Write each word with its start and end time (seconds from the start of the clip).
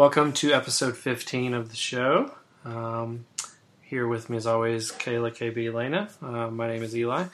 Welcome 0.00 0.32
to 0.32 0.54
episode 0.54 0.96
15 0.96 1.52
of 1.52 1.68
the 1.68 1.76
show. 1.76 2.32
Um, 2.64 3.26
here 3.82 4.08
with 4.08 4.30
me, 4.30 4.38
as 4.38 4.46
always, 4.46 4.90
Kayla, 4.92 5.30
KB, 5.30 5.66
Elena. 5.66 6.08
Uh, 6.22 6.48
my 6.48 6.68
name 6.68 6.82
is 6.82 6.96
Eli. 6.96 7.26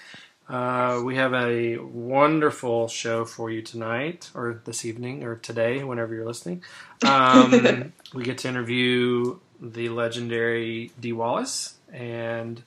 Uh, 0.48 1.00
we 1.04 1.14
have 1.14 1.32
a 1.32 1.76
wonderful 1.76 2.88
show 2.88 3.24
for 3.24 3.52
you 3.52 3.62
tonight, 3.62 4.32
or 4.34 4.62
this 4.64 4.84
evening, 4.84 5.22
or 5.22 5.36
today, 5.36 5.84
whenever 5.84 6.12
you're 6.12 6.26
listening. 6.26 6.64
Um, 7.04 7.92
we 8.14 8.24
get 8.24 8.38
to 8.38 8.48
interview 8.48 9.38
the 9.60 9.88
legendary 9.90 10.90
Dee 10.98 11.12
Wallace, 11.12 11.76
and 11.92 12.60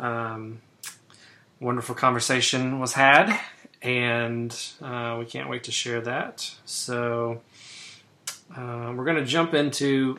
um, 0.00 0.62
wonderful 1.60 1.94
conversation 1.94 2.80
was 2.80 2.94
had, 2.94 3.38
and 3.82 4.58
uh, 4.80 5.16
we 5.18 5.26
can't 5.26 5.50
wait 5.50 5.64
to 5.64 5.70
share 5.70 6.00
that. 6.00 6.50
So 6.64 7.42
uh, 8.56 8.92
we're 8.94 9.04
going 9.04 9.16
to 9.16 9.24
jump 9.24 9.54
into. 9.54 10.14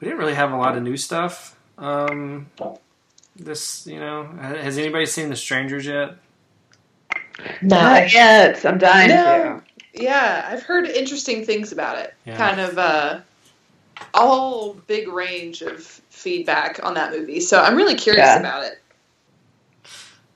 We 0.00 0.04
didn't 0.06 0.18
really 0.18 0.34
have 0.34 0.52
a 0.52 0.56
lot 0.56 0.76
of 0.76 0.82
new 0.82 0.96
stuff. 0.96 1.56
Um, 1.78 2.50
this, 3.36 3.86
you 3.86 3.98
know, 3.98 4.24
has 4.40 4.78
anybody 4.78 5.06
seen 5.06 5.28
The 5.28 5.36
Strangers 5.36 5.86
yet? 5.86 6.16
Not 7.62 8.12
yet. 8.12 8.64
I'm 8.64 8.78
dying 8.78 9.08
No. 9.08 9.62
Yeah, 9.92 10.46
I've 10.50 10.62
heard 10.62 10.86
interesting 10.86 11.44
things 11.44 11.70
about 11.72 11.98
it. 11.98 12.14
Yeah. 12.26 12.36
Kind 12.36 12.60
of 12.60 12.78
uh, 12.78 13.20
all 14.12 14.74
big 14.74 15.08
range 15.08 15.62
of 15.62 15.82
feedback 15.84 16.80
on 16.82 16.94
that 16.94 17.12
movie. 17.12 17.40
So 17.40 17.60
I'm 17.60 17.76
really 17.76 17.94
curious 17.94 18.26
Yeah. 18.26 18.40
about 18.40 18.64
it. 18.64 18.80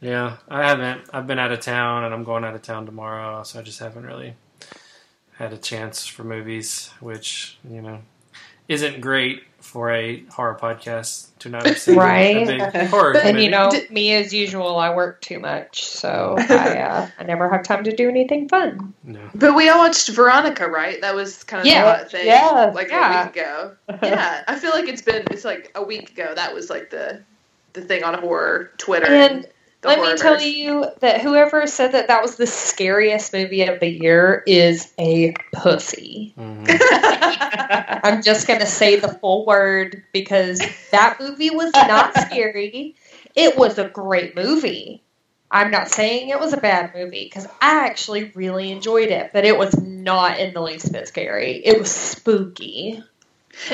Yeah, 0.00 0.36
I 0.48 0.64
haven't. 0.68 1.02
I've 1.12 1.26
been 1.26 1.40
out 1.40 1.50
of 1.50 1.58
town, 1.58 2.04
and 2.04 2.14
I'm 2.14 2.22
going 2.22 2.44
out 2.44 2.54
of 2.54 2.62
town 2.62 2.86
tomorrow, 2.86 3.42
so 3.42 3.58
I 3.58 3.62
just 3.62 3.80
haven't 3.80 4.06
really 4.06 4.34
had 5.38 5.52
a 5.52 5.58
chance 5.58 6.06
for 6.06 6.24
movies, 6.24 6.90
which 7.00 7.58
you 7.68 7.80
know 7.82 8.00
isn't 8.68 9.00
great 9.00 9.44
for 9.60 9.90
a 9.90 10.22
horror 10.30 10.56
podcast 10.60 11.28
to 11.38 11.48
not 11.48 11.66
have 11.66 11.78
seen 11.78 11.96
Right. 11.96 12.36
a 12.48 12.70
big 12.70 12.88
horror 12.88 13.12
But- 13.14 13.24
And 13.24 13.34
movie. 13.36 13.44
you 13.44 13.50
know, 13.50 13.70
me 13.90 14.14
as 14.14 14.32
usual, 14.32 14.76
I 14.78 14.94
work 14.94 15.20
too 15.20 15.38
much, 15.38 15.84
so 15.84 16.36
I 16.48 16.78
uh, 16.78 17.08
I 17.18 17.24
never 17.24 17.48
have 17.50 17.62
time 17.64 17.84
to 17.84 17.94
do 17.94 18.08
anything 18.08 18.48
fun. 18.48 18.94
no. 19.04 19.20
But 19.34 19.54
we 19.54 19.68
all 19.68 19.78
watched 19.78 20.08
Veronica, 20.10 20.66
right? 20.68 21.00
That 21.00 21.14
was 21.14 21.42
kind 21.44 21.60
of 21.62 21.66
Yeah. 21.66 21.84
the 21.84 21.90
hot 21.98 22.10
thing. 22.10 22.26
Yes, 22.26 22.74
like 22.74 22.88
yeah. 22.88 23.22
a 23.22 23.26
week 23.26 23.36
ago. 23.36 23.76
Yeah, 24.02 24.44
I 24.46 24.58
feel 24.58 24.70
like 24.70 24.88
it's 24.88 25.02
been 25.02 25.24
it's 25.30 25.44
like 25.44 25.70
a 25.74 25.82
week 25.82 26.10
ago. 26.12 26.32
That 26.34 26.54
was 26.54 26.70
like 26.70 26.90
the 26.90 27.22
the 27.74 27.82
thing 27.82 28.04
on 28.04 28.14
horror 28.20 28.70
Twitter. 28.78 29.06
And 29.06 29.46
the 29.80 29.88
Let 29.88 30.00
me 30.00 30.16
tell 30.16 30.40
you 30.40 30.86
that 31.00 31.20
whoever 31.20 31.66
said 31.66 31.92
that 31.92 32.08
that 32.08 32.22
was 32.22 32.36
the 32.36 32.46
scariest 32.46 33.32
movie 33.32 33.62
of 33.62 33.78
the 33.78 33.88
year 33.88 34.42
is 34.46 34.92
a 34.98 35.34
pussy. 35.52 36.34
Mhm. 36.36 38.00
I'm 38.02 38.22
just 38.22 38.46
going 38.46 38.60
to 38.60 38.66
say 38.66 38.96
the 38.96 39.08
full 39.08 39.46
word 39.46 40.02
because 40.12 40.60
that 40.90 41.18
movie 41.20 41.50
was 41.50 41.72
not 41.74 42.14
scary. 42.16 42.96
It 43.34 43.56
was 43.56 43.78
a 43.78 43.88
great 43.88 44.34
movie. 44.34 45.02
I'm 45.50 45.70
not 45.70 45.88
saying 45.88 46.28
it 46.28 46.40
was 46.40 46.52
a 46.52 46.58
bad 46.58 46.92
movie 46.94 47.24
because 47.24 47.46
I 47.62 47.86
actually 47.86 48.32
really 48.34 48.70
enjoyed 48.70 49.08
it, 49.10 49.30
but 49.32 49.44
it 49.44 49.56
was 49.56 49.78
not 49.80 50.38
in 50.38 50.52
the 50.52 50.60
least 50.60 50.92
bit 50.92 51.08
scary. 51.08 51.52
It 51.64 51.78
was 51.78 51.90
spooky. 51.90 53.02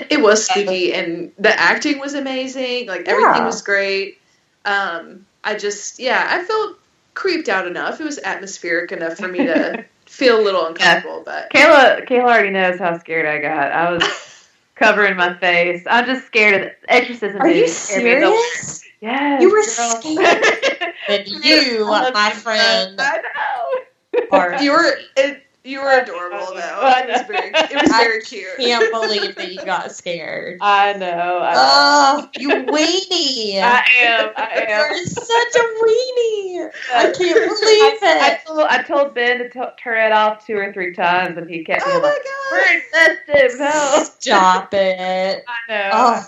It 0.08 0.20
was 0.20 0.46
spooky, 0.46 0.94
and 0.94 1.32
the 1.38 1.58
acting 1.58 1.98
was 1.98 2.14
amazing. 2.14 2.86
Like 2.86 3.08
everything 3.08 3.42
Yeah. 3.42 3.46
was 3.46 3.62
great. 3.62 4.18
Um, 4.64 5.23
I 5.44 5.56
just, 5.56 5.98
yeah, 5.98 6.26
I 6.28 6.42
felt 6.44 6.78
creeped 7.14 7.48
out 7.48 7.66
enough. 7.66 8.00
It 8.00 8.04
was 8.04 8.18
atmospheric 8.18 8.92
enough 8.92 9.16
for 9.18 9.28
me 9.28 9.38
to 9.38 9.84
feel 10.06 10.40
a 10.40 10.42
little 10.42 10.66
uncomfortable. 10.66 11.22
But 11.24 11.50
Kayla, 11.50 12.08
Kayla 12.08 12.22
already 12.22 12.50
knows 12.50 12.78
how 12.78 12.98
scared 12.98 13.26
I 13.26 13.38
got. 13.40 13.72
I 13.72 13.90
was 13.92 14.48
covering 14.74 15.16
my 15.16 15.34
face. 15.34 15.84
I'm 15.88 16.06
just 16.06 16.26
scared 16.26 16.54
of 16.54 16.72
the 16.82 16.92
Exorcism. 16.92 17.40
Are 17.40 17.48
you 17.48 17.60
movie 17.62 17.68
scared 17.68 18.04
me 18.04 18.20
the 18.20 18.30
worst. 18.30 18.52
serious? 18.54 18.84
Yes. 19.00 19.42
You 19.42 19.50
were 19.50 19.62
girl. 19.62 20.00
scared. 20.00 20.94
And 21.08 21.28
you, 21.44 21.84
my 21.86 22.30
friend, 22.30 22.98
I 23.00 23.16
know. 23.18 24.28
are 24.30 24.62
you 24.62 24.72
were, 24.72 24.98
it, 25.16 25.43
you 25.64 25.80
were 25.80 25.98
adorable 26.00 26.54
though. 26.54 26.80
It 26.82 27.08
was 27.08 27.22
very, 27.26 27.48
it 27.54 27.82
was 27.82 27.90
very 27.96 28.20
cute. 28.22 28.44
I 28.58 28.62
can't 28.62 28.92
believe 28.92 29.34
that 29.36 29.50
you 29.52 29.64
got 29.64 29.92
scared. 29.92 30.58
I 30.60 30.92
know. 30.94 31.38
I, 31.42 31.52
Oh, 31.56 32.28
you 32.38 32.48
weenie! 32.50 33.60
I 33.62 33.84
am. 34.02 34.30
I 34.36 34.66
am. 34.68 34.90
You're 34.90 35.04
such 35.06 35.54
a 35.56 35.64
weenie. 35.82 36.66
Uh, 36.66 36.96
I 36.96 37.12
can't 37.12 37.18
believe 37.18 38.02
I, 38.02 38.18
I 38.20 38.30
it. 38.34 38.46
told, 38.46 38.60
I 38.60 38.82
told 38.82 39.14
Ben 39.14 39.38
to 39.38 39.48
t- 39.48 39.60
turn 39.82 39.98
it 40.06 40.12
off 40.12 40.46
two 40.46 40.56
or 40.56 40.72
three 40.72 40.92
times, 40.94 41.38
and 41.38 41.48
he 41.48 41.64
kept 41.64 41.82
Oh 41.86 41.88
me 41.88 41.94
like, 42.02 42.22
my 42.24 42.50
"We're 42.52 42.74
infested." 42.76 43.58
No, 43.58 44.04
Stop 44.18 44.74
it. 44.74 45.44
I 45.48 45.72
know. 45.72 46.22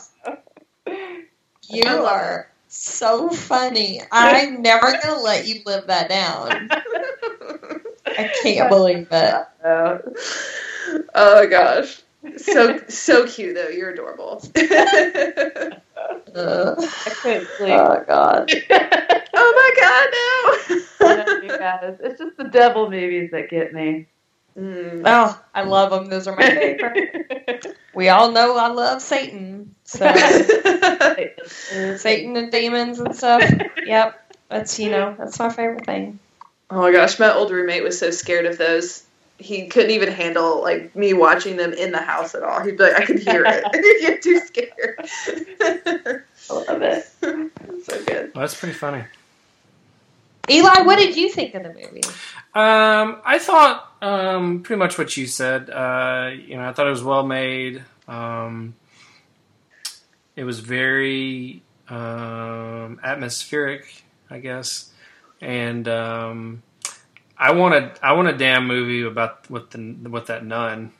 Oh, 0.87 1.07
you 1.69 1.85
are 1.87 2.51
so 2.69 3.29
funny. 3.31 4.01
I'm 4.13 4.63
never 4.63 4.93
gonna 5.03 5.21
let 5.21 5.47
you 5.47 5.61
live 5.67 5.87
that 5.89 6.09
down. 6.09 6.71
I 8.19 8.31
can't 8.43 8.69
believe 8.69 9.09
it. 9.11 9.47
Oh. 9.65 9.99
my 11.15 11.47
gosh. 11.47 12.03
So 12.37 12.79
so 12.89 13.27
cute 13.27 13.55
though. 13.55 13.69
You're 13.69 13.91
adorable. 13.91 14.43
Ugh. 14.57 14.65
I 16.35 17.11
couldn't 17.23 17.49
sleep. 17.57 17.73
Oh 17.73 18.05
god. 18.07 18.51
oh 18.71 19.53
my 19.57 19.71
god, 19.81 20.09
I 21.01 21.15
know, 21.15 21.43
you 21.43 21.49
no. 21.49 21.59
guys. 21.59 21.99
It's 22.01 22.19
just 22.19 22.37
the 22.37 22.45
devil 22.45 22.91
movies 22.91 23.31
that 23.31 23.49
get 23.49 23.73
me. 23.73 24.07
Mm. 24.59 25.03
Oh, 25.05 25.41
I 25.55 25.63
love 25.65 25.91
them. 25.91 26.07
Those 26.07 26.27
are 26.27 26.37
my 26.37 26.49
favorite. 26.49 27.67
We 27.95 28.11
all 28.11 28.31
know 28.31 28.59
I 28.59 28.69
love 28.69 29.01
Satan. 29.01 29.75
So 29.85 30.07
Satan 31.97 32.37
and 32.37 32.53
demons 32.53 33.01
and 33.01 33.17
stuff. 33.17 33.43
Yep. 33.87 34.35
That's 34.51 34.79
you 34.79 34.91
know, 34.91 35.15
that's 35.19 35.39
my 35.39 35.49
favorite 35.49 35.87
thing. 35.87 36.19
Oh 36.71 36.81
my 36.81 36.93
gosh, 36.93 37.19
my 37.19 37.33
old 37.33 37.51
roommate 37.51 37.83
was 37.83 37.99
so 37.99 38.11
scared 38.11 38.47
of 38.47 38.59
those. 38.59 39.05
He 39.39 39.69
couldn't 39.69 39.91
even 39.91 40.11
handle 40.11 40.63
like 40.63 40.97
me 40.97 41.13
watching 41.13 41.57
them 41.57 41.73
in 41.73 41.93
the 41.93 42.01
house 42.01 42.35
at 42.35 42.43
all. 42.43 42.61
He'd 42.63 42.79
be 42.79 42.85
like, 42.85 43.01
I 43.01 43.05
could 43.05 43.19
hear 43.19 43.45
it. 43.47 43.65
He'd 43.75 44.01
get 44.01 44.23
too 44.23 44.41
scared. 44.41 46.25
I 46.51 46.53
love 46.53 46.83
it. 46.83 47.07
so 47.85 48.05
good. 48.05 48.35
Well, 48.35 48.41
that's 48.43 48.59
pretty 48.59 48.75
funny. 48.75 49.05
Eli, 50.49 50.83
what 50.83 50.97
did 50.97 51.17
you 51.17 51.29
think 51.29 51.55
of 51.55 51.65
the 51.65 51.71
movie? 51.71 52.03
Um, 52.55 53.21
I 53.25 53.39
thought 53.41 53.93
um, 54.01 54.63
pretty 54.63 54.79
much 54.79 54.97
what 54.97 55.17
you 55.17 55.27
said. 55.27 55.69
Uh, 55.71 56.31
you 56.35 56.57
know, 56.57 56.69
I 56.69 56.73
thought 56.73 56.87
it 56.87 56.91
was 56.91 57.03
well 57.03 57.27
made. 57.27 57.83
Um, 58.07 58.75
it 60.37 60.45
was 60.45 60.61
very 60.61 61.63
um, 61.89 63.01
atmospheric, 63.03 64.05
I 64.31 64.39
guess, 64.39 64.93
and 65.41 65.87
um, 65.89 66.63
I 67.39 67.53
want 67.53 67.75
a 67.75 67.93
I 68.03 68.13
want 68.13 68.29
a 68.29 68.37
damn 68.37 68.67
movie 68.67 69.03
about 69.03 69.49
with 69.51 69.71
the 69.71 70.09
with 70.09 70.27
that 70.27 70.45
nun. 70.45 70.93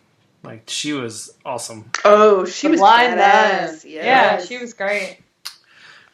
Like 0.43 0.65
she 0.69 0.93
was 0.93 1.35
awesome. 1.45 1.91
Oh, 2.05 2.45
she 2.45 2.69
The 2.69 2.73
was 2.73 2.81
blind 2.81 3.15
badass. 3.19 3.19
nun. 3.19 3.71
Yes. 3.85 3.85
Yeah, 3.85 4.41
she 4.45 4.59
was 4.59 4.75
great. 4.75 5.19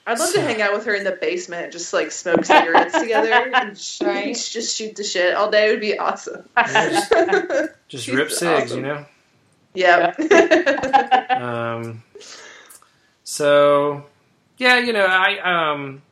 I'd 0.05 0.19
love 0.19 0.33
to 0.33 0.41
hang 0.41 0.61
out 0.61 0.73
with 0.73 0.87
her 0.87 0.95
in 0.95 1.05
the 1.05 1.13
basement, 1.13 1.73
just 1.73 1.93
like 1.93 2.11
smoke 2.11 2.45
cigarettes 2.45 2.99
together 2.99 3.31
and 3.55 3.79
sh- 3.79 4.01
Right. 4.03 4.35
just 4.35 4.77
shoot 4.77 4.97
the 4.97 5.05
shit 5.05 5.35
all 5.35 5.49
day. 5.51 5.69
It 5.69 5.71
would 5.73 5.81
be 5.81 5.97
awesome. 5.97 6.49
Just 7.89 8.07
She's 8.07 8.09
rip 8.09 8.31
cigs, 8.33 8.73
awesome. 8.73 8.79
you 8.79 8.83
know. 8.85 9.07
Yeah. 9.75 10.13
um, 11.79 12.03
so 13.25 14.05
yeah, 14.59 14.79
you 14.79 14.93
know, 14.93 15.07
I 15.07 15.71
um, 15.73 16.03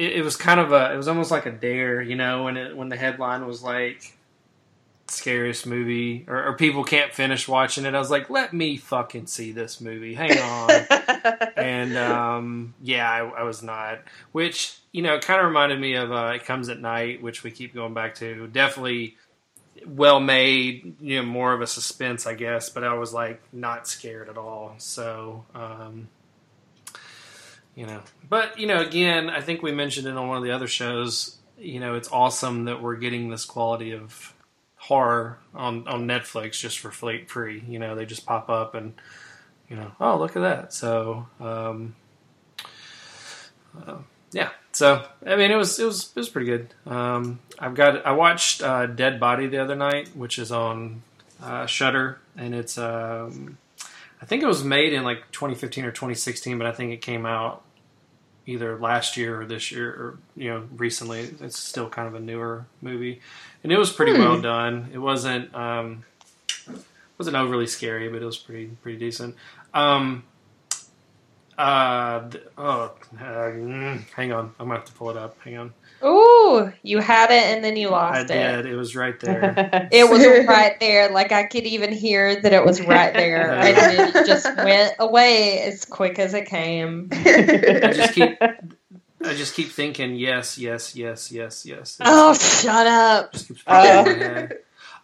it, 0.00 0.14
it 0.14 0.22
was 0.22 0.36
kind 0.36 0.58
of 0.58 0.72
a, 0.72 0.92
it 0.94 0.96
was 0.96 1.08
almost 1.08 1.30
like 1.30 1.44
a 1.46 1.52
dare, 1.52 2.00
you 2.00 2.16
know, 2.16 2.44
when 2.44 2.56
it 2.56 2.76
when 2.76 2.88
the 2.88 2.96
headline 2.96 3.46
was 3.46 3.62
like 3.62 4.16
scariest 5.08 5.66
movie 5.66 6.24
or, 6.28 6.48
or 6.48 6.56
people 6.56 6.84
can't 6.84 7.12
finish 7.12 7.46
watching 7.46 7.84
it. 7.84 7.94
I 7.94 7.98
was 7.98 8.10
like, 8.10 8.30
let 8.30 8.54
me 8.54 8.76
fucking 8.76 9.26
see 9.26 9.52
this 9.52 9.80
movie. 9.80 10.14
Hang 10.14 10.38
on. 10.38 10.70
and 11.56 11.96
um, 11.98 12.74
yeah, 12.80 13.08
I, 13.10 13.40
I 13.40 13.42
was 13.42 13.62
not. 13.62 14.00
Which 14.32 14.78
you 14.90 15.02
know, 15.02 15.18
kind 15.18 15.40
of 15.40 15.46
reminded 15.46 15.78
me 15.78 15.94
of 15.94 16.10
uh, 16.10 16.32
"It 16.34 16.46
Comes 16.46 16.70
at 16.70 16.80
Night," 16.80 17.22
which 17.22 17.44
we 17.44 17.50
keep 17.50 17.74
going 17.74 17.92
back 17.92 18.14
to. 18.16 18.46
Definitely 18.46 19.16
well 19.86 20.18
made. 20.18 20.96
You 21.00 21.18
know, 21.18 21.26
more 21.26 21.52
of 21.52 21.60
a 21.60 21.66
suspense, 21.66 22.26
I 22.26 22.34
guess. 22.34 22.70
But 22.70 22.84
I 22.84 22.94
was 22.94 23.12
like 23.12 23.42
not 23.52 23.86
scared 23.86 24.30
at 24.30 24.38
all. 24.38 24.76
So. 24.78 25.44
Um, 25.54 26.08
you 27.80 27.86
know, 27.86 28.02
but 28.28 28.58
you 28.58 28.66
know, 28.66 28.78
again, 28.82 29.30
I 29.30 29.40
think 29.40 29.62
we 29.62 29.72
mentioned 29.72 30.06
it 30.06 30.14
on 30.14 30.28
one 30.28 30.36
of 30.36 30.42
the 30.42 30.50
other 30.50 30.68
shows. 30.68 31.38
You 31.58 31.80
know, 31.80 31.94
it's 31.94 32.10
awesome 32.12 32.66
that 32.66 32.82
we're 32.82 32.96
getting 32.96 33.30
this 33.30 33.46
quality 33.46 33.92
of 33.92 34.34
horror 34.76 35.38
on 35.54 35.88
on 35.88 36.06
Netflix 36.06 36.60
just 36.60 36.78
for 36.78 36.90
free. 36.90 37.64
You 37.66 37.78
know, 37.78 37.94
they 37.94 38.04
just 38.04 38.26
pop 38.26 38.50
up 38.50 38.74
and 38.74 38.92
you 39.70 39.76
know, 39.76 39.92
oh 39.98 40.18
look 40.18 40.36
at 40.36 40.40
that. 40.40 40.74
So 40.74 41.26
um, 41.40 41.96
uh, 43.86 43.96
yeah, 44.30 44.50
So 44.72 45.02
I 45.24 45.36
mean, 45.36 45.50
it 45.50 45.56
was 45.56 45.78
it 45.78 45.86
was 45.86 46.10
it 46.14 46.16
was 46.16 46.28
pretty 46.28 46.48
good. 46.48 46.74
Um, 46.84 47.40
I've 47.58 47.74
got 47.74 48.04
I 48.04 48.12
watched 48.12 48.62
uh, 48.62 48.88
Dead 48.88 49.18
Body 49.18 49.46
the 49.46 49.56
other 49.56 49.74
night, 49.74 50.14
which 50.14 50.38
is 50.38 50.52
on 50.52 51.02
uh, 51.42 51.64
Shudder, 51.64 52.20
and 52.36 52.54
it's 52.54 52.76
um, 52.76 53.56
I 54.20 54.26
think 54.26 54.42
it 54.42 54.46
was 54.46 54.62
made 54.62 54.92
in 54.92 55.02
like 55.02 55.30
2015 55.32 55.86
or 55.86 55.92
2016, 55.92 56.58
but 56.58 56.66
I 56.66 56.72
think 56.72 56.92
it 56.92 57.00
came 57.00 57.24
out 57.24 57.64
either 58.50 58.78
last 58.78 59.16
year 59.16 59.40
or 59.40 59.46
this 59.46 59.70
year 59.70 59.88
or 59.90 60.18
you 60.36 60.50
know 60.50 60.64
recently. 60.76 61.20
It's 61.40 61.58
still 61.58 61.88
kind 61.88 62.08
of 62.08 62.14
a 62.14 62.20
newer 62.20 62.66
movie, 62.82 63.20
and 63.62 63.72
it 63.72 63.78
was 63.78 63.90
pretty 63.92 64.12
Hmm. 64.12 64.18
well 64.20 64.40
done. 64.40 64.90
It 64.92 64.98
wasn't 64.98 65.54
um, 65.54 66.04
wasn't 67.18 67.36
overly 67.36 67.66
scary, 67.66 68.08
but 68.08 68.22
it 68.22 68.24
was 68.26 68.36
pretty 68.38 68.66
pretty 68.82 68.98
decent. 68.98 69.36
Um, 69.74 70.24
uh, 71.58 72.22
oh, 72.56 72.92
uh, 73.18 73.20
mm, 73.20 74.02
hang 74.14 74.32
on, 74.32 74.54
I'm 74.58 74.66
gonna 74.68 74.78
have 74.80 74.86
to 74.86 74.92
pull 74.92 75.10
it 75.10 75.16
up. 75.16 75.36
Hang 75.44 75.58
on, 75.58 75.74
Ooh, 76.04 76.72
you 76.82 76.98
had 76.98 77.30
it 77.30 77.42
and 77.54 77.62
then 77.62 77.76
you 77.76 77.88
I 77.88 77.90
lost 77.90 78.30
it. 78.30 78.36
I 78.36 78.56
did. 78.56 78.66
It 78.66 78.74
was 78.76 78.96
right 78.96 79.18
there. 79.20 79.88
It 79.92 80.08
was 80.08 80.24
right 80.46 80.78
there. 80.80 81.10
Like 81.10 81.32
I 81.32 81.44
could 81.44 81.64
even 81.64 81.92
hear 81.92 82.40
that 82.40 82.52
it 82.52 82.64
was 82.64 82.80
right 82.80 83.12
there, 83.12 83.50
and 83.52 83.76
then 83.76 84.16
it 84.16 84.26
just 84.26 84.46
went 84.56 84.94
away 84.98 85.60
as 85.62 85.84
quick 85.84 86.18
as 86.18 86.32
it 86.34 86.46
came. 86.46 87.08
I 87.12 87.92
just 87.94 88.14
keep 88.14 88.38
I 89.22 89.34
just 89.34 89.54
keep 89.54 89.68
thinking 89.68 90.14
yes, 90.16 90.56
yes, 90.56 90.96
yes, 90.96 91.30
yes, 91.30 91.66
yes. 91.66 91.98
It 92.00 92.06
Oh, 92.06 92.32
shut 92.34 92.86
up! 92.86 93.32
just 93.32 93.48
keeps 93.48 93.62
popping 93.62 94.12
Uh, 94.12 94.14
in 94.14 94.18
my 94.18 94.24
head. 94.24 94.58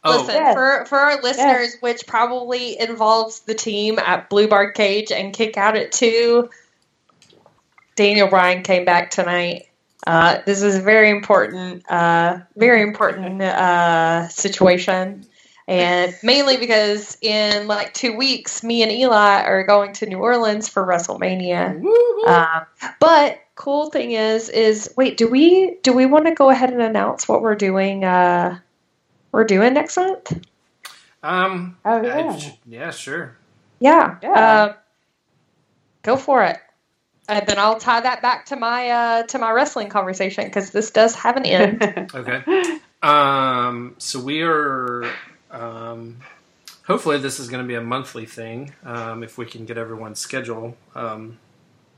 Oh, 0.04 0.20
Listen, 0.20 0.34
Yes. 0.36 0.54
for 0.54 0.84
for 0.86 0.98
our 0.98 1.20
listeners, 1.20 1.76
which 1.80 2.06
probably 2.06 2.78
involves 2.80 3.40
the 3.40 3.54
team 3.54 3.98
at 3.98 4.30
Blue 4.30 4.46
Bar 4.48 4.70
Cage 4.72 5.10
and 5.12 5.34
Kick 5.34 5.56
Out 5.58 5.76
at 5.76 5.92
two. 5.92 6.48
Daniel 7.96 8.28
Bryan 8.28 8.62
came 8.62 8.84
back 8.84 9.10
tonight. 9.10 9.65
Uh, 10.06 10.40
this 10.46 10.62
is 10.62 10.76
a 10.76 10.80
very 10.80 11.10
important, 11.10 11.84
uh, 11.90 12.38
very 12.56 12.80
important 12.82 13.42
uh, 13.42 14.28
situation, 14.28 15.24
and 15.66 16.14
mainly 16.22 16.56
because 16.56 17.18
in 17.22 17.66
like 17.66 17.92
two 17.92 18.16
weeks, 18.16 18.62
me 18.62 18.82
and 18.84 18.92
Eli 18.92 19.42
are 19.42 19.64
going 19.66 19.92
to 19.94 20.06
New 20.06 20.18
Orleans 20.18 20.68
for 20.68 20.86
WrestleMania. 20.86 21.80
woo-hoo. 21.80 22.26
Um, 22.32 22.66
but 23.00 23.40
cool 23.56 23.90
thing 23.90 24.12
is, 24.12 24.48
is 24.48 24.92
wait, 24.96 25.16
do 25.16 25.26
we 25.28 25.76
do 25.82 25.92
we 25.92 26.06
want 26.06 26.26
to 26.26 26.34
go 26.34 26.50
ahead 26.50 26.70
and 26.72 26.80
announce 26.82 27.26
what 27.28 27.42
we're 27.42 27.56
doing? 27.56 28.04
Uh, 28.04 28.60
we're 29.32 29.44
doing 29.44 29.74
next 29.74 29.96
month. 29.96 30.32
um, 31.24 31.76
Oh, 31.84 31.98
I- 31.98 32.06
yeah. 32.06 32.40
yeah, 32.66 32.90
sure. 32.92 33.36
Yeah. 33.80 34.18
Yeah. 34.22 34.62
Um, 34.70 34.74
go 36.02 36.16
for 36.16 36.44
it. 36.44 36.58
And 37.28 37.46
then 37.46 37.58
I'll 37.58 37.78
tie 37.78 38.00
that 38.00 38.22
back 38.22 38.46
to 38.46 38.56
my 38.56 38.88
uh, 38.88 39.22
to 39.24 39.38
my 39.38 39.50
wrestling 39.50 39.88
conversation 39.88 40.44
because 40.44 40.70
this 40.70 40.90
does 40.90 41.14
have 41.16 41.36
an 41.36 41.44
end. 41.44 42.10
Okay. 42.14 42.78
Um, 43.02 43.94
so 43.98 44.20
we 44.20 44.42
are. 44.42 45.04
Um, 45.50 46.18
hopefully, 46.86 47.18
this 47.18 47.40
is 47.40 47.48
going 47.48 47.62
to 47.62 47.68
be 47.68 47.74
a 47.74 47.80
monthly 47.80 48.26
thing. 48.26 48.72
Um, 48.84 49.22
if 49.22 49.38
we 49.38 49.46
can 49.46 49.64
get 49.64 49.76
everyone's 49.76 50.18
schedule. 50.18 50.76
Um, 50.94 51.38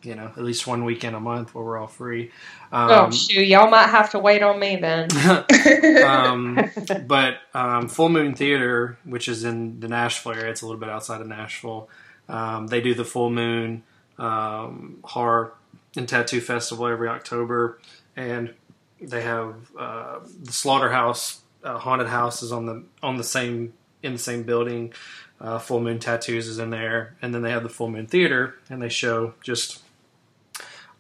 you 0.03 0.15
know, 0.15 0.27
at 0.27 0.39
least 0.39 0.67
one 0.67 0.85
weekend 0.85 1.17
a 1.17 1.21
month 1.21 1.55
where 1.55 1.65
we're 1.65 1.79
all 1.79 1.87
free. 1.87 2.31
Um, 2.71 2.91
oh 2.91 3.11
shoot, 3.11 3.47
y'all 3.47 3.69
might 3.69 3.89
have 3.89 4.11
to 4.11 4.19
wait 4.19 4.43
on 4.43 4.59
me 4.59 4.77
then. 4.77 5.09
um, 6.05 6.71
but 7.07 7.39
um, 7.55 7.89
Full 7.89 8.09
Moon 8.09 8.35
Theater, 8.35 8.99
which 9.05 9.29
is 9.29 9.45
in 9.45 9.81
the 9.81 9.89
Nashville 9.89 10.33
area, 10.33 10.51
it's 10.51 10.63
a 10.63 10.67
little 10.67 10.81
bit 10.81 10.89
outside 10.89 11.21
of 11.21 11.27
Nashville. 11.27 11.89
Um, 12.29 12.69
they 12.69 12.81
do 12.81 12.95
the 12.95 13.05
Full 13.05 13.31
Moon 13.31 13.83
um, 14.19 14.99
Horror 15.05 15.55
and 15.97 16.09
Tattoo 16.09 16.41
Festival 16.41 16.87
every 16.87 17.09
October, 17.09 17.81
and 18.17 18.55
they 19.01 19.23
have 19.23 19.55
uh, 19.79 20.19
the 20.43 20.53
Slaughterhouse 20.53 21.41
uh, 21.65 21.79
Haunted 21.79 22.09
houses 22.09 22.53
on 22.53 22.67
the 22.67 22.85
on 23.03 23.17
the 23.17 23.25
same 23.25 23.75
in 24.03 24.13
the 24.13 24.19
same 24.19 24.43
building. 24.43 24.93
Uh, 25.41 25.59
Full 25.59 25.81
Moon 25.81 26.01
Tattoos 26.01 26.49
is 26.49 26.59
in 26.59 26.71
there, 26.71 27.15
and 27.23 27.33
then 27.33 27.43
they 27.43 27.51
have 27.51 27.63
the 27.63 27.69
Full 27.69 27.89
Moon 27.89 28.07
Theater, 28.07 28.57
and 28.69 28.83
they 28.83 28.89
show 28.89 29.35
just 29.43 29.83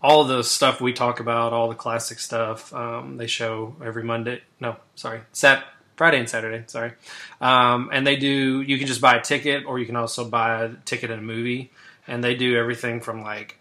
all 0.01 0.25
the 0.25 0.45
stuff 0.45 0.81
we 0.81 0.93
talk 0.93 1.19
about, 1.19 1.53
all 1.53 1.69
the 1.69 1.75
classic 1.75 2.21
stuff. 2.21 2.73
Um, 2.73 3.17
they 3.17 3.27
show 3.27 3.75
every 3.85 4.05
Monday. 4.05 4.43
No, 4.61 4.77
sorry, 4.95 5.23
Sat 5.33 5.65
Friday 5.97 6.21
and 6.21 6.29
Saturday. 6.29 6.65
Sorry, 6.69 6.93
um, 7.41 7.91
and 7.93 8.07
they 8.07 8.17
do. 8.17 8.63
You 8.63 8.79
can 8.79 8.87
just 8.87 9.01
buy 9.01 9.17
a 9.17 9.21
ticket, 9.21 9.65
or 9.67 9.79
you 9.79 9.87
can 9.87 9.97
also 9.97 10.25
buy 10.25 10.63
a 10.63 10.75
ticket 10.85 11.11
in 11.11 11.19
a 11.19 11.23
movie. 11.23 11.73
And 12.09 12.25
they 12.25 12.35
do 12.35 12.57
everything 12.57 13.01
from 13.01 13.23
like, 13.23 13.59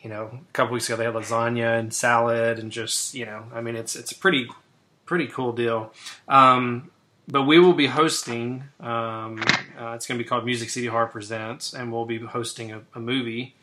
you 0.00 0.10
know, 0.10 0.38
a 0.48 0.52
couple 0.52 0.74
weeks 0.74 0.88
ago 0.88 0.96
they 0.96 1.04
had 1.04 1.14
lasagna 1.14 1.78
and 1.78 1.92
salad, 1.92 2.58
and 2.58 2.70
just 2.70 3.14
you 3.14 3.26
know, 3.26 3.44
I 3.52 3.60
mean, 3.60 3.74
it's 3.74 3.96
it's 3.96 4.12
a 4.12 4.16
pretty 4.16 4.48
pretty 5.06 5.26
cool 5.26 5.52
deal. 5.52 5.92
Um, 6.28 6.90
but 7.26 7.42
we 7.42 7.58
will 7.58 7.72
be 7.72 7.86
hosting. 7.86 8.64
Um, 8.78 9.42
uh, 9.78 9.92
it's 9.94 10.06
going 10.06 10.18
to 10.18 10.24
be 10.24 10.24
called 10.24 10.44
Music 10.44 10.70
City 10.70 10.86
Horror 10.86 11.08
Presents, 11.08 11.74
and 11.74 11.92
we'll 11.92 12.06
be 12.06 12.18
hosting 12.18 12.72
a, 12.72 12.82
a 12.94 13.00
movie 13.00 13.56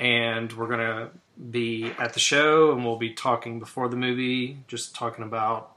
and 0.00 0.50
we're 0.54 0.66
gonna 0.66 1.10
be 1.50 1.92
at 1.98 2.14
the 2.14 2.20
show 2.20 2.72
and 2.72 2.84
we'll 2.84 2.96
be 2.96 3.12
talking 3.12 3.60
before 3.60 3.88
the 3.88 3.96
movie 3.96 4.58
just 4.66 4.94
talking 4.94 5.22
about 5.22 5.76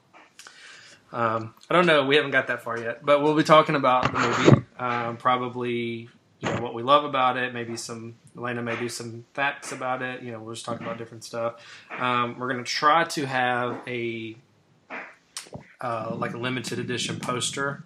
um, 1.12 1.54
i 1.70 1.76
don't 1.76 1.86
know 1.86 2.06
we 2.06 2.16
haven't 2.16 2.32
got 2.32 2.48
that 2.48 2.64
far 2.64 2.80
yet 2.80 3.06
but 3.06 3.22
we'll 3.22 3.36
be 3.36 3.44
talking 3.44 3.76
about 3.76 4.12
the 4.12 4.20
movie 4.20 4.66
um, 4.80 5.18
probably 5.18 6.10
you 6.44 6.54
know 6.54 6.62
what 6.62 6.74
we 6.74 6.84
love 6.84 7.06
about 7.06 7.38
it. 7.38 7.54
Maybe 7.54 7.78
some 7.78 8.16
elena 8.38 8.62
may 8.62 8.76
do 8.76 8.90
some 8.90 9.26
facts 9.34 9.72
about 9.72 10.02
it. 10.02 10.22
You 10.22 10.34
know 10.34 10.40
we'll 10.42 10.54
just 10.54 10.66
talk 10.66 10.82
about 10.82 10.98
different 10.98 11.24
stuff. 11.24 11.56
Um, 11.98 12.38
we're 12.38 12.50
gonna 12.50 12.64
try 12.64 13.06
to 13.06 13.26
have 13.26 13.82
a 13.88 14.36
uh, 15.80 16.16
like 16.18 16.34
a 16.34 16.38
limited 16.38 16.80
edition 16.80 17.20
poster 17.20 17.84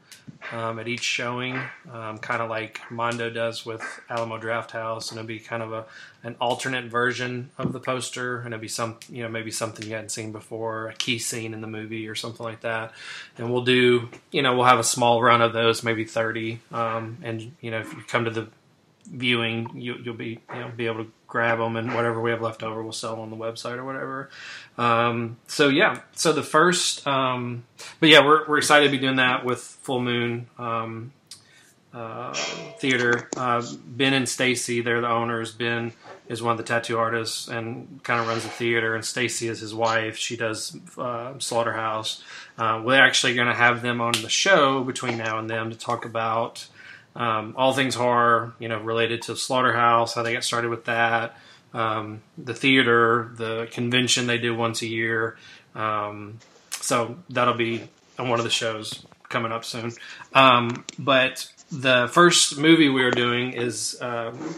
um, 0.51 0.79
at 0.79 0.87
each 0.87 1.03
showing, 1.03 1.59
um, 1.91 2.17
kind 2.19 2.41
of 2.41 2.49
like 2.49 2.79
Mondo 2.89 3.29
does 3.29 3.65
with 3.65 3.81
Alamo 4.09 4.37
Drafthouse, 4.39 5.11
and 5.11 5.19
it'll 5.19 5.27
be 5.27 5.39
kind 5.39 5.63
of 5.63 5.73
a 5.73 5.85
an 6.23 6.35
alternate 6.41 6.85
version 6.85 7.49
of 7.57 7.73
the 7.73 7.79
poster, 7.79 8.39
and 8.39 8.53
it'll 8.53 8.61
be 8.61 8.67
some 8.67 8.97
you 9.09 9.23
know 9.23 9.29
maybe 9.29 9.51
something 9.51 9.87
you 9.87 9.93
hadn't 9.93 10.09
seen 10.09 10.31
before, 10.31 10.87
a 10.87 10.93
key 10.93 11.19
scene 11.19 11.53
in 11.53 11.61
the 11.61 11.67
movie 11.67 12.07
or 12.07 12.15
something 12.15 12.45
like 12.45 12.61
that. 12.61 12.93
And 13.37 13.51
we'll 13.51 13.63
do 13.63 14.09
you 14.31 14.41
know 14.41 14.55
we'll 14.55 14.65
have 14.65 14.79
a 14.79 14.83
small 14.83 15.21
run 15.21 15.41
of 15.41 15.53
those, 15.53 15.83
maybe 15.83 16.05
thirty, 16.05 16.59
um, 16.71 17.17
and 17.23 17.53
you 17.61 17.71
know 17.71 17.79
if 17.79 17.93
you 17.93 18.01
come 18.07 18.25
to 18.25 18.31
the 18.31 18.47
viewing, 19.09 19.69
you, 19.75 19.95
you'll 20.03 20.15
be 20.15 20.39
you 20.53 20.59
know 20.59 20.71
be 20.75 20.87
able 20.87 21.05
to 21.05 21.11
grab 21.27 21.59
them, 21.59 21.75
and 21.75 21.93
whatever 21.93 22.21
we 22.21 22.31
have 22.31 22.41
left 22.41 22.63
over, 22.63 22.81
we'll 22.81 22.91
sell 22.91 23.19
on 23.19 23.29
the 23.29 23.35
website 23.35 23.77
or 23.77 23.85
whatever. 23.85 24.29
Um, 24.77 25.37
so 25.47 25.69
yeah, 25.69 26.01
so 26.13 26.33
the 26.33 26.43
first, 26.43 27.05
um, 27.07 27.63
but 27.99 28.09
yeah, 28.09 28.25
we're 28.25 28.47
we're 28.47 28.57
excited 28.57 28.85
to 28.85 28.91
be 28.91 28.99
doing 28.99 29.17
that 29.17 29.45
with 29.45 29.59
Full 29.59 30.01
Moon 30.01 30.47
um, 30.57 31.11
uh, 31.93 32.33
Theater. 32.79 33.29
Uh, 33.35 33.65
ben 33.85 34.13
and 34.13 34.27
Stacy, 34.27 34.81
they're 34.81 35.01
the 35.01 35.09
owners. 35.09 35.51
Ben 35.51 35.93
is 36.27 36.41
one 36.43 36.51
of 36.51 36.57
the 36.57 36.63
tattoo 36.63 36.97
artists 36.97 37.47
and 37.47 38.01
kind 38.03 38.19
of 38.19 38.27
runs 38.27 38.43
the 38.43 38.49
theater, 38.49 38.95
and 38.95 39.03
Stacy 39.03 39.47
is 39.47 39.59
his 39.59 39.73
wife. 39.73 40.17
She 40.17 40.35
does 40.35 40.77
uh, 40.97 41.33
Slaughterhouse. 41.39 42.23
Uh, 42.57 42.81
we're 42.83 43.01
actually 43.01 43.33
going 43.35 43.47
to 43.47 43.53
have 43.53 43.81
them 43.81 44.01
on 44.01 44.13
the 44.21 44.29
show 44.29 44.83
between 44.83 45.17
now 45.17 45.39
and 45.39 45.49
then 45.49 45.69
to 45.69 45.77
talk 45.77 46.05
about 46.05 46.67
um, 47.17 47.55
all 47.57 47.73
things 47.73 47.95
horror, 47.95 48.53
you 48.59 48.69
know, 48.69 48.79
related 48.79 49.23
to 49.23 49.35
Slaughterhouse, 49.35 50.13
how 50.13 50.21
they 50.23 50.33
got 50.33 50.43
started 50.43 50.69
with 50.69 50.85
that, 50.85 51.35
um, 51.73 52.21
the 52.37 52.53
theater, 52.53 53.31
the 53.35 53.67
convention 53.71 54.27
they 54.27 54.37
do 54.37 54.55
once 54.55 54.83
a 54.83 54.87
year. 54.87 55.35
Um, 55.75 56.37
so 56.69 57.17
that'll 57.29 57.55
be 57.55 57.89
on 58.19 58.29
one 58.29 58.39
of 58.39 58.45
the 58.45 58.51
shows 58.51 59.05
coming 59.29 59.51
up 59.51 59.65
soon. 59.65 59.93
Um, 60.33 60.85
but 60.99 61.51
the 61.71 62.07
first 62.11 62.57
movie 62.57 62.87
we 62.87 63.03
are 63.03 63.11
doing 63.11 63.53
is 63.53 63.97
um, 63.99 64.55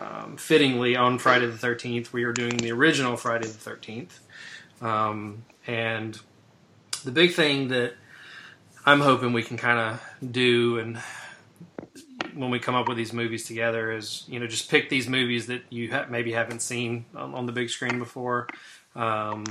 um, 0.00 0.36
fittingly 0.36 0.96
on 0.96 1.18
Friday 1.18 1.46
the 1.46 1.66
13th. 1.66 2.12
We 2.12 2.22
are 2.22 2.32
doing 2.32 2.56
the 2.56 2.70
original 2.70 3.16
Friday 3.16 3.48
the 3.48 3.70
13th. 3.70 4.20
Um, 4.80 5.44
and 5.66 6.18
the 7.04 7.10
big 7.10 7.34
thing 7.34 7.68
that 7.68 7.94
I'm 8.86 9.00
hoping 9.00 9.32
we 9.32 9.42
can 9.42 9.56
kind 9.56 9.78
of 9.78 10.32
do 10.32 10.78
and 10.78 10.98
when 12.34 12.50
we 12.50 12.58
come 12.58 12.74
up 12.74 12.88
with 12.88 12.96
these 12.96 13.12
movies 13.12 13.46
together 13.46 13.92
is 13.92 14.24
you 14.28 14.40
know 14.40 14.46
just 14.46 14.70
pick 14.70 14.88
these 14.88 15.08
movies 15.08 15.46
that 15.46 15.62
you 15.70 15.90
ha- 15.90 16.06
maybe 16.08 16.32
haven't 16.32 16.60
seen 16.60 17.04
on, 17.14 17.34
on 17.34 17.46
the 17.46 17.52
big 17.52 17.70
screen 17.70 17.98
before. 17.98 18.48
Um, 18.94 19.44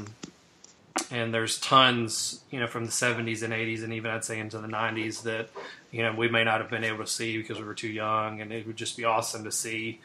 and 1.12 1.34
there's 1.34 1.60
tons 1.60 2.42
you 2.52 2.60
know 2.60 2.68
from 2.68 2.86
the 2.86 2.92
70s 2.92 3.42
and 3.42 3.54
80s 3.54 3.84
and 3.84 3.94
even 3.94 4.12
i'd 4.12 4.26
say 4.26 4.38
into 4.38 4.58
the 4.58 4.68
90s 4.68 5.24
that 5.24 5.50
you 5.92 6.04
know 6.04 6.12
we 6.12 6.28
may 6.28 6.44
not 6.44 6.60
have 6.60 6.70
been 6.70 6.84
able 6.84 6.98
to 6.98 7.08
see 7.08 7.38
because 7.38 7.58
we 7.58 7.64
were 7.64 7.74
too 7.74 7.88
young 7.88 8.42
and 8.42 8.52
it 8.52 8.68
would 8.68 8.76
just 8.76 8.98
be 8.98 9.06
awesome 9.06 9.46
to 9.46 9.52
see 9.52 10.02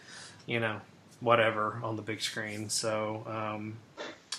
you 0.47 0.61
know 0.61 0.81
whatever 1.21 1.81
on 1.83 1.97
the 1.97 2.03
big 2.03 2.21
screen. 2.21 2.69
So 2.69 3.25
um, 3.27 3.77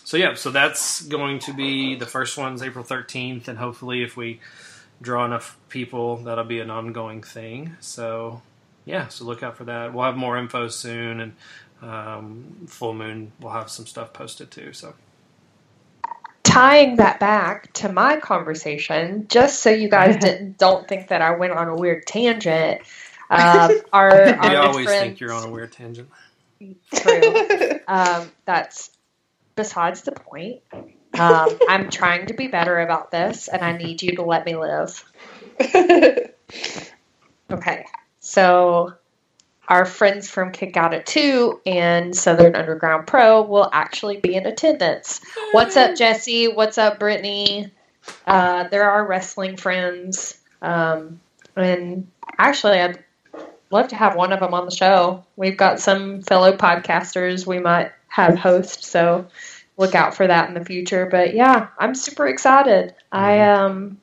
so 0.04 0.18
yeah 0.18 0.36
so 0.36 0.51
that's 0.51 1.01
going 1.04 1.39
to 1.39 1.54
be 1.54 1.96
the 1.96 2.06
first 2.06 2.38
one's 2.38 2.62
april 2.62 2.86
13th 2.86 3.48
and 3.48 3.58
hopefully 3.58 4.04
if 4.04 4.15
we 4.15 4.39
draw 5.02 5.25
enough 5.25 5.58
people 5.70 6.18
that'll 6.18 6.44
be 6.44 6.60
an 6.60 6.70
ongoing 6.70 7.22
thing 7.22 7.75
so 7.80 8.42
yeah 8.86 9.08
so 9.08 9.25
look 9.25 9.44
out 9.44 9.58
for 9.58 9.66
that 9.66 9.94
we'll 9.94 10.06
have 10.06 10.16
more 10.18 10.38
info 10.38 10.68
soon 10.68 11.20
and 11.20 11.34
um, 11.82 12.66
full 12.68 12.94
moon 12.94 13.32
we'll 13.40 13.52
have 13.52 13.70
some 13.70 13.86
stuff 13.86 14.14
posted 14.14 14.50
too 14.50 14.72
so 14.74 14.94
tying 16.44 16.96
that 16.96 17.20
back 17.20 17.74
to 17.74 17.92
my 17.92 18.16
conversation, 18.18 19.25
just 19.28 19.62
so 19.62 19.70
you 19.70 19.90
guys 19.90 20.16
didn't 20.22 20.58
don't 20.58 20.88
think 20.88 21.10
that 21.10 21.22
I 21.22 21.36
went 21.36 21.52
on 21.52 21.68
a 21.68 21.75
weird 21.75 22.08
tangent. 22.08 22.82
Uh, 23.30 23.74
our, 23.94 24.12
our 24.12 24.40
I 24.40 24.56
always 24.56 24.86
friends- 24.86 25.02
think 25.02 25.20
you're 25.20 25.34
on 25.34 25.50
a 25.50 25.52
weird 25.52 25.74
tangent. 25.74 26.10
True. 26.94 27.72
Um, 27.88 28.32
that's 28.46 28.90
besides 29.56 30.02
the 30.02 30.12
point. 30.12 30.62
Um, 31.19 31.57
I'm 31.69 31.89
trying 31.89 32.27
to 32.27 32.34
be 32.34 32.48
better 32.48 32.79
about 32.79 33.12
this, 33.12 33.48
and 33.48 33.62
I 33.62 33.77
need 33.77 34.01
you 34.01 34.17
to 34.17 34.24
let 34.24 34.45
me 34.45 34.55
live. 34.55 35.03
Okay, 37.51 37.86
so 38.19 38.93
our 39.67 39.86
friends 39.86 40.29
from 40.29 40.51
Kick 40.51 40.75
Out 40.77 40.93
at 40.93 41.05
Two 41.05 41.62
and 41.65 42.15
Southern 42.15 42.55
Underground 42.55 43.07
Pro 43.07 43.43
will 43.43 43.69
actually 43.72 44.17
be 44.17 44.36
in 44.36 44.45
attendance. 44.45 45.22
What's 45.51 45.77
up, 45.77 45.95
Jesse? 45.95 46.48
What's 46.48 46.77
up, 46.77 47.00
Brittany? 47.00 47.72
Uh, 48.27 48.67
they're 48.67 48.89
our 48.89 49.05
wrestling 49.05 49.57
friends, 49.57 50.38
um, 50.62 51.19
and 51.55 52.07
actually, 52.38 52.79
I'd 52.79 53.03
love 53.72 53.88
to 53.89 53.95
have 53.95 54.15
one 54.15 54.34
of 54.34 54.39
them 54.39 54.53
on 54.53 54.65
the 54.65 54.75
show. 54.75 55.24
We've 55.36 55.57
got 55.57 55.79
some 55.79 56.22
fellow 56.22 56.55
podcasters 56.57 57.48
we 57.48 57.60
might 57.60 57.91
have 58.07 58.38
host, 58.38 58.84
so 58.84 59.27
look 59.77 59.96
out 59.96 60.15
for 60.15 60.25
that 60.27 60.48
in 60.48 60.53
the 60.53 60.63
future. 60.65 61.08
But 61.10 61.34
yeah, 61.36 61.67
I'm 61.79 61.96
super 61.96 62.27
excited. 62.27 62.94
I 63.12 63.39
um, 63.41 64.00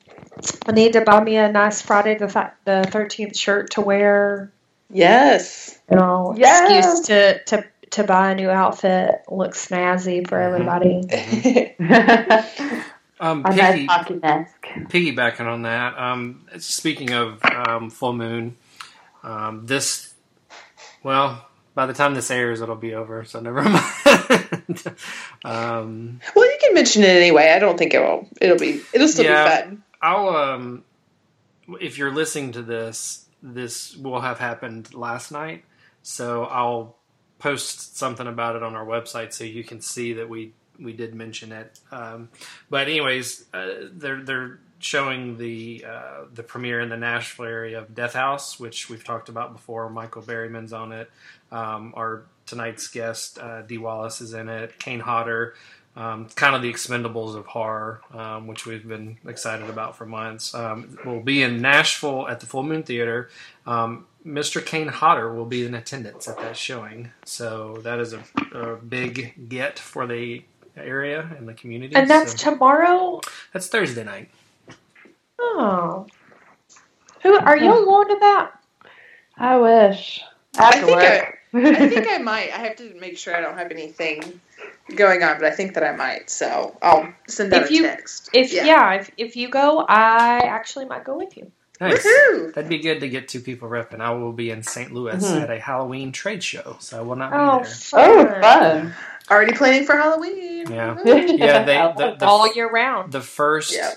I 0.67 0.71
need 0.71 0.93
to 0.93 1.01
buy 1.01 1.23
me 1.23 1.35
a 1.37 1.51
nice 1.51 1.81
Friday 1.81 2.17
the 2.17 2.27
th- 2.27 2.53
the 2.65 2.87
Thirteenth 2.91 3.37
shirt 3.37 3.71
to 3.71 3.81
wear. 3.81 4.51
yes. 4.89 5.79
You 5.91 5.97
know, 5.97 6.33
Yes. 6.37 6.69
excuse 6.71 7.07
to 7.07 7.43
to 7.45 7.65
to 7.91 8.03
buy 8.03 8.31
a 8.31 8.35
new 8.35 8.49
outfit, 8.49 9.21
look 9.29 9.53
snazzy 9.53 10.27
for 10.27 10.39
everybody. 10.39 11.03
Um, 13.19 13.41
piggy, 13.43 13.87
piggybacking 13.87 15.45
on 15.45 15.61
that, 15.61 15.97
um, 15.97 16.45
speaking 16.57 17.13
of 17.13 17.39
um, 17.45 17.89
full 17.89 18.11
moon, 18.11 18.57
um, 19.23 19.65
this, 19.65 20.13
well, 21.03 21.47
by 21.75 21.85
the 21.85 21.93
time 21.93 22.13
this 22.13 22.29
airs, 22.31 22.61
it'll 22.61 22.75
be 22.75 22.93
over, 22.93 23.23
so 23.25 23.39
never 23.39 23.61
mind. 23.63 24.83
um, 25.45 26.21
Well, 26.35 26.45
you 26.45 26.57
can 26.61 26.73
mention 26.73 27.03
it 27.03 27.09
anyway. 27.09 27.51
I 27.55 27.59
don't 27.59 27.77
think 27.77 27.93
it 27.93 27.99
will. 27.99 28.27
It'll 28.41 28.57
be. 28.57 28.81
It'll 28.93 29.07
still 29.07 29.25
Yeah. 29.25 29.43
be 29.61 29.65
fun. 29.69 29.83
I'll, 30.01 30.29
um, 30.29 30.83
if 31.79 31.97
you're 31.97 32.11
listening 32.13 32.51
to 32.53 32.61
this, 32.61 33.25
this 33.41 33.95
will 33.95 34.21
have 34.21 34.39
happened 34.39 34.93
last 34.93 35.31
night, 35.31 35.63
so 36.01 36.43
I'll 36.45 36.97
post 37.39 37.97
something 37.97 38.27
about 38.27 38.55
it 38.55 38.63
on 38.63 38.75
our 38.75 38.85
website 38.85 39.33
so 39.33 39.43
you 39.43 39.63
can 39.63 39.81
see 39.81 40.13
that 40.13 40.29
we 40.29 40.53
we 40.79 40.91
did 40.93 41.13
mention 41.13 41.51
it. 41.51 41.79
Um, 41.91 42.29
but 42.69 42.87
anyways, 42.87 43.45
uh, 43.53 43.67
they're 43.91 44.21
they're 44.23 44.59
showing 44.83 45.37
the 45.37 45.85
uh, 45.87 46.25
the 46.33 46.43
premiere 46.43 46.81
in 46.81 46.89
the 46.89 46.97
Nashville 46.97 47.45
area 47.45 47.79
of 47.79 47.95
Death 47.95 48.13
House, 48.13 48.59
which 48.59 48.89
we've 48.89 49.03
talked 49.03 49.29
about 49.29 49.53
before. 49.53 49.89
Michael 49.89 50.21
Berryman's 50.21 50.73
on 50.73 50.91
it. 50.91 51.09
Um, 51.51 51.93
our 51.95 52.23
tonight's 52.45 52.87
guest, 52.87 53.39
uh, 53.39 53.61
Dee 53.61 53.77
Wallace, 53.77 54.19
is 54.21 54.33
in 54.33 54.49
it. 54.49 54.77
Kane 54.79 54.99
Hodder. 54.99 55.55
Um, 55.95 56.27
kind 56.35 56.55
of 56.55 56.63
the 56.63 56.73
Expendables 56.73 57.35
of 57.35 57.45
horror, 57.45 58.01
um, 58.11 58.47
which 58.47 58.65
we've 58.65 58.87
been 58.87 59.17
excited 59.27 59.69
about 59.69 59.95
for 59.95 60.07
months. 60.07 60.55
Um, 60.55 60.97
will 61.05 61.21
be 61.21 61.43
in 61.43 61.61
Nashville 61.61 62.27
at 62.27 62.39
the 62.39 62.47
Full 62.47 62.63
Moon 62.63 62.81
Theater. 62.81 63.29
Um, 63.67 64.07
Mr. 64.25 64.65
Kane 64.65 64.87
Hodder 64.87 65.31
will 65.33 65.45
be 65.45 65.65
in 65.67 65.75
attendance 65.75 66.27
at 66.27 66.37
that 66.39 66.57
showing, 66.57 67.11
so 67.25 67.77
that 67.83 67.99
is 67.99 68.13
a, 68.13 68.23
a 68.53 68.75
big 68.77 69.47
get 69.47 69.77
for 69.77 70.07
the 70.07 70.43
area 70.75 71.29
and 71.37 71.47
the 71.47 71.53
community. 71.53 71.95
And 71.95 72.09
that's 72.09 72.31
So 72.41 72.51
tomorrow. 72.51 73.21
that's 73.53 73.67
Thursday 73.67 74.03
night. 74.03 74.31
Oh, 75.45 76.07
who 77.21 77.37
are 77.37 77.57
you 77.57 77.69
going 77.85 78.07
to 78.09 78.17
that? 78.19 78.51
I 79.37 79.57
wish. 79.57 80.21
I 80.57 80.63
After 80.67 80.85
think 80.85 80.97
work. 80.97 81.39
I 81.55 81.89
think 81.89 82.07
I 82.09 82.17
might. 82.23 82.51
I 82.53 82.57
have 82.57 82.75
to 82.77 82.93
make 82.99 83.17
sure 83.17 83.35
I 83.35 83.41
don't 83.41 83.57
have 83.57 83.71
anything 83.71 84.39
going 84.95 85.23
on, 85.23 85.37
but 85.39 85.45
I 85.45 85.51
think 85.51 85.73
that 85.75 85.83
I 85.83 85.95
might. 85.95 86.29
So 86.29 86.77
I'll 86.81 87.13
send 87.27 87.53
out 87.53 87.63
If 87.63 87.69
a 87.69 87.73
you- 87.73 87.83
text. 87.83 88.29
If 88.33 88.53
Yeah. 88.53 88.65
yeah, 88.65 88.93
if, 88.95 89.11
if 89.17 89.35
you 89.35 89.49
go, 89.49 89.85
I 89.87 90.39
actually 90.39 90.85
might 90.85 91.03
go 91.03 91.17
with 91.17 91.35
you. 91.37 91.51
Nice. 91.81 92.05
Woohoo! 92.05 92.53
That'd 92.53 92.69
be 92.69 92.77
good 92.79 92.99
to 93.01 93.09
get 93.09 93.27
two 93.27 93.39
people 93.41 93.67
repping. 93.67 93.99
I 93.99 94.11
will 94.11 94.31
be 94.31 94.51
in 94.51 94.61
St. 94.63 94.93
Louis 94.93 95.15
Mhm. 95.15 95.41
at 95.41 95.49
a 95.49 95.59
Halloween 95.59 96.11
trade 96.11 96.43
show, 96.43 96.77
so 96.79 96.99
I 96.99 97.01
will 97.01 97.15
not 97.15 97.31
be 97.31 97.37
Oh, 97.37 97.63
there. 97.63 98.39
Oh, 98.39 98.41
fun. 98.41 98.93
Already 99.31 99.53
planning 99.53 99.85
for 99.85 99.95
Halloween. 99.97 100.67
Yeah. 100.71 100.97
Yeah, 101.03 101.63
they 101.63 101.93
the, 101.97 102.15
the, 102.19 102.25
All 102.27 102.53
year 102.53 102.69
round. 102.69 103.11
the 103.11 103.21
first 103.21 103.73
Yeah. 103.75 103.91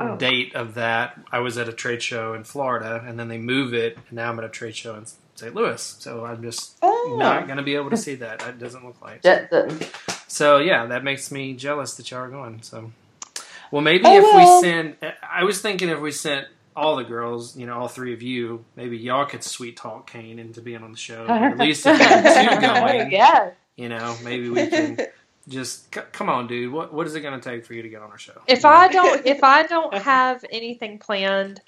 Oh. 0.00 0.16
date 0.16 0.54
of 0.56 0.74
that, 0.74 1.20
I 1.30 1.38
was 1.38 1.56
at 1.56 1.68
a 1.68 1.72
trade 1.72 2.02
show 2.02 2.34
in 2.34 2.42
Florida, 2.44 3.04
and 3.06 3.18
then 3.18 3.28
they 3.28 3.38
move 3.38 3.74
it, 3.74 3.96
and 3.96 4.12
now 4.12 4.28
I'm 4.30 4.38
at 4.40 4.44
a 4.44 4.48
trade 4.48 4.74
show 4.74 4.96
in 4.96 5.06
St. 5.36 5.54
Louis. 5.54 5.80
So 6.00 6.24
I'm 6.24 6.42
just 6.42 6.76
Oh. 6.82 7.16
not 7.18 7.46
going 7.46 7.58
to 7.58 7.62
be 7.62 7.76
able 7.76 7.90
to 7.90 7.96
see 7.96 8.16
that. 8.16 8.40
That 8.40 8.58
doesn't 8.58 8.84
look 8.84 9.00
like. 9.00 9.22
So 10.26 10.58
yeah, 10.58 10.86
that 10.86 11.04
makes 11.04 11.30
me 11.30 11.54
jealous 11.54 11.94
that 11.94 12.10
y'all 12.10 12.20
are 12.20 12.28
going. 12.28 12.62
So, 12.62 12.90
well, 13.70 13.82
maybe 13.82 14.02
Oh, 14.04 14.16
if 14.16 14.22
well. 14.24 14.56
we 14.56 14.62
send, 14.66 14.96
I 15.22 15.44
was 15.44 15.60
thinking 15.60 15.88
if 15.88 16.00
we 16.00 16.10
sent 16.10 16.48
all 16.76 16.96
the 16.96 17.04
girls, 17.04 17.56
you 17.56 17.66
know, 17.66 17.74
all 17.78 17.88
three 17.88 18.12
of 18.14 18.20
you, 18.22 18.64
maybe 18.74 18.96
y'all 18.98 19.26
could 19.26 19.44
sweet 19.44 19.76
talk 19.76 20.10
Kane 20.10 20.40
into 20.40 20.60
being 20.60 20.82
on 20.82 20.90
the 20.90 20.98
show. 20.98 21.24
At 21.28 21.56
least 21.56 21.86
if 21.86 21.96
two 21.96 22.60
going, 22.60 23.12
yes. 23.12 23.54
you 23.76 23.88
know, 23.88 24.16
maybe 24.24 24.48
we 24.50 24.66
can 24.66 24.98
just 25.48 25.94
c- 25.94 26.00
come 26.12 26.28
on, 26.28 26.46
dude. 26.46 26.72
What 26.72 26.92
what 26.92 27.06
is 27.06 27.14
it 27.14 27.20
going 27.20 27.38
to 27.38 27.50
take 27.50 27.64
for 27.64 27.74
you 27.74 27.82
to 27.82 27.88
get 27.88 28.02
on 28.02 28.10
our 28.10 28.18
show? 28.18 28.40
If 28.46 28.62
You 28.62 28.70
know? 28.70 28.76
I 28.76 28.88
don't, 28.88 29.26
if 29.26 29.44
I 29.44 29.62
don't 29.66 29.94
have 29.94 30.44
anything 30.50 30.98
planned, 30.98 31.60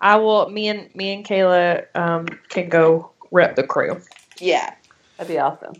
I 0.00 0.16
will. 0.16 0.48
Me 0.50 0.68
and 0.68 0.94
me 0.94 1.14
and 1.14 1.24
Kayla 1.24 1.84
um, 1.94 2.26
can 2.48 2.68
go 2.68 3.12
rep 3.30 3.56
the 3.56 3.64
crew. 3.64 4.00
Yeah. 4.38 4.74
That'd 5.16 5.32
be 5.32 5.38
awesome. 5.38 5.74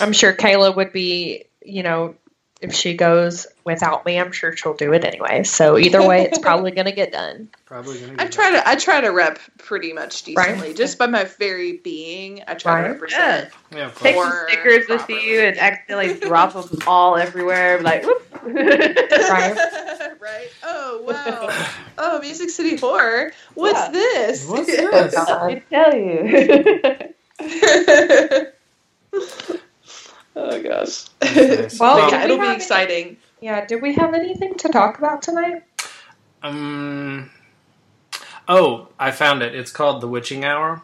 I'm 0.00 0.12
sure 0.12 0.32
Kayla 0.32 0.74
would 0.76 0.92
be. 0.92 1.44
You 1.62 1.82
know, 1.82 2.14
if 2.60 2.74
she 2.74 2.94
goes 2.94 3.46
without 3.64 4.04
me, 4.04 4.18
I'm 4.18 4.32
sure 4.32 4.56
she'll 4.56 4.74
do 4.74 4.92
it 4.92 5.04
anyway. 5.04 5.44
So 5.44 5.78
either 5.78 6.04
way, 6.04 6.22
it's 6.24 6.38
probably 6.38 6.72
going 6.72 6.86
to 6.86 6.92
get 6.92 7.12
done. 7.12 7.48
probably 7.66 8.00
going 8.00 8.16
to. 8.16 8.22
I 8.22 8.26
to. 8.26 8.32
try 8.32 8.50
to 8.52 8.68
I 8.68 8.74
try 8.76 9.00
to 9.02 9.08
rep 9.10 9.38
pretty 9.58 9.92
much 9.92 10.24
decently, 10.24 10.68
Right. 10.68 10.76
just 10.76 10.98
by 10.98 11.06
my 11.06 11.22
very 11.24 11.76
being. 11.76 12.42
I 12.48 12.54
try 12.54 12.80
Right. 12.80 12.86
to 12.88 12.92
represent. 12.94 13.50
Yeah, 13.70 13.86
of 13.86 13.94
Take 13.98 14.14
course. 14.16 14.28
some 14.28 14.36
Or 14.38 14.48
stickers 14.50 14.88
with 14.88 14.98
properly. 14.98 15.30
you 15.30 15.40
and 15.40 15.56
accidentally 15.58 16.14
drop 16.18 16.52
them 16.54 16.78
all 16.86 17.16
everywhere. 17.16 17.80
Like, 17.80 18.04
whoop. 18.04 18.26
Right. 18.42 19.56
right. 20.20 20.48
Oh 20.64 21.02
wow. 21.06 21.48
Oh, 21.96 22.18
Music 22.20 22.50
City 22.50 22.74
Horror. 22.76 23.32
What's 23.54 23.78
Yeah. 23.78 23.90
this? 23.92 24.46
What's 24.48 24.66
this? 24.66 25.14
I 25.16 25.62
tell 25.70 25.94
you. 25.96 27.14
Oh 30.36 30.62
gosh. 30.62 31.06
Nice. 31.22 31.78
Well, 31.78 31.98
But 31.98 32.10
do 32.10 32.16
yeah, 32.16 32.24
it'll 32.24 32.38
be 32.38 32.46
have 32.46 32.56
exciting. 32.56 33.16
Yeah. 33.40 33.66
Do 33.66 33.78
we 33.78 33.94
have 33.94 34.14
anything 34.14 34.54
to 34.56 34.68
talk 34.68 34.98
about 34.98 35.22
tonight? 35.22 35.64
Um. 36.42 37.30
Oh, 38.48 38.88
I 38.98 39.10
found 39.10 39.42
it. 39.42 39.54
It's 39.54 39.70
called 39.70 40.00
The 40.00 40.08
Witching 40.08 40.44
Hour. 40.44 40.82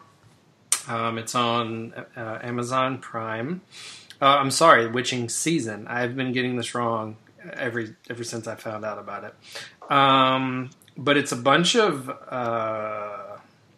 Um, 0.87 1.17
it's 1.17 1.33
on 1.33 1.93
uh, 2.15 2.39
Amazon 2.43 2.99
Prime. 2.99 3.61
Uh, 4.21 4.25
I'm 4.25 4.51
sorry, 4.51 4.87
Witching 4.87 5.29
Season. 5.29 5.87
I've 5.87 6.15
been 6.15 6.31
getting 6.31 6.57
this 6.57 6.75
wrong 6.75 7.17
every 7.53 7.95
ever 8.09 8.23
since 8.23 8.47
I 8.47 8.55
found 8.55 8.85
out 8.85 8.99
about 8.99 9.23
it. 9.23 9.91
Um, 9.91 10.69
but 10.97 11.17
it's 11.17 11.31
a 11.31 11.35
bunch 11.35 11.75
of 11.75 12.09
uh, 12.09 13.37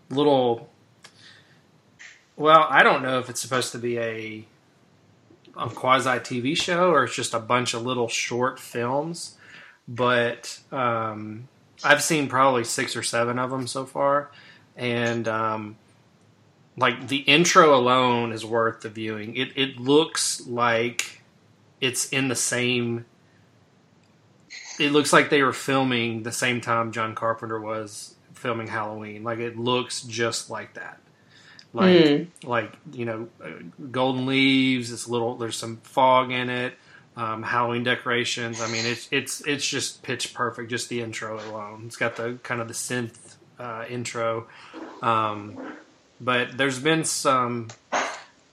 little. 0.09 0.69
Well, 2.36 2.67
I 2.69 2.83
don't 2.83 3.01
know 3.01 3.19
if 3.19 3.29
it's 3.29 3.41
supposed 3.41 3.71
to 3.71 3.79
be 3.79 3.97
a 3.97 4.45
a 5.57 5.69
quasi 5.69 6.09
TV 6.09 6.55
show 6.55 6.91
or 6.91 7.05
it's 7.05 7.15
just 7.15 7.33
a 7.33 7.39
bunch 7.39 7.73
of 7.73 7.85
little 7.85 8.07
short 8.07 8.59
films, 8.59 9.37
but 9.87 10.59
um, 10.71 11.47
I've 11.83 12.03
seen 12.03 12.27
probably 12.27 12.63
six 12.63 12.95
or 12.95 13.03
seven 13.03 13.39
of 13.39 13.49
them 13.49 13.67
so 13.67 13.85
far, 13.85 14.31
and 14.75 15.27
um, 15.27 15.77
like 16.77 17.07
the 17.07 17.17
intro 17.17 17.75
alone 17.75 18.31
is 18.31 18.45
worth 18.45 18.81
the 18.81 18.89
viewing. 18.89 19.35
It 19.35 19.51
it 19.55 19.79
looks 19.79 20.45
like 20.47 21.21
it's 21.81 22.09
in 22.09 22.27
the 22.27 22.35
same. 22.35 23.05
It 24.79 24.91
looks 24.91 25.11
like 25.11 25.29
they 25.29 25.41
were 25.41 25.53
filming 25.53 26.23
the 26.23 26.31
same 26.31 26.61
time 26.61 26.91
John 26.91 27.15
Carpenter 27.15 27.59
was 27.59 28.15
filming 28.33 28.67
Halloween. 28.67 29.23
Like 29.23 29.39
it 29.39 29.57
looks 29.57 30.01
just 30.01 30.49
like 30.49 30.75
that. 30.75 30.99
Like 31.74 31.89
Mm. 31.95 32.27
like 32.43 32.74
you 32.93 33.05
know, 33.05 33.27
uh, 33.43 33.50
golden 33.91 34.25
leaves. 34.25 34.91
It's 34.91 35.05
a 35.07 35.12
little. 35.12 35.36
There's 35.36 35.57
some 35.57 35.77
fog 35.77 36.31
in 36.31 36.50
it. 36.50 36.74
Um, 37.15 37.43
Halloween 37.43 37.83
decorations. 37.83 38.62
I 38.62 38.67
mean, 38.67 38.86
it's 38.86 39.07
it's 39.12 39.41
it's 39.45 39.67
just 39.67 40.01
pitch 40.03 40.33
perfect. 40.33 40.69
Just 40.69 40.89
the 40.89 41.01
intro 41.01 41.39
alone. 41.50 41.83
It's 41.88 41.97
got 41.97 42.15
the 42.15 42.38
kind 42.43 42.62
of 42.62 42.67
the 42.67 42.74
synth 42.74 43.36
uh, 43.59 43.86
intro. 43.89 44.47
Um, 45.01 45.74
but 46.21 46.57
there's 46.57 46.79
been 46.79 47.03
some 47.03 47.67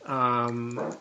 um, 0.06 0.96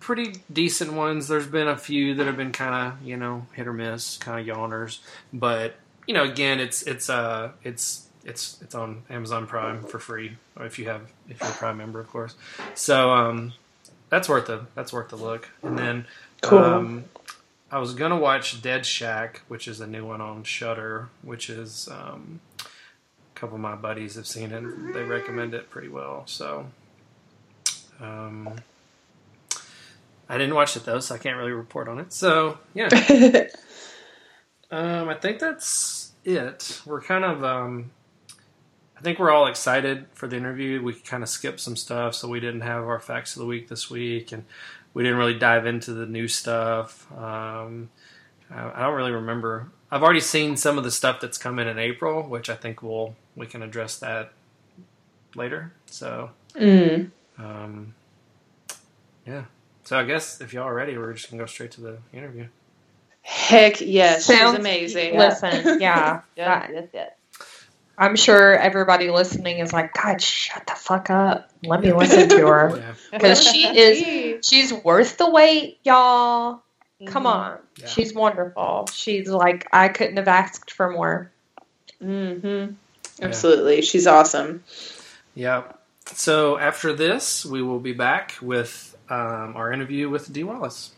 pretty 0.00 0.34
decent 0.52 0.92
ones. 0.92 1.28
There's 1.28 1.46
been 1.46 1.68
a 1.68 1.76
few 1.76 2.14
that 2.14 2.26
have 2.26 2.36
been 2.36 2.52
kind 2.52 2.74
of 2.92 3.06
you 3.06 3.16
know 3.16 3.46
hit 3.52 3.66
or 3.66 3.72
miss, 3.72 4.16
kind 4.18 4.48
of 4.48 4.56
yawners. 4.56 4.98
But 5.32 5.76
you 6.06 6.14
know, 6.14 6.24
again, 6.24 6.60
it's 6.60 6.82
it's 6.82 7.08
uh 7.10 7.52
it's 7.62 8.07
it's 8.28 8.60
it's 8.62 8.74
on 8.74 9.02
Amazon 9.10 9.46
Prime 9.46 9.82
for 9.82 9.98
free, 9.98 10.36
or 10.56 10.66
if 10.66 10.78
you 10.78 10.86
have 10.88 11.02
if 11.28 11.40
you're 11.40 11.48
a 11.50 11.52
Prime 11.54 11.76
member, 11.78 11.98
of 12.00 12.08
course. 12.08 12.34
So 12.74 13.10
um, 13.10 13.52
that's 14.10 14.28
worth 14.28 14.48
a 14.48 14.66
that's 14.74 14.92
worth 14.92 15.12
a 15.12 15.16
look. 15.16 15.48
And 15.62 15.78
then 15.78 16.06
Cool. 16.42 16.58
um, 16.58 17.04
I 17.70 17.78
was 17.78 17.94
gonna 17.94 18.18
watch 18.18 18.62
Dead 18.62 18.86
Shack, 18.86 19.42
which 19.48 19.66
is 19.66 19.80
a 19.80 19.86
new 19.86 20.06
one 20.06 20.20
on 20.20 20.44
Shudder, 20.44 21.08
which 21.22 21.50
is 21.50 21.88
um, 21.90 22.40
a 22.60 23.38
couple 23.38 23.56
of 23.56 23.60
my 23.60 23.74
buddies 23.74 24.14
have 24.14 24.26
seen 24.26 24.52
it. 24.52 24.92
They 24.94 25.02
recommend 25.02 25.54
it 25.54 25.68
pretty 25.70 25.88
well. 25.88 26.22
So 26.26 26.66
um, 28.00 28.50
I 30.28 30.38
didn't 30.38 30.54
watch 30.54 30.76
it 30.76 30.84
though, 30.84 31.00
so 31.00 31.14
I 31.14 31.18
can't 31.18 31.36
really 31.36 31.52
report 31.52 31.88
on 31.88 31.98
it. 31.98 32.12
So 32.12 32.58
yeah, 32.74 32.88
um, 34.70 35.08
I 35.08 35.14
think 35.14 35.38
that's 35.38 36.12
it. 36.24 36.80
We're 36.86 37.00
kind 37.00 37.24
of 37.24 37.42
um, 37.44 37.90
I 38.98 39.00
think 39.02 39.18
we're 39.20 39.30
all 39.30 39.46
excited 39.46 40.06
for 40.14 40.26
the 40.26 40.36
interview. 40.36 40.82
We 40.82 40.94
kind 40.94 41.22
of 41.22 41.28
skipped 41.28 41.60
some 41.60 41.76
stuff, 41.76 42.14
so 42.16 42.26
we 42.28 42.40
didn't 42.40 42.62
have 42.62 42.82
our 42.84 42.98
facts 42.98 43.36
of 43.36 43.40
the 43.40 43.46
week 43.46 43.68
this 43.68 43.88
week, 43.88 44.32
and 44.32 44.44
we 44.92 45.04
didn't 45.04 45.18
really 45.18 45.38
dive 45.38 45.66
into 45.66 45.92
the 45.92 46.04
new 46.06 46.26
stuff. 46.26 47.06
Um, 47.16 47.90
I, 48.50 48.70
I 48.74 48.82
don't 48.82 48.94
really 48.96 49.12
remember. 49.12 49.68
I've 49.90 50.02
already 50.02 50.20
seen 50.20 50.56
some 50.56 50.78
of 50.78 50.84
the 50.84 50.90
stuff 50.90 51.20
that's 51.20 51.38
coming 51.38 51.68
in 51.68 51.78
April, 51.78 52.22
which 52.28 52.50
I 52.50 52.54
think 52.56 52.82
we'll 52.82 53.14
we 53.36 53.46
can 53.46 53.62
address 53.62 53.98
that 54.00 54.32
later. 55.36 55.72
So 55.86 56.30
Mm. 56.56 57.10
um, 57.38 57.94
yeah. 59.26 59.44
So 59.84 59.96
I 59.98 60.02
guess 60.04 60.40
if 60.40 60.52
y'all 60.52 60.64
are 60.64 60.74
ready, 60.74 60.98
we're 60.98 61.12
just 61.12 61.30
gonna 61.30 61.40
go 61.42 61.46
straight 61.46 61.70
to 61.72 61.80
the 61.80 61.98
interview. 62.12 62.48
Heck 63.22 63.80
yes, 63.80 64.26
she's 64.26 64.38
Sounds- 64.38 64.58
amazing. 64.58 65.16
Listen, 65.16 65.80
yeah. 65.80 66.22
Yes, 66.36 66.46
that- 66.48 66.70
yes, 66.72 66.88
yes. 66.92 67.10
I'm 67.98 68.14
sure 68.14 68.56
everybody 68.56 69.10
listening 69.10 69.58
is 69.58 69.72
like, 69.72 69.92
God, 69.92 70.22
shut 70.22 70.66
the 70.66 70.74
fuck 70.74 71.10
up. 71.10 71.50
Let 71.64 71.80
me 71.80 71.92
listen 71.92 72.28
to 72.28 72.46
her. 72.46 72.68
Yeah. 72.78 72.94
Because 73.10 73.42
she 73.42 73.66
is, 73.76 74.46
she's 74.46 74.72
worth 74.72 75.18
the 75.18 75.28
wait, 75.28 75.78
y'all. 75.82 76.62
Come 77.06 77.26
on. 77.26 77.58
Yeah. 77.76 77.86
She's 77.86 78.14
wonderful. 78.14 78.88
She's 78.92 79.28
like, 79.28 79.66
I 79.72 79.88
couldn't 79.88 80.16
have 80.16 80.28
asked 80.28 80.70
for 80.70 80.90
more. 80.90 81.32
Mm-hmm. 82.02 82.74
Absolutely, 83.20 83.82
she's 83.82 84.06
awesome. 84.06 84.62
Yeah. 85.34 85.64
So 86.06 86.58
after 86.58 86.92
this, 86.92 87.44
we 87.44 87.62
will 87.62 87.80
be 87.80 87.92
back 87.92 88.36
with 88.40 88.96
um, 89.08 89.56
our 89.56 89.72
interview 89.72 90.08
with 90.08 90.32
Dee 90.32 90.44
Wallace. 90.44 90.92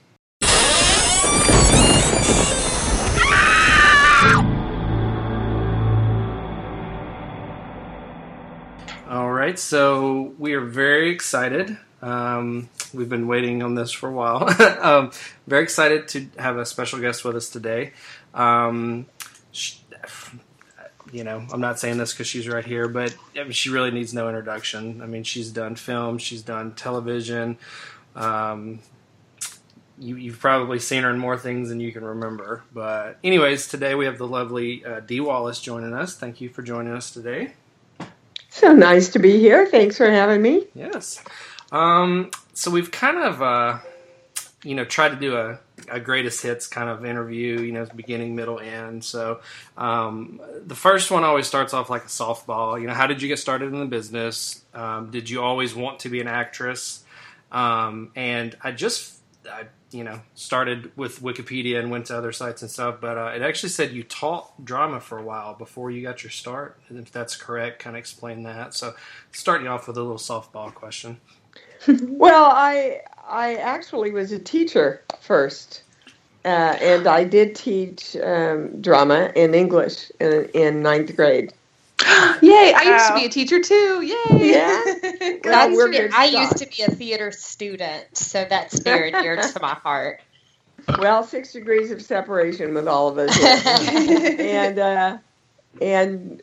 Right, 9.40 9.59
so 9.59 10.35
we 10.38 10.52
are 10.52 10.61
very 10.61 11.11
excited. 11.11 11.76
Um, 12.02 12.68
we've 12.92 13.09
been 13.09 13.26
waiting 13.26 13.62
on 13.62 13.74
this 13.74 13.90
for 13.90 14.09
a 14.09 14.12
while. 14.12 14.48
um, 14.81 15.12
very 15.46 15.62
excited 15.62 16.09
to 16.09 16.26
have 16.38 16.59
a 16.59 16.66
special 16.66 17.00
guest 17.00 17.24
with 17.24 17.37
us 17.37 17.48
today. 17.48 17.92
Um, 18.35 19.07
sh- 19.50 19.79
you 21.11 21.24
know, 21.24 21.44
I'm 21.53 21.61
not 21.61 21.81
saying 21.81 21.96
this 21.96 22.12
because 22.12 22.26
she's 22.26 22.46
right 22.48 22.64
here, 22.64 22.87
but 22.87 23.16
I 23.35 23.42
mean, 23.42 23.53
she 23.53 23.70
really 23.70 23.90
needs 23.90 24.12
no 24.12 24.29
introduction. 24.29 25.00
I 25.00 25.07
mean, 25.07 25.24
she's 25.24 25.50
done 25.50 25.74
film, 25.74 26.18
she's 26.18 26.42
done 26.42 26.74
television. 26.74 27.57
Um, 28.14 28.81
you, 29.98 30.16
you've 30.16 30.38
probably 30.38 30.79
seen 30.79 31.03
her 31.03 31.11
in 31.11 31.18
more 31.18 31.38
things 31.38 31.70
than 31.70 31.81
you 31.81 31.92
can 31.92 32.05
remember. 32.05 32.62
But, 32.72 33.18
anyways, 33.24 33.68
today 33.68 33.94
we 33.94 34.05
have 34.05 34.18
the 34.18 34.26
lovely 34.26 34.85
uh, 34.85 35.00
Dee 35.00 35.20
Wallace 35.20 35.61
joining 35.61 35.94
us. 35.94 36.14
Thank 36.14 36.40
you 36.40 36.50
for 36.50 36.62
joining 36.62 36.92
us 36.92 37.11
today. 37.11 37.55
So 38.50 38.72
nice 38.72 39.08
to 39.10 39.18
be 39.18 39.38
here. 39.38 39.66
Thanks 39.66 39.96
for 39.96 40.10
having 40.10 40.42
me. 40.42 40.66
Yes. 40.74 41.24
Um, 41.72 42.30
so 42.52 42.70
we've 42.70 42.90
kind 42.90 43.18
of, 43.18 43.40
uh, 43.40 43.78
you 44.64 44.74
know, 44.74 44.84
tried 44.84 45.10
to 45.10 45.16
do 45.16 45.36
a, 45.36 45.58
a 45.88 46.00
greatest 46.00 46.42
hits 46.42 46.66
kind 46.66 46.90
of 46.90 47.04
interview, 47.04 47.60
you 47.60 47.72
know, 47.72 47.86
beginning, 47.94 48.34
middle, 48.34 48.58
end. 48.58 49.04
So 49.04 49.40
um, 49.78 50.40
the 50.66 50.74
first 50.74 51.10
one 51.10 51.24
always 51.24 51.46
starts 51.46 51.72
off 51.72 51.88
like 51.88 52.04
a 52.04 52.08
softball. 52.08 52.78
You 52.78 52.86
know, 52.88 52.92
how 52.92 53.06
did 53.06 53.22
you 53.22 53.28
get 53.28 53.38
started 53.38 53.72
in 53.72 53.78
the 53.78 53.86
business? 53.86 54.62
Um, 54.74 55.10
did 55.10 55.30
you 55.30 55.42
always 55.42 55.74
want 55.74 56.00
to 56.00 56.08
be 56.08 56.20
an 56.20 56.28
actress? 56.28 57.02
Um, 57.52 58.10
and 58.14 58.56
I 58.62 58.72
just, 58.72 59.19
I, 59.48 59.64
you 59.90 60.05
know, 60.05 60.20
started 60.35 60.92
with 60.96 61.20
Wikipedia 61.20 61.79
and 61.79 61.90
went 61.90 62.07
to 62.07 62.16
other 62.16 62.33
sites 62.33 62.62
and 62.62 62.70
stuff, 62.70 62.96
but 63.00 63.16
uh, 63.16 63.33
it 63.35 63.42
actually 63.42 63.70
said 63.70 63.92
you 63.92 64.03
taught 64.03 64.64
drama 64.64 65.00
for 65.00 65.18
a 65.18 65.22
while 65.22 65.55
before 65.55 65.90
you 65.90 66.03
got 66.03 66.22
your 66.22 66.31
start. 66.31 66.79
If 66.90 67.11
that's 67.11 67.37
correct, 67.37 67.81
kind 67.81 67.96
of 67.96 68.00
explain 68.00 68.42
that. 68.44 68.74
So 68.74 68.94
starting 69.33 69.68
off 69.68 69.88
with 69.88 69.96
a 69.96 70.03
little 70.03 70.16
softball 70.16 70.74
question. 70.74 71.20
Well, 72.03 72.50
I 72.53 73.00
I 73.26 73.55
actually 73.55 74.11
was 74.11 74.33
a 74.33 74.38
teacher 74.38 75.03
first, 75.20 75.83
uh, 76.44 76.76
and 76.79 77.07
I 77.07 77.24
did 77.24 77.55
teach 77.57 78.16
um, 78.16 78.83
drama 78.83 79.33
and 79.35 79.55
English 79.55 80.11
in, 80.20 80.50
in 80.53 80.83
ninth 80.83 81.16
grade. 81.16 81.55
Yay! 82.42 82.72
I 82.74 82.82
used 82.82 83.08
to 83.08 83.14
be 83.14 83.24
a 83.26 83.28
teacher 83.28 83.60
too. 83.60 84.02
Yay! 84.02 84.52
Yeah. 84.52 84.82
Good. 85.02 85.40
Well, 85.44 85.68
That's 85.68 85.76
we're 85.76 86.10
I 86.14 86.26
used 86.26 86.58
to 86.58 86.66
be 86.66 86.82
a 86.82 86.90
theater 86.90 87.30
student, 87.30 88.16
so 88.16 88.46
that's 88.48 88.84
near 88.84 89.06
and 89.06 89.22
dear 89.22 89.36
to 89.36 89.60
my 89.60 89.74
heart. 89.74 90.20
Well, 90.98 91.22
six 91.22 91.52
degrees 91.52 91.90
of 91.90 92.00
separation 92.00 92.72
with 92.72 92.88
all 92.88 93.08
of 93.08 93.18
us, 93.18 93.38
and 94.40 94.78
uh, 94.78 95.18
and 95.80 96.42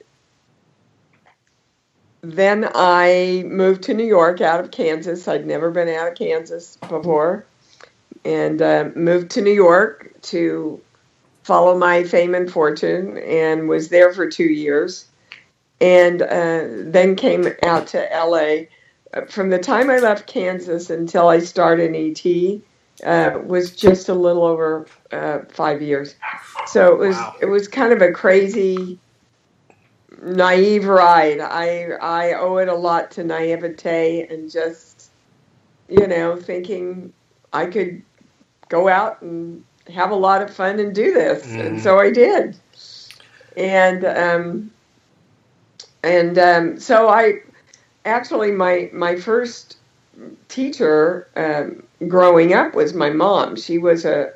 then 2.21 2.69
I 2.73 3.43
moved 3.47 3.83
to 3.83 3.95
New 3.95 4.05
York 4.05 4.39
out 4.39 4.59
of 4.59 4.69
Kansas. 4.69 5.27
I'd 5.27 5.47
never 5.47 5.71
been 5.71 5.89
out 5.89 6.09
of 6.09 6.15
Kansas 6.15 6.77
before, 6.87 7.45
and 8.23 8.61
uh, 8.61 8.89
moved 8.95 9.31
to 9.31 9.41
New 9.41 9.51
York 9.51 10.13
to 10.23 10.79
follow 11.43 11.77
my 11.77 12.03
fame 12.03 12.35
and 12.35 12.49
fortune, 12.49 13.17
and 13.17 13.67
was 13.67 13.89
there 13.89 14.13
for 14.13 14.29
two 14.29 14.43
years, 14.43 15.07
and 15.81 16.21
uh, 16.21 16.65
then 16.91 17.15
came 17.15 17.47
out 17.63 17.87
to 17.87 18.13
L.A. 18.13 18.69
From 19.29 19.49
the 19.49 19.59
time 19.59 19.89
I 19.89 19.97
left 19.99 20.27
Kansas 20.27 20.89
until 20.89 21.27
I 21.27 21.39
started 21.39 21.95
ET, 21.95 22.61
uh, 23.05 23.39
was 23.39 23.75
just 23.75 24.09
a 24.09 24.13
little 24.13 24.43
over 24.43 24.87
uh, 25.11 25.39
five 25.49 25.81
years. 25.81 26.15
So 26.67 26.93
it 26.93 26.99
was 26.99 27.15
Wow. 27.15 27.35
it 27.41 27.45
was 27.45 27.67
kind 27.67 27.93
of 27.93 28.01
a 28.01 28.11
crazy, 28.11 28.99
naive 30.21 30.85
ride. 30.87 31.39
I 31.39 31.91
I 32.01 32.33
owe 32.33 32.57
it 32.57 32.67
a 32.67 32.75
lot 32.75 33.11
to 33.11 33.23
naivete 33.23 34.27
and 34.29 34.49
just 34.51 35.11
you 35.87 36.07
know 36.07 36.35
thinking 36.35 37.13
I 37.53 37.67
could 37.67 38.03
go 38.69 38.87
out 38.89 39.21
and 39.21 39.63
have 39.87 40.11
a 40.11 40.15
lot 40.15 40.41
of 40.41 40.53
fun 40.53 40.79
and 40.79 40.93
do 40.93 41.13
this, 41.13 41.45
and 41.55 41.77
Mhm. 41.77 41.81
so 41.81 41.99
I 41.99 42.11
did. 42.11 42.57
And 43.55 44.05
um, 44.05 44.71
and 46.03 46.37
um, 46.37 46.79
so 46.79 47.09
I 47.09 47.41
actually 48.05 48.51
my 48.51 48.89
my 48.93 49.15
first 49.15 49.77
teacher 50.49 51.27
um, 51.35 51.83
growing 52.07 52.53
up 52.53 52.73
was 52.73 52.93
my 52.93 53.09
mom. 53.09 53.55
She 53.55 53.77
was 53.77 54.05
a, 54.05 54.33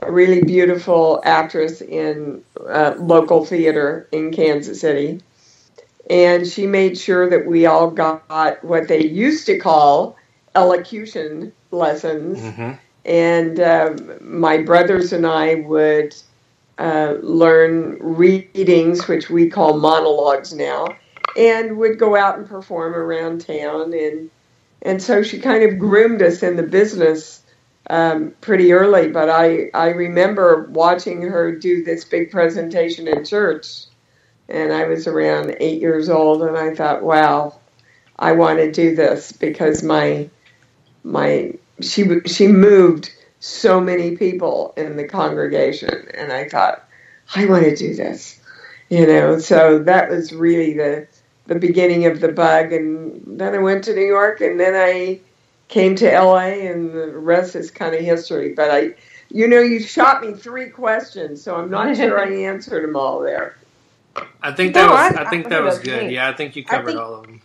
a 0.00 0.10
really 0.10 0.42
beautiful 0.42 1.20
actress 1.24 1.80
in 1.80 2.42
uh, 2.68 2.94
local 2.98 3.44
theater 3.44 4.08
in 4.12 4.32
Kansas 4.32 4.80
City. 4.80 5.20
And 6.10 6.46
she 6.46 6.66
made 6.66 6.98
sure 6.98 7.30
that 7.30 7.46
we 7.46 7.66
all 7.66 7.90
got 7.90 8.62
what 8.64 8.88
they 8.88 9.04
used 9.04 9.46
to 9.46 9.58
call 9.58 10.16
elocution 10.54 11.52
lessons. 11.70 12.40
Mm-hmm. 12.40 12.72
And 13.04 13.60
um, 13.60 14.18
my 14.20 14.58
brothers 14.58 15.12
and 15.12 15.26
I 15.26 15.54
would 15.54 16.14
uh, 16.78 17.14
learn 17.22 17.98
readings, 18.00 19.08
which 19.08 19.30
we 19.30 19.48
call 19.48 19.78
monologues 19.78 20.52
now, 20.52 20.96
and 21.36 21.76
would 21.78 21.98
go 21.98 22.16
out 22.16 22.38
and 22.38 22.48
perform 22.48 22.94
around 22.94 23.44
town 23.44 23.92
and 23.94 24.30
and 24.82 25.00
so 25.00 25.22
she 25.22 25.38
kind 25.38 25.62
of 25.62 25.78
groomed 25.78 26.22
us 26.22 26.42
in 26.42 26.56
the 26.56 26.62
business 26.64 27.42
um, 27.90 28.34
pretty 28.40 28.72
early. 28.72 29.08
But 29.08 29.28
I 29.30 29.70
I 29.74 29.88
remember 29.88 30.68
watching 30.70 31.22
her 31.22 31.52
do 31.52 31.84
this 31.84 32.04
big 32.04 32.30
presentation 32.30 33.08
in 33.08 33.24
church, 33.24 33.84
and 34.48 34.72
I 34.72 34.86
was 34.86 35.06
around 35.06 35.56
eight 35.60 35.80
years 35.80 36.08
old, 36.08 36.42
and 36.42 36.56
I 36.56 36.74
thought, 36.74 37.02
wow, 37.02 37.54
I 38.18 38.32
want 38.32 38.58
to 38.58 38.70
do 38.72 38.94
this 38.94 39.32
because 39.32 39.82
my 39.82 40.28
my 41.04 41.52
she 41.80 42.20
she 42.26 42.46
moved 42.48 43.10
so 43.40 43.80
many 43.80 44.16
people 44.16 44.72
in 44.76 44.96
the 44.96 45.06
congregation, 45.06 46.08
and 46.14 46.32
I 46.32 46.48
thought, 46.48 46.84
I 47.34 47.46
want 47.46 47.64
to 47.64 47.74
do 47.74 47.94
this, 47.94 48.40
you 48.88 49.06
know. 49.06 49.38
So 49.38 49.80
that 49.80 50.10
was 50.10 50.32
really 50.32 50.74
the 50.74 51.06
the 51.46 51.54
beginning 51.56 52.06
of 52.06 52.20
the 52.20 52.28
bug 52.28 52.72
and 52.72 53.38
then 53.38 53.54
I 53.54 53.58
went 53.58 53.84
to 53.84 53.94
New 53.94 54.06
York 54.06 54.40
and 54.40 54.58
then 54.60 54.74
I 54.74 55.20
came 55.68 55.94
to 55.96 56.06
LA, 56.06 56.68
and 56.68 56.92
the 56.92 57.08
rest 57.16 57.56
is 57.56 57.70
kind 57.70 57.94
of 57.94 58.00
history. 58.02 58.52
But 58.52 58.70
I, 58.70 58.94
you 59.30 59.48
know, 59.48 59.60
you 59.60 59.80
shot 59.80 60.22
me 60.22 60.34
three 60.34 60.68
questions, 60.68 61.42
so 61.42 61.56
I'm 61.56 61.70
not 61.70 61.96
sure 61.96 62.20
I 62.20 62.30
answered 62.44 62.82
them 62.86 62.94
all 62.94 63.20
there. 63.20 63.56
I 64.42 64.52
think 64.52 64.74
that 64.74 64.84
No, 64.84 64.92
was. 64.92 65.14
I- 65.16 65.24
I, 65.24 65.30
think 65.30 65.46
I 65.46 65.48
that 65.48 65.54
think 65.56 65.64
was 65.64 65.78
good. 65.78 65.98
great. 66.00 66.12
Yeah, 66.12 66.28
I 66.28 66.34
think 66.34 66.56
you 66.56 66.64
covered 66.64 66.88
think- 66.88 66.98
all 67.00 67.14
of 67.14 67.22
them. 67.22 67.40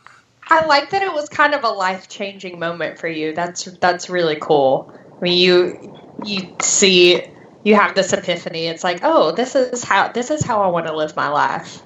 I 0.49 0.65
like 0.65 0.89
that 0.91 1.01
it 1.03 1.13
was 1.13 1.27
kind 1.29 1.53
of 1.53 1.63
a 1.63 1.69
life 1.69 2.07
changing 2.09 2.59
moment 2.59 2.99
for 2.99 3.07
you. 3.07 3.33
That's 3.33 3.65
that's 3.65 4.09
really 4.09 4.37
cool. 4.39 4.93
I 5.17 5.21
mean, 5.21 5.37
you 5.37 5.97
you 6.25 6.53
see 6.61 7.21
you 7.63 7.75
have 7.75 7.95
this 7.95 8.11
epiphany. 8.13 8.67
It's 8.67 8.83
like, 8.83 8.99
oh, 9.03 9.31
this 9.31 9.55
is 9.55 9.83
how 9.83 10.09
this 10.09 10.31
is 10.31 10.43
how 10.43 10.61
I 10.63 10.67
want 10.67 10.87
to 10.87 10.95
live 10.95 11.15
my 11.17 11.27
life. 11.29 11.81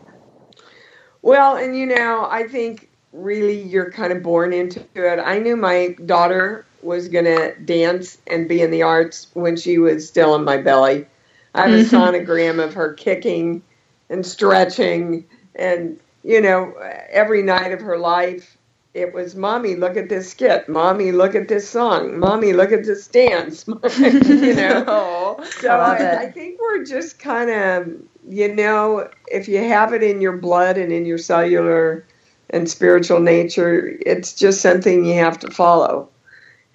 Well, 1.22 1.56
and 1.56 1.78
you 1.78 1.86
know, 1.86 2.28
I 2.30 2.48
think 2.48 2.90
really 3.14 3.62
you're 3.62 3.92
kind 3.92 4.12
of 4.14 4.24
born 4.24 4.54
into 4.54 4.82
it. 4.96 5.20
I 5.20 5.40
knew 5.40 5.56
my 5.56 5.96
daughter 6.06 6.66
was 6.82 7.08
going 7.10 7.26
to 7.26 7.54
dance 7.66 8.18
and 8.28 8.48
be 8.48 8.62
in 8.62 8.72
the 8.72 8.82
arts 8.84 9.28
when 9.34 9.56
she 9.56 9.78
was 9.78 10.08
still 10.08 10.34
in 10.36 10.44
my 10.44 10.58
belly. 10.58 11.06
I 11.54 11.68
have 11.68 11.74
a 11.74 11.84
Mhm. 11.84 11.90
sonogram 11.90 12.64
of 12.64 12.74
her 12.74 12.94
kicking 12.94 13.62
and 14.10 14.26
stretching, 14.26 15.26
and 15.56 16.00
you 16.24 16.40
know, 16.42 16.74
every 17.12 17.42
night 17.44 17.72
of 17.72 17.82
her 17.82 17.98
life, 17.98 18.58
it 18.94 19.14
was, 19.14 19.36
"Mommy, 19.36 19.76
look 19.76 19.98
at 19.98 20.10
this 20.10 20.30
skit. 20.30 20.68
Mommy, 20.70 21.12
look 21.12 21.36
at 21.36 21.48
this 21.48 21.68
song. 21.68 22.20
Mommy, 22.20 22.54
look 22.54 22.72
at 22.72 22.86
this 22.86 23.08
dance." 23.08 23.66
you 24.00 24.54
know. 24.56 25.40
So 25.60 25.70
I 25.70 25.98
I. 25.98 26.18
I 26.24 26.32
think 26.32 26.60
we're 26.62 26.84
just 26.86 27.20
kind 27.20 27.50
of, 27.50 27.88
you 28.28 28.54
know, 28.54 29.10
if 29.32 29.48
you 29.48 29.58
have 29.60 29.94
it 29.94 30.04
in 30.04 30.22
your 30.22 30.38
blood 30.38 30.78
and 30.78 30.92
in 30.92 31.06
your 31.06 31.18
cellular 31.18 32.06
and 32.50 32.70
spiritual 32.70 33.20
nature, 33.20 33.98
it's 34.06 34.34
just 34.34 34.62
something 34.62 35.06
you 35.06 35.16
have 35.16 35.40
to 35.40 35.52
follow. 35.52 36.10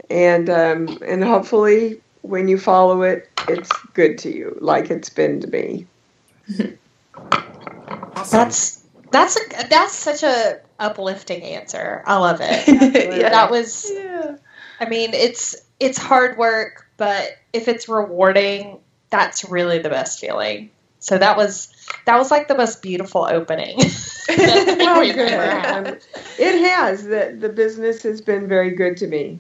And 0.09 0.49
um, 0.49 0.99
and 1.05 1.25
hopefully, 1.25 2.01
when 2.23 2.49
you 2.49 2.59
follow 2.59 3.03
it, 3.03 3.29
it's 3.49 3.71
good 3.95 4.19
to 4.19 4.35
you, 4.35 4.57
like 4.61 4.91
it's 4.91 5.11
been 5.11 5.41
to 5.41 5.49
me. 5.49 5.87
Awesome. 8.17 8.39
That's 8.39 8.85
that's 9.11 9.37
a 9.37 9.69
that's 9.69 9.95
such 9.95 10.23
a 10.23 10.61
uplifting 10.79 11.43
answer. 11.43 12.03
I 12.07 12.17
love 12.17 12.39
it. 12.41 12.67
yeah. 13.19 13.29
That 13.29 13.51
was 13.51 13.91
yeah. 13.95 14.37
I 14.81 14.89
mean, 14.89 15.13
it's 15.15 15.55
it's 15.81 15.99
hard 15.99 16.39
work, 16.39 16.89
but 16.97 17.37
if 17.53 17.69
it's 17.69 17.89
rewarding, 17.89 18.79
that's 19.11 19.45
really 19.45 19.79
the 19.79 19.91
best 19.91 20.19
feeling. 20.19 20.71
So 21.07 21.19
that 21.19 21.37
was 21.37 21.69
that 22.05 22.19
was 22.19 22.33
like 22.33 22.49
the 22.49 22.57
most 22.57 22.83
beautiful 22.83 23.27
opening. 23.31 23.79
Well, 24.29 25.05
good. 25.15 25.19
ever 25.19 25.61
had. 25.61 25.87
Um, 25.87 25.99
it 26.37 26.69
has. 26.69 27.05
The, 27.05 27.37
the 27.39 27.49
business 27.49 28.03
has 28.03 28.21
been 28.21 28.49
very 28.49 28.73
good 28.73 28.97
to 28.97 29.07
me. 29.07 29.39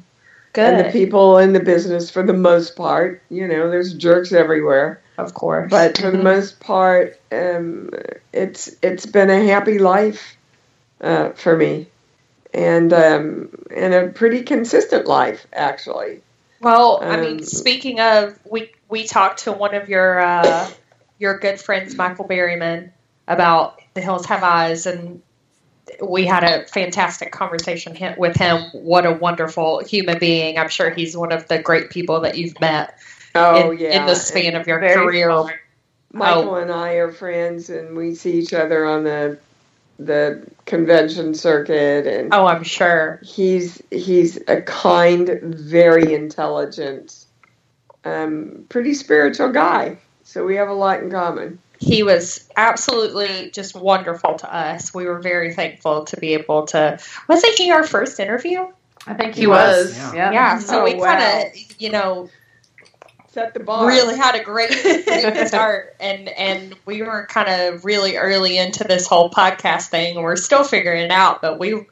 Good, 0.52 0.74
And 0.74 0.86
the 0.86 0.92
people 0.92 1.38
in 1.38 1.54
the 1.54 1.60
business, 1.60 2.08
for 2.08 2.22
the 2.22 2.32
most 2.32 2.76
part, 2.76 3.20
you 3.28 3.48
know, 3.48 3.68
there's 3.68 3.94
jerks 3.94 4.30
everywhere. 4.30 5.00
of 5.18 5.34
course. 5.34 5.72
but 5.72 5.98
for 5.98 6.12
the 6.12 6.22
most 6.22 6.60
part, 6.60 7.18
um, 7.32 7.90
it's 8.32 8.76
it's 8.80 9.06
been 9.06 9.28
a 9.28 9.44
happy 9.44 9.80
life 9.80 10.36
uh, 11.00 11.30
for 11.30 11.56
me, 11.56 11.88
and 12.54 12.92
um, 12.92 13.48
and 13.74 13.92
a 13.92 14.06
pretty 14.12 14.44
consistent 14.44 15.08
life 15.08 15.48
actually. 15.52 16.20
well, 16.60 17.00
I 17.02 17.16
mean, 17.16 17.38
um, 17.38 17.42
speaking 17.42 17.98
of, 17.98 18.38
we 18.48 18.70
we 18.88 19.04
talked 19.04 19.40
to 19.40 19.52
one 19.52 19.74
of 19.74 19.88
your 19.88 20.20
uh, 20.20 20.70
your 21.18 21.38
good 21.38 21.60
friends, 21.60 21.94
Michael 21.96 22.26
Berryman, 22.28 22.90
about 23.28 23.80
The 23.94 24.00
Hills 24.00 24.26
Have 24.26 24.42
Eyes, 24.42 24.86
and 24.86 25.22
we 26.02 26.26
had 26.26 26.44
a 26.44 26.66
fantastic 26.66 27.32
conversation 27.32 27.96
with 28.18 28.36
him. 28.36 28.62
What 28.72 29.06
a 29.06 29.12
wonderful 29.12 29.84
human 29.84 30.18
being! 30.18 30.58
I'm 30.58 30.68
sure 30.68 30.90
he's 30.90 31.16
one 31.16 31.32
of 31.32 31.46
the 31.48 31.58
great 31.60 31.90
people 31.90 32.20
that 32.20 32.36
you've 32.36 32.60
met 32.60 32.98
Oh 33.34 33.70
in, 33.72 33.78
yeah, 33.78 34.00
in 34.00 34.06
the 34.06 34.14
span 34.14 34.54
of 34.56 34.66
your 34.66 34.78
career. 34.80 35.30
smart. 35.30 35.54
Michael 36.12 36.50
Oh. 36.50 36.54
and 36.56 36.70
I 36.72 36.92
are 36.94 37.10
friends, 37.12 37.68
and 37.70 37.96
we 37.96 38.14
see 38.14 38.38
each 38.38 38.52
other 38.54 38.84
on 38.86 39.04
the 39.04 39.38
the 39.98 40.42
convention 40.66 41.32
circuit, 41.34 42.06
and 42.06 42.32
Oh, 42.34 42.46
I'm 42.46 42.62
sure. 42.62 43.18
he's 43.22 43.82
he's 43.90 44.38
a 44.48 44.60
kind, 44.62 45.38
very 45.42 46.12
intelligent, 46.12 47.24
um, 48.04 48.66
pretty 48.68 48.92
spiritual 48.92 49.50
guy. 49.52 49.96
So 50.26 50.44
we 50.44 50.56
have 50.56 50.68
a 50.68 50.74
lot 50.74 51.00
in 51.02 51.10
common. 51.10 51.60
He 51.78 52.02
was 52.02 52.48
absolutely 52.56 53.50
just 53.52 53.74
wonderful 53.76 54.34
to 54.38 54.52
us. 54.52 54.92
We 54.92 55.04
were 55.04 55.20
very 55.20 55.54
thankful 55.54 56.04
to 56.06 56.16
be 56.16 56.34
able 56.34 56.66
to. 56.68 56.98
Wasn't 57.28 57.54
he 57.56 57.70
our 57.70 57.84
first 57.84 58.18
interview? 58.18 58.66
I 59.06 59.14
think 59.14 59.36
He 59.36 59.46
was. 59.46 59.96
yeah. 59.96 60.14
Yeah. 60.14 60.32
Yeah, 60.32 60.58
so 60.58 60.80
Oh, 60.80 60.84
we 60.84 60.94
wow. 60.96 61.04
kind 61.04 61.46
of, 61.48 61.80
you 61.80 61.90
know, 61.90 62.28
Set 63.28 63.54
the 63.54 63.60
bar. 63.60 63.86
really 63.86 64.16
had 64.16 64.34
a 64.34 64.42
great, 64.42 64.70
great 64.82 65.46
start, 65.48 65.94
and 66.00 66.26
and 66.28 66.74
we 66.86 67.02
were 67.02 67.26
kind 67.28 67.48
of 67.74 67.84
really 67.84 68.16
early 68.16 68.56
into 68.56 68.82
this 68.84 69.06
whole 69.06 69.28
podcast 69.30 69.88
thing. 69.90 70.20
We're 70.22 70.36
still 70.36 70.64
figuring 70.64 71.02
it 71.04 71.10
out, 71.10 71.42
but 71.42 71.58
we, 71.58 71.84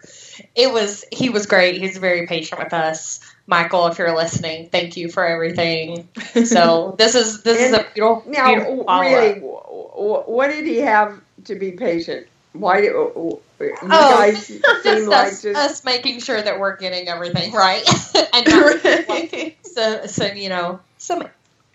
it 0.54 0.72
was 0.72 1.04
he 1.12 1.28
was 1.28 1.44
great. 1.44 1.76
He's 1.80 1.98
very 1.98 2.26
patient 2.26 2.62
with 2.64 2.72
us. 2.72 3.20
Michael, 3.46 3.86
if 3.88 3.98
you're 3.98 4.14
listening, 4.16 4.68
thank 4.70 4.96
you 4.96 5.08
for 5.08 5.24
everything. 5.24 6.08
So 6.44 6.96
this 6.98 7.14
is 7.14 7.42
this 7.42 7.60
is 7.60 7.72
a 7.72 7.86
beautiful, 7.94 8.24
Now, 8.26 8.48
beautiful 8.48 8.84
really, 8.86 9.38
what 9.40 10.48
did 10.48 10.66
he 10.66 10.78
have 10.78 11.20
to 11.44 11.54
be 11.54 11.72
patient? 11.72 12.26
Why 12.52 12.80
do 12.80 12.86
you 12.86 13.40
Oh, 13.60 14.10
guys 14.10 14.46
seem 14.46 14.60
just 14.82 15.08
like 15.08 15.26
us, 15.28 15.42
just 15.42 15.56
us 15.58 15.84
making 15.84 16.20
sure 16.20 16.40
that 16.40 16.58
we're 16.58 16.76
getting 16.76 17.08
everything 17.08 17.52
right, 17.52 17.84
and 18.34 19.54
so 20.10 20.24
you 20.24 20.48
know 20.48 20.80
some 20.98 21.28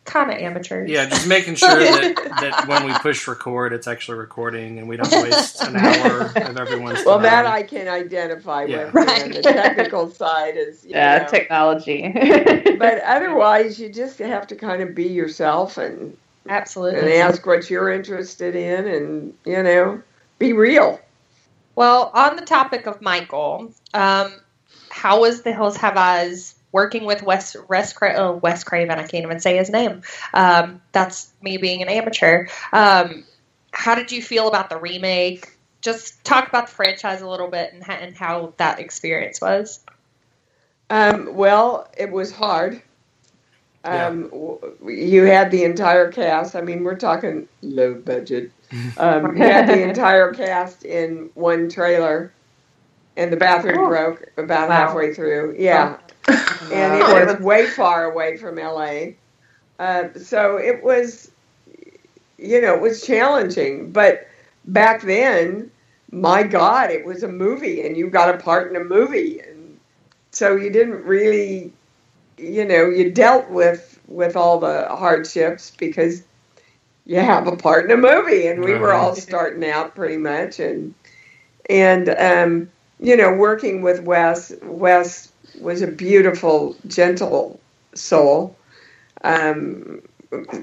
kind 0.05 0.31
of 0.31 0.37
amateurs. 0.37 0.89
Yeah, 0.89 1.07
just 1.07 1.27
making 1.27 1.55
sure 1.55 1.79
that, 1.79 2.15
that 2.41 2.67
when 2.67 2.85
we 2.85 2.93
push 2.93 3.27
record, 3.27 3.73
it's 3.73 3.87
actually 3.87 4.17
recording, 4.17 4.79
and 4.79 4.87
we 4.87 4.97
don't 4.97 5.11
waste 5.23 5.61
an 5.61 5.75
hour 5.77 6.21
of 6.21 6.57
everyone's 6.57 7.05
well, 7.05 7.15
time. 7.15 7.23
that 7.23 7.45
I 7.45 7.63
can 7.63 7.87
identify 7.87 8.65
Yeah. 8.65 8.85
with. 8.85 8.93
Right. 8.93 9.33
The 9.33 9.41
technical 9.41 10.09
side 10.11 10.57
is, 10.57 10.83
you 10.85 10.91
Yeah, 10.91 11.19
know. 11.19 11.27
technology. 11.27 12.11
but 12.77 12.99
otherwise, 13.03 13.79
you 13.79 13.89
just 13.89 14.19
have 14.19 14.47
to 14.47 14.55
kind 14.55 14.81
of 14.81 14.95
be 14.95 15.07
yourself 15.07 15.77
and 15.77 16.17
absolutely 16.47 16.99
and 17.01 17.09
ask 17.09 17.45
what 17.45 17.69
you're 17.69 17.91
interested 17.91 18.55
in, 18.55 18.87
and 18.87 19.33
you 19.45 19.61
know, 19.63 20.01
be 20.39 20.53
real. 20.53 20.99
Well, 21.75 22.11
on 22.13 22.35
the 22.35 22.41
topic 22.45 22.87
of 22.87 23.01
Michael, 23.01 23.71
um, 23.93 24.33
how 24.89 25.21
was 25.21 25.43
the 25.43 25.53
Hills 25.53 25.77
Have 25.77 25.95
Eyes 25.95 26.55
working 26.71 27.05
with 27.05 27.23
Wes 27.23 27.55
Wes, 27.67 27.93
Cra- 27.93 28.15
oh, 28.17 28.33
Wes 28.37 28.63
Craven? 28.63 28.97
I 28.99 29.07
can't 29.07 29.23
even 29.25 29.39
say 29.39 29.57
his 29.57 29.69
name. 29.69 30.01
Um, 30.33 30.81
that's 30.91 31.31
me 31.41 31.57
being 31.57 31.81
an 31.81 31.89
amateur. 31.89 32.47
Um, 32.73 33.23
how 33.71 33.95
did 33.95 34.11
you 34.11 34.21
feel 34.21 34.47
about 34.47 34.69
the 34.69 34.77
remake? 34.77 35.55
Just 35.81 36.23
talk 36.23 36.47
about 36.49 36.67
the 36.67 36.73
franchise 36.73 37.21
a 37.21 37.27
little 37.29 37.47
bit 37.47 37.71
and, 37.73 37.83
ha- 37.83 37.99
and 38.01 38.15
how 38.15 38.53
that 38.57 38.79
experience 38.79 39.39
was. 39.39 39.79
Um, 40.89 41.35
well, 41.35 41.87
it 41.97 42.11
was 42.11 42.31
hard. 42.31 42.81
Um, 43.85 44.23
w 44.29 44.59
You 44.89 45.23
had 45.23 45.51
the 45.51 45.63
entire 45.63 46.11
cast. 46.11 46.55
I 46.55 46.61
mean, 46.61 46.83
we're 46.83 46.97
talking 46.97 47.47
low 47.61 47.93
budget. 47.93 48.51
Um, 48.97 49.35
you 49.35 49.41
had 49.43 49.67
the 49.67 49.81
entire 49.81 50.31
cast 50.31 50.83
in 50.85 51.31
one 51.33 51.69
trailer, 51.69 52.31
and 53.17 53.31
the 53.33 53.37
bathroom 53.37 53.79
Oh. 53.79 53.87
broke 53.87 54.31
about 54.37 54.69
Wow. 54.69 54.75
halfway 54.87 55.11
through. 55.15 55.55
Yeah, 55.57 55.97
and 56.71 57.01
it 57.01 57.27
was 57.27 57.39
way 57.39 57.67
far 57.67 58.11
away 58.11 58.37
from 58.37 58.55
LA. 58.55 59.11
Uh, 59.79 60.09
so 60.17 60.57
it 60.57 60.83
was, 60.83 61.31
you 62.37 62.61
know, 62.61 62.75
it 62.75 62.81
was 62.81 63.05
challenging. 63.05 63.91
But 63.91 64.27
back 64.65 65.01
then, 65.01 65.71
my 66.11 66.43
God, 66.43 66.91
it 66.91 67.05
was 67.05 67.23
a 67.23 67.27
movie, 67.27 67.85
and 67.85 67.95
you 67.95 68.09
got 68.09 68.33
a 68.33 68.37
part 68.37 68.69
in 68.69 68.75
a 68.75 68.83
movie, 68.83 69.39
and 69.39 69.79
so 70.31 70.55
you 70.55 70.69
didn't 70.69 71.03
really, 71.03 71.71
you 72.37 72.65
know, 72.65 72.89
you 72.89 73.11
dealt 73.11 73.49
with 73.49 73.99
with 74.07 74.35
all 74.35 74.59
the 74.59 74.87
hardships 74.89 75.71
because 75.77 76.23
you 77.05 77.19
have 77.19 77.47
a 77.47 77.55
part 77.55 77.85
in 77.85 77.91
a 77.91 77.97
movie, 77.97 78.47
and 78.47 78.63
we 78.63 78.73
were 78.73 78.93
all 78.93 79.15
starting 79.15 79.67
out 79.69 79.95
pretty 79.95 80.17
much, 80.17 80.59
and 80.59 80.93
and 81.69 82.09
um, 82.09 82.69
you 82.99 83.15
know, 83.15 83.33
working 83.33 83.81
with 83.81 84.01
Wes, 84.03 84.51
Wes 84.63 85.31
was 85.59 85.81
a 85.81 85.87
beautiful, 85.87 86.75
gentle 86.87 87.59
soul. 87.93 88.55
Um, 89.23 90.01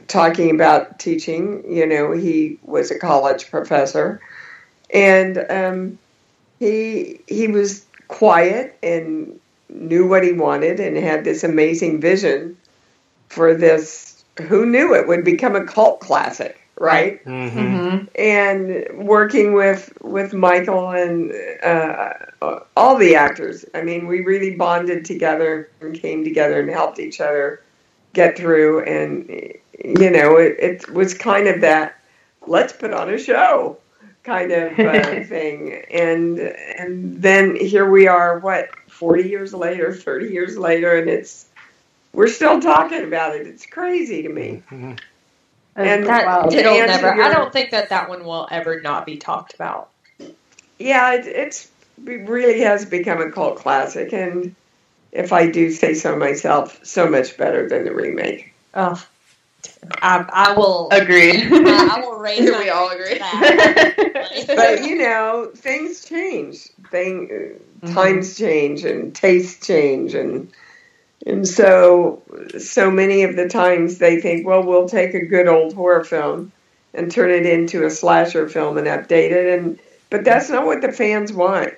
talking 0.09 0.55
about 0.55 0.99
teaching, 0.99 1.65
you 1.69 1.87
know, 1.87 2.13
he 2.13 2.59
was 2.63 2.91
a 2.91 2.99
college 2.99 3.51
professor, 3.51 4.21
and 4.93 5.45
um, 5.51 5.99
he 6.59 7.21
he 7.27 7.49
was 7.49 7.85
quiet 8.09 8.79
and 8.83 9.39
knew 9.69 10.07
what 10.07 10.23
he 10.23 10.33
wanted 10.33 10.79
and 10.81 10.97
had 10.97 11.25
this 11.25 11.45
amazing 11.45 12.01
vision 12.01 12.57
for 13.29 13.55
this. 13.55 14.25
Who 14.43 14.67
knew 14.67 14.95
it 14.95 15.09
would 15.09 15.25
become 15.25 15.57
a 15.57 15.65
cult 15.65 16.01
classic? 16.01 16.66
Right? 16.79 17.25
Mm-hmm. 17.25 17.59
Mm-hmm. 17.59 18.05
and 18.17 19.07
working 19.07 19.53
with 19.55 19.93
with 20.03 20.33
Michael 20.33 20.91
and 20.91 21.33
uh, 21.63 22.13
all 22.77 22.97
the 22.97 23.15
actors. 23.15 23.65
I 23.75 23.83
mean, 23.83 24.07
we 24.07 24.21
really 24.21 24.55
bonded 24.55 25.05
together 25.05 25.71
and 25.81 25.95
came 25.95 26.25
together 26.25 26.61
and 26.61 26.71
helped 26.71 26.99
each 26.99 27.21
other 27.21 27.63
get 28.13 28.37
through. 28.37 28.85
And 28.85 29.29
you 29.85 30.11
know, 30.11 30.37
it, 30.37 30.57
it 30.59 30.91
was 30.91 31.15
kind 31.15 31.49
of 31.49 31.61
that 31.63 31.99
let's 32.47 32.73
put 32.73 32.93
on 32.93 33.13
a 33.13 33.19
show 33.19 33.79
kind 34.23 34.53
of 34.53 34.79
uh, 34.79 35.25
thing. 35.25 35.83
And 35.91 36.39
and 36.39 37.23
then 37.23 37.57
here 37.57 37.89
we 37.89 38.07
are, 38.09 38.39
what 38.39 38.69
forty 38.89 39.29
years 39.29 39.55
later, 39.55 39.95
thirty 39.95 40.33
years 40.33 40.59
later, 40.59 40.99
and 40.99 41.09
it's 41.09 41.47
we're 42.13 42.29
still 42.29 42.61
talking 42.61 43.05
about 43.05 43.35
it. 43.37 43.47
It's 43.47 43.67
crazy 43.67 44.23
to 44.23 44.29
me. 44.29 44.63
Mm-hmm. 44.71 44.95
And 45.77 46.07
That 46.07 46.23
wow, 46.23 46.49
it'll 46.53 46.83
answer 46.83 46.87
never. 46.87 47.13
I 47.21 47.29
don't 47.31 47.53
think 47.53 47.71
that 47.73 47.91
that 47.91 48.09
one 48.09 48.25
will 48.25 48.49
ever 48.51 48.81
not 48.81 49.07
be 49.07 49.19
talked 49.19 49.55
about. 49.55 49.91
Yeah, 50.79 51.15
it, 51.15 51.27
it's 51.27 51.71
it 52.07 52.29
really 52.29 52.61
has 52.63 52.85
become 52.87 53.21
a 53.21 53.31
cult 53.31 53.59
classic, 53.59 54.13
and 54.13 54.57
if 55.13 55.33
I 55.33 55.51
do 55.51 55.71
say 55.71 55.95
so 55.95 56.17
myself, 56.17 56.81
so 56.85 57.09
much 57.11 57.37
better 57.39 57.69
than 57.69 57.85
the 57.85 57.95
remake. 57.95 58.55
Oh, 58.75 59.03
I, 60.03 60.27
I 60.33 60.53
will. 60.57 60.91
agree. 60.93 61.43
I, 61.65 61.97
I 61.97 62.01
will 62.01 62.17
raise. 62.19 62.57
We 62.57 62.71
all 62.71 62.91
agree. 62.91 63.19
that. 63.19 63.53
But 64.55 64.83
you 64.83 64.97
know, 64.99 65.51
things 65.57 66.05
change. 66.05 66.69
Thing, 66.91 67.61
Mm-hmm. 67.83 67.85
times 67.85 68.37
change, 68.39 68.85
and 68.85 69.15
tastes 69.15 69.67
change, 69.67 70.15
and 70.15 70.53
and 71.27 71.47
so 71.47 72.23
so 72.59 72.91
many 72.91 73.25
of 73.25 73.37
the 73.37 73.49
times 73.49 73.99
they 73.99 74.21
think, 74.21 74.47
well, 74.47 74.63
we'll 74.63 74.89
take 74.89 75.13
a 75.15 75.25
good 75.25 75.49
old 75.49 75.75
horror 75.75 76.05
film 76.05 76.53
and 76.95 77.11
turn 77.11 77.31
it 77.31 77.45
into 77.45 77.85
a 77.85 77.91
slasher 77.91 78.49
film 78.49 78.79
and 78.79 78.87
update 78.87 79.33
it, 79.33 79.59
and 79.59 79.79
but 80.09 80.25
that's 80.25 80.49
not 80.49 80.65
what 80.65 80.81
the 80.81 80.93
fans 80.93 81.33
want. 81.33 81.75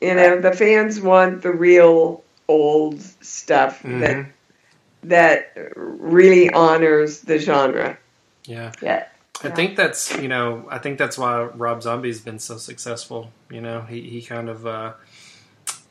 You 0.00 0.14
know, 0.14 0.40
the 0.40 0.52
fans 0.52 1.00
want 1.00 1.42
the 1.42 1.52
real 1.52 2.22
old 2.48 3.00
stuff 3.00 3.82
that 3.82 4.16
Mhm. 4.16 4.26
that 5.04 5.52
really 5.76 6.50
honors 6.50 7.20
the 7.20 7.38
genre. 7.38 7.98
Yeah. 8.46 8.72
Yeah. 8.80 9.04
I 9.42 9.50
think 9.50 9.76
that's 9.76 10.16
you 10.18 10.28
know 10.28 10.66
I 10.70 10.78
think 10.78 10.98
that's 10.98 11.18
why 11.18 11.42
Rob 11.42 11.82
Zombie's 11.82 12.20
been 12.20 12.38
so 12.38 12.56
successful. 12.56 13.30
You 13.50 13.60
know 13.60 13.82
he 13.82 14.02
he 14.02 14.22
kind 14.22 14.48
of 14.48 14.66
uh, 14.66 14.92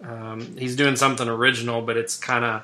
um, 0.03 0.57
he's 0.57 0.75
doing 0.75 0.95
something 0.95 1.27
original, 1.27 1.81
but 1.81 1.97
it's 1.97 2.17
kind 2.17 2.45
of 2.45 2.63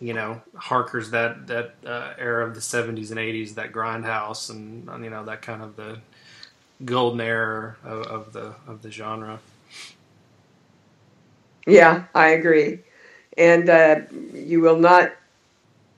you 0.00 0.12
know 0.12 0.42
harkers 0.54 1.10
that 1.10 1.46
that 1.46 1.74
uh, 1.86 2.12
era 2.18 2.46
of 2.46 2.54
the 2.54 2.60
seventies 2.60 3.10
and 3.10 3.20
eighties, 3.20 3.54
that 3.54 3.72
grindhouse, 3.72 4.50
and 4.50 4.86
you 5.04 5.10
know 5.10 5.24
that 5.24 5.42
kind 5.42 5.62
of 5.62 5.76
the 5.76 5.98
golden 6.84 7.20
era 7.20 7.76
of, 7.84 8.06
of 8.06 8.32
the 8.32 8.54
of 8.66 8.82
the 8.82 8.90
genre. 8.90 9.38
Yeah, 11.66 12.04
I 12.14 12.28
agree. 12.28 12.80
And 13.36 13.68
uh, 13.68 14.00
you 14.32 14.60
will 14.60 14.78
not 14.78 15.12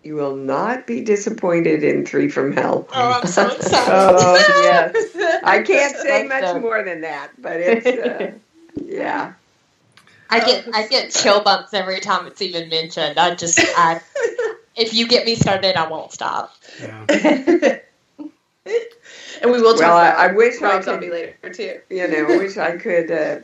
you 0.02 0.14
will 0.14 0.36
not 0.36 0.86
be 0.86 1.02
disappointed 1.02 1.82
in 1.82 2.06
Three 2.06 2.28
from 2.28 2.52
Hell. 2.52 2.88
Oh, 2.92 3.20
I'm 3.20 3.26
so 3.26 3.46
excited. 3.54 3.92
Oh 3.92 4.36
yes. 4.62 5.40
I 5.44 5.62
can't 5.62 5.96
say 5.96 6.26
much 6.26 6.60
more 6.62 6.82
than 6.82 7.02
that, 7.02 7.30
but 7.38 7.56
it's 7.60 7.86
uh, 7.86 8.32
yeah. 8.84 9.34
I 10.30 10.40
get 10.40 10.68
I 10.74 10.86
get 10.86 11.10
chill 11.10 11.42
bumps 11.42 11.74
every 11.74 12.00
time 12.00 12.26
it's 12.26 12.42
even 12.42 12.68
mentioned. 12.68 13.18
I 13.18 13.34
just 13.34 13.58
I 13.60 14.00
if 14.76 14.94
you 14.94 15.08
get 15.08 15.26
me 15.26 15.34
started, 15.34 15.76
I 15.76 15.88
won't 15.88 16.12
stop. 16.12 16.54
Yeah. 16.80 17.04
and 17.08 17.80
we 19.52 19.62
will 19.62 19.72
talk 19.72 19.80
Well, 19.80 19.96
I, 19.96 20.08
about 20.08 20.18
I 20.18 20.32
wish 20.32 20.60
I 20.60 20.64
Rob 20.64 20.72
could, 20.76 20.84
Zombie 20.84 21.10
later 21.10 21.50
too. 21.52 21.80
you 21.90 22.08
know, 22.08 22.26
I 22.28 22.36
wish 22.36 22.56
I 22.56 22.76
could 22.76 23.10
uh, 23.10 23.38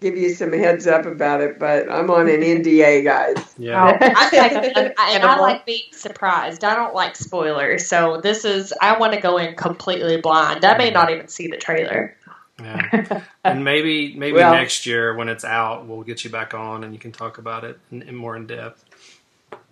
give 0.00 0.16
you 0.16 0.32
some 0.34 0.52
heads 0.52 0.86
up 0.86 1.06
about 1.06 1.40
it, 1.40 1.58
but 1.58 1.90
I'm 1.90 2.10
on 2.10 2.28
an 2.28 2.40
NDA, 2.40 3.04
guys. 3.04 3.54
Yeah. 3.58 3.98
I 4.00 4.36
like, 4.36 4.76
I, 4.76 4.94
and 5.14 5.24
I 5.24 5.38
like 5.40 5.66
being 5.66 5.82
surprised. 5.92 6.64
I 6.64 6.74
don't 6.74 6.94
like 6.94 7.16
spoilers, 7.16 7.86
so 7.86 8.20
this 8.20 8.44
is 8.44 8.72
I 8.80 8.98
want 8.98 9.14
to 9.14 9.20
go 9.20 9.38
in 9.38 9.56
completely 9.56 10.20
blind. 10.20 10.64
I 10.64 10.76
may 10.78 10.90
not 10.90 11.10
even 11.10 11.28
see 11.28 11.48
the 11.48 11.56
trailer. 11.58 12.16
Yeah. 12.62 13.22
And 13.44 13.64
maybe 13.64 14.14
maybe 14.16 14.36
Well- 14.36 14.52
next 14.54 14.86
year 14.86 15.14
when 15.14 15.28
it's 15.28 15.44
out, 15.44 15.86
we'll 15.86 16.02
get 16.02 16.24
you 16.24 16.30
back 16.30 16.54
on 16.54 16.84
and 16.84 16.92
you 16.92 16.98
can 16.98 17.12
talk 17.12 17.38
about 17.38 17.64
it 17.64 17.78
in, 17.90 18.02
in 18.02 18.14
more 18.14 18.36
in 18.36 18.46
depth. 18.46 18.84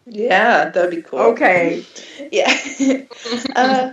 Yeah, 0.06 0.70
that'd 0.70 0.90
be 0.90 1.02
cool. 1.02 1.18
Okay. 1.20 1.84
Yeah. 2.32 2.52
uh, 3.56 3.92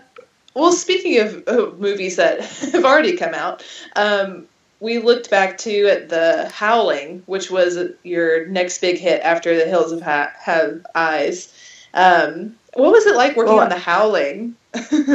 well, 0.56 0.72
speaking 0.72 1.20
of 1.20 1.44
uh, 1.48 1.72
movies 1.78 2.16
that 2.16 2.42
have 2.74 2.84
already 2.84 3.16
come 3.16 3.34
out, 3.34 3.64
um, 3.96 4.48
we 4.80 4.98
looked 5.00 5.30
back 5.30 5.58
to 5.60 5.86
at 5.88 6.10
the 6.10 6.50
Howling, 6.54 7.24
which 7.28 7.52
was 7.52 7.78
your 8.04 8.48
next 8.48 8.80
big 8.82 8.98
hit 8.98 9.22
after 9.22 9.56
The 9.56 9.66
Hills 9.66 9.92
of 9.92 10.02
ha- 10.02 10.34
Have 10.38 10.86
Eyes. 10.96 11.54
Um, 11.94 12.56
what 12.74 12.92
was 12.92 13.06
it 13.06 13.16
like 13.16 13.38
working 13.38 13.54
Well, 13.54 13.64
on 13.64 13.70
The 13.70 13.78
Howling? 13.78 14.56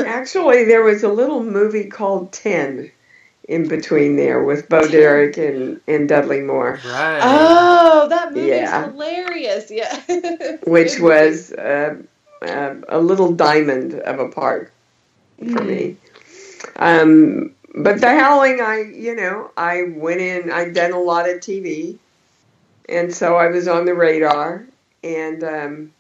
Actually, 0.07 0.65
there 0.65 0.83
was 0.83 1.03
a 1.03 1.09
little 1.09 1.43
movie 1.43 1.85
called 1.85 2.33
Ten 2.33 2.91
in 3.51 3.67
between 3.67 4.17
there 4.17 4.43
with 4.45 4.69
Bo 4.69 4.89
Derek 4.89 5.37
and, 5.37 5.81
and 5.89 6.09
Dudley 6.09 6.41
Moore. 6.41 6.81
Right. 6.85 7.21
oh, 7.25 8.07
that 8.09 8.33
movie's 8.33 8.49
Yeah. 8.49 8.91
hilarious! 8.91 9.71
Yeah, 9.71 10.01
which 10.67 11.01
was 11.01 11.53
uh, 11.53 11.97
uh, 12.43 12.75
a 12.89 13.01
little 13.01 13.33
diamond 13.33 13.95
of 13.95 14.21
a 14.21 14.29
part 14.29 14.73
for 15.39 15.65
me. 15.65 15.97
Um, 16.77 17.53
but 17.75 18.01
the 18.01 18.09
Howling, 18.09 18.61
I 18.61 18.83
you 18.83 19.17
know, 19.17 19.51
I 19.57 19.83
went 19.97 20.21
in. 20.21 20.51
I'd 20.53 20.73
done 20.73 20.93
a 20.93 21.01
lot 21.01 21.29
of 21.29 21.41
TV, 21.41 21.99
and 22.89 23.13
so 23.13 23.37
I 23.37 23.49
was 23.49 23.67
on 23.67 23.85
the 23.85 23.95
radar, 23.95 24.65
and 25.03 25.43
um, 25.43 25.93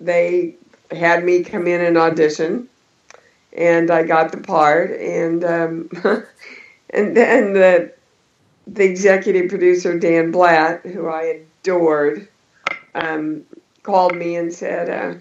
they 0.00 0.54
had 0.90 1.24
me 1.24 1.42
come 1.42 1.66
in 1.66 1.80
and 1.80 1.96
audition, 1.96 2.68
and 3.52 3.90
I 3.90 4.02
got 4.02 4.32
the 4.32 4.38
part, 4.38 4.90
and 4.90 5.44
um, 5.44 5.90
and 6.90 7.16
then 7.16 7.52
the 7.52 7.92
the 8.66 8.84
executive 8.84 9.48
producer 9.48 9.98
Dan 9.98 10.30
Blatt, 10.30 10.86
who 10.86 11.08
I 11.08 11.42
adored, 11.62 12.28
um, 12.94 13.44
called 13.82 14.14
me 14.16 14.36
and 14.36 14.52
said, 14.52 14.88
uh, 14.88 15.18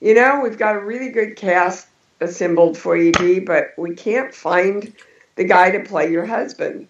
"You 0.00 0.14
know, 0.14 0.40
we've 0.42 0.58
got 0.58 0.76
a 0.76 0.80
really 0.80 1.10
good 1.10 1.36
cast 1.36 1.88
assembled 2.20 2.76
for 2.76 2.96
you, 2.96 3.44
but 3.46 3.72
we 3.78 3.94
can't 3.94 4.34
find 4.34 4.92
the 5.36 5.44
guy 5.44 5.70
to 5.70 5.80
play 5.80 6.10
your 6.10 6.26
husband." 6.26 6.88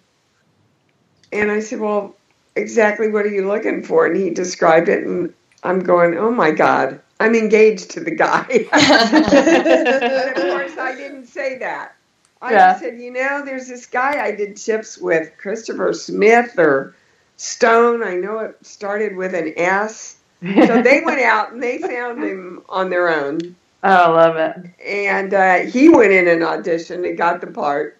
And 1.31 1.51
I 1.51 1.59
said, 1.59 1.79
"Well, 1.79 2.15
exactly 2.55 3.09
what 3.09 3.25
are 3.25 3.29
you 3.29 3.47
looking 3.47 3.83
for?" 3.83 4.05
And 4.05 4.17
he 4.17 4.31
described 4.31 4.89
it, 4.89 5.05
and 5.05 5.33
I'm 5.63 5.79
going, 5.79 6.17
"Oh 6.17 6.31
my 6.31 6.51
God, 6.51 6.99
I'm 7.21 7.35
engaged 7.35 7.91
to 7.91 7.99
the 8.01 8.11
guy." 8.11 8.45
but 8.71 10.37
of 10.37 10.43
course, 10.49 10.77
I 10.77 10.95
didn't 10.95 11.27
say 11.27 11.57
that. 11.59 11.95
I 12.41 12.51
Yeah. 12.53 12.79
said, 12.79 12.99
you 12.99 13.11
know, 13.11 13.43
there's 13.45 13.67
this 13.67 13.85
guy 13.85 14.23
I 14.23 14.31
did 14.31 14.55
CHiPs 14.55 14.99
with, 15.01 15.31
Christopher 15.37 15.93
Smith 15.93 16.57
or 16.57 16.95
Stone. 17.37 18.03
I 18.03 18.15
know 18.15 18.39
it 18.39 18.57
started 18.65 19.15
with 19.15 19.35
an 19.35 19.53
S. 19.57 20.17
So 20.65 20.81
they 20.81 21.01
went 21.05 21.21
out 21.21 21.51
and 21.53 21.61
they 21.61 21.77
found 21.77 22.23
him 22.23 22.63
on 22.67 22.89
their 22.89 23.09
own. 23.09 23.55
oh, 23.83 23.89
I 23.89 24.07
love 24.07 24.35
it. 24.37 24.55
And 24.83 25.33
uh, 25.33 25.57
he 25.71 25.89
went 25.89 26.11
in 26.13 26.27
and 26.27 26.41
auditioned 26.41 27.07
and 27.07 27.17
got 27.17 27.41
the 27.41 27.47
part. 27.47 27.97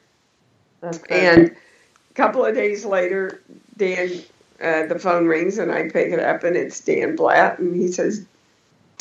And 1.09 1.51
a 1.51 2.13
couple 2.15 2.43
of 2.43 2.55
days 2.55 2.83
later, 2.85 3.41
Dan, 3.77 4.09
uh, 4.61 4.87
the 4.87 4.97
phone 4.99 5.27
rings 5.27 5.57
and 5.59 5.71
I 5.71 5.83
pick 5.83 6.11
it 6.11 6.19
up 6.19 6.43
and 6.43 6.55
it's 6.55 6.79
Dan 6.79 7.15
Blatt. 7.15 7.59
And 7.59 7.75
he 7.75 7.87
says, 7.91 8.25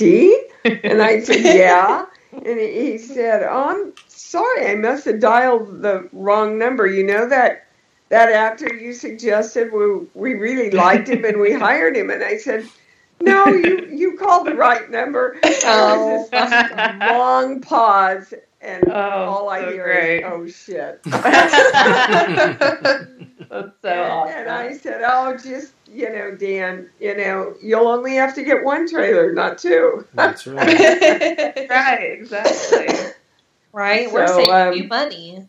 Dee? 0.00 0.42
And 0.64 1.02
I 1.02 1.20
said, 1.24 1.40
yeah. 1.44 2.06
And 2.32 2.58
he 2.60 2.98
said, 2.98 3.42
"Oh, 3.42 3.64
I'm 3.70 3.92
sorry, 4.08 4.68
I 4.70 4.74
must 4.76 5.04
have 5.06 5.20
dialed 5.20 5.82
the 5.82 6.08
wrong 6.12 6.58
number. 6.58 6.86
You 6.86 7.04
know 7.04 7.28
that 7.28 7.66
that 8.08 8.30
actor 8.32 8.72
you 8.74 8.92
suggested, 8.92 9.72
we 9.72 10.06
we 10.14 10.34
really 10.34 10.70
liked 10.70 11.08
him 11.08 11.24
and 11.24 11.40
we 11.40 11.52
hired 11.66 11.96
him." 11.96 12.08
And 12.10 12.22
I 12.22 12.36
said, 12.38 12.66
"No, 13.20 13.46
you 13.46 13.86
you 13.90 14.16
called 14.16 14.46
the 14.46 14.54
right 14.54 14.88
number." 14.90 15.36
There 15.42 15.58
Oh. 15.66 16.16
was 16.18 16.30
this 16.30 16.52
oh. 16.52 16.96
long 17.18 17.60
pause, 17.60 18.32
and 18.62 18.84
Oh, 18.88 18.92
all 18.92 19.48
I 19.48 19.60
so 19.60 19.72
hear 19.72 19.84
great. 19.84 20.18
is, 20.18 20.24
"Oh 20.26 20.46
shit." 20.46 21.02
That's 23.50 23.72
so 23.82 23.88
and, 23.88 24.00
awesome. 24.10 24.34
and 24.38 24.48
I 24.48 24.72
said, 24.76 25.02
"Oh, 25.04 25.36
just 25.36 25.72
you 25.92 26.08
know, 26.10 26.30
Dan, 26.36 26.88
you 27.00 27.16
know, 27.16 27.54
you'll 27.62 27.88
only 27.88 28.14
have 28.14 28.34
to 28.36 28.42
get 28.44 28.62
one 28.64 28.88
trailer, 28.88 29.32
not 29.32 29.58
two. 29.58 30.06
That's 30.14 30.46
right. 30.46 30.68
right, 31.68 32.10
exactly. 32.12 32.88
Right? 33.72 34.12
We're 34.12 34.26
saving 34.28 34.50
um, 34.54 34.72
you 34.74 34.84
money. 34.88 35.48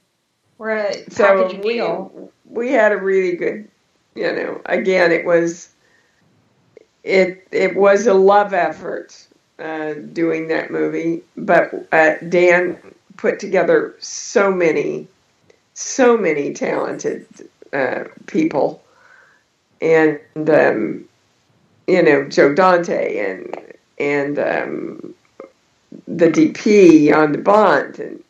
We're 0.58 0.78
a 0.78 1.10
so 1.12 1.24
packaging 1.44 1.62
we 1.64 1.74
deal. 1.74 2.32
we 2.46 2.72
had 2.72 2.92
a 2.92 2.98
really 2.98 3.36
good 3.36 3.68
you 4.16 4.32
know 4.34 4.62
again 4.66 5.12
it 5.12 5.26
was 5.26 5.70
it 7.04 7.48
it 7.52 7.76
was 7.76 8.06
a 8.08 8.14
love 8.14 8.54
effort 8.54 9.28
uh, 9.60 9.94
doing 10.14 10.48
that 10.50 10.70
movie, 10.72 11.22
but 11.36 11.72
uh, 11.92 12.16
Dan 12.30 12.78
put 13.22 13.40
together 13.40 13.96
so 14.00 14.52
many, 14.52 15.08
so 15.76 16.18
many 16.18 16.54
talented 16.54 17.28
uh, 17.72 18.06
people, 18.26 18.84
and 19.80 20.20
um, 20.50 21.06
you 21.88 22.02
know 22.02 22.28
Joe 22.28 22.56
Dante 22.56 23.20
and 23.20 23.56
and 24.00 24.40
um, 24.40 25.14
the 26.08 26.32
DP 26.32 27.14
on 27.16 27.32
the 27.32 27.38
Bond 27.38 28.00
and 28.00 28.24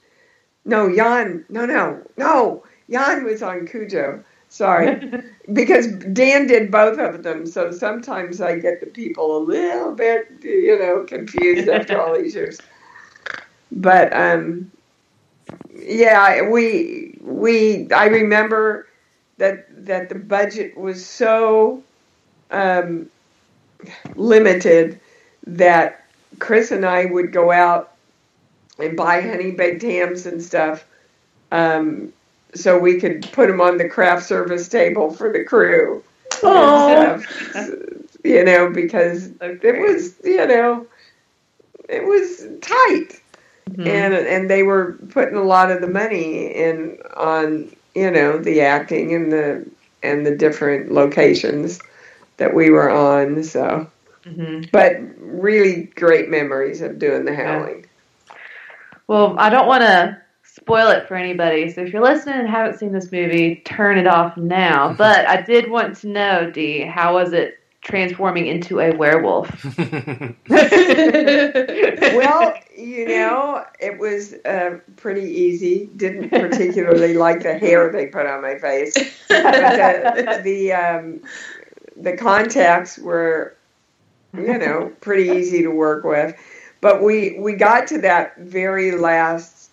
no 0.65 0.93
Jan 0.93 1.45
no 1.47 1.65
no 1.65 2.01
no 2.17 2.63
Jan 2.89 3.23
was 3.23 3.41
on 3.41 3.65
Cujo. 3.65 4.23
Sorry. 4.49 5.11
Because 5.51 5.87
Dan 5.87 6.47
did 6.47 6.71
both 6.71 6.97
of 6.99 7.23
them 7.23 7.45
so 7.45 7.71
sometimes 7.71 8.39
I 8.39 8.59
get 8.59 8.79
the 8.79 8.85
people 8.85 9.37
a 9.37 9.43
little 9.43 9.91
bit 9.93 10.29
you 10.43 10.77
know 10.79 11.03
confused 11.03 11.67
after 11.67 11.99
all 11.99 12.15
these 12.15 12.35
years. 12.35 12.59
But 13.71 14.13
um 14.13 14.71
yeah 15.73 16.47
we 16.49 17.17
we 17.21 17.91
I 17.91 18.05
remember 18.05 18.87
that 19.37 19.85
that 19.85 20.09
the 20.09 20.15
budget 20.15 20.77
was 20.77 21.05
so 21.05 21.83
um, 22.51 23.09
limited 24.15 24.99
that 25.47 26.05
Chris 26.39 26.71
and 26.71 26.85
I 26.85 27.05
would 27.05 27.31
go 27.31 27.51
out 27.51 27.93
and 28.77 28.95
buy 28.95 29.21
honey 29.21 29.51
baked 29.51 29.81
hams 29.81 30.25
and 30.25 30.41
stuff, 30.41 30.85
um, 31.51 32.13
so 32.53 32.77
we 32.77 32.99
could 32.99 33.29
put 33.31 33.47
them 33.47 33.61
on 33.61 33.77
the 33.77 33.89
craft 33.89 34.25
service 34.25 34.67
table 34.67 35.11
for 35.11 35.31
the 35.31 35.43
crew. 35.43 36.03
you 38.23 38.43
know, 38.43 38.69
because 38.69 39.29
it 39.41 39.79
was 39.79 40.15
you 40.23 40.45
know 40.47 40.85
it 41.89 42.03
was 42.03 42.47
tight, 42.61 43.20
Mhm. 43.69 43.87
and 43.87 44.13
and 44.13 44.49
they 44.49 44.63
were 44.63 44.97
putting 45.09 45.35
a 45.35 45.43
lot 45.43 45.71
of 45.71 45.81
the 45.81 45.87
money 45.87 46.47
in 46.47 46.97
on 47.15 47.69
you 47.95 48.11
know 48.11 48.37
the 48.37 48.61
acting 48.61 49.13
and 49.13 49.31
the 49.31 49.65
and 50.03 50.25
the 50.25 50.35
different 50.35 50.91
locations 50.91 51.79
that 52.37 52.53
we 52.53 52.69
were 52.69 52.89
on. 52.89 53.43
So, 53.43 53.87
Mhm. 54.25 54.71
but 54.71 54.97
really 55.19 55.91
great 55.95 56.29
memories 56.29 56.81
of 56.81 56.99
doing 56.99 57.25
the 57.25 57.35
howling. 57.35 57.85
Well, 59.07 59.35
I 59.37 59.49
don't 59.49 59.67
want 59.67 59.81
to 59.83 60.17
spoil 60.43 60.87
it 60.89 61.07
for 61.07 61.15
anybody. 61.15 61.69
So 61.69 61.81
if 61.81 61.93
you're 61.93 62.03
listening 62.03 62.39
and 62.39 62.47
haven't 62.49 62.79
seen 62.79 62.91
this 62.91 63.11
movie, 63.11 63.61
turn 63.65 63.97
it 63.97 64.07
off 64.07 64.37
now. 64.37 64.93
But 64.97 65.27
I 65.27 65.41
did 65.41 65.69
want 65.69 65.97
to 65.97 66.07
know, 66.07 66.49
Dee, 66.51 66.81
how 66.81 67.13
was 67.15 67.33
it 67.33 67.60
transforming 67.81 68.47
into 68.47 68.79
a 68.79 68.95
werewolf? 68.95 69.49
well, 70.49 72.53
you 72.77 73.07
know, 73.07 73.65
it 73.79 73.99
was 73.99 74.33
uh, 74.45 74.79
pretty 74.95 75.29
easy. 75.29 75.89
Didn't 75.97 76.29
particularly 76.29 77.13
like 77.15 77.43
the 77.43 77.57
hair 77.57 77.91
they 77.91 78.07
put 78.07 78.25
on 78.25 78.41
my 78.41 78.57
face, 78.57 78.93
but 79.27 80.15
the 80.15 80.41
the, 80.43 80.73
um, 80.73 81.21
the 81.97 82.15
contacts 82.15 82.97
were, 82.97 83.55
you 84.33 84.57
know, 84.57 84.91
pretty 85.01 85.37
easy 85.37 85.63
to 85.63 85.69
work 85.69 86.03
with. 86.03 86.35
But 86.79 87.03
we 87.03 87.37
we 87.39 87.53
got 87.53 87.87
to 87.87 88.01
that 88.01 88.37
very 88.37 88.91
last 88.91 89.69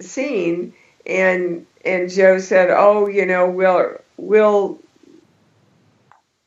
scene, 0.00 0.74
and 1.06 1.66
and 1.84 2.10
Joe 2.10 2.38
said, 2.38 2.70
"Oh, 2.70 3.08
you 3.08 3.26
know, 3.26 3.48
we'll 3.48 3.96
we'll 4.16 4.78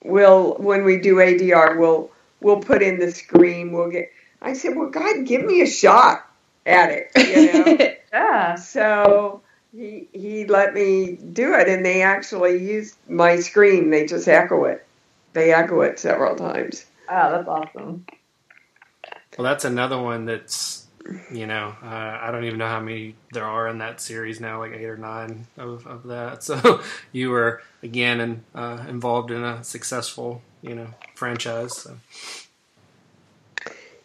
we'll 0.08 0.56
when 0.56 0.84
we 0.84 1.00
do 1.00 1.15
ADR, 1.15 1.78
we'll 1.78 2.10
we'll 2.41 2.62
put 2.62 2.82
in 2.82 3.00
the 3.00 3.12
scream. 3.12 3.72
We'll 3.72 3.89
get." 3.89 4.12
I 4.41 4.54
said, 4.54 4.76
"Well, 4.76 4.89
God, 4.89 5.26
give 5.26 5.43
me 5.43 5.62
a 5.62 5.67
shot 5.67 6.30
at 6.65 6.89
it," 6.91 7.12
you 7.15 7.54
know. 7.54 7.88
yeah. 8.13 8.56
so 8.56 9.41
he 9.76 10.08
he 10.13 10.46
let 10.46 10.74
me 10.74 11.13
do 11.15 11.54
it, 11.54 11.67
and 11.67 11.86
they 11.86 12.02
actually 12.02 12.63
used 12.63 12.96
my 13.10 13.39
scream. 13.39 13.89
They 13.89 14.06
just 14.06 14.28
echo 14.28 14.65
it. 14.65 14.86
They 15.34 15.54
echo 15.54 15.82
it 15.82 16.00
several 16.00 16.36
times. 16.36 16.86
Oh, 17.10 17.32
that's 17.32 17.48
awesome. 17.48 18.06
Well, 19.38 19.46
that's 19.46 19.65
another 19.65 20.02
one 20.02 20.26
that's, 20.26 20.87
you 21.32 21.48
know, 21.48 21.76
uh, 21.84 22.20
I 22.22 22.32
don't 22.32 22.46
even 22.46 22.58
know 22.58 22.67
how 22.67 22.80
many 22.80 23.15
there 23.32 23.46
are 23.46 23.67
in 23.67 23.80
that 23.80 24.02
series 24.02 24.39
now, 24.39 24.60
like 24.60 24.74
eight 24.74 24.86
or 24.86 24.98
nine 24.98 25.48
of, 25.58 25.86
of 25.88 26.04
that. 26.04 26.43
So 26.48 26.82
you 27.12 27.30
were 27.30 27.62
again 27.84 28.22
in, 28.22 28.43
uh, 28.56 28.86
involved 28.88 29.32
in 29.32 29.43
a 29.43 29.63
successful, 29.63 30.41
you 30.62 30.76
know, 30.76 30.88
franchise. 31.15 31.78
So. 31.78 31.98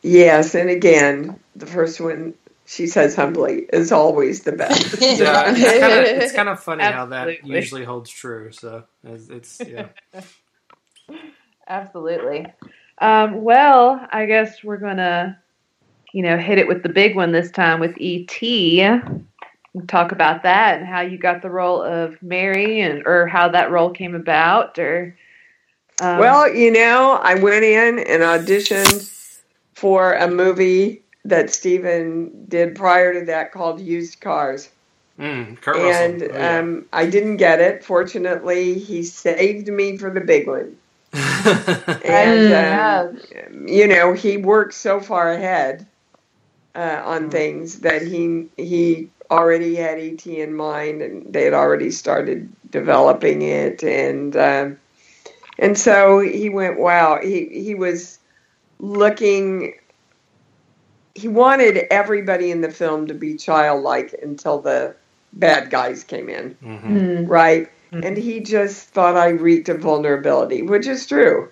Yes, 0.02 0.54
and 0.54 0.68
again, 0.68 1.38
the 1.54 1.66
first 1.66 2.00
one 2.00 2.34
she 2.66 2.86
says 2.86 3.14
humbly 3.14 3.66
is 3.72 3.92
always 3.92 4.42
the 4.42 4.52
best. 4.52 5.00
Yeah, 5.00 5.52
it's 5.54 5.78
kind 5.78 5.92
of 5.92 6.22
it's 6.22 6.32
kind 6.32 6.48
of 6.48 6.60
funny 6.64 6.84
how 6.84 7.06
that 7.06 7.44
usually 7.46 7.84
holds 7.84 8.10
true. 8.10 8.50
So 8.52 8.84
it's, 9.04 9.28
it's 9.28 9.60
yeah. 9.60 9.88
Absolutely. 11.68 12.46
Um, 12.98 13.42
well, 13.42 14.06
I 14.10 14.26
guess 14.26 14.62
we're 14.62 14.76
gonna, 14.78 15.41
you 16.12 16.22
know, 16.22 16.37
hit 16.37 16.59
it 16.59 16.68
with 16.68 16.83
the 16.83 16.88
big 16.88 17.16
one 17.16 17.33
this 17.33 17.51
time 17.51 17.81
with 17.81 17.96
ET. 18.01 19.03
Talk 19.88 20.12
about 20.12 20.42
that 20.42 20.79
and 20.79 20.87
how 20.87 21.01
you 21.01 21.16
got 21.16 21.40
the 21.40 21.51
role 21.51 21.83
of 21.83 22.22
Mary 22.22 22.83
and 22.83 23.07
or 23.07 23.27
how 23.27 23.48
that 23.48 23.70
role 23.70 23.90
came 23.90 24.14
about 24.14 24.79
or. 24.79 25.16
Um, 26.01 26.18
well, 26.18 26.53
you 26.53 26.70
know, 26.70 27.18
I 27.22 27.35
went 27.35 27.64
in 27.64 27.98
and 28.01 28.22
auditioned 28.22 29.09
for 29.75 30.14
a 30.14 30.29
movie 30.29 31.03
that 31.25 31.51
Steven 31.51 32.44
did 32.48 32.75
prior 32.75 33.14
to 33.18 33.25
that 33.27 33.53
called 33.53 33.81
Used 33.81 34.20
Cars. 34.20 34.68
Mm, 35.18 35.61
Kurt 35.61 35.77
and 35.77 36.22
Oh, 36.22 36.27
yeah. 36.38 36.59
um, 36.59 36.87
I 36.92 37.07
didn't 37.07 37.37
get 37.37 37.61
it. 37.61 37.85
Fortunately, 37.85 38.79
he 38.79 39.03
saved 39.05 39.68
me 39.68 39.96
for 39.96 40.11
the 40.11 40.20
big 40.20 40.46
one. 40.46 40.77
And 42.05 42.53
um, 42.53 43.68
you 43.68 43.87
know, 43.87 44.12
he 44.12 44.37
worked 44.37 44.75
so 44.75 45.01
far 45.01 45.33
ahead 45.33 45.87
uh, 46.74 47.02
on 47.04 47.30
things 47.30 47.80
that 47.80 48.02
he 48.02 48.46
he 48.56 49.11
already 49.30 49.74
had 49.76 49.98
ET 49.98 50.26
in 50.26 50.54
mind, 50.54 51.02
and 51.02 51.32
they 51.32 51.44
had 51.44 51.54
already 51.54 51.90
started 51.90 52.52
developing 52.70 53.42
it, 53.42 53.82
and 53.82 54.37
um, 54.37 54.78
and 55.58 55.78
so 55.78 56.20
he 56.20 56.48
went, 56.50 56.78
wow, 56.78 57.20
he 57.22 57.46
he 57.46 57.74
was 57.74 58.18
looking. 58.78 59.74
He 61.14 61.28
wanted 61.28 61.76
everybody 61.90 62.50
in 62.50 62.61
the 62.61 62.70
film 62.70 63.06
to 63.08 63.14
be 63.14 63.35
childlike 63.37 64.14
until 64.22 64.61
the 64.61 64.96
bad 65.35 65.70
guys 65.70 66.04
came 66.04 66.28
in 66.28 66.56
Mhm. 66.62 66.80
hmm, 67.22 67.26
right? 67.26 67.68
Mhm. 67.92 68.04
And 68.06 68.16
he 68.16 68.40
just 68.40 68.88
thought 68.90 69.16
I 69.16 69.28
reeked 69.30 69.68
of 69.68 69.80
vulnerability, 69.80 70.62
which 70.62 70.87
is 70.87 71.06
true. 71.06 71.50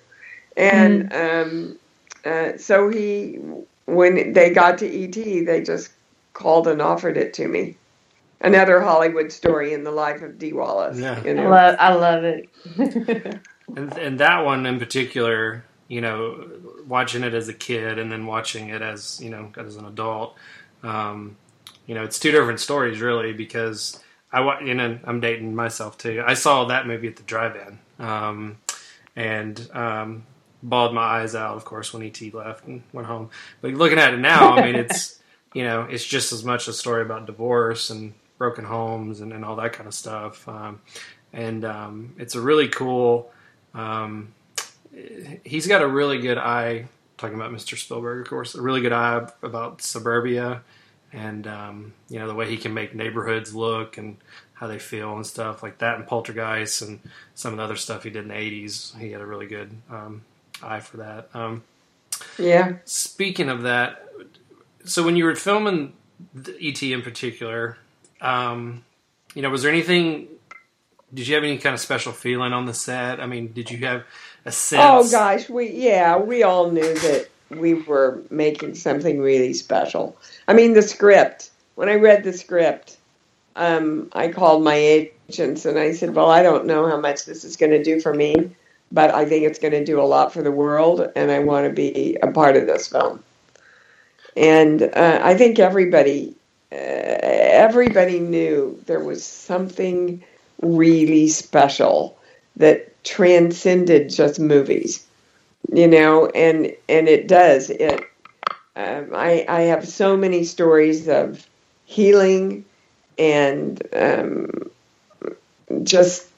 And 0.57 1.13
um, 1.13 1.79
uh, 2.25 2.59
so 2.59 2.89
he, 2.89 3.39
when 3.95 4.33
they 4.33 4.51
got 4.51 4.79
to 4.79 5.05
ET, 5.05 5.47
they 5.47 5.63
just 5.63 5.91
called 6.33 6.67
and 6.69 6.81
offered 6.81 7.17
it 7.17 7.35
to 7.35 7.49
me. 7.49 7.77
Another 8.41 8.81
Hollywood 8.81 9.31
story 9.31 9.75
in 9.75 9.85
the 9.85 9.91
life 9.91 10.23
of 10.23 10.39
Dee 10.39 10.55
Wallace. 10.55 10.99
Yeah. 10.99 11.23
You 11.23 11.39
I 11.39 11.47
love 11.47 11.77
I 11.79 11.95
love 11.95 12.25
it. 12.25 13.41
And, 13.77 13.97
and 13.99 14.19
that 14.19 14.45
one 14.45 14.67
in 14.67 14.81
particular, 14.81 15.65
you 15.87 16.01
know, 16.01 16.45
watching 16.89 17.23
it 17.23 17.35
as 17.35 17.49
a 17.49 17.55
kid 17.55 18.01
and 18.01 18.11
then 18.11 18.27
watching 18.27 18.71
it 18.71 18.83
as 18.83 19.21
you 19.21 19.31
know 19.31 19.53
as 19.57 19.77
an 19.77 19.85
adult, 19.85 20.37
um, 20.83 21.37
you 21.87 21.95
know, 21.95 22.03
it's 22.03 22.19
two 22.19 22.33
different 22.33 22.59
stories 22.59 23.01
really 23.01 23.33
because 23.33 24.03
I 24.33 24.41
wa- 24.41 24.59
you 24.61 24.75
know 24.75 24.99
I'm 25.05 25.21
dating 25.21 25.55
myself 25.55 25.99
too. 25.99 26.23
I 26.27 26.35
saw 26.35 26.65
that 26.65 26.87
movie 26.87 27.09
at 27.09 27.17
the 27.17 27.23
drive-in, 27.23 27.79
um, 28.05 28.59
and 29.15 29.69
um, 29.73 30.25
bawled 30.63 30.95
my 30.95 31.03
eyes 31.03 31.35
out, 31.35 31.57
of 31.57 31.65
course, 31.65 31.93
when 31.93 32.03
ET 32.03 32.21
left 32.35 32.67
and 32.67 32.83
went 32.93 33.07
home. 33.07 33.31
But 33.61 33.73
looking 33.73 33.99
at 33.99 34.15
it 34.15 34.19
now, 34.19 34.57
I 34.57 34.65
mean, 34.65 34.75
it's 34.75 35.21
you 35.55 35.65
know, 35.65 35.83
it's 35.83 36.05
just 36.05 36.33
as 36.33 36.45
much 36.45 36.69
a 36.69 36.73
story 36.73 37.03
about 37.03 37.27
divorce 37.27 37.91
and 37.91 38.15
broken 38.39 38.65
homes 38.65 39.21
and, 39.21 39.33
and 39.33 39.45
all 39.45 39.57
that 39.57 39.73
kind 39.73 39.87
of 39.87 39.95
stuff. 39.95 40.49
Um, 40.49 40.81
and 41.33 41.65
um, 41.65 42.15
it's 42.19 42.35
a 42.35 42.41
really 42.41 42.69
cool. 42.69 43.31
Um, 43.75 44.35
he's 45.45 45.67
got 45.67 45.83
a 45.83 45.89
really 45.89 46.19
good 46.19 46.39
eye. 46.39 46.87
Talking 47.17 47.37
about 47.37 47.53
Mr. 47.53 47.77
Spielberg, 47.77 48.23
of 48.23 48.31
course, 48.31 48.55
a 48.55 48.63
really 48.63 48.81
good 48.81 48.95
eye 48.95 49.29
about 49.43 49.83
suburbia, 49.83 50.63
and 51.13 51.47
um, 51.47 51.93
you 52.09 52.19
know 52.19 52.27
the 52.27 52.35
way 52.35 52.49
he 52.49 52.57
can 52.57 52.73
make 52.73 52.95
neighborhoods 52.95 53.55
look 53.55 53.99
and 53.99 54.17
how 54.55 54.67
they 54.67 54.79
feel 54.79 55.15
and 55.17 55.27
stuff 55.27 55.63
like 55.63 55.79
that. 55.79 55.97
And 55.97 56.07
Poltergeist 56.07 56.81
and 56.81 56.99
some 57.35 57.53
of 57.53 57.59
the 57.59 57.63
other 57.65 57.77
stuff 57.77 58.05
he 58.05 58.11
did 58.11 58.23
in 58.23 58.29
the 58.29 58.35
'80s, 58.35 58.99
he 58.99 59.13
had 59.13 59.21
a 59.21 59.27
really 59.27 59.47
good 59.47 59.71
um, 59.91 60.23
eye 60.63 60.81
for 60.81 60.99
that. 60.99 61.29
Um, 61.35 61.63
Yeah. 62.39 62.75
Speaking 62.85 63.49
of 63.49 63.63
that, 63.63 64.09
so 64.85 65.03
when 65.03 65.17
you 65.17 65.25
were 65.25 65.35
filming 65.35 65.93
the 66.35 66.57
ET 66.61 66.83
in 66.83 67.03
particular, 67.03 67.79
um, 68.21 68.85
you 69.35 69.43
know, 69.43 69.51
was 69.51 69.63
there 69.63 69.71
anything? 69.71 70.29
Did 71.13 71.27
you 71.27 71.35
have 71.35 71.45
any 71.45 71.59
kind 71.59 71.75
of 71.75 71.81
special 71.81 72.13
feeling 72.13 72.53
on 72.53 72.67
the 72.67 72.75
set? 72.75 73.21
I 73.21 73.27
mean, 73.27 73.53
did 73.53 73.71
you 73.71 73.79
have 73.79 74.05
a 74.45 74.53
sense? 74.53 74.83
Oh 74.85 75.11
gosh, 75.11 75.49
we 75.49 75.71
yeah, 75.71 76.17
we 76.19 76.43
all 76.43 76.71
knew 76.71 76.95
that 76.95 77.29
we 77.51 77.75
were 77.75 78.23
making 78.31 78.75
something 78.75 79.21
really 79.21 79.53
special. 79.55 80.17
I 80.47 80.55
mean, 80.55 80.75
the 80.75 80.83
script. 80.83 81.51
When 81.75 81.89
I 81.89 81.95
read 81.95 82.25
the 82.25 82.33
script, 82.33 82.99
um, 83.57 84.09
I 84.13 84.29
called 84.29 84.63
my 84.63 84.75
agents 84.75 85.65
and 85.65 85.79
I 85.79 85.93
said, 85.93 86.15
"Well, 86.15 86.31
I 86.31 86.43
don't 86.43 86.67
know 86.67 86.87
how 86.89 87.01
much 87.01 87.25
this 87.25 87.45
is 87.45 87.57
going 87.57 87.73
to 87.73 87.83
do 87.83 88.01
for 88.01 88.13
me, 88.15 88.51
but 88.93 89.15
I 89.15 89.25
think 89.25 89.45
it's 89.45 89.59
going 89.59 89.73
to 89.73 89.85
do 89.85 90.01
a 90.01 90.03
lot 90.03 90.33
for 90.33 90.43
the 90.43 90.53
world, 90.53 91.11
and 91.17 91.31
I 91.31 91.41
want 91.41 91.67
to 91.67 91.73
be 91.73 92.17
a 92.23 92.31
part 92.31 92.57
of 92.57 92.67
this 92.67 92.89
film." 92.89 93.23
And 94.37 94.83
uh, 94.83 95.21
I 95.23 95.35
think 95.35 95.59
everybody, 95.59 96.35
uh, 96.73 96.77
everybody 96.77 98.21
knew 98.21 98.81
there 98.87 99.01
was 99.01 99.25
something 99.25 100.23
really 100.63 101.29
special 101.29 102.17
that 102.57 103.03
transcended 103.05 104.11
just 104.11 104.39
movies, 104.39 105.07
you 105.73 105.89
know, 105.89 106.27
and 106.29 106.73
and 106.89 107.09
it 107.09 107.29
does. 107.29 107.71
It. 107.71 108.05
Um, 108.77 109.11
I 109.15 109.45
I 109.49 109.61
have 109.63 109.87
so 109.87 110.17
many 110.17 110.45
stories 110.45 111.09
of 111.09 111.47
healing 111.85 112.65
and 113.19 113.83
um, 113.93 114.71
just 115.83 116.30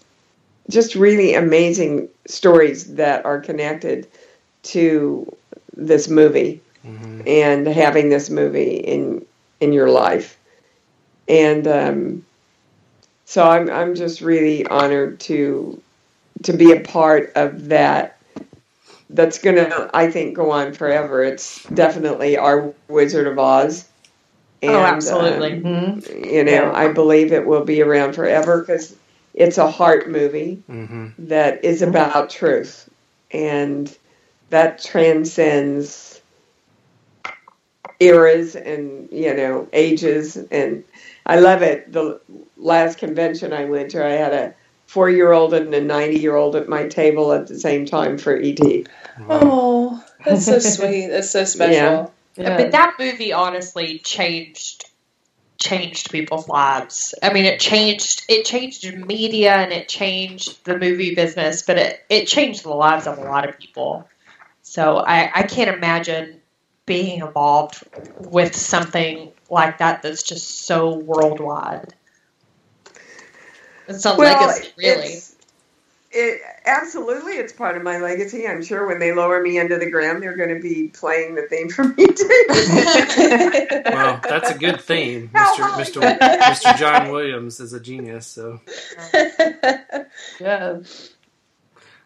just 0.72 0.94
really 0.94 1.34
amazing 1.34 2.08
stories 2.26 2.94
that 2.94 3.24
are 3.24 3.40
connected 3.40 4.08
to 4.64 5.30
this 5.76 6.08
movie 6.08 6.60
Mm-hmm. 6.84 7.22
and 7.28 7.66
having 7.68 8.08
this 8.08 8.28
movie 8.28 8.74
in 8.74 9.24
in 9.60 9.72
your 9.72 9.88
life. 9.88 10.36
And 11.28 11.66
um, 11.68 12.26
so 13.24 13.48
I'm 13.48 13.70
I'm 13.70 13.94
just 13.94 14.20
really 14.20 14.66
honored 14.66 15.20
to 15.20 15.80
to 16.42 16.52
be 16.52 16.72
a 16.72 16.80
part 16.80 17.32
of 17.36 17.68
that. 17.68 18.18
That's 19.10 19.38
gonna 19.38 19.90
I 19.94 20.10
think 20.10 20.34
go 20.34 20.50
on 20.50 20.72
forever. 20.72 21.22
It's 21.22 21.62
definitely 21.66 22.36
our 22.36 22.74
Wizard 22.88 23.28
of 23.28 23.38
Oz. 23.38 23.88
Oh, 24.64 24.80
absolutely. 24.80 25.64
um, 25.64 26.02
you 26.24 26.42
know 26.42 26.72
I 26.74 26.92
believe 26.92 27.32
it 27.32 27.46
will 27.46 27.64
be 27.64 27.80
around 27.82 28.14
forever 28.14 28.60
because 28.60 28.96
it's 29.34 29.58
a 29.58 29.70
heart 29.70 30.10
movie 30.10 30.62
Mm-hmm. 30.68 31.26
that 31.26 31.64
is 31.64 31.82
about 31.82 32.30
truth 32.30 32.88
and 33.30 33.96
that 34.50 34.82
transcends 34.82 36.20
eras 38.00 38.56
and 38.56 39.08
you 39.12 39.32
know 39.34 39.68
ages 39.72 40.36
and 40.36 40.84
i 41.26 41.38
love 41.38 41.62
it 41.62 41.92
the 41.92 42.20
last 42.56 42.98
convention 42.98 43.52
i 43.52 43.64
went 43.64 43.90
to 43.90 44.04
i 44.04 44.10
had 44.10 44.32
a 44.32 44.54
four 44.92 45.08
year 45.08 45.32
old 45.32 45.54
and 45.54 45.72
a 45.72 45.80
90 45.80 46.18
year 46.18 46.36
old 46.36 46.54
at 46.54 46.68
my 46.68 46.86
table 46.86 47.32
at 47.32 47.46
the 47.46 47.58
same 47.58 47.86
time 47.86 48.18
for 48.18 48.38
E 48.38 48.54
et 48.60 48.86
Oh, 49.26 50.04
that's 50.22 50.44
so 50.44 50.58
sweet. 50.58 51.08
That's 51.08 51.30
so 51.30 51.44
special. 51.44 52.12
Yeah. 52.36 52.56
But 52.58 52.72
that 52.72 52.96
movie 52.98 53.32
honestly 53.32 54.00
changed 54.00 54.84
changed 55.62 56.10
people's 56.10 56.48
lives. 56.48 57.14
I 57.22 57.32
mean, 57.32 57.44
it 57.44 57.60
changed 57.60 58.24
it 58.28 58.44
changed 58.44 58.92
media 59.06 59.54
and 59.54 59.72
it 59.72 59.88
changed 59.88 60.64
the 60.64 60.78
movie 60.78 61.14
business, 61.14 61.62
but 61.62 61.78
it 61.78 62.04
it 62.08 62.26
changed 62.26 62.64
the 62.64 62.70
lives 62.70 63.06
of 63.06 63.18
a 63.18 63.22
lot 63.22 63.48
of 63.48 63.58
people. 63.58 64.08
So 64.62 64.98
I 64.98 65.30
I 65.34 65.42
can't 65.44 65.74
imagine 65.74 66.40
being 66.86 67.20
involved 67.20 67.84
with 68.18 68.54
something 68.54 69.32
like 69.50 69.78
that 69.78 70.02
that's 70.02 70.22
just 70.22 70.66
so 70.66 70.96
worldwide. 70.96 71.94
It's 73.88 74.04
a 74.04 74.14
legacy, 74.14 74.72
really. 74.76 74.92
it's- 74.92 75.31
it 76.14 76.40
absolutely 76.66 77.32
it's 77.34 77.52
part 77.52 77.76
of 77.76 77.82
my 77.82 77.98
legacy 77.98 78.46
i'm 78.46 78.62
sure 78.62 78.86
when 78.86 78.98
they 78.98 79.12
lower 79.12 79.40
me 79.40 79.58
into 79.58 79.78
the 79.78 79.90
ground 79.90 80.22
they're 80.22 80.36
going 80.36 80.54
to 80.54 80.60
be 80.60 80.88
playing 80.88 81.34
the 81.34 81.42
theme 81.42 81.68
for 81.70 81.84
me 81.84 82.06
too 82.06 82.28
Well, 83.92 84.20
that's 84.22 84.50
a 84.50 84.58
good 84.58 84.80
theme. 84.80 85.28
Mr. 85.34 85.60
Holly- 85.60 85.84
Mr. 85.84 86.18
Mr. 86.18 86.76
John 86.76 87.10
Williams 87.10 87.60
is 87.60 87.72
a 87.72 87.80
genius. 87.80 88.26
So, 88.26 88.60
Yes. 90.40 91.10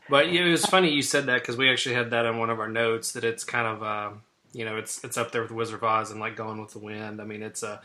but 0.08 0.26
it 0.26 0.44
was 0.50 0.64
funny 0.66 0.92
you 0.92 1.02
said 1.02 1.26
that 1.26 1.40
because 1.40 1.56
we 1.56 1.70
actually 1.70 1.94
had 1.94 2.10
that 2.10 2.26
on 2.26 2.38
one 2.38 2.50
of 2.50 2.60
our 2.60 2.68
notes 2.68 3.12
that 3.12 3.24
it's 3.24 3.44
kind 3.44 3.66
of 3.66 3.82
um, 3.82 4.22
you 4.52 4.64
know 4.64 4.76
it's 4.76 5.02
it's 5.04 5.16
up 5.16 5.32
there 5.32 5.42
with 5.42 5.50
Wizard 5.50 5.76
of 5.76 5.84
Oz 5.84 6.10
and 6.10 6.20
like 6.20 6.36
Gone 6.36 6.60
with 6.60 6.72
the 6.72 6.78
Wind. 6.78 7.20
I 7.20 7.24
mean, 7.24 7.42
it's 7.42 7.62
a 7.62 7.80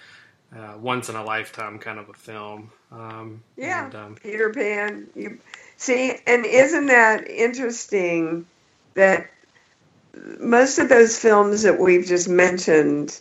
uh, 0.55 0.73
once 0.77 1.07
in 1.09 1.15
a 1.15 1.23
lifetime 1.23 1.79
kind 1.79 1.97
of 1.99 2.09
a 2.09 2.13
film. 2.13 2.71
Um, 2.91 3.41
Yeah. 3.57 3.85
and, 3.85 3.95
um, 3.95 4.15
Peter 4.15 4.49
Pan. 4.51 5.07
You 5.15 5.39
see, 5.81 6.17
and 6.27 6.45
isn't 6.45 6.87
that 6.87 7.29
interesting 7.29 8.47
that 8.95 9.27
most 10.39 10.79
of 10.79 10.89
those 10.89 11.17
films 11.17 11.63
that 11.63 11.79
we've 11.79 12.05
just 12.05 12.29
mentioned 12.29 13.19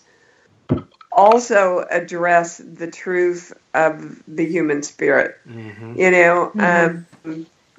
also 1.13 1.87
address 1.91 2.59
the 2.59 2.91
truth 2.91 3.53
of 3.75 4.23
the 4.29 4.47
human 4.47 4.83
spirit. 4.83 5.37
mhm. 5.49 5.99
You 5.99 6.11
know, 6.11 6.55
um, 6.59 7.07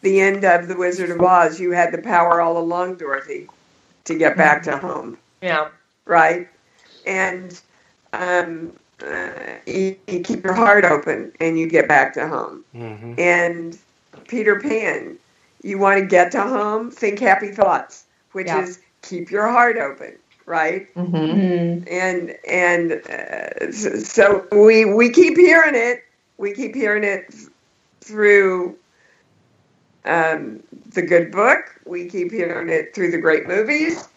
the 0.02 0.20
end 0.22 0.44
of 0.46 0.68
The 0.68 0.78
Wizard 0.78 1.12
of 1.12 1.22
Oz, 1.22 1.60
you 1.60 1.72
had 1.72 1.94
the 1.94 2.02
power 2.02 2.42
all 2.42 2.58
along, 2.58 2.98
Dorothy, 2.98 3.50
to 4.06 4.16
get 4.18 4.38
back 4.38 4.64
to 4.64 4.78
home 4.78 5.18
Yeah. 5.42 5.70
right? 6.06 6.50
And 7.06 7.60
um, 8.14 8.74
uh, 9.06 9.32
you, 9.68 9.98
you 10.08 10.22
keep 10.22 10.44
your 10.44 10.54
heart 10.54 10.86
open 10.86 11.34
and 11.40 11.60
you 11.60 11.68
get 11.68 11.88
back 11.88 12.14
to 12.16 12.28
home. 12.28 12.66
Mhm. 12.76 13.20
And 13.20 13.78
Peter 14.28 14.60
Pan, 14.60 15.18
you 15.64 15.78
want 15.78 16.00
to 16.00 16.06
get 16.06 16.32
to 16.34 16.42
home, 16.42 16.92
think 16.92 17.20
happy 17.20 17.50
thoughts, 17.52 18.06
which 18.34 18.48
Yeah. 18.48 18.62
is 18.62 18.80
keep 19.02 19.32
your 19.32 19.48
heart 19.48 19.78
open, 19.78 20.18
right? 20.46 20.94
Mm-hmm. 20.96 21.16
Mhm. 21.16 21.88
And 21.92 22.36
and 22.48 22.92
uh, 23.10 23.72
so 23.72 24.48
we 24.52 24.86
we 24.86 25.10
keep 25.10 25.38
hearing 25.38 25.76
it. 25.76 26.04
We 26.38 26.54
keep 26.54 26.76
hearing 26.76 27.04
it 27.04 27.34
through 28.02 28.78
um, 30.06 30.64
the 30.94 31.02
good 31.02 31.32
book. 31.32 31.76
We 31.86 32.10
keep 32.10 32.32
hearing 32.32 32.70
it 32.70 32.96
through 32.96 33.12
the 33.12 33.18
great 33.20 33.48
movies. 33.48 34.08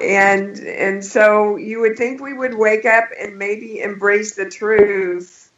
And 0.00 0.58
and 0.58 1.04
so 1.04 1.56
you 1.56 1.80
would 1.80 1.96
think 1.96 2.20
we 2.20 2.34
would 2.34 2.54
wake 2.54 2.84
up 2.84 3.04
and 3.18 3.38
maybe 3.38 3.80
embrace 3.80 4.34
the 4.34 4.48
truth 4.50 5.50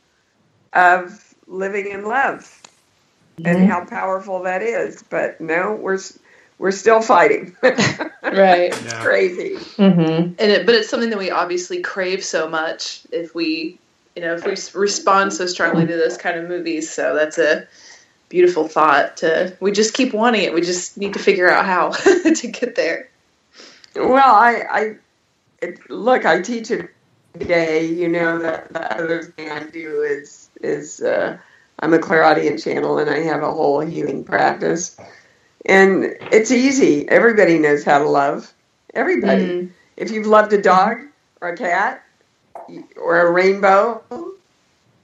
of 0.72 1.34
living 1.46 1.90
in 1.90 2.04
love 2.04 2.62
and 3.44 3.68
how 3.68 3.84
powerful 3.84 4.42
that 4.44 4.62
is. 4.62 5.02
But 5.02 5.40
no, 5.40 5.74
we're 5.74 5.98
we're 6.58 6.72
still 6.72 7.00
fighting. 7.02 7.56
Right. 8.22 8.72
it's 8.72 8.82
Yeah. 8.84 9.02
crazy. 9.02 9.54
Mm-hmm. 9.54 10.34
And 10.38 10.40
it, 10.40 10.66
but 10.66 10.74
it's 10.74 10.88
something 10.88 11.10
that 11.10 11.18
we 11.18 11.30
obviously 11.30 11.80
crave 11.80 12.24
so 12.24 12.48
much 12.48 13.02
if 13.12 13.34
we, 13.36 13.78
you 14.16 14.22
know, 14.22 14.34
if 14.34 14.44
we 14.44 14.56
respond 14.78 15.32
so 15.32 15.46
strongly 15.46 15.86
to 15.86 15.96
those 15.96 16.16
kind 16.18 16.36
of 16.38 16.48
movies. 16.48 16.90
So 16.90 17.14
that's 17.14 17.38
a 17.38 17.68
beautiful 18.28 18.66
thought. 18.66 19.18
To 19.18 19.56
we 19.60 19.70
just 19.70 19.94
keep 19.94 20.12
wanting 20.12 20.42
it. 20.42 20.52
We 20.52 20.60
just 20.60 20.96
need 20.96 21.12
to 21.12 21.18
figure 21.20 21.48
out 21.48 21.64
how 21.66 21.90
to 22.34 22.48
get 22.48 22.74
there. 22.74 23.08
Well, 23.94 24.34
I, 24.34 24.62
I 24.70 24.96
it, 25.62 25.88
look. 25.88 26.26
I 26.26 26.42
teach 26.42 26.70
it 26.72 26.90
today. 27.38 27.86
You 27.86 28.08
know, 28.08 28.40
that 28.40 28.72
the 28.72 28.92
other 28.92 29.22
thing 29.22 29.50
I 29.50 29.62
do 29.64 30.02
is 30.02 30.50
is 30.60 31.00
uh, 31.00 31.38
I'm 31.80 31.94
a 31.94 31.98
clairaudient 31.98 32.62
channel, 32.62 32.98
and 32.98 33.10
I 33.10 33.20
have 33.20 33.42
a 33.42 33.52
whole 33.52 33.80
healing 33.80 34.24
practice. 34.24 34.96
And 35.66 36.14
it's 36.32 36.50
easy. 36.50 37.08
Everybody 37.08 37.58
knows 37.58 37.84
how 37.84 37.98
to 37.98 38.08
love. 38.08 38.52
Everybody. 38.94 39.44
Mm. 39.44 39.70
If 39.96 40.10
you've 40.10 40.26
loved 40.26 40.52
a 40.52 40.62
dog 40.62 40.98
or 41.40 41.50
a 41.50 41.56
cat 41.56 42.02
or 42.96 43.26
a 43.26 43.30
rainbow, 43.32 44.02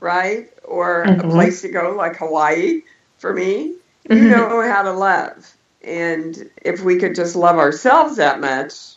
right, 0.01 0.49
or 0.65 1.05
a 1.05 1.17
Mhm. 1.19 1.31
place 1.33 1.63
to 1.63 1.69
go 1.69 1.95
like 1.97 2.17
Hawaii, 2.17 2.83
for 3.19 3.33
me, 3.33 3.77
you 4.05 4.17
Mhm. 4.17 4.31
know 4.31 4.63
how 4.63 4.83
to 4.83 4.93
love. 4.93 5.57
And 5.83 6.51
if 6.63 6.83
we 6.83 6.99
could 6.99 7.15
just 7.15 7.37
love 7.37 7.59
ourselves 7.59 8.17
that 8.17 8.41
much 8.41 8.97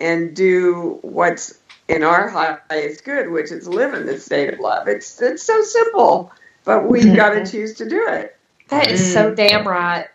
and 0.00 0.34
do 0.34 0.98
what's 1.02 1.58
in 1.88 2.02
our 2.02 2.28
highest 2.28 3.04
good, 3.04 3.30
which 3.30 3.52
is 3.52 3.68
live 3.68 3.94
in 3.94 4.06
the 4.06 4.18
state 4.18 4.52
of 4.52 4.60
love, 4.60 4.88
it's 4.88 5.20
it's 5.22 5.42
so 5.44 5.62
simple. 5.62 6.32
But 6.64 6.88
we've 6.88 7.14
got 7.16 7.30
to 7.34 7.46
choose 7.46 7.74
to 7.74 7.88
do 7.88 8.06
it. 8.08 8.36
That 8.68 8.90
is 8.90 9.12
so 9.12 9.34
damn 9.34 9.66
right. 9.66 10.06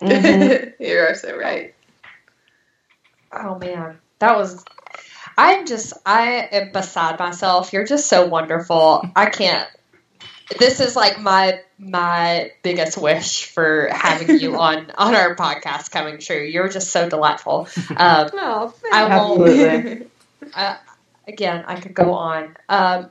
Mm-hmm. 0.00 0.82
you 0.82 0.98
are 0.98 1.14
so 1.14 1.36
right. 1.36 1.74
Oh 3.32 3.58
man, 3.58 3.98
that 4.18 4.36
was. 4.36 4.64
I'm 5.38 5.66
just. 5.66 5.94
I 6.04 6.48
am 6.52 6.72
beside 6.72 7.18
myself. 7.18 7.72
You're 7.72 7.86
just 7.86 8.08
so 8.08 8.26
wonderful. 8.26 9.02
I 9.16 9.26
can't. 9.26 9.68
This 10.58 10.80
is 10.80 10.96
like 10.96 11.20
my 11.20 11.60
my 11.78 12.50
biggest 12.62 12.98
wish 12.98 13.46
for 13.46 13.88
having 13.90 14.38
you 14.38 14.56
on 14.60 14.90
on 14.98 15.14
our 15.14 15.34
podcast 15.36 15.90
coming 15.90 16.18
true. 16.18 16.42
You're 16.42 16.68
just 16.68 16.90
so 16.90 17.08
delightful. 17.08 17.68
Um, 17.96 18.28
Oh, 18.34 18.74
I 18.92 19.04
won't. 19.16 19.48
Absolutely. 19.48 20.06
uh, 20.54 20.76
again, 21.26 21.64
I 21.66 21.80
could 21.80 21.94
go 21.94 22.12
on. 22.12 22.56
Um, 22.68 23.10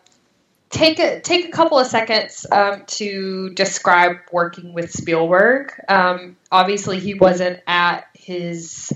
take 0.72 1.00
a 1.00 1.20
take 1.22 1.48
a 1.48 1.52
couple 1.52 1.78
of 1.78 1.88
seconds 1.88 2.46
um, 2.52 2.84
to 2.88 3.52
describe 3.52 4.18
working 4.32 4.74
with 4.74 4.92
Spielberg. 4.92 5.74
Um, 5.88 6.38
obviously, 6.52 7.00
he 7.00 7.14
wasn't 7.14 7.60
at 7.68 8.08
his 8.14 8.92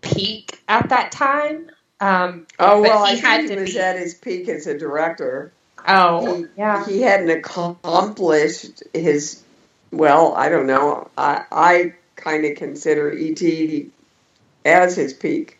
peak 0.00 0.60
at 0.68 0.88
that 0.90 1.12
time. 1.12 1.70
Um, 2.00 2.46
Oh 2.58 2.80
well, 2.80 3.04
he 3.04 3.12
I 3.12 3.16
had 3.16 3.38
think 3.46 3.50
he 3.50 3.56
was 3.58 3.74
be- 3.74 3.78
at 3.80 3.96
his 3.98 4.14
peak 4.14 4.48
as 4.48 4.66
a 4.66 4.78
director. 4.78 5.52
oh, 5.86 6.36
he, 6.36 6.46
yeah. 6.56 6.86
he 6.86 7.02
hadn't 7.02 7.30
accomplished 7.30 8.82
his. 8.94 9.42
Well, 9.92 10.34
I 10.34 10.48
don't 10.48 10.66
know. 10.66 11.10
I 11.18 11.44
I 11.52 11.94
kind 12.16 12.44
of 12.44 12.56
consider 12.56 13.12
E.T. 13.12 13.90
as 14.64 14.96
his 14.96 15.12
peak, 15.12 15.58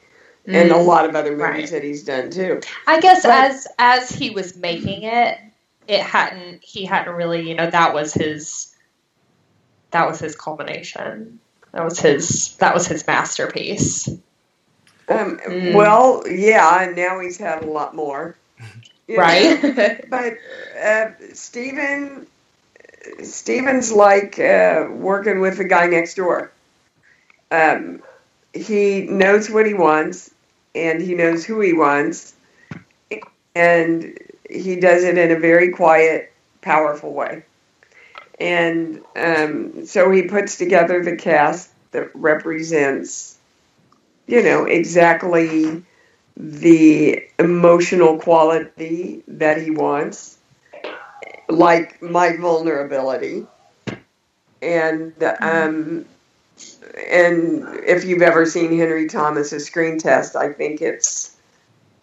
and 0.55 0.71
a 0.71 0.77
lot 0.77 1.05
of 1.09 1.15
other 1.17 1.31
movies 1.37 1.43
Right. 1.43 1.71
that 1.71 1.83
he's 1.85 2.03
done 2.05 2.31
too. 2.31 2.61
I 2.87 3.01
guess 3.01 3.23
But- 3.23 3.51
as 3.51 3.69
as 3.79 4.11
he 4.11 4.31
was 4.31 4.57
making 4.57 5.03
it, 5.05 5.39
it 5.89 6.01
hadn't 6.01 6.63
he 6.63 6.85
hadn't 6.85 7.15
really 7.15 7.49
you 7.49 7.55
know 7.55 7.71
that 7.71 7.95
was 7.95 8.13
his 8.15 8.75
that 9.91 10.07
was 10.07 10.19
his 10.21 10.37
culmination. 10.37 11.39
That 11.73 11.85
was 11.85 11.99
his 12.01 12.57
that 12.57 12.75
was 12.75 12.87
his 12.87 13.07
masterpiece. 13.07 14.09
Um, 15.09 15.39
Mm. 15.45 15.75
Well, 15.75 16.23
yeah, 16.29 16.83
and 16.85 16.95
now 16.97 17.19
he's 17.19 17.37
had 17.39 17.63
a 17.65 17.67
lot 17.67 17.95
more. 17.97 18.37
You 19.09 19.17
know, 19.17 19.23
Right? 19.23 20.05
But 20.11 20.35
uh, 20.81 21.11
Steven, 21.35 22.27
Steven's 23.23 23.91
like 23.93 24.39
uh, 24.39 24.87
working 24.91 25.41
with 25.41 25.57
the 25.59 25.65
guy 25.65 25.87
next 25.87 26.15
door. 26.15 26.53
Um, 27.51 28.03
he 28.55 29.03
knows 29.03 29.51
what 29.51 29.67
he 29.67 29.75
wants, 29.75 30.31
and 30.75 31.01
he 31.03 31.15
knows 31.15 31.45
who 31.45 31.61
he 31.61 31.73
wants, 31.73 32.35
and 33.55 34.19
he 34.49 34.77
does 34.77 35.05
it 35.05 35.19
in 35.19 35.31
a 35.31 35.39
very 35.39 35.71
quiet, 35.71 36.33
powerful 36.61 37.13
way. 37.13 37.45
And 38.39 39.03
um, 39.17 39.87
so 39.87 40.11
he 40.11 40.23
puts 40.23 40.57
together 40.57 41.05
the 41.05 41.17
cast 41.17 41.71
that 41.93 42.11
represents, 42.15 43.39
you 44.27 44.43
know, 44.43 44.65
exactly 44.65 45.85
the 46.37 47.23
emotional 47.39 48.19
quality 48.19 49.23
that 49.29 49.61
he 49.61 49.71
wants, 49.71 50.39
like 51.49 52.01
my 52.01 52.37
vulnerability. 52.37 53.47
And 54.63 55.13
um, 55.41 56.07
and 57.11 57.65
if 57.87 58.05
you've 58.05 58.23
ever 58.23 58.47
seen 58.47 58.77
Henry 58.77 59.07
Thomas's 59.07 59.67
screen 59.67 59.99
test, 59.99 60.37
I 60.37 60.53
think 60.53 60.81
it's 60.81 61.37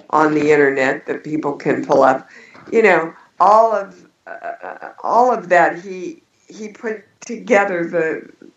on 0.09 0.33
the 0.33 0.51
internet 0.51 1.05
that 1.05 1.23
people 1.23 1.53
can 1.53 1.85
pull 1.85 2.03
up. 2.03 2.29
You 2.71 2.83
know, 2.83 3.13
all 3.39 3.73
of 3.73 4.07
uh, 4.25 4.89
all 5.03 5.33
of 5.33 5.49
that 5.49 5.79
he 5.81 6.21
he 6.47 6.69
put 6.69 7.03
together 7.21 7.85
the 7.85 8.47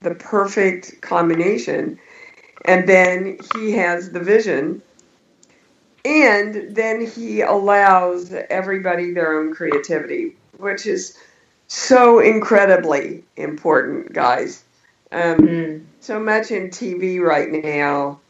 the 0.00 0.14
perfect 0.14 1.00
combination, 1.00 1.98
and 2.64 2.88
then 2.88 3.38
he 3.54 3.72
has 3.72 4.10
the 4.10 4.20
vision 4.20 4.82
and 6.04 6.74
then 6.74 7.04
he 7.04 7.42
allows 7.42 8.32
everybody 8.48 9.12
their 9.12 9.38
own 9.38 9.54
creativity, 9.54 10.36
which 10.56 10.86
is 10.86 11.18
so 11.66 12.18
incredibly 12.18 13.24
important, 13.36 14.12
guys. 14.12 14.64
Um, 15.12 15.38
Mm. 15.38 15.84
so 16.00 16.20
much 16.20 16.50
in 16.50 16.70
TV 16.70 17.18
right 17.20 17.50
now. 17.50 18.20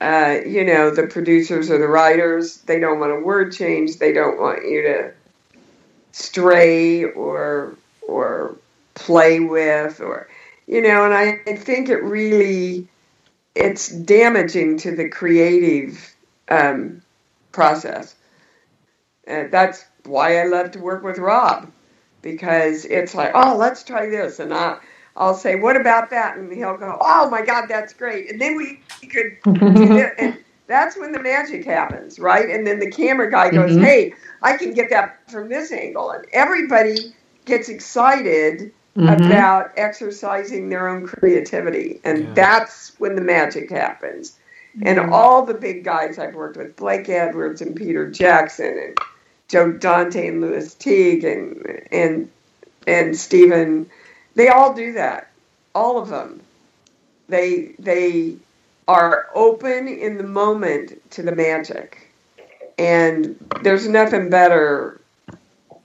Uh, 0.00 0.38
you 0.46 0.64
know, 0.64 0.90
the 0.90 1.06
producers 1.06 1.70
or 1.70 1.78
the 1.78 1.88
writers, 1.88 2.58
they 2.62 2.78
don't 2.80 3.00
want 3.00 3.12
a 3.12 3.20
word 3.20 3.52
change. 3.52 3.98
They 3.98 4.12
don't 4.12 4.40
want 4.40 4.64
you 4.64 4.82
to 4.82 5.12
stray 6.12 7.04
or 7.04 7.76
or 8.06 8.56
play 8.94 9.40
with 9.40 10.00
or 10.00 10.28
you 10.66 10.82
know, 10.82 11.04
and 11.04 11.14
I, 11.14 11.40
I 11.46 11.56
think 11.56 11.88
it 11.88 12.02
really 12.02 12.88
it's 13.54 13.88
damaging 13.88 14.78
to 14.78 14.96
the 14.96 15.08
creative 15.08 16.14
um, 16.48 17.02
process. 17.52 18.14
And 19.26 19.50
that's 19.52 19.84
why 20.04 20.40
I 20.40 20.46
love 20.46 20.72
to 20.72 20.80
work 20.80 21.02
with 21.02 21.18
Rob 21.18 21.70
because 22.22 22.84
it's 22.84 23.14
like, 23.14 23.32
oh, 23.34 23.56
let's 23.56 23.82
try 23.84 24.06
this, 24.08 24.40
and 24.40 24.52
I, 24.54 24.78
I'll 25.16 25.34
say, 25.34 25.56
what 25.56 25.76
about 25.76 26.10
that, 26.10 26.36
and 26.36 26.52
he'll 26.52 26.76
go, 26.76 26.98
oh 27.00 27.30
my 27.30 27.44
God, 27.44 27.66
that's 27.68 27.92
great, 27.94 28.30
and 28.30 28.40
then 28.40 28.56
we 28.56 28.80
could 29.08 29.38
and 30.18 30.38
that's 30.66 30.96
when 30.98 31.12
the 31.12 31.20
magic 31.22 31.64
happens, 31.64 32.18
right? 32.18 32.48
And 32.50 32.66
then 32.66 32.80
the 32.80 32.90
camera 32.90 33.30
guy 33.30 33.50
goes, 33.50 33.76
Mhm. 33.76 33.82
hey, 33.82 34.14
I 34.42 34.56
can 34.56 34.74
get 34.74 34.90
that 34.90 35.18
from 35.30 35.48
this 35.48 35.72
angle, 35.72 36.10
and 36.10 36.26
everybody 36.32 37.14
gets 37.44 37.68
excited 37.68 38.72
Mhm. 38.96 39.26
about 39.26 39.72
exercising 39.76 40.68
their 40.68 40.88
own 40.88 41.06
creativity, 41.06 42.00
and 42.04 42.28
Yeah. 42.28 42.32
that's 42.34 42.92
when 42.98 43.14
the 43.14 43.22
magic 43.22 43.70
happens. 43.70 44.38
And 44.82 44.98
Mhm. 44.98 45.12
all 45.12 45.44
the 45.46 45.54
big 45.54 45.84
guys 45.84 46.18
I've 46.18 46.34
worked 46.34 46.56
with, 46.56 46.76
Blake 46.76 47.08
Edwards 47.08 47.62
and 47.62 47.76
Peter 47.76 48.10
Jackson 48.10 48.78
and 48.78 48.98
Joe 49.48 49.72
Dante 49.72 50.28
and 50.28 50.40
Lewis 50.40 50.74
Teague 50.74 51.24
and 51.24 51.82
and 51.92 52.30
and 52.86 53.16
Steven, 53.16 53.90
they 54.36 54.48
all 54.50 54.74
do 54.74 54.94
that. 54.94 55.32
All 55.74 55.98
of 55.98 56.10
them. 56.10 56.42
They 57.28 57.74
they 57.80 58.38
are 58.88 59.28
open 59.34 59.88
in 59.88 60.18
the 60.18 60.24
moment 60.24 60.94
to 61.12 61.22
the 61.22 61.34
magic. 61.34 62.14
And 62.78 63.38
there's 63.62 63.88
nothing 63.88 64.30
better, 64.30 65.00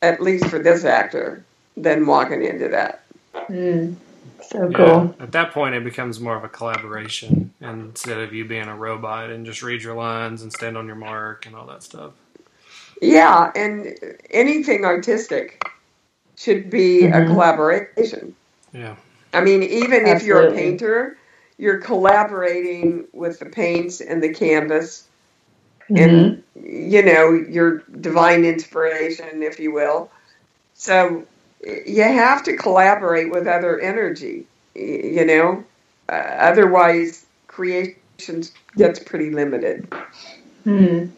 at 0.02 0.22
least 0.22 0.47
for 0.47 0.60
this 0.60 0.86
actor, 0.86 1.45
than 1.78 2.06
walking 2.08 2.43
into 2.43 2.70
that. 2.70 3.06
Mm. 3.49 3.97
So 4.41 4.70
Yeah. 4.70 4.76
cool. 4.76 5.16
At 5.20 5.32
that 5.34 5.52
point, 5.54 5.76
it 5.76 5.84
becomes 5.84 6.20
more 6.20 6.38
of 6.38 6.43
a 6.43 6.49
collaboration 6.49 7.54
instead 7.62 8.20
of 8.20 8.34
you 8.34 8.45
being 8.45 8.68
a 8.68 8.76
robot 8.76 9.30
and 9.32 9.45
just 9.45 9.64
read 9.64 9.84
your 9.84 9.95
lines 9.95 10.43
and 10.43 10.54
stand 10.54 10.78
on 10.78 10.88
your 10.88 10.95
mark 10.97 11.45
and 11.45 11.56
all 11.56 11.68
that 11.68 11.84
stuff. 11.84 12.14
Yeah, 13.02 13.52
and 13.56 13.95
anything 14.32 14.86
artistic 14.86 15.62
should 16.38 16.70
be 16.70 17.08
a 17.08 17.22
Mhm. 17.22 17.26
collaboration. 17.26 18.36
Yeah. 18.74 18.95
I 19.34 19.41
mean, 19.41 19.63
even 19.63 20.05
if 20.05 20.24
you're 20.24 20.49
a 20.49 20.53
painter, 20.53 21.17
you're 21.57 21.80
collaborating 21.80 23.07
with 23.13 23.39
the 23.39 23.45
paints 23.45 24.01
and 24.01 24.22
the 24.22 24.34
canvas 24.34 25.07
and, 25.89 26.43
you 26.55 27.03
know, 27.03 27.32
your 27.32 27.80
divine 27.99 28.45
inspiration, 28.45 29.43
if 29.43 29.59
you 29.59 29.72
will. 29.72 30.09
So 30.74 31.26
you 31.86 32.03
have 32.03 32.43
to 32.43 32.55
collaborate 32.55 33.32
with 33.32 33.47
other 33.47 33.80
energy, 33.80 34.47
you 34.74 35.26
know, 35.26 35.63
uh, 36.09 36.13
otherwise, 36.13 37.26
creation 37.47 38.43
gets 38.78 38.99
pretty 38.99 39.32
limited. 39.32 39.88
Mm. 40.65 41.11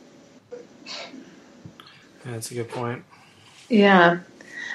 That's 2.25 2.51
a 2.51 2.53
good 2.53 2.69
point. 2.69 3.03
Yeah. 3.69 4.19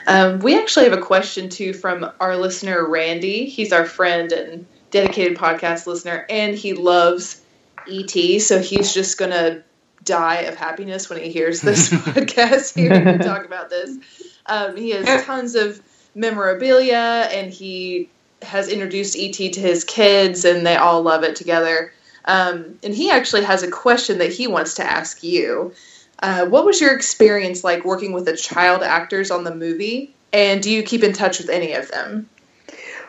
Um, 0.09 0.39
we 0.39 0.59
actually 0.59 0.85
have 0.85 0.99
a 0.99 1.03
question 1.03 1.51
too 1.51 1.75
from 1.75 2.11
our 2.19 2.35
listener 2.37 2.89
Randy. 2.89 3.45
He's 3.45 3.75
our 3.75 3.85
friend 3.85 4.33
and 4.33 4.67
dedicated 4.91 5.37
podcast 5.37 5.87
listener, 5.87 6.25
and 6.31 6.55
he 6.55 6.73
loves 6.73 7.43
ET. 7.87 8.41
So 8.41 8.59
he's 8.59 8.95
just 8.95 9.19
gonna 9.19 9.63
die 10.05 10.43
of 10.43 10.55
happiness 10.55 11.11
when 11.11 11.23
he 11.23 11.31
hears 11.31 11.61
this 11.61 11.91
podcast 11.93 12.75
here 12.75 13.19
we 13.19 13.19
talk 13.23 13.45
about 13.45 13.69
this. 13.69 13.99
Um, 14.47 14.77
he 14.77 14.91
has 14.93 15.25
tons 15.27 15.55
of 15.55 15.79
memorabilia, 16.15 17.29
and 17.31 17.53
he 17.53 18.09
has 18.41 18.69
introduced 18.69 19.15
ET 19.15 19.35
to 19.35 19.61
his 19.61 19.85
kids, 19.85 20.47
and 20.47 20.67
they 20.67 20.77
all 20.77 21.03
love 21.03 21.23
it 21.23 21.37
together. 21.37 21.93
Um, 22.25 22.79
and 22.83 22.95
he 22.95 23.11
actually 23.11 23.45
has 23.45 23.63
a 23.63 23.71
question 23.71 24.19
that 24.19 24.33
he 24.33 24.47
wants 24.47 24.75
to 24.75 24.85
ask 24.85 25.23
you. 25.23 25.75
Uh, 26.21 26.47
what 26.47 26.65
was 26.65 26.81
your 26.81 26.95
experience 26.95 27.63
like 27.63 27.85
working 27.85 28.13
with 28.13 28.25
the 28.25 28.37
child 28.37 28.83
actors 28.83 29.31
on 29.31 29.45
the 29.45 29.55
movie? 29.55 30.15
And 30.33 30.63
do 30.63 30.71
you 30.71 30.83
keep 30.83 31.03
in 31.03 31.13
touch 31.13 31.39
with 31.39 31.49
any 31.49 31.73
of 31.73 31.91
them? 31.91 32.29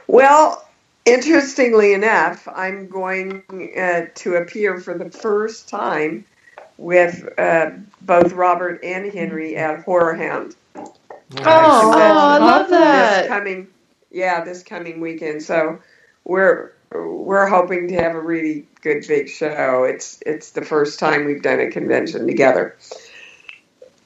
Well, 0.07 0.65
interestingly 1.05 1.93
enough, 1.93 2.47
I'm 2.47 2.87
going 2.87 3.43
uh, 3.77 4.07
to 4.15 4.35
appear 4.35 4.79
for 4.79 4.97
the 4.97 5.09
first 5.09 5.67
time 5.69 6.25
with 6.77 7.27
uh, 7.37 7.71
both 8.01 8.33
Robert 8.33 8.79
and 8.83 9.11
Henry 9.11 9.55
at 9.55 9.85
HorrorHound. 9.85 10.55
Oh, 10.75 10.89
So 11.31 11.45
oh, 11.45 11.93
I 11.97 12.37
love 12.37 12.69
This 12.69 12.79
that. 12.79 13.27
coming, 13.27 13.67
yeah, 14.11 14.43
this 14.43 14.63
coming 14.63 15.01
weekend. 15.01 15.43
So 15.43 15.79
we're 16.23 16.73
we're 16.91 17.47
hoping 17.47 17.87
to 17.89 17.95
have 17.95 18.15
a 18.15 18.19
really 18.19 18.67
good 18.81 19.05
big 19.07 19.29
show. 19.29 19.83
It's 19.83 20.21
it's 20.25 20.51
the 20.51 20.63
first 20.63 20.99
time 20.99 21.25
we've 21.25 21.41
done 21.41 21.59
a 21.59 21.69
convention 21.69 22.27
together. 22.27 22.77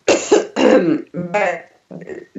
but 0.07 1.71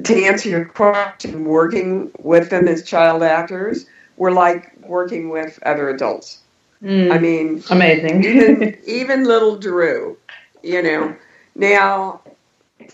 to 0.03 0.25
answer 0.25 0.49
your 0.49 0.65
question, 0.65 1.45
working 1.45 2.11
with 2.19 2.49
them 2.49 2.67
as 2.67 2.83
child 2.83 3.23
actors, 3.23 3.85
we're 4.17 4.31
like 4.31 4.73
working 4.81 5.29
with 5.29 5.59
other 5.63 5.89
adults. 5.89 6.39
Mm. 6.83 7.11
I 7.11 7.17
mean, 7.17 7.63
Amazing. 7.69 8.23
even 8.23 8.77
even 8.85 9.23
little 9.23 9.57
Drew, 9.57 10.17
you 10.63 10.81
know. 10.81 11.15
Now, 11.55 12.21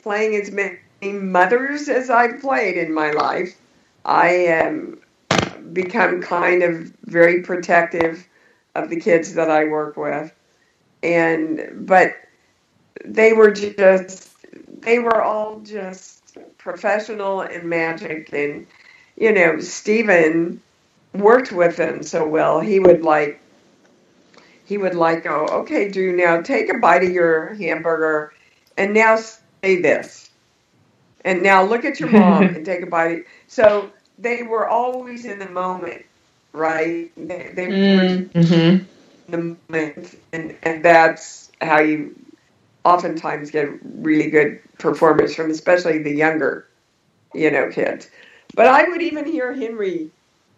playing 0.03 0.35
as 0.35 0.51
many 0.51 0.77
mothers 1.01 1.89
as 1.89 2.09
I've 2.09 2.39
played 2.39 2.77
in 2.77 2.93
my 2.93 3.11
life, 3.11 3.55
I 4.05 4.29
am 4.29 4.99
become 5.73 6.21
kind 6.21 6.63
of 6.63 6.93
very 7.05 7.41
protective 7.41 8.27
of 8.75 8.89
the 8.89 8.99
kids 8.99 9.33
that 9.35 9.49
I 9.49 9.65
work 9.65 9.97
with, 9.97 10.33
and 11.03 11.85
but 11.87 12.13
they 13.05 13.33
were 13.33 13.51
just 13.51 14.29
they 14.81 14.99
were 14.99 15.21
all 15.21 15.59
just 15.59 16.37
professional 16.57 17.41
and 17.41 17.69
magic, 17.69 18.31
and 18.33 18.67
you 19.17 19.31
know 19.31 19.59
Steven 19.59 20.61
worked 21.13 21.51
with 21.51 21.77
them 21.77 22.03
so 22.03 22.27
well. 22.27 22.59
He 22.59 22.79
would 22.79 23.03
like 23.03 23.41
he 24.65 24.77
would 24.77 24.95
like 24.95 25.23
go, 25.23 25.47
okay, 25.47 25.89
Drew, 25.89 26.15
now 26.15 26.41
take 26.41 26.73
a 26.73 26.77
bite 26.77 27.03
of 27.03 27.11
your 27.11 27.53
hamburger, 27.55 28.33
and 28.77 28.93
now 28.93 29.17
say 29.17 29.81
this, 29.81 30.29
and 31.25 31.43
now 31.43 31.63
look 31.63 31.83
at 31.83 31.99
your 31.99 32.09
mom 32.09 32.43
and 32.55 32.65
take 32.65 32.81
a 32.81 32.85
bite. 32.85 33.25
So 33.47 33.91
they 34.17 34.43
were 34.43 34.67
always 34.69 35.25
in 35.25 35.39
the 35.39 35.49
moment, 35.49 36.05
right? 36.53 37.11
They, 37.17 37.51
they 37.55 37.67
were 37.67 37.77
Mm-hmm. 38.33 38.83
the 39.27 39.57
moment, 39.69 40.15
and 40.33 40.57
and 40.63 40.83
that's 40.83 41.51
how 41.61 41.79
you 41.79 42.15
oftentimes 42.85 43.51
get 43.51 43.69
really 43.83 44.29
good 44.29 44.59
performance 44.79 45.35
from, 45.35 45.51
especially 45.51 46.01
the 46.03 46.11
younger, 46.15 46.67
you 47.33 47.51
know, 47.51 47.69
kids. 47.69 48.09
But 48.55 48.67
I 48.67 48.87
would 48.89 49.01
even 49.01 49.25
hear 49.25 49.53
Henry 49.53 50.11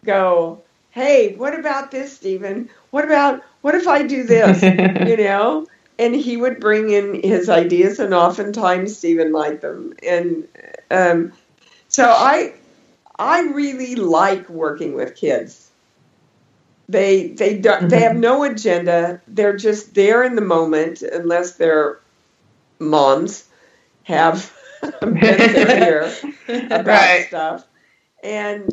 go, 0.04 0.64
"Hey, 0.90 1.34
what 1.36 1.58
about 1.58 1.90
this, 1.90 2.16
Steven? 2.16 2.70
What 2.90 3.04
about 3.04 3.42
what 3.62 3.74
if 3.74 3.86
I 3.88 4.02
do 4.02 4.24
this?" 4.24 4.70
you 5.04 5.16
know, 5.16 5.66
and 5.98 6.14
he 6.14 6.36
would 6.36 6.60
bring 6.60 6.90
in 6.90 7.20
his 7.22 7.48
ideas, 7.48 7.98
and 8.00 8.14
oftentimes 8.14 8.96
Steven 8.96 9.32
liked 9.32 9.62
them, 9.62 9.94
and 10.02 10.48
um, 10.90 11.32
so 11.88 12.04
I 12.04 12.54
I 13.18 13.42
really 13.42 13.96
like 13.96 14.48
working 14.48 14.94
with 14.94 15.16
kids. 15.16 15.63
They 16.88 17.28
they 17.28 17.58
don't 17.58 17.88
they 17.88 17.96
mm-hmm. 17.96 18.04
have 18.04 18.16
no 18.16 18.44
agenda. 18.44 19.20
They're 19.26 19.56
just 19.56 19.94
there 19.94 20.22
in 20.22 20.34
the 20.34 20.42
moment, 20.42 21.02
unless 21.02 21.52
their 21.52 22.00
moms 22.78 23.48
have 24.02 24.52
been 25.00 25.20
there 25.20 26.12
about 26.48 26.86
Right. 26.86 27.26
stuff. 27.28 27.66
And 28.22 28.68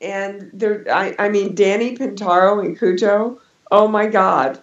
and 0.00 0.50
there 0.52 0.84
I, 0.92 1.14
I 1.18 1.28
mean 1.28 1.54
Danny 1.54 1.96
Pintauro 1.96 2.64
and 2.64 2.78
Cujo, 2.78 3.40
oh 3.70 3.88
my 3.88 4.06
God. 4.06 4.60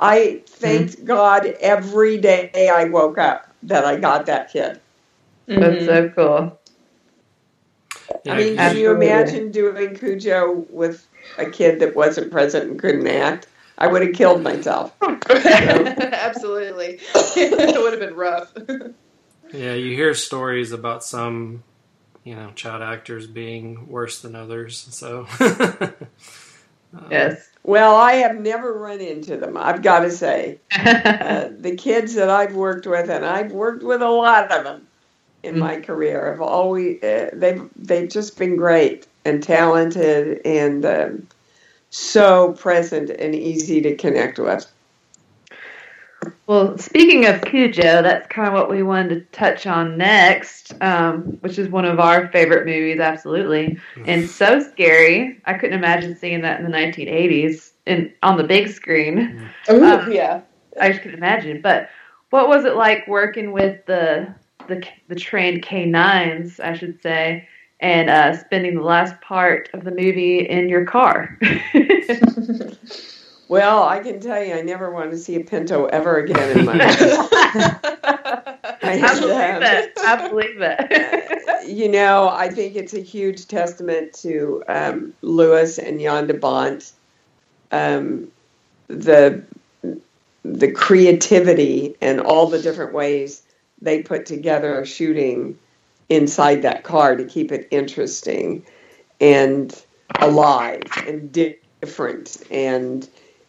I 0.00 0.42
thanked 0.46 0.94
mm-hmm. 0.96 1.06
God 1.06 1.46
every 1.60 2.18
day 2.18 2.70
I 2.72 2.84
woke 2.84 3.18
up 3.18 3.54
that 3.64 3.84
I 3.84 3.96
got 3.96 4.26
that 4.26 4.50
kid. 4.50 4.80
That's 5.46 5.84
so 5.84 6.08
mm-hmm. 6.08 6.14
cool. 6.14 6.58
Yeah, 8.24 8.32
I 8.32 8.36
mean, 8.36 8.56
can 8.56 8.76
you 8.76 8.92
imagine 8.92 9.50
doing 9.50 9.94
Cujo 9.94 10.66
with 10.70 11.06
a 11.38 11.50
kid 11.50 11.80
that 11.80 11.94
wasn't 11.96 12.30
present 12.30 12.70
and 12.70 12.78
couldn't 12.78 13.06
act? 13.06 13.46
I 13.78 13.86
would 13.86 14.02
have 14.02 14.14
killed 14.14 14.42
myself. 14.42 14.94
Absolutely. 15.02 17.00
it 17.14 17.82
would 17.82 17.92
have 17.92 18.00
been 18.00 18.14
rough. 18.14 18.52
yeah, 19.52 19.74
you 19.74 19.94
hear 19.94 20.12
stories 20.14 20.72
about 20.72 21.02
some, 21.02 21.62
you 22.24 22.34
know, 22.36 22.50
child 22.54 22.82
actors 22.82 23.26
being 23.26 23.88
worse 23.88 24.20
than 24.20 24.34
others. 24.36 24.86
So, 24.90 25.26
Um, 25.40 25.94
Yes. 27.10 27.48
Well, 27.62 27.94
I 27.94 28.14
have 28.14 28.34
never 28.40 28.72
run 28.76 29.00
into 29.00 29.36
them, 29.36 29.56
I've 29.56 29.80
got 29.82 30.00
to 30.00 30.10
say. 30.10 30.58
Uh, 30.74 31.50
the 31.56 31.76
kids 31.76 32.14
that 32.14 32.28
I've 32.28 32.54
worked 32.56 32.86
with, 32.86 33.08
and 33.08 33.24
I've 33.24 33.52
worked 33.52 33.82
with 33.84 34.02
a 34.02 34.08
lot 34.08 34.50
of 34.50 34.64
them 34.64 34.88
in 35.44 35.58
my 35.58 35.80
career, 35.80 36.32
have 36.32 36.40
always 36.40 37.00
uh, 37.02 37.30
they've 37.32 37.62
they've 37.76 38.08
just 38.08 38.36
been 38.38 38.56
great 38.56 39.06
and 39.24 39.42
talented 39.42 40.40
and 40.44 40.84
um, 40.84 41.26
so 41.90 42.52
present 42.54 43.10
and 43.10 43.34
easy 43.34 43.80
to 43.82 43.94
connect 43.96 44.38
with. 44.38 44.70
Well, 46.46 46.76
speaking 46.76 47.26
of 47.26 47.40
Cujo, 47.42 48.02
that's 48.02 48.26
kind 48.26 48.48
of 48.48 48.54
what 48.54 48.68
we 48.70 48.82
wanted 48.82 49.08
to 49.10 49.20
touch 49.38 49.66
on 49.66 49.96
next, 49.96 50.74
um, 50.82 51.38
which 51.40 51.58
is 51.58 51.68
one 51.68 51.84
of 51.84 51.98
our 51.98 52.28
favorite 52.28 52.66
movies, 52.66 53.00
absolutely, 53.00 53.78
and 54.04 54.28
so 54.28 54.60
scary. 54.60 55.40
I 55.46 55.54
couldn't 55.54 55.78
imagine 55.78 56.16
seeing 56.16 56.42
that 56.42 56.60
in 56.60 56.70
the 56.70 56.76
1980s 56.76 57.70
and 57.86 58.12
on 58.22 58.36
the 58.36 58.44
big 58.44 58.68
screen. 58.68 59.48
Ooh, 59.70 59.84
Uh, 59.84 60.06
yeah. 60.10 60.42
I 60.80 60.90
just 60.90 61.02
couldn't 61.02 61.18
imagine. 61.18 61.60
But 61.62 61.88
what 62.30 62.48
was 62.48 62.64
it 62.64 62.76
like 62.76 63.06
working 63.08 63.52
with 63.52 63.84
the 63.86 64.34
the 64.68 64.86
the 65.08 65.16
trained 65.16 65.62
canines, 65.62 66.60
I 66.60 66.74
should 66.74 67.00
say, 67.02 67.48
and 67.80 68.10
uh, 68.10 68.36
spending 68.36 68.76
the 68.76 68.82
last 68.82 69.20
part 69.20 69.68
of 69.72 69.84
the 69.84 69.90
movie 69.90 70.38
in 70.38 70.68
your 70.68 70.84
car? 70.84 71.38
Well, 73.50 73.82
I 73.82 73.98
can 73.98 74.20
tell 74.20 74.44
you, 74.44 74.54
I 74.54 74.60
never 74.60 74.92
want 74.92 75.10
to 75.10 75.18
see 75.18 75.34
a 75.34 75.40
Pinto 75.40 75.86
ever 75.86 76.18
again 76.18 76.56
in 76.56 76.64
my 76.64 76.74
life. 76.74 76.98
I 78.80 79.00
I 79.02 79.18
believe 79.18 79.62
it. 79.62 79.92
I 79.98 80.28
believe 80.28 80.60
it. 80.60 81.66
you 81.66 81.88
know, 81.88 82.28
I 82.28 82.48
think 82.48 82.76
it's 82.76 82.94
a 82.94 83.00
huge 83.00 83.48
testament 83.48 84.12
to 84.22 84.62
um, 84.68 85.14
Lewis 85.22 85.78
and 85.78 85.98
Jan 86.00 86.28
de 86.28 86.34
Bont, 86.34 86.92
um, 87.72 88.30
the 88.86 89.42
the 90.44 90.70
creativity 90.70 91.96
and 92.00 92.20
all 92.20 92.46
the 92.46 92.62
different 92.62 92.94
ways 92.94 93.42
they 93.82 94.00
put 94.00 94.26
together 94.26 94.80
a 94.80 94.86
shooting 94.86 95.58
inside 96.10 96.62
that 96.62 96.84
car 96.84 97.16
to 97.16 97.24
keep 97.24 97.50
it 97.50 97.66
interesting 97.70 98.64
and 99.20 99.82
alive 100.18 100.82
and 101.06 101.32
different 101.32 102.36
and 102.50 103.08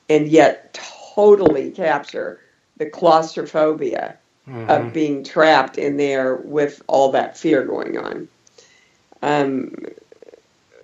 and 0.10 0.28
yet 0.28 0.80
totally 1.16 1.72
capture 1.72 2.40
the 2.78 2.86
claustrophobia 2.86 4.18
mhm. 4.48 4.70
of 4.70 4.94
being 4.94 5.24
trapped 5.24 5.78
in 5.78 5.98
there 5.98 6.36
with 6.36 6.82
all 6.88 7.12
that 7.12 7.38
fear 7.38 7.66
going 7.66 7.98
on. 7.98 8.28
Um, 9.22 9.76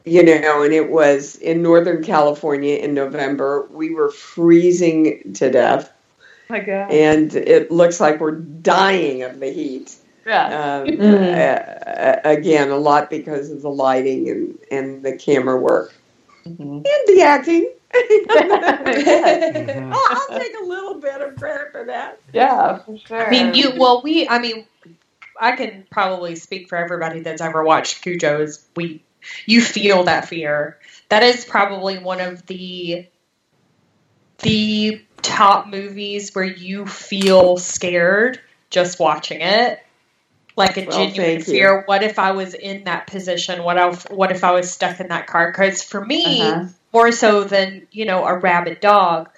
you 0.06 0.24
know, 0.24 0.64
and 0.64 0.74
it 0.74 0.90
was 0.90 1.36
in 1.36 1.62
Northern 1.62 2.04
California 2.04 2.78
in 2.78 2.94
November. 2.94 3.68
We 3.72 3.94
were 3.94 4.10
freezing 4.10 5.34
to 5.34 5.52
death, 5.52 5.92
my 6.50 6.60
God. 6.60 6.92
and 6.92 7.36
it 7.36 7.72
looks 7.72 8.00
like 8.00 8.22
we're 8.22 8.32
dying 8.32 9.24
of 9.24 9.40
the 9.40 9.52
heat. 9.52 9.96
Yeah. 10.28 10.82
Um, 10.82 10.88
Mm. 10.88 11.38
uh, 11.38 12.20
again, 12.26 12.70
a 12.70 12.78
lot 12.78 13.10
because 13.10 13.50
of 13.50 13.62
the 13.62 13.70
lighting 13.70 14.30
and, 14.30 14.60
and 14.70 15.04
the 15.04 15.16
camera 15.16 15.58
work 15.58 15.94
Mhm. 16.46 16.60
and 16.60 16.86
the 17.08 17.22
acting. 17.22 17.72
I'll, 17.96 20.04
I'll 20.10 20.40
take 20.40 20.54
a 20.62 20.66
little 20.66 20.96
bit 20.96 21.22
of 21.22 21.38
credit 21.38 21.72
for 21.72 21.86
that. 21.86 22.20
Yeah, 22.34 22.80
for 22.80 22.98
sure. 22.98 23.28
I 23.28 23.30
mean, 23.30 23.54
you. 23.54 23.72
Well, 23.78 24.02
we. 24.04 24.28
I 24.28 24.40
mean, 24.40 24.66
I 25.40 25.54
can 25.54 25.86
probably 25.90 26.36
speak 26.36 26.68
for 26.68 26.78
everybody 26.78 27.22
that's 27.22 27.42
ever 27.42 27.64
watched 27.64 28.02
Cujo. 28.02 28.42
Is 28.42 28.68
we, 28.76 29.02
you 29.46 29.62
feel 29.62 30.04
that 30.04 30.28
fear. 30.28 30.78
That 31.10 31.24
is 31.24 31.46
probably 31.46 31.98
one 32.00 32.20
of 32.20 32.46
the, 32.48 33.08
the 34.40 35.02
top 35.22 35.68
movies 35.68 36.36
where 36.36 36.46
you 36.46 36.86
feel 36.86 37.58
scared 37.58 38.40
just 38.70 39.00
watching 39.00 39.42
it. 39.42 39.80
Like 40.58 40.78
a 40.78 40.86
Well, 40.86 40.98
genuine 40.98 41.16
thank 41.16 41.48
you. 41.48 41.54
fear. 41.54 41.84
What 41.86 42.04
if 42.04 42.20
I 42.20 42.32
was 42.32 42.54
in 42.56 42.86
that 42.86 43.08
position? 43.08 43.64
What 43.64 43.78
if 43.78 44.10
what 44.12 44.32
if 44.32 44.44
I 44.44 44.52
was 44.52 44.72
stuck 44.72 45.00
in 45.00 45.10
that 45.10 45.28
car? 45.28 45.52
Because 45.52 45.84
for 45.84 46.04
me, 46.04 46.26
Uh-huh. 46.26 46.66
more 46.94 47.12
so 47.12 47.44
than 47.44 47.88
you 47.92 48.06
know 48.06 48.26
a 48.26 48.38
rabid 48.38 48.80
dog 48.80 49.30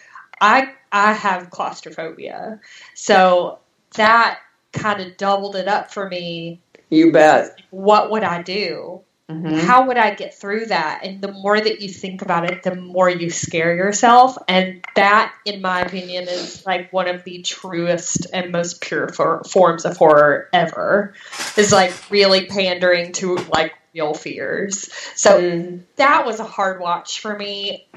i 0.42 0.72
i 0.92 1.14
have 1.14 1.50
claustrophobia 1.50 2.60
so 2.94 3.60
that 3.96 4.40
kind 4.74 5.02
of 5.02 5.18
doubled 5.18 5.56
it 5.56 5.68
up 5.68 5.92
for 5.92 6.08
me 6.10 6.62
You 6.90 7.12
bet. 7.12 7.60
what 7.72 8.12
would 8.12 8.24
i 8.24 8.42
do 8.42 9.02
Mhm. 9.30 9.60
how 9.60 9.86
would 9.88 9.98
i 9.98 10.14
get 10.16 10.34
through 10.34 10.66
that 10.66 11.02
and 11.04 11.22
the 11.22 11.32
more 11.32 11.60
that 11.60 11.82
you 11.82 11.88
think 11.90 12.24
about 12.24 12.50
it 12.50 12.64
the 12.64 12.74
more 12.76 13.08
you 13.08 13.30
scare 13.30 13.76
yourself 13.76 14.38
and 14.48 14.84
that 14.96 15.32
in 15.46 15.62
my 15.62 15.82
opinion 15.82 16.28
is 16.28 16.66
like 16.66 16.92
one 16.92 17.08
of 17.08 17.24
the 17.24 17.44
truest 17.44 18.26
and 18.34 18.52
most 18.52 18.82
pure 18.82 19.08
for, 19.10 19.44
forms 19.44 19.86
of 19.86 19.96
horror 19.98 20.50
ever 20.52 21.14
is 21.58 21.72
like 21.72 21.94
really 22.10 22.48
pandering 22.48 23.12
to 23.12 23.36
like 23.54 23.74
real 23.94 24.14
fears 24.16 24.92
so 25.16 25.40
Mm. 25.40 25.82
that 25.98 26.26
was 26.26 26.40
a 26.40 26.44
hard 26.44 26.80
watch 26.82 27.20
for 27.20 27.36
me. 27.36 27.88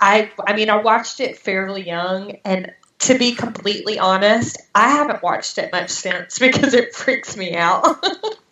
I 0.00 0.30
I 0.44 0.54
mean 0.54 0.70
I 0.70 0.76
watched 0.76 1.20
it 1.20 1.38
fairly 1.38 1.86
young 1.86 2.36
and 2.44 2.72
to 3.00 3.18
be 3.18 3.32
completely 3.32 3.98
honest, 3.98 4.56
I 4.74 4.88
haven't 4.90 5.22
watched 5.22 5.58
it 5.58 5.70
much 5.72 5.90
since 5.90 6.38
because 6.46 6.74
it 6.74 6.94
freaks 6.94 7.36
me 7.36 7.54
out. 7.54 8.04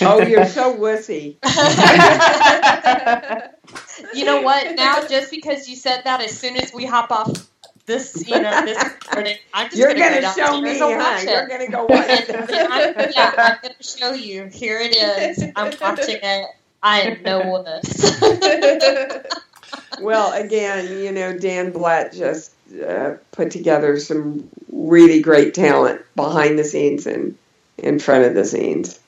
Oh, 0.00 0.22
you're 0.26 0.46
so 0.46 0.76
wussy. 0.76 1.36
you 4.14 4.24
know 4.24 4.42
what? 4.42 4.76
Now 4.76 5.06
just 5.06 5.30
because 5.30 5.68
you 5.68 5.76
said 5.76 6.02
that 6.04 6.20
as 6.20 6.38
soon 6.38 6.56
as 6.56 6.72
we 6.72 6.84
hop 6.84 7.10
off 7.10 7.48
this, 7.86 8.26
you 8.26 8.40
know, 8.40 8.64
this 8.64 8.82
recording, 8.82 9.36
I'm 9.54 9.66
just 9.68 9.78
You're 9.78 9.94
gonna, 9.94 10.20
gonna 10.20 10.22
go 10.22 10.32
show 10.34 10.60
me, 10.60 10.78
downstairs 10.78 10.80
and 10.80 11.00
huh? 11.00 11.14
watch 11.14 11.24
You're 11.24 11.48
gonna 11.48 11.70
go 11.70 11.84
watch 11.86 12.08
And, 12.08 12.50
and 12.50 12.72
I'm, 12.72 12.98
it. 12.98 13.12
yeah, 13.16 13.32
I'm 13.36 13.58
gonna 13.62 13.82
show 13.82 14.12
you. 14.12 14.46
Here 14.46 14.78
it 14.80 14.96
is. 14.96 15.42
I'm 15.56 15.72
watching 15.80 16.18
it. 16.22 16.46
I 16.82 17.18
know 17.24 17.64
this. 17.64 18.20
well, 20.00 20.32
again, 20.32 20.98
you 21.02 21.12
know, 21.12 21.36
Dan 21.36 21.72
Blatt 21.72 22.12
just 22.12 22.52
uh, 22.80 23.14
put 23.32 23.50
together 23.50 23.98
some 23.98 24.48
really 24.70 25.20
great 25.20 25.54
talent 25.54 26.02
behind 26.14 26.58
the 26.58 26.64
scenes 26.64 27.06
and 27.06 27.36
in 27.78 27.98
front 27.98 28.24
of 28.24 28.34
the 28.34 28.44
scenes, 28.44 28.98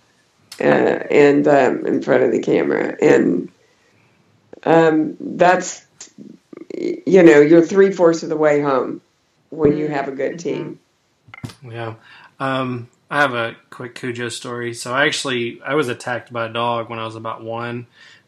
uh, 0.61 0.65
and 1.11 1.47
um, 1.49 1.87
in 1.87 2.03
front 2.03 2.23
of 2.25 2.33
the 2.33 2.41
camera, 2.41 2.97
and 3.01 3.51
um, 4.65 5.17
that's 5.21 5.87
you 6.79 7.23
know, 7.23 7.41
you're 7.41 7.65
three 7.65 7.93
fourths 7.93 8.23
of 8.23 8.29
the 8.29 8.37
way 8.37 8.61
home 8.61 9.01
when 9.51 9.77
you 9.77 9.89
have 9.89 10.09
a 10.09 10.13
good 10.13 10.39
team. 10.39 10.79
Yeah. 11.63 11.95
Um, 12.39 12.89
I 13.11 13.21
have 13.21 13.35
a 13.35 13.57
quick 13.71 13.95
Cujo 13.97 14.29
story. 14.29 14.73
So 14.73 14.95
I 14.95 15.07
actually 15.07 15.61
I 15.63 15.75
was 15.75 15.89
attacked 15.89 16.33
by 16.33 16.47
a 16.47 16.53
dog 16.53 16.89
when 16.89 16.99
I 16.99 17.05
was 17.05 17.17
about 17.17 17.43
one. 17.43 17.87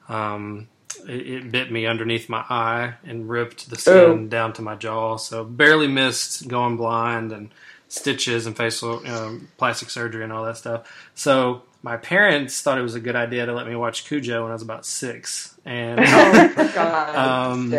Um, 0.09 0.69
it, 1.09 1.27
it 1.27 1.53
bit 1.53 1.71
me 1.71 1.87
underneath 1.87 2.29
my 2.29 2.45
eye 2.51 2.95
and 3.05 3.29
ripped 3.29 3.71
the 3.71 3.77
skin 3.77 3.95
Oh. 3.95 4.27
down 4.27 4.53
to 4.55 4.63
my 4.63 4.75
jaw. 4.75 5.17
So 5.17 5.45
barely 5.45 5.87
missed 5.89 6.49
going 6.49 6.77
blind 6.77 7.33
and 7.33 7.51
stitches 7.89 8.47
and 8.47 8.57
facial 8.57 9.07
um, 9.07 9.49
plastic 9.57 9.89
surgery 9.89 10.25
and 10.25 10.33
all 10.33 10.45
that 10.45 10.57
stuff. 10.57 11.11
So 11.15 11.63
my 11.83 11.97
parents 11.97 12.61
thought 12.63 12.79
it 12.79 12.83
was 12.83 12.95
a 12.95 13.01
good 13.01 13.17
idea 13.17 13.47
to 13.47 13.53
let 13.53 13.67
me 13.67 13.75
watch 13.75 14.05
Cujo 14.07 14.43
when 14.43 14.51
I 14.51 14.55
was 14.55 14.63
about 14.63 14.87
six, 14.87 15.57
and 15.65 16.01
Oh, 16.05 16.71
God's 16.75 17.19
Um, 17.19 17.71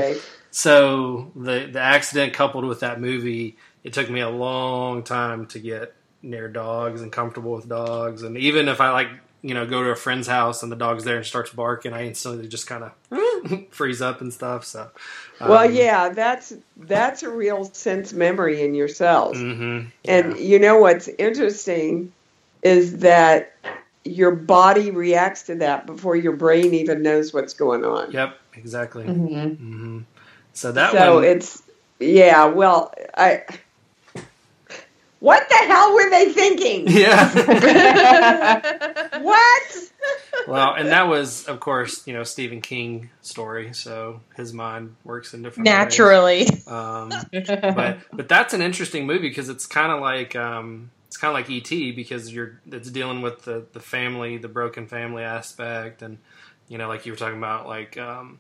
so 0.51 1.31
the 1.35 1.69
the 1.71 1.79
accident 1.79 2.33
coupled 2.33 2.65
with 2.65 2.81
that 2.81 3.01
movie, 3.01 3.57
it 3.83 3.93
took 3.93 4.09
me 4.09 4.21
a 4.21 4.29
long 4.29 5.03
time 5.03 5.47
to 5.47 5.59
get 5.59 5.93
near 6.21 6.47
dogs 6.47 7.01
and 7.01 7.11
comfortable 7.11 7.53
with 7.53 7.67
dogs. 7.67 8.23
And 8.23 8.37
even 8.37 8.67
if 8.67 8.79
I 8.79 8.91
like, 8.91 9.09
you 9.41 9.53
know, 9.53 9.65
go 9.65 9.83
to 9.83 9.89
a 9.89 9.95
friend's 9.95 10.27
house 10.27 10.63
and 10.63 10.71
the 10.71 10.75
dog's 10.75 11.03
there 11.03 11.17
and 11.17 11.25
starts 11.25 11.51
barking, 11.51 11.93
I 11.93 12.05
instantly 12.05 12.47
just 12.47 12.67
kind 12.67 12.83
of 12.85 13.69
freeze 13.71 14.01
up 14.01 14.21
and 14.21 14.33
stuff. 14.33 14.63
So, 14.63 14.89
Well, 15.39 15.65
um, 15.65 15.73
yeah, 15.73 16.09
that's 16.09 16.53
that's 16.77 17.23
a 17.23 17.29
real 17.29 17.65
sense 17.65 18.13
memory 18.13 18.61
in 18.63 18.75
your 18.75 18.87
cells. 18.87 19.37
hmm 19.37 19.81
And 20.05 20.37
you 20.37 20.59
know 20.59 20.77
what's 20.79 21.07
interesting 21.07 22.13
is 22.61 22.99
that 22.99 23.53
your 24.03 24.31
body 24.31 24.91
reacts 24.91 25.43
to 25.43 25.55
that 25.55 25.85
before 25.85 26.15
your 26.15 26.35
brain 26.35 26.73
even 26.73 27.01
knows 27.01 27.33
what's 27.33 27.53
going 27.53 27.85
on. 27.85 28.11
yep, 28.11 28.37
exactly. 28.53 29.05
Mm-hmm. 29.05 29.49
hmm 29.53 29.99
So 30.53 30.71
that 30.71 30.91
so 30.91 31.15
one, 31.15 31.23
it's 31.23 31.63
yeah, 31.99 32.45
well, 32.45 32.93
I 33.17 33.43
What 35.23 35.47
the 35.47 35.55
hell 35.55 35.93
were 35.93 36.09
they 36.09 36.33
thinking? 36.33 36.83
yeah. 36.89 37.29
what? 39.21 39.77
well, 40.49 40.73
and 40.73 40.89
that 40.89 41.07
was, 41.07 41.45
of 41.45 41.61
course, 41.61 42.05
you 42.05 42.11
know, 42.11 42.25
Stephen 42.25 42.59
King 42.59 43.09
story. 43.21 43.73
So 43.73 44.19
his 44.35 44.51
mind 44.51 44.97
works 45.05 45.33
in 45.33 45.41
different 45.41 45.65
ways. 45.65 45.75
Naturally. 45.75 46.47
Um, 46.67 47.13
but 47.31 47.99
but 48.11 48.27
that's 48.27 48.53
an 48.53 48.61
interesting 48.61 49.07
movie 49.07 49.29
because 49.29 49.47
it's 49.47 49.65
kind 49.65 49.93
of 49.93 50.01
like 50.01 50.35
um, 50.35 50.91
it's 51.14 51.20
kind 51.20 51.30
of 51.30 51.36
like 51.36 51.72
ET 51.72 51.95
because 51.95 52.34
you're 52.34 52.59
it's 52.72 52.89
dealing 52.89 53.22
with 53.22 53.43
the 53.43 53.68
the 53.74 53.80
family, 53.80 54.39
the 54.39 54.47
broken 54.47 54.88
family 54.88 55.22
aspect, 55.22 56.01
and 56.01 56.18
you 56.68 56.80
know, 56.80 56.88
like 56.88 57.05
you 57.05 57.11
were 57.11 57.16
talking 57.16 57.38
about, 57.38 57.68
like 57.68 57.99
um, 57.99 58.39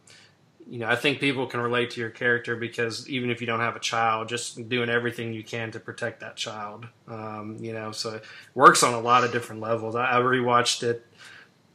you 0.67 0.79
know, 0.79 0.87
I 0.89 0.95
think 0.95 1.19
people 1.19 1.45
can 1.45 1.59
relate 1.59 1.91
to 1.91 2.01
your 2.01 2.09
character 2.09 2.55
because 2.55 3.07
even 3.07 3.29
if 3.29 3.41
you 3.41 3.45
don't 3.45 3.59
have 3.59 3.75
a 3.75 3.79
child, 3.79 4.27
just 4.27 4.69
doing 4.69 4.89
everything 4.89 5.33
you 5.33 5.43
can 5.43 5.69
to 5.69 5.79
protect 5.79 6.21
that 6.21 6.35
child, 6.35 6.87
um, 7.07 7.57
you 7.59 7.73
know, 7.73 7.91
so 7.91 8.15
it 8.15 8.23
works 8.55 8.81
on 8.81 8.95
a 8.95 8.99
lot 8.99 9.23
of 9.23 9.31
different 9.31 9.61
levels. 9.61 9.95
I, 9.95 10.17
I 10.17 10.21
rewatched 10.21 10.81
it 10.81 11.05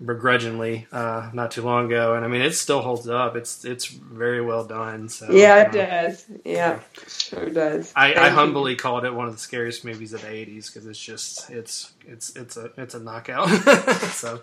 begrudgingly 0.05 0.87
uh, 0.93 1.31
not 1.33 1.51
too 1.51 1.63
long 1.63 1.87
ago, 1.87 2.15
and 2.15 2.25
I 2.25 2.29
mean, 2.29 2.43
it 2.43 2.55
still 2.55 2.81
holds 2.83 3.09
up. 3.09 3.37
It's 3.37 3.65
it's 3.65 3.87
very 3.87 4.41
well 4.41 4.65
done. 4.65 5.09
So 5.09 5.27
Yeah, 5.31 5.63
it 5.63 5.69
uh, 5.69 5.71
does. 5.71 6.25
Yeah, 6.45 6.81
sure 7.09 7.51
does. 7.51 7.93
I, 7.97 8.15
I 8.15 8.29
humbly 8.31 8.77
called 8.77 9.05
it 9.05 9.13
one 9.15 9.27
of 9.27 9.33
the 9.33 9.41
scariest 9.41 9.85
movies 9.85 10.13
of 10.13 10.23
the 10.23 10.29
'80s 10.29 10.73
because 10.73 10.87
it's 10.87 10.99
just 10.99 11.51
it's 11.51 11.93
it's 12.07 12.35
it's 12.37 12.57
a 12.57 12.71
it's 12.77 12.95
a 12.95 13.01
knockout. 13.01 13.49
so 14.13 14.41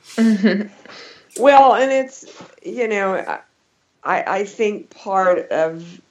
Well, 1.37 1.75
and 1.75 1.91
it's 1.91 2.25
you 2.63 2.87
know, 2.87 3.39
I 4.03 4.23
I 4.39 4.43
think 4.45 4.89
part 4.89 5.49
of 5.49 6.01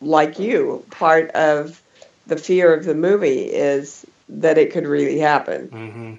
like 0.00 0.38
you, 0.38 0.84
part 0.90 1.30
of 1.30 1.82
the 2.26 2.36
fear 2.36 2.74
of 2.74 2.84
the 2.84 2.94
movie 2.94 3.44
is 3.44 4.06
that 4.28 4.58
it 4.58 4.72
could 4.72 4.86
really 4.86 5.18
happen, 5.18 5.68
hmm 5.68 6.14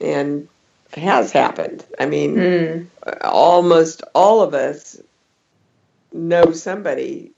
and 0.00 0.48
has 0.94 1.32
happened. 1.32 1.84
I 1.98 2.06
mean, 2.06 2.36
Mm. 2.36 2.86
almost 3.22 4.02
all 4.14 4.42
of 4.42 4.54
us 4.54 5.00
know 6.12 6.52
somebody 6.52 7.32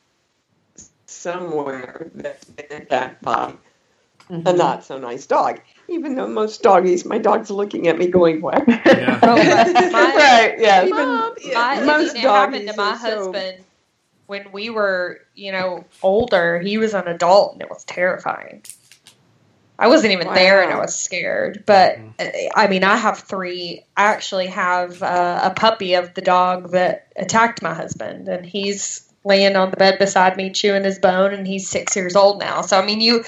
somewhere 1.07 2.11
that's 2.15 2.45
been 2.45 2.83
attacked 2.83 3.23
by 3.23 3.53
a 4.31 4.53
not 4.53 4.85
so 4.85 4.99
nice 4.99 5.27
dog. 5.27 5.61
Even 5.89 6.17
though 6.17 6.27
most 6.27 6.63
doggies, 6.63 7.05
my 7.05 7.19
dog's 7.19 7.51
looking 7.51 7.87
at 7.87 7.97
me 7.97 8.09
going, 8.09 8.41
"What?" 8.43 8.65
yeah. 8.67 9.21
Oh, 9.23 9.37
my- 9.93 10.15
right. 10.17 10.57
Yes. 10.59 10.89
Even 10.89 11.07
Mom, 11.07 11.35
yeah. 11.45 11.55
My, 11.55 11.81
most 11.85 12.11
I 12.11 12.15
mean, 12.15 12.25
it 12.25 12.29
happened 12.29 12.69
to 12.69 12.77
my 12.77 12.91
are 12.91 12.99
so- 12.99 13.17
husband 13.33 13.65
when 14.27 14.51
we 14.51 14.69
were, 14.71 15.21
you 15.37 15.53
know, 15.53 15.85
older. 16.03 16.59
He 16.59 16.77
was 16.79 16.93
an 16.95 17.07
adult, 17.07 17.53
and 17.53 17.63
it 17.63 17.71
was 17.71 17.85
terrifying. 17.85 18.63
I 19.79 19.89
wasn't 19.89 20.13
even 20.13 20.33
there, 20.33 20.63
and 20.63 20.73
I 20.73 20.79
was 20.79 20.97
scared. 20.97 21.65
But 21.67 21.99
uh, 22.19 22.29
I 22.55 22.67
mean, 22.69 22.85
I 22.85 22.97
have 22.97 23.19
three. 23.19 23.85
I 23.97 24.05
actually 24.05 24.47
have 24.47 25.03
uh, 25.03 25.41
a 25.45 25.51
puppy 25.51 25.95
of 25.95 26.15
the 26.15 26.23
dog 26.23 26.71
that 26.71 27.09
attacked 27.17 27.63
my 27.63 27.75
husband, 27.75 28.29
and 28.29 28.45
he's 28.47 29.03
laying 29.25 29.57
on 29.57 29.71
the 29.71 29.77
bed 29.77 29.99
beside 29.99 30.37
me, 30.37 30.51
chewing 30.51 30.85
his 30.85 30.99
bone, 30.99 31.35
and 31.35 31.47
he's 31.47 31.69
six 31.69 31.97
years 31.97 32.17
old 32.17 32.41
now. 32.41 32.63
So 32.63 32.79
I 32.79 32.87
mean, 32.87 33.01
you, 33.01 33.25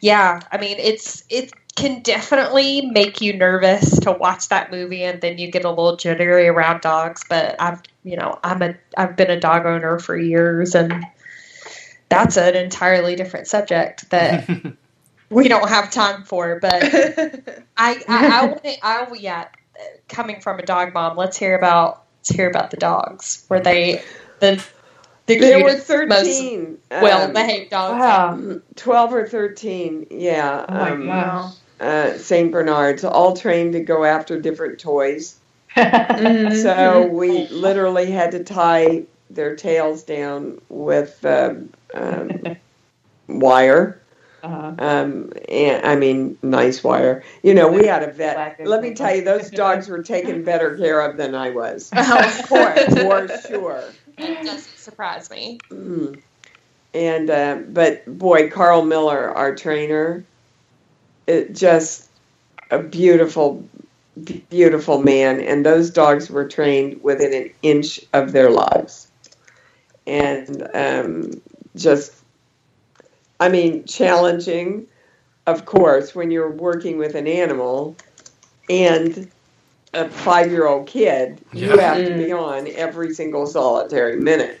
yeah, 0.00 0.40
I 0.50 0.58
mean, 0.58 0.76
it's 0.78 1.24
it 1.28 1.52
can 1.76 2.00
definitely 2.02 2.86
make 2.86 3.20
you 3.20 3.36
nervous 3.36 4.00
to 4.00 4.12
watch 4.12 4.48
that 4.48 4.70
movie, 4.70 5.02
and 5.02 5.20
then 5.20 5.38
you 5.38 5.50
get 5.50 5.64
a 5.64 5.70
little 5.70 5.96
jittery 5.96 6.48
around 6.48 6.80
dogs. 6.80 7.22
But 7.28 7.56
I've, 7.60 7.82
you 8.04 8.16
know, 8.16 8.38
I'm 8.42 8.62
a 8.62 8.74
I've 8.96 9.16
been 9.16 9.30
a 9.30 9.38
dog 9.38 9.66
owner 9.66 9.98
for 9.98 10.16
years, 10.16 10.74
and 10.74 11.04
that's 12.08 12.36
an 12.36 12.56
entirely 12.56 13.16
different 13.16 13.48
subject 13.48 14.08
that 14.10 14.48
we 15.30 15.48
don't 15.48 15.68
have 15.68 15.90
time 15.90 16.24
for. 16.24 16.58
But 16.60 16.82
I, 16.84 17.64
I, 17.76 18.02
I 18.08 18.46
want 18.46 18.64
to, 18.64 18.86
I, 18.86 19.12
yeah, 19.18 19.48
coming 20.08 20.40
from 20.40 20.58
a 20.58 20.62
dog 20.66 20.92
mom, 20.92 21.16
let's 21.16 21.36
hear 21.36 21.56
about, 21.56 22.04
let's 22.18 22.28
hear 22.30 22.48
about 22.50 22.70
the 22.70 22.76
dogs. 22.76 23.46
Were 23.48 23.60
they 23.60 24.02
the, 24.40 24.62
the 25.26 25.38
There 25.38 25.58
were 25.62 25.70
cutest, 25.70 25.88
most 25.88 26.26
thirteen. 26.26 26.78
well 26.90 27.22
um, 27.28 27.32
behaved 27.32 27.70
dogs? 27.70 28.00
Wow. 28.00 28.60
12 28.76 29.14
or 29.14 29.28
13, 29.28 30.06
yeah. 30.10 30.66
Oh 30.68 30.74
my 30.74 30.90
um, 30.90 31.06
gosh. 31.06 31.52
uh, 31.80 32.18
St. 32.18 32.50
Bernards, 32.52 33.04
all 33.04 33.36
trained 33.36 33.72
to 33.74 33.80
go 33.80 34.04
after 34.04 34.40
different 34.40 34.78
toys. 34.80 35.36
Mhm. 35.76 36.62
So 36.62 37.06
we 37.06 37.46
literally 37.46 38.10
had 38.10 38.32
to 38.32 38.42
tie 38.42 39.04
their 39.30 39.54
tails 39.54 40.02
down 40.02 40.60
with 40.68 41.24
um, 41.24 41.70
um, 41.94 42.56
wire. 43.28 44.00
Uh-huh. 44.42 44.74
Um, 44.78 45.32
and 45.48 45.84
I 45.84 45.96
mean, 45.96 46.38
nice 46.42 46.82
wire. 46.82 47.22
You 47.42 47.54
know, 47.54 47.70
we 47.70 47.86
had 47.86 48.02
a 48.02 48.12
vet. 48.12 48.58
Let 48.64 48.82
me 48.82 48.94
tell 48.94 49.14
you, 49.14 49.24
those 49.24 49.50
dogs 49.50 49.88
were 49.88 50.02
taken 50.02 50.44
better 50.44 50.76
care 50.76 51.00
of 51.00 51.16
than 51.16 51.34
I 51.34 51.50
was, 51.50 51.90
of 51.96 52.48
course. 52.48 52.84
for 52.94 53.28
sure. 53.48 53.84
It 54.18 54.44
doesn't 54.44 54.78
surprise 54.78 55.30
me. 55.30 55.58
Mm. 55.70 56.20
And 56.92 57.30
uh, 57.30 57.58
but 57.68 58.18
boy, 58.18 58.50
Karl 58.50 58.84
Miller, 58.84 59.30
our 59.36 59.54
trainer, 59.54 60.24
it 61.26 61.54
just 61.54 62.08
a 62.70 62.78
beautiful, 62.78 63.64
beautiful 64.48 65.02
man. 65.02 65.40
And 65.40 65.64
those 65.64 65.90
dogs 65.90 66.30
were 66.30 66.48
trained 66.48 67.02
within 67.02 67.32
an 67.32 67.50
inch 67.62 68.00
of 68.12 68.32
their 68.32 68.50
lives, 68.50 69.10
and 70.06 70.68
um, 70.74 71.40
just, 71.76 72.19
I 73.40 73.48
mean, 73.48 73.84
challenging, 73.84 74.86
of 75.46 75.64
course, 75.64 76.14
when 76.14 76.30
you're 76.30 76.50
working 76.50 76.98
with 76.98 77.14
an 77.14 77.26
animal, 77.26 77.96
and 78.68 79.28
a 79.94 80.08
five-year-old 80.08 80.86
kid, 80.86 81.40
you 81.52 81.74
Yeah. 81.76 81.94
have 81.94 82.06
to 82.06 82.14
be 82.16 82.30
on 82.32 82.68
every 82.76 83.12
single 83.12 83.46
solitary 83.46 84.16
minute 84.16 84.60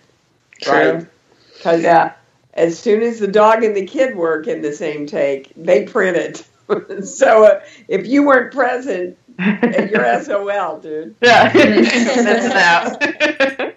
True. 0.60 0.72
right? 0.72 1.06
Because 1.54 1.82
Yeah. 1.82 2.12
as 2.54 2.76
soon 2.78 3.02
as 3.02 3.20
the 3.20 3.28
dog 3.28 3.62
and 3.62 3.76
the 3.76 3.86
kid 3.86 4.16
work 4.16 4.48
in 4.48 4.62
the 4.62 4.72
same 4.72 5.06
take, 5.06 5.52
they 5.56 5.84
print 5.84 6.16
it. 6.16 6.44
so 7.06 7.44
uh, 7.44 7.60
if 7.88 8.06
you 8.06 8.24
weren't 8.26 8.52
present, 8.52 9.16
you're 9.38 10.20
SOL, 10.22 10.80
dude. 10.80 11.14
yeah. 11.22 11.52
That's 11.52 12.46
an 12.46 12.52
out. 12.52 13.74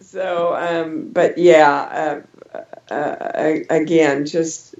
So, 0.00 0.54
um, 0.56 1.08
but 1.12 1.38
yeah, 1.38 1.70
uh, 1.70 2.20
uh, 2.92 3.58
again, 3.70 4.26
just 4.26 4.74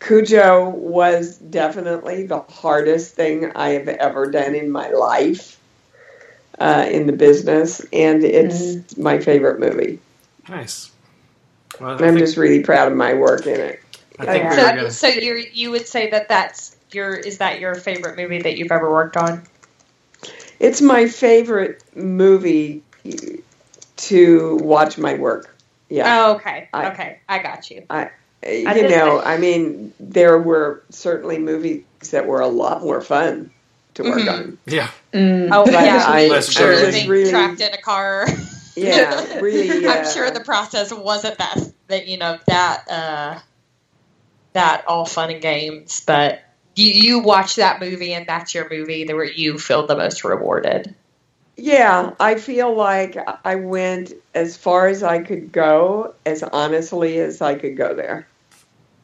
Cujo 0.00 0.70
was 0.70 1.36
definitely 1.38 2.26
the 2.26 2.40
hardest 2.40 3.14
thing 3.14 3.52
I 3.54 3.70
have 3.70 3.88
ever 3.88 4.30
done 4.30 4.54
in 4.54 4.70
my 4.70 4.88
life 4.90 5.60
uh, 6.58 6.86
in 6.90 7.06
the 7.06 7.12
business, 7.12 7.80
and 7.92 8.24
it's 8.24 8.96
my 8.96 9.18
favorite 9.18 9.60
movie. 9.60 9.98
Nice. 10.48 10.90
Well, 11.80 11.90
I 11.90 11.92
I'm 11.96 11.98
think, 11.98 12.18
just 12.18 12.36
really 12.36 12.62
proud 12.62 12.90
of 12.90 12.96
my 12.96 13.14
work 13.14 13.46
in 13.46 13.60
it. 13.60 13.80
I 14.18 14.26
think 14.26 14.44
Yeah. 14.44 14.50
we 14.50 14.56
So, 14.56 14.62
gonna. 14.62 14.90
so 14.90 15.06
you 15.08 15.44
you 15.52 15.70
would 15.70 15.86
say 15.86 16.10
that 16.10 16.28
that's 16.28 16.76
your 16.92 17.14
is 17.14 17.38
that 17.38 17.60
your 17.60 17.74
favorite 17.74 18.16
movie 18.16 18.42
that 18.42 18.56
you've 18.58 18.72
ever 18.72 18.90
worked 18.90 19.16
on? 19.16 19.42
It's 20.58 20.82
my 20.82 21.06
favorite 21.06 21.82
movie 21.96 22.82
to 23.96 24.56
watch 24.56 24.98
my 24.98 25.14
work. 25.14 25.54
Yeah. 25.90 26.24
Oh, 26.26 26.34
okay, 26.36 26.68
I- 26.72 26.90
okay, 26.92 27.18
I 27.28 27.38
got 27.40 27.70
you. 27.70 27.84
I, 27.90 28.10
you 28.46 28.72
did 28.72 28.90
know, 28.90 29.20
I 29.20 29.36
mean, 29.36 29.92
there 30.00 30.38
were 30.38 30.82
certainly 30.88 31.38
movies 31.38 31.82
that 32.12 32.26
were 32.26 32.40
a 32.40 32.48
lot 32.48 32.82
more 32.82 33.00
fun 33.02 33.50
to 33.94 34.04
work 34.04 34.20
Mhm. 34.22 34.32
on. 34.32 34.58
Yeah. 34.66 34.88
Mm. 35.12 35.50
Oh 35.52 35.64
But 35.64 35.72
yeah, 35.74 36.04
I- 36.06 36.28
Less 36.28 36.48
I'm 36.48 36.52
sure 36.52 36.72
burden. 36.74 36.92
being 36.92 37.08
Really- 37.08 37.30
trapped 37.30 37.60
in 37.60 37.74
a 37.74 37.82
car. 37.82 38.26
Yeah, 38.76 39.34
really. 39.40 39.86
I'm 39.86 40.06
uh, 40.06 40.10
sure 40.10 40.30
the 40.30 40.40
process 40.40 40.92
wasn't 40.92 41.36
that 41.38 41.58
that 41.88 42.06
you 42.06 42.16
know 42.18 42.38
that 42.46 42.84
uh, 42.88 43.38
that 44.52 44.84
all 44.86 45.04
fun 45.04 45.30
and 45.30 45.42
games, 45.42 46.02
but 46.06 46.40
you 46.76 46.90
you 46.92 47.18
watch 47.18 47.56
that 47.56 47.80
movie 47.80 48.14
and 48.14 48.26
that's 48.26 48.54
your 48.54 48.70
movie 48.70 49.04
that 49.04 49.14
where 49.14 49.24
you 49.24 49.58
feel 49.58 49.86
the 49.86 49.96
most 49.96 50.24
rewarded. 50.24 50.94
Yeah, 51.62 52.12
I 52.18 52.36
feel 52.36 52.74
like 52.74 53.18
I 53.44 53.56
went 53.56 54.12
as 54.34 54.56
far 54.56 54.88
as 54.88 55.02
I 55.02 55.18
could 55.22 55.52
go, 55.52 56.14
as 56.24 56.42
honestly 56.42 57.18
as 57.20 57.42
I 57.42 57.54
could 57.54 57.76
go 57.76 57.94
there. 57.94 58.26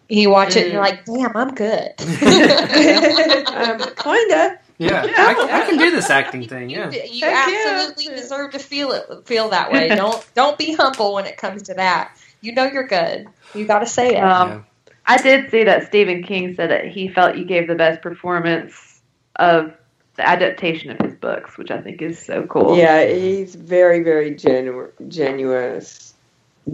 You 0.09 0.31
watch 0.31 0.57
it 0.57 0.63
and 0.63 0.67
Mm. 0.69 0.73
you're 0.73 0.83
like, 0.83 1.05
damn, 1.05 1.37
I'm 1.37 1.55
good. 1.55 1.93
Um, 3.57 3.79
kinda. 3.97 4.59
Yeah. 4.79 5.03
I, 5.03 5.35
can- 5.35 5.51
I 5.51 5.67
can 5.67 5.79
do 5.79 5.91
this 5.91 6.11
acting 6.11 6.47
thing. 6.49 6.69
Yeah. 6.71 6.91
You, 6.91 7.01
you 7.11 7.25
Heck 7.27 7.49
yeah. 7.49 7.65
absolutely 7.89 8.15
deserve 8.15 8.53
to 8.53 8.59
feel 8.59 8.93
it 8.93 9.27
feel 9.27 9.49
that 9.51 9.73
way. 9.73 9.89
don't 9.97 10.27
don't 10.35 10.59
be 10.59 10.75
humble 10.75 11.15
when 11.15 11.25
it 11.27 11.37
comes 11.39 11.63
to 11.65 11.75
that. 11.75 12.17
You 12.43 12.53
know 12.53 12.65
you're 12.65 12.87
good. 12.87 13.27
You 13.55 13.67
got 13.67 13.79
to 13.81 13.87
say 13.87 14.15
it. 14.17 14.21
Um, 14.23 14.49
Yeah. 14.51 14.61
I 15.07 15.23
did 15.23 15.51
see 15.51 15.65
that 15.65 15.87
Stephen 15.87 16.23
King 16.23 16.55
said 16.57 16.71
that 16.71 16.87
he 16.89 17.09
felt 17.09 17.37
you 17.37 17.45
gave 17.45 17.67
the 17.69 17.75
best 17.77 18.03
performance 18.03 19.01
of 19.37 19.73
the 20.17 20.27
adaptation 20.27 20.91
of 20.91 20.99
his 20.99 21.15
books, 21.15 21.59
which 21.59 21.71
I 21.71 21.81
think 21.81 22.03
is 22.03 22.19
so 22.19 22.47
cool. 22.47 22.77
Yeah, 22.77 23.07
he's 23.07 23.55
very, 23.55 24.03
very 24.03 24.35
genu- 24.35 24.93
genuous, 25.03 26.13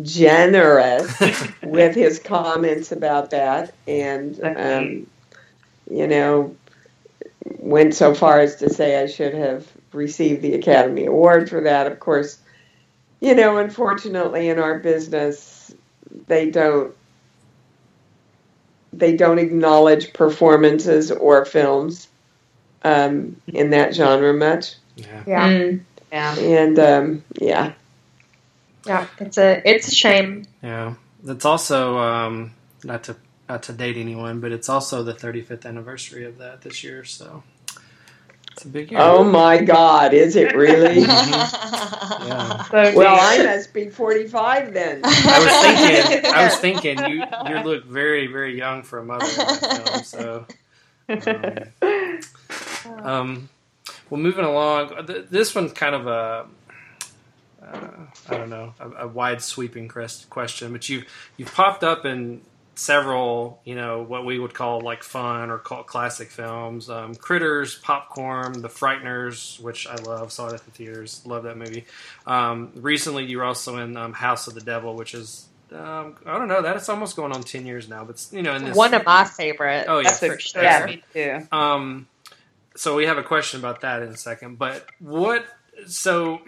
generous 0.02 1.12
with 1.62 1.94
his 1.94 2.18
comments 2.18 2.92
about 2.92 3.30
that, 3.30 3.74
and 3.86 4.40
um, 4.42 5.06
you 5.90 6.06
know, 6.06 6.56
went 7.58 7.94
so 7.94 8.14
far 8.14 8.40
as 8.40 8.56
to 8.56 8.70
say 8.70 9.02
I 9.02 9.06
should 9.06 9.34
have 9.34 9.66
received 9.92 10.42
the 10.42 10.54
Academy 10.54 11.06
Award 11.06 11.50
for 11.50 11.62
that. 11.62 11.86
Of 11.90 11.98
course, 11.98 12.38
you 13.20 13.34
know, 13.34 13.58
unfortunately, 13.58 14.48
in 14.48 14.58
our 14.58 14.78
business, 14.78 15.74
they 16.28 16.50
don't 16.50 16.94
they 18.92 19.16
don't 19.16 19.38
acknowledge 19.38 20.12
performances 20.12 21.10
or 21.10 21.44
films 21.44 22.08
um, 22.84 23.36
in 23.46 23.70
that 23.70 23.94
genre 23.94 24.32
much, 24.34 24.74
Yeah. 24.96 25.22
yeah, 25.26 25.48
Mm. 25.48 25.80
Yeah. 26.12 26.34
and 26.38 26.78
um, 26.78 27.24
yeah. 27.40 27.72
yeah. 28.86 29.06
It's 29.18 29.38
a 29.38 29.62
it's 29.68 29.88
a 29.88 29.94
shame. 29.94 30.44
Yeah. 30.62 30.94
it's 31.26 31.44
also 31.44 31.98
um, 31.98 32.52
not 32.84 33.04
to 33.04 33.16
not 33.48 33.62
to 33.64 33.72
date 33.72 33.96
anyone, 33.96 34.40
but 34.40 34.52
it's 34.52 34.68
also 34.68 35.02
the 35.02 35.14
35th 35.14 35.66
anniversary 35.66 36.24
of 36.24 36.38
that 36.38 36.62
this 36.62 36.82
year. 36.84 37.04
So 37.04 37.42
it's 38.52 38.64
a 38.64 38.68
big 38.68 38.90
year. 38.90 39.00
Oh 39.00 39.24
my 39.24 39.62
God, 39.62 40.12
is 40.14 40.36
it 40.36 40.54
really? 40.54 41.04
Yeah. 42.22 42.62
So 42.64 42.92
well. 42.94 43.18
I 43.20 43.42
must 43.42 43.72
be 43.72 43.88
45 43.88 44.72
then. 44.74 45.00
I 45.04 45.08
was 45.38 46.06
thinking. 46.10 46.30
I 46.32 46.44
was 46.44 46.56
thinking. 46.56 46.98
You 46.98 47.24
you 47.48 47.62
look 47.64 47.84
very 47.86 48.26
very 48.26 48.56
young 48.56 48.82
for 48.82 48.98
a 48.98 49.04
mother 49.04 49.24
film. 49.26 50.04
So. 50.04 50.46
Um, 53.02 53.48
well, 54.10 54.20
moving 54.20 54.44
along, 54.44 55.06
this 55.30 55.54
one's 55.54 55.72
kind 55.72 55.94
of 55.94 56.06
a, 56.06 56.46
uh, 57.64 57.88
I 58.28 58.36
don't 58.36 58.50
know, 58.50 58.74
a, 58.78 58.90
a 59.04 59.08
wide 59.08 59.42
sweeping 59.42 59.88
question, 59.88 60.72
but 60.72 60.88
you've 60.88 61.04
you've 61.36 61.52
popped 61.54 61.84
up 61.84 62.04
in 62.04 62.42
several, 62.74 63.60
you 63.64 63.74
know, 63.74 64.02
what 64.02 64.24
we 64.24 64.38
would 64.38 64.54
call 64.54 64.80
like 64.80 65.02
fun 65.02 65.50
or 65.50 65.58
cult 65.58 65.86
classic 65.86 66.30
films, 66.30 66.88
um, 66.90 67.14
Critters, 67.14 67.76
Popcorn, 67.76 68.62
The 68.62 68.68
Frighteners, 68.68 69.60
which 69.60 69.86
I 69.86 69.96
love, 69.96 70.32
saw 70.32 70.48
it 70.48 70.54
at 70.54 70.64
the 70.64 70.70
theaters, 70.70 71.22
love 71.24 71.44
that 71.44 71.56
movie. 71.56 71.84
Um, 72.26 72.72
recently, 72.74 73.24
you 73.24 73.38
were 73.38 73.44
also 73.44 73.78
in 73.78 73.96
um, 73.96 74.12
House 74.12 74.46
of 74.46 74.54
the 74.54 74.60
Devil, 74.62 74.94
which 74.94 75.14
is. 75.14 75.46
Um, 75.74 76.16
I 76.26 76.38
don't 76.38 76.48
know. 76.48 76.62
That's 76.62 76.88
almost 76.88 77.16
going 77.16 77.32
on 77.32 77.42
ten 77.42 77.66
years 77.66 77.88
now, 77.88 78.04
but 78.04 78.24
you 78.32 78.42
know, 78.42 78.54
in 78.54 78.64
this 78.64 78.76
One 78.76 78.94
of 78.94 79.04
my 79.04 79.24
favorites. 79.24 79.86
Oh, 79.88 80.00
yeah, 80.00 80.10
for 80.10 80.34
for 80.34 80.38
sure. 80.38 80.62
yeah, 80.62 80.86
me 80.86 81.02
too. 81.12 81.46
um, 81.52 82.08
so 82.76 82.96
we 82.96 83.06
have 83.06 83.18
a 83.18 83.22
question 83.22 83.60
about 83.60 83.82
that 83.82 84.02
in 84.02 84.08
a 84.08 84.16
second. 84.16 84.58
But 84.58 84.86
what? 84.98 85.44
So 85.86 86.40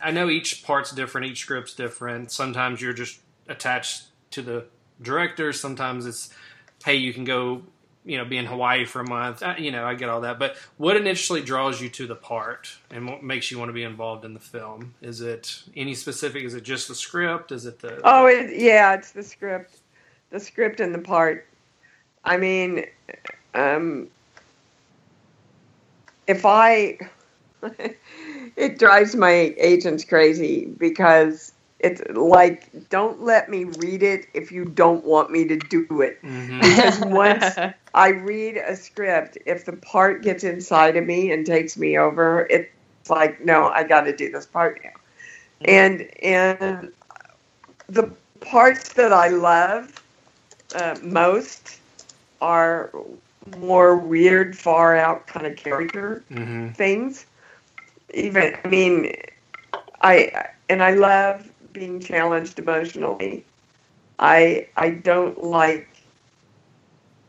I 0.00 0.10
know 0.10 0.28
each 0.28 0.64
part's 0.64 0.92
different, 0.92 1.28
each 1.28 1.40
script's 1.40 1.74
different. 1.74 2.30
Sometimes 2.30 2.80
you're 2.80 2.92
just 2.92 3.20
attached 3.48 4.04
to 4.32 4.42
the 4.42 4.64
director. 5.00 5.52
Sometimes 5.52 6.06
it's, 6.06 6.30
hey, 6.84 6.96
you 6.96 7.12
can 7.12 7.24
go, 7.24 7.62
you 8.04 8.18
know, 8.18 8.24
be 8.24 8.36
in 8.36 8.46
Hawaii 8.46 8.84
for 8.84 9.00
a 9.00 9.08
month. 9.08 9.42
Uh, 9.42 9.54
you 9.58 9.70
know, 9.70 9.84
I 9.84 9.94
get 9.94 10.08
all 10.08 10.22
that. 10.22 10.38
But 10.38 10.56
what 10.76 10.96
initially 10.96 11.40
draws 11.40 11.80
you 11.80 11.88
to 11.90 12.06
the 12.06 12.14
part 12.14 12.74
and 12.90 13.08
what 13.08 13.22
makes 13.22 13.50
you 13.50 13.58
want 13.58 13.68
to 13.68 13.72
be 13.72 13.84
involved 13.84 14.24
in 14.24 14.34
the 14.34 14.40
film? 14.40 14.94
Is 15.00 15.20
it 15.20 15.62
any 15.76 15.94
specific? 15.94 16.42
Is 16.44 16.54
it 16.54 16.62
just 16.64 16.88
the 16.88 16.94
script? 16.94 17.52
Is 17.52 17.66
it 17.66 17.78
the? 17.80 18.00
Oh, 18.04 18.26
it, 18.26 18.58
yeah, 18.58 18.94
it's 18.94 19.12
the 19.12 19.22
script, 19.22 19.78
the 20.30 20.40
script 20.40 20.80
and 20.80 20.94
the 20.94 20.98
part. 20.98 21.46
I 22.24 22.36
mean, 22.36 22.86
um, 23.54 24.08
if 26.26 26.44
I, 26.44 26.98
it 28.56 28.78
drives 28.78 29.14
my 29.14 29.54
agents 29.58 30.04
crazy 30.04 30.66
because 30.66 31.52
it's 31.82 32.02
like, 32.10 32.70
don't 32.90 33.22
let 33.22 33.50
me 33.50 33.64
read 33.64 34.02
it 34.02 34.26
if 34.34 34.52
you 34.52 34.64
don't 34.66 35.04
want 35.04 35.30
me 35.30 35.46
to 35.48 35.56
do 35.56 36.02
it. 36.02 36.18
Mhm. 36.22 36.60
Because 36.60 37.00
once 37.00 37.58
I 37.94 38.08
read 38.10 38.56
a 38.56 38.76
script, 38.76 39.38
if 39.46 39.64
the 39.66 39.72
part 39.76 40.22
gets 40.22 40.44
inside 40.44 40.96
of 40.96 41.04
me 41.06 41.32
and 41.32 41.46
takes 41.46 41.76
me 41.78 41.98
over, 41.98 42.46
it's 42.50 42.74
like, 43.10 43.40
no, 43.44 43.68
I 43.68 43.84
got 43.84 44.02
to 44.02 44.16
do 44.16 44.30
this 44.30 44.46
part 44.46 44.80
now. 44.84 44.90
And 45.64 46.08
and 46.22 46.92
the 47.88 48.10
parts 48.40 48.92
that 48.94 49.12
I 49.12 49.28
love 49.28 50.02
uh, 50.74 50.96
most 51.02 51.80
are 52.40 52.90
more 53.58 53.96
weird, 53.96 54.56
far 54.56 54.96
out 54.96 55.26
kind 55.26 55.46
of 55.46 55.56
character 55.56 56.24
Mhm. 56.30 56.74
things. 56.74 57.26
Even 58.14 58.56
I 58.64 58.68
mean, 58.68 59.12
I 60.02 60.46
and 60.68 60.82
I 60.82 60.92
love 60.92 61.51
being 61.72 62.00
challenged 62.00 62.58
emotionally. 62.58 63.44
I 64.18 64.68
I 64.76 64.90
don't 64.90 65.42
like 65.42 65.88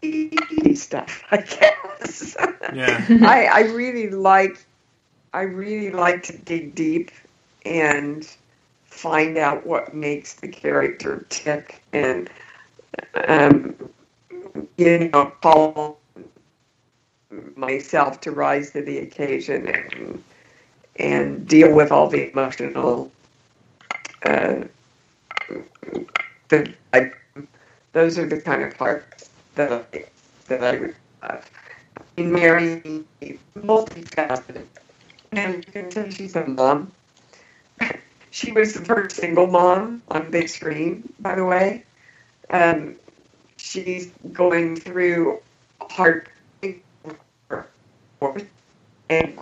easy 0.01 0.75
stuff. 0.75 1.23
I 1.31 1.37
guess. 1.37 2.35
Yeah. 2.73 3.05
I 3.21 3.45
I 3.45 3.59
really 3.71 4.09
like 4.09 4.65
I 5.33 5.41
really 5.41 5.91
like 5.91 6.23
to 6.23 6.37
dig 6.37 6.75
deep 6.75 7.11
and 7.65 8.27
find 8.85 9.37
out 9.37 9.65
what 9.65 9.95
makes 9.95 10.35
the 10.35 10.47
character 10.47 11.25
tick 11.29 11.81
and 11.93 12.29
um 13.27 13.75
you 14.77 15.09
know 15.09 15.31
call 15.41 15.97
myself 17.55 18.21
to 18.21 18.31
rise 18.31 18.71
to 18.71 18.81
the 18.81 18.99
occasion 18.99 19.67
and 19.67 20.23
and 20.97 21.47
deal 21.47 21.73
with 21.73 21.91
all 21.91 22.07
the 22.07 22.31
emotional 22.31 23.11
uh, 24.23 24.63
the, 26.49 26.73
I, 26.93 27.11
those 27.93 28.17
are 28.17 28.25
the 28.27 28.41
kind 28.41 28.63
of 28.63 28.77
parts 28.77 29.29
that 29.55 29.71
I 29.71 30.05
that 30.47 30.63
I 30.63 31.27
love. 31.27 31.51
In 32.17 32.31
Mary, 32.31 32.81
multifaceted, 33.57 34.65
and 35.31 35.55
you 35.55 35.63
can 35.63 35.89
tell 35.89 36.09
she's 36.09 36.35
a 36.35 36.45
mom. 36.45 36.91
She 38.31 38.51
was 38.51 38.73
the 38.73 38.83
first 38.83 39.15
single 39.15 39.45
mom 39.45 40.01
on 40.09 40.31
big 40.31 40.49
screen, 40.49 41.13
by 41.19 41.35
the 41.35 41.45
way. 41.45 41.83
Um, 42.49 42.95
she's 43.57 44.11
going 44.33 44.75
through 44.75 45.39
hard 45.81 46.27
and 49.09 49.35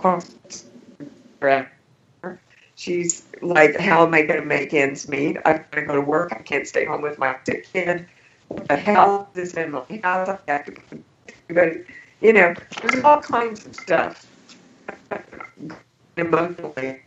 she's 2.82 3.24
like, 3.42 3.76
"How 3.78 4.06
am 4.06 4.14
I 4.14 4.22
going 4.22 4.40
to 4.40 4.46
make 4.46 4.74
ends 4.74 5.08
meet? 5.08 5.38
I've 5.46 5.70
got 5.70 5.80
to 5.80 5.86
go 5.86 5.94
to 5.96 6.00
work. 6.02 6.32
I 6.32 6.42
can't 6.42 6.66
stay 6.68 6.84
home 6.86 7.02
with 7.02 7.18
my 7.18 7.36
sick 7.46 7.66
kid. 7.72 8.08
What 8.48 8.68
the 8.68 8.76
hell 8.76 9.30
is 9.34 9.54
in 9.54 9.72
my 9.72 9.84
house? 10.04 10.28
I 10.30 10.52
have 10.52 10.66
to." 10.66 10.74
But 11.50 11.74
you 12.20 12.32
know, 12.34 12.54
there's 12.82 13.04
all 13.04 13.20
kinds 13.22 13.66
of 13.66 13.76
stuff 13.76 14.26
emotionally. 16.16 17.02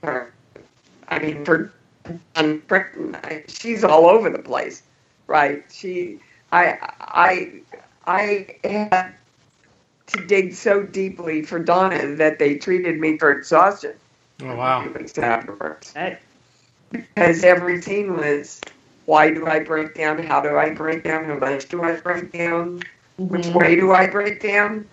I 1.10 1.20
mean, 1.20 1.46
for 1.46 1.74
on 2.36 2.64
she's 3.48 3.84
all 3.84 4.08
over 4.08 4.30
the 4.32 4.40
place, 4.42 4.84
right? 5.28 5.64
She, 5.72 6.22
I, 6.52 6.78
I, 7.02 7.62
I 8.08 8.58
had 8.64 9.16
to 10.08 10.28
dig 10.28 10.54
so 10.54 10.84
deeply 10.84 11.44
for 11.44 11.60
Donna 11.60 12.16
that 12.18 12.40
they 12.40 12.58
treated 12.58 13.00
me 13.00 13.18
for 13.18 13.32
exhaustion. 13.32 13.96
Oh 14.42 14.56
wow! 14.56 14.88
Afterwards, 15.18 15.94
because 16.92 17.44
every 17.44 17.82
scene 17.82 18.16
was, 18.16 18.62
why 19.06 19.32
do 19.32 19.48
I 19.48 19.60
break 19.60 19.96
down? 19.96 20.22
How 20.22 20.42
do 20.42 20.58
I 20.58 20.74
break 20.74 21.04
down? 21.04 21.26
How 21.26 21.38
much 21.38 21.70
do 21.70 21.84
I 21.84 21.94
break 21.94 22.32
down? 22.32 22.84
Which 23.18 23.48
way 23.48 23.76
do 23.76 23.94
I 23.94 24.08
break 24.08 24.42
down? 24.42 24.88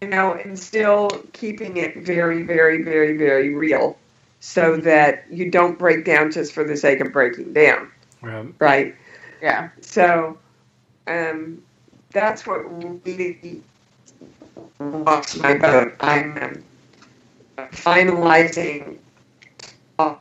You 0.00 0.08
know, 0.08 0.34
and 0.34 0.58
still 0.58 1.08
keeping 1.32 1.76
it 1.76 1.96
very, 1.98 2.42
very, 2.42 2.82
very, 2.82 3.16
very 3.16 3.54
real 3.54 3.98
so 4.40 4.76
that 4.76 5.24
you 5.30 5.50
don't 5.50 5.78
break 5.78 6.04
down 6.04 6.30
just 6.30 6.52
for 6.52 6.62
the 6.62 6.76
sake 6.76 7.00
of 7.00 7.12
breaking 7.12 7.52
down. 7.52 7.90
Right. 8.22 8.54
Right? 8.60 8.96
Yeah. 9.42 9.70
So 9.80 10.38
um, 11.08 11.62
that's 12.12 12.46
what 12.46 12.58
really 13.04 13.62
rocks 14.78 15.36
my 15.36 15.54
boat. 15.54 15.94
I'm 16.00 16.38
um, 16.40 16.64
finalizing. 17.72 18.98
Uh, 19.98 20.14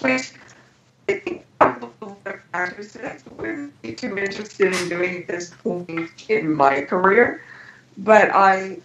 which 0.00 0.32
I 1.08 1.14
think 1.14 1.44
actresses 2.52 3.24
wouldn't 3.36 3.82
be 3.82 3.94
too 3.94 4.16
interested 4.16 4.72
in 4.72 4.88
doing 4.88 5.24
this 5.26 5.50
point 5.50 6.10
in 6.28 6.54
my 6.54 6.82
career, 6.82 7.42
but 7.98 8.30
I, 8.34 8.78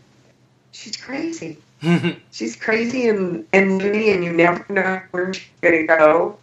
she's 0.72 0.98
crazy. 0.98 1.58
she's 2.32 2.56
crazy 2.56 3.08
and, 3.08 3.46
and 3.54 3.78
loony, 3.78 4.12
and 4.12 4.24
you 4.24 4.34
never 4.34 4.66
know 4.70 5.02
where 5.12 5.34
she's 5.34 5.48
going 5.62 5.88
to 5.88 5.98
go. 5.98 6.38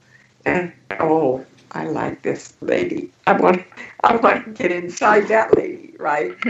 And 0.44 0.72
oh, 1.00 1.44
I 1.76 1.84
like 1.84 2.22
this 2.22 2.54
lady. 2.62 3.10
I 3.26 3.34
want, 3.34 3.64
I 4.02 4.16
want 4.16 4.44
to 4.46 4.50
get 4.52 4.72
inside 4.72 5.28
that 5.28 5.56
lady, 5.56 5.94
right? 5.98 6.34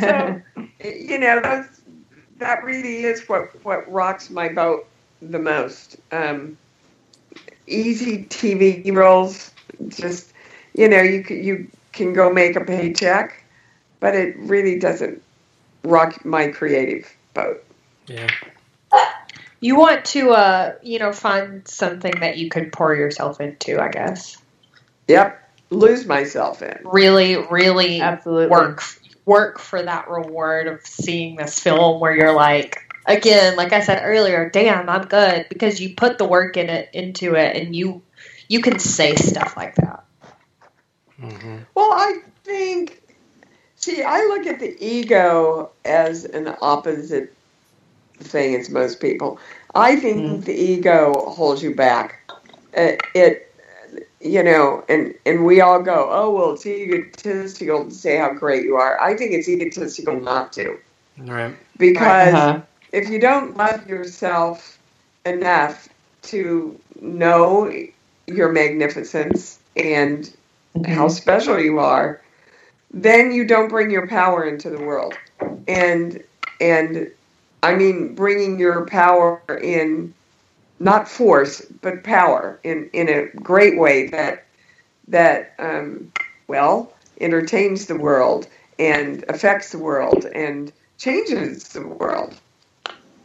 so, 0.00 0.40
you 0.82 1.18
know, 1.18 1.40
that's, 1.42 1.82
that 2.38 2.64
really 2.64 3.04
is 3.04 3.28
what, 3.28 3.64
what 3.64 3.90
rocks 3.92 4.30
my 4.30 4.48
boat 4.48 4.86
the 5.20 5.38
most. 5.38 5.96
Um, 6.10 6.56
easy 7.66 8.24
TV 8.24 8.94
roles, 8.94 9.52
just 9.88 10.32
you 10.74 10.88
know, 10.88 11.02
you 11.02 11.22
can, 11.22 11.42
you 11.42 11.68
can 11.92 12.12
go 12.14 12.32
make 12.32 12.56
a 12.56 12.64
paycheck, 12.64 13.44
but 14.00 14.14
it 14.14 14.36
really 14.38 14.78
doesn't 14.78 15.22
rock 15.84 16.24
my 16.24 16.48
creative 16.48 17.14
boat. 17.34 17.62
Yeah. 18.06 18.28
You 19.60 19.76
want 19.76 20.04
to, 20.06 20.30
uh, 20.30 20.72
you 20.82 20.98
know, 20.98 21.12
find 21.12 21.66
something 21.68 22.20
that 22.20 22.36
you 22.36 22.48
could 22.48 22.72
pour 22.72 22.94
yourself 22.96 23.40
into, 23.40 23.80
I 23.80 23.88
guess. 23.88 24.41
Yep, 25.12 25.50
lose 25.70 26.06
myself 26.06 26.62
in. 26.62 26.78
Really, 26.84 27.36
really 27.36 28.00
Absolutely. 28.00 28.48
work 28.48 28.82
work 29.26 29.58
for 29.58 29.82
that 29.82 30.08
reward 30.08 30.66
of 30.66 30.80
seeing 30.84 31.36
this 31.36 31.58
film 31.58 32.00
where 32.00 32.16
you're 32.16 32.34
like, 32.34 32.78
again, 33.06 33.56
like 33.56 33.72
I 33.72 33.80
said 33.80 34.02
earlier, 34.04 34.50
damn, 34.50 34.88
I'm 34.88 35.06
good 35.06 35.46
because 35.50 35.80
you 35.80 35.94
put 35.94 36.18
the 36.18 36.24
work 36.24 36.56
in 36.56 36.68
it 36.70 36.88
into 36.94 37.34
it, 37.34 37.56
and 37.56 37.76
you 37.76 38.02
you 38.48 38.62
can 38.62 38.78
say 38.78 39.14
stuff 39.14 39.54
like 39.56 39.74
that. 39.76 40.04
hmm 41.20 41.58
Well, 41.74 41.92
I 41.92 42.20
think, 42.44 43.02
see, 43.76 44.02
I 44.02 44.20
look 44.26 44.46
at 44.46 44.60
the 44.60 44.74
ego 44.84 45.70
as 45.84 46.24
an 46.24 46.54
opposite 46.62 47.34
thing 48.18 48.54
as 48.56 48.70
most 48.70 49.00
people. 49.00 49.38
I 49.74 49.96
think 49.96 50.24
Mhm. 50.24 50.44
the 50.44 50.54
ego 50.54 51.12
holds 51.28 51.62
you 51.62 51.74
back. 51.74 52.18
Uh, 52.76 52.92
it, 53.14 53.51
you 54.22 54.42
know, 54.42 54.84
and 54.88 55.14
and 55.26 55.44
we 55.44 55.60
all 55.60 55.82
go, 55.82 56.08
oh 56.10 56.30
well, 56.32 56.52
it's 56.54 56.66
egotistical 56.66 57.86
to 57.86 57.90
say 57.94 58.18
how 58.18 58.32
great 58.32 58.64
you 58.64 58.76
are. 58.76 59.00
I 59.00 59.16
think 59.16 59.32
it's 59.32 59.48
egotistical 59.48 60.20
not 60.20 60.52
to, 60.54 60.78
Right. 61.18 61.56
because 61.78 62.34
Uh-huh. 62.34 62.62
if 62.92 63.08
you 63.08 63.20
don't 63.20 63.56
love 63.56 63.88
yourself 63.88 64.78
enough 65.26 65.88
to 66.22 66.80
know 67.00 67.72
your 68.26 68.52
magnificence 68.52 69.60
and 69.76 70.34
how 70.86 71.08
special 71.08 71.58
you 71.60 71.78
are, 71.78 72.22
then 72.92 73.32
you 73.32 73.46
don't 73.46 73.68
bring 73.68 73.90
your 73.90 74.06
power 74.08 74.44
into 74.44 74.70
the 74.70 74.80
world. 74.80 75.14
And 75.68 76.22
and 76.60 77.10
I 77.62 77.74
mean 77.76 78.14
bringing 78.14 78.58
your 78.58 78.86
power 78.86 79.42
in 79.62 80.14
not 80.82 81.08
force 81.08 81.62
but 81.80 82.04
power 82.04 82.60
in 82.64 82.90
in 82.92 83.08
a 83.08 83.26
great 83.40 83.78
way 83.78 84.08
that 84.08 84.44
that 85.08 85.54
um, 85.58 86.12
well 86.48 86.92
entertains 87.20 87.86
the 87.86 87.96
world 87.96 88.48
and 88.78 89.24
affects 89.28 89.70
the 89.70 89.78
world 89.78 90.26
and 90.34 90.72
changes 90.98 91.68
the 91.68 91.86
world 91.86 92.34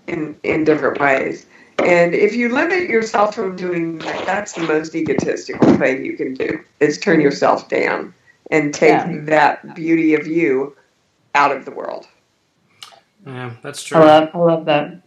in 0.08 0.38
in 0.44 0.64
different 0.64 1.00
ways. 1.00 1.46
And 1.80 2.14
if 2.16 2.36
you 2.36 2.50
limit 2.50 2.90
yourself 2.90 3.36
from 3.36 3.56
doing 3.56 4.00
that, 4.00 4.26
that's 4.26 4.54
the 4.54 4.62
most 4.62 4.96
egotistical 4.96 5.78
thing 5.78 6.06
you 6.06 6.18
can 6.18 6.34
do 6.34 6.60
is 6.80 6.98
turn 7.00 7.22
yourself 7.22 7.70
down 7.70 8.14
and 8.52 8.74
take 8.74 8.90
Yeah. 8.92 9.18
that 9.26 9.76
beauty 9.76 10.16
of 10.16 10.26
you 10.28 10.76
out 11.36 11.56
of 11.56 11.66
the 11.66 11.72
world. 11.72 12.08
Yeah, 13.26 13.52
that's 13.62 13.84
true. 13.84 14.00
I 14.00 14.06
love, 14.06 14.30
I 14.34 14.38
love 14.38 14.66
that. 14.66 15.02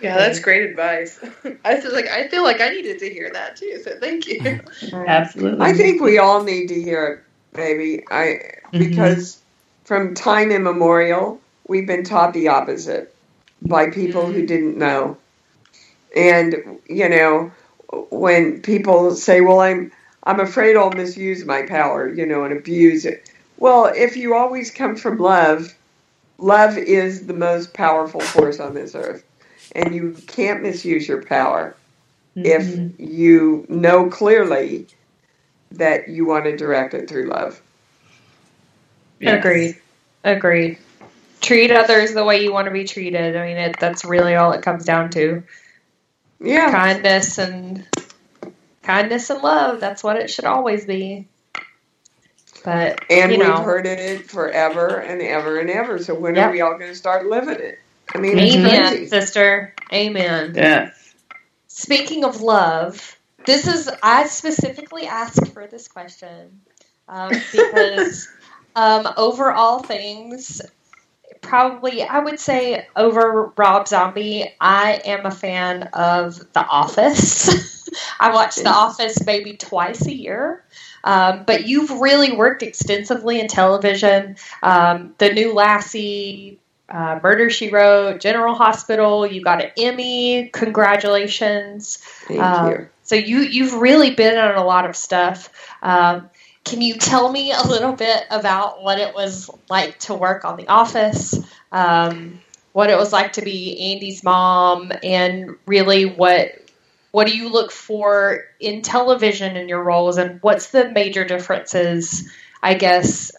Yeah, 0.00 0.16
that's 0.16 0.40
great 0.40 0.68
advice. 0.68 1.18
I 1.64 1.80
feel 1.80 1.92
like 1.92 2.08
I 2.08 2.28
feel 2.28 2.42
like 2.42 2.60
I 2.60 2.70
needed 2.70 2.98
to 2.98 3.08
hear 3.08 3.30
that 3.32 3.56
too. 3.56 3.80
So 3.82 3.98
thank 3.98 4.26
you. 4.26 4.60
Absolutely. 4.92 5.64
I 5.64 5.72
think 5.72 6.02
we 6.02 6.18
all 6.18 6.42
need 6.42 6.68
to 6.68 6.80
hear 6.80 7.06
it, 7.06 7.56
baby. 7.56 8.04
I 8.10 8.40
mm-hmm. 8.72 8.78
because 8.78 9.40
from 9.84 10.14
time 10.14 10.50
immemorial 10.50 11.40
we've 11.68 11.86
been 11.86 12.04
taught 12.04 12.34
the 12.34 12.48
opposite 12.48 13.14
by 13.62 13.90
people 13.90 14.26
who 14.26 14.38
mm-hmm. 14.38 14.46
didn't 14.46 14.78
know. 14.78 15.16
And 16.16 16.80
you 16.88 17.08
know, 17.08 17.52
when 18.10 18.62
people 18.62 19.14
say, 19.14 19.40
"Well, 19.40 19.60
I'm 19.60 19.92
I'm 20.24 20.40
afraid 20.40 20.76
I'll 20.76 20.90
misuse 20.90 21.44
my 21.44 21.62
power," 21.62 22.08
you 22.08 22.26
know, 22.26 22.44
and 22.44 22.56
abuse 22.56 23.04
it. 23.04 23.30
Well, 23.58 23.86
if 23.86 24.16
you 24.16 24.34
always 24.34 24.70
come 24.70 24.96
from 24.96 25.18
love, 25.18 25.74
love 26.38 26.76
is 26.76 27.26
the 27.26 27.34
most 27.34 27.72
powerful 27.72 28.20
force 28.20 28.60
on 28.60 28.74
this 28.74 28.94
earth. 28.94 29.24
And 29.72 29.94
you 29.94 30.16
can't 30.26 30.62
misuse 30.62 31.06
your 31.08 31.22
power 31.22 31.76
Mhm. 32.36 32.44
if 32.46 33.00
you 33.00 33.64
know 33.68 34.08
clearly 34.08 34.86
that 35.72 36.08
you 36.08 36.24
want 36.26 36.44
to 36.44 36.56
direct 36.56 36.94
it 36.94 37.08
through 37.08 37.26
love. 37.28 37.60
Yes. 39.20 39.38
Agreed. 39.38 39.76
Agreed. 40.24 40.78
Treat 41.40 41.70
others 41.70 42.14
the 42.14 42.24
way 42.24 42.42
you 42.42 42.52
want 42.52 42.66
to 42.66 42.70
be 42.70 42.84
treated. 42.84 43.36
I 43.36 43.46
mean, 43.46 43.56
it, 43.56 43.76
that's 43.78 44.04
really 44.04 44.34
all 44.34 44.52
it 44.52 44.62
comes 44.62 44.84
down 44.84 45.10
to. 45.10 45.42
Yeah. 46.40 46.70
Kindness 46.70 47.38
and 47.38 47.86
kindness 48.82 49.30
and 49.30 49.42
love. 49.42 49.80
That's 49.80 50.02
what 50.02 50.16
it 50.16 50.30
should 50.30 50.44
always 50.46 50.84
be. 50.86 51.26
But 52.64 53.02
And 53.10 53.30
you 53.32 53.38
we've 53.38 53.46
know, 53.46 53.62
heard 53.62 53.86
it 53.86 54.30
forever 54.30 54.98
and 55.00 55.20
ever 55.20 55.58
and 55.60 55.68
ever. 55.68 55.98
So 55.98 56.14
when 56.14 56.34
Yep. 56.34 56.48
are 56.48 56.52
we 56.52 56.60
all 56.62 56.78
going 56.78 56.90
to 56.90 56.96
start 56.96 57.26
living 57.26 57.60
it? 57.60 57.78
I 58.12 58.18
mean, 58.18 58.38
amen, 58.38 58.88
crazy. 58.88 59.06
sister. 59.06 59.74
Amen. 59.92 60.52
Yes. 60.54 61.14
Speaking 61.68 62.24
of 62.24 62.40
love, 62.40 63.18
this 63.46 63.66
is 63.66 63.90
I 64.02 64.26
specifically 64.26 65.06
asked 65.06 65.48
for 65.48 65.66
this 65.66 65.88
question 65.88 66.60
um, 67.08 67.30
because 67.52 68.28
um, 68.76 69.08
over 69.16 69.52
all 69.52 69.82
things, 69.82 70.60
probably 71.40 72.02
I 72.02 72.18
would 72.18 72.40
say 72.40 72.86
over 72.96 73.52
Rob 73.56 73.88
Zombie, 73.88 74.54
I 74.60 75.00
am 75.04 75.26
a 75.26 75.30
fan 75.30 75.84
of 75.92 76.52
The 76.52 76.66
Office. 76.66 77.88
I 78.20 78.32
watch 78.32 78.56
The 78.56 78.70
Office 78.70 79.24
maybe 79.24 79.56
twice 79.56 80.06
a 80.06 80.14
year. 80.14 80.64
Um, 81.04 81.44
but 81.46 81.66
you've 81.66 81.90
really 81.90 82.32
worked 82.32 82.62
extensively 82.62 83.38
in 83.38 83.46
television. 83.46 84.36
Um, 84.62 85.14
the 85.18 85.32
new 85.32 85.52
Lassie, 85.52 86.58
uh, 86.94 87.18
Murder 87.22 87.50
She 87.50 87.70
Wrote, 87.70 88.20
General 88.20 88.54
Hospital. 88.54 89.26
You 89.26 89.42
got 89.42 89.62
an 89.62 89.72
Emmy. 89.76 90.48
Congratulations! 90.52 91.98
Thank 92.28 92.40
Um, 92.40 92.70
you. 92.70 92.88
So 93.02 93.16
you 93.16 93.40
you've 93.40 93.74
really 93.74 94.12
been 94.12 94.38
on 94.38 94.54
a 94.54 94.64
lot 94.64 94.88
of 94.88 94.96
stuff. 94.96 95.50
Um, 95.82 96.30
can 96.64 96.80
you 96.80 96.94
tell 96.94 97.30
me 97.30 97.52
a 97.52 97.62
little 97.62 97.92
bit 97.92 98.24
about 98.30 98.82
what 98.82 98.98
it 98.98 99.14
was 99.14 99.50
like 99.68 99.98
to 100.00 100.14
work 100.14 100.44
on 100.46 100.56
The 100.56 100.68
Office? 100.68 101.38
Um, 101.70 102.40
what 102.72 102.88
it 102.90 102.96
was 102.96 103.12
like 103.12 103.34
to 103.34 103.42
be 103.42 103.92
Andy's 103.92 104.24
mom, 104.24 104.90
and 105.02 105.56
really 105.66 106.04
what 106.06 106.52
what 107.10 107.26
do 107.28 107.36
you 107.36 107.48
look 107.48 107.70
for 107.70 108.44
in 108.58 108.82
television 108.82 109.56
in 109.56 109.68
your 109.68 109.82
roles, 109.82 110.16
and 110.16 110.40
what's 110.42 110.70
the 110.70 110.90
major 110.90 111.24
differences? 111.24 112.30
I 112.62 112.74
guess 112.74 113.30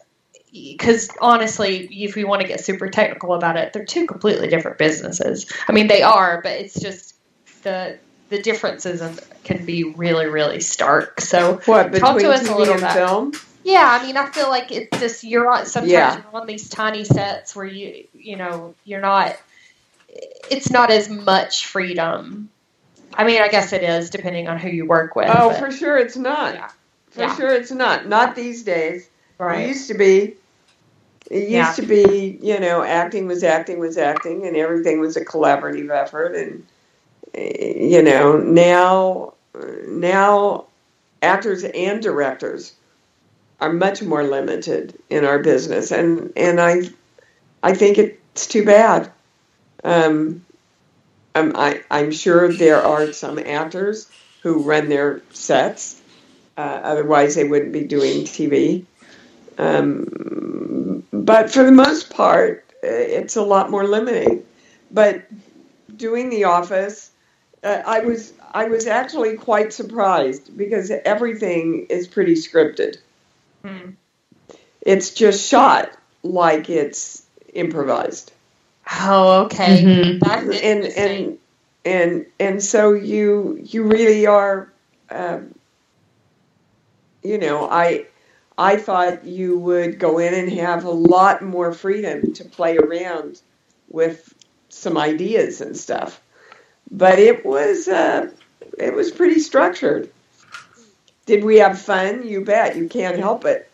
because 0.56 1.10
honestly, 1.20 1.88
if 1.92 2.16
we 2.16 2.24
want 2.24 2.42
to 2.42 2.48
get 2.48 2.62
super 2.64 2.90
technical 2.90 3.34
about 3.34 3.58
it, 3.58 3.74
they're 3.74 3.86
two 3.86 4.06
completely 4.08 4.48
different 4.48 4.78
businesses. 4.78 5.52
I 5.68 5.74
mean, 5.74 5.88
they 5.88 6.02
are, 6.02 6.42
but 6.42 6.54
it's 6.54 6.80
just 6.80 7.16
the 7.64 7.98
the 8.30 8.42
differences 8.42 9.02
can 9.44 9.66
be 9.66 9.84
really, 9.84 10.26
really 10.26 10.60
stark. 10.62 11.22
So 11.22 11.62
What 11.66 11.94
Talk 11.94 12.20
to 12.20 12.32
us 12.32 12.48
a 12.50 12.56
little 12.56 12.74
bit. 12.80 12.92
film? 12.92 13.34
yeah, 13.64 14.00
I 14.02 14.06
mean, 14.06 14.18
I 14.18 14.26
feel 14.32 14.50
like 14.50 14.72
it's 14.72 15.00
just 15.00 15.24
you're 15.24 15.50
on 15.50 15.66
sometimes 15.66 15.92
Yeah. 15.92 16.16
you're 16.32 16.42
on 16.42 16.48
these 16.48 16.70
tiny 16.70 17.04
sets 17.04 17.56
where 17.56 17.66
you 17.66 18.06
you 18.14 18.36
know 18.38 18.76
you're 18.86 19.02
not. 19.02 19.36
It's 20.50 20.72
not 20.72 20.90
as 20.92 21.10
much 21.10 21.66
freedom. 21.68 22.50
I 23.14 23.26
mean, 23.26 23.42
I 23.42 23.50
guess 23.50 23.74
it 23.74 23.84
is 23.84 24.10
depending 24.10 24.48
on 24.48 24.58
who 24.58 24.70
you 24.70 24.86
work 24.86 25.16
with. 25.16 25.28
Oh, 25.30 25.50
but- 25.50 25.60
for 25.60 25.72
sure, 25.72 25.98
it's 25.98 26.16
not. 26.18 26.54
Yeah. 26.56 26.68
For 27.12 27.22
Yeah. 27.22 27.36
sure, 27.36 27.50
it's 27.50 27.72
not. 27.72 28.08
Not 28.08 28.36
these 28.36 28.64
days. 28.64 29.08
It 29.40 29.68
used 29.68 29.90
to 29.90 29.94
be. 29.96 30.36
It 31.32 31.42
used 31.44 31.52
Yeah. 31.52 31.74
to 31.74 31.82
be, 31.84 32.38
you 32.42 32.60
know, 32.60 32.84
acting 32.84 33.28
was 33.28 33.44
acting 33.44 33.80
was 33.80 33.98
acting, 33.98 34.46
and 34.46 34.56
everything 34.56 35.00
was 35.00 35.18
a 35.18 35.26
collaborative 35.26 35.90
effort. 35.90 36.36
And 36.36 36.64
eh, 37.34 37.74
you 37.78 38.02
know, 38.04 38.38
now, 38.38 39.34
now, 39.88 40.66
actors 41.22 41.64
and 41.64 42.02
directors 42.02 42.74
are 43.62 43.74
much 43.74 44.02
more 44.04 44.24
limited 44.24 44.98
in 45.10 45.26
our 45.26 45.40
business, 45.40 45.92
and 45.92 46.32
and 46.36 46.60
I, 46.62 46.84
I 47.64 47.74
think 47.74 47.98
it's 47.98 48.48
too 48.48 48.66
bad. 48.66 49.12
Um, 49.84 50.46
um, 51.36 51.52
I, 51.56 51.84
I'm 51.92 52.12
sure 52.12 52.52
there 52.52 52.82
are 52.82 53.12
some 53.12 53.40
actors 53.40 54.10
who 54.42 54.64
run 54.64 54.90
their 54.90 55.22
sets. 55.32 56.02
Uh, 56.58 56.80
otherwise, 56.84 57.36
they 57.36 57.44
wouldn't 57.44 57.74
be 57.74 57.84
doing 57.84 58.24
TV. 58.24 58.86
Um, 59.58 61.04
but 61.12 61.52
for 61.52 61.64
the 61.64 61.72
most 61.72 62.10
part, 62.10 62.66
uh, 62.84 62.88
it's 62.88 63.36
a 63.36 63.42
lot 63.42 63.72
more 63.72 63.88
limiting. 63.88 64.44
But 64.92 65.24
doing 65.96 66.30
The 66.30 66.46
Office, 66.46 67.12
uh, 67.64 67.82
I 67.86 68.00
was 68.00 68.34
I 68.54 68.66
was 68.66 68.88
actually 68.88 69.38
quite 69.38 69.74
surprised 69.74 70.56
because 70.58 70.92
everything 70.92 71.88
is 71.90 72.08
pretty 72.08 72.36
scripted. 72.36 72.98
Hmm. 73.64 73.92
It's 74.82 75.14
just 75.14 75.48
shot 75.50 75.92
like 76.24 76.70
it's 76.70 77.24
improvised. 77.54 78.32
Oh, 79.02 79.46
okay. 79.46 79.84
Mhm. 79.84 80.20
That's 80.20 80.62
and 80.62 80.86
and 80.86 81.38
and 81.86 82.26
and 82.40 82.64
so 82.64 82.94
you 82.94 83.60
you 83.64 83.84
really 83.84 84.26
are 84.28 84.72
um, 85.10 85.56
you 87.24 87.38
know 87.38 87.70
i 87.70 88.06
i 88.58 88.78
thought 88.78 89.26
you 89.26 89.58
would 89.60 90.00
go 90.00 90.18
in 90.20 90.34
and 90.34 90.52
have 90.52 90.86
a 90.86 90.92
lot 90.92 91.42
more 91.42 91.74
freedom 91.74 92.34
to 92.34 92.46
play 92.46 92.78
around 92.78 93.42
with 93.90 94.34
some 94.70 94.98
ideas 94.98 95.62
and 95.62 95.78
stuff 95.78 96.22
but 96.92 97.20
it 97.20 97.46
was 97.46 97.88
uh, 97.88 98.30
it 98.78 98.94
was 98.94 99.12
pretty 99.12 99.40
structured 99.40 100.10
did 101.26 101.44
we 101.44 101.58
have 101.58 101.80
fun 101.80 102.28
you 102.28 102.44
bet 102.44 102.76
you 102.76 102.88
can't 102.90 103.18
help 103.18 103.46
it 103.46 103.70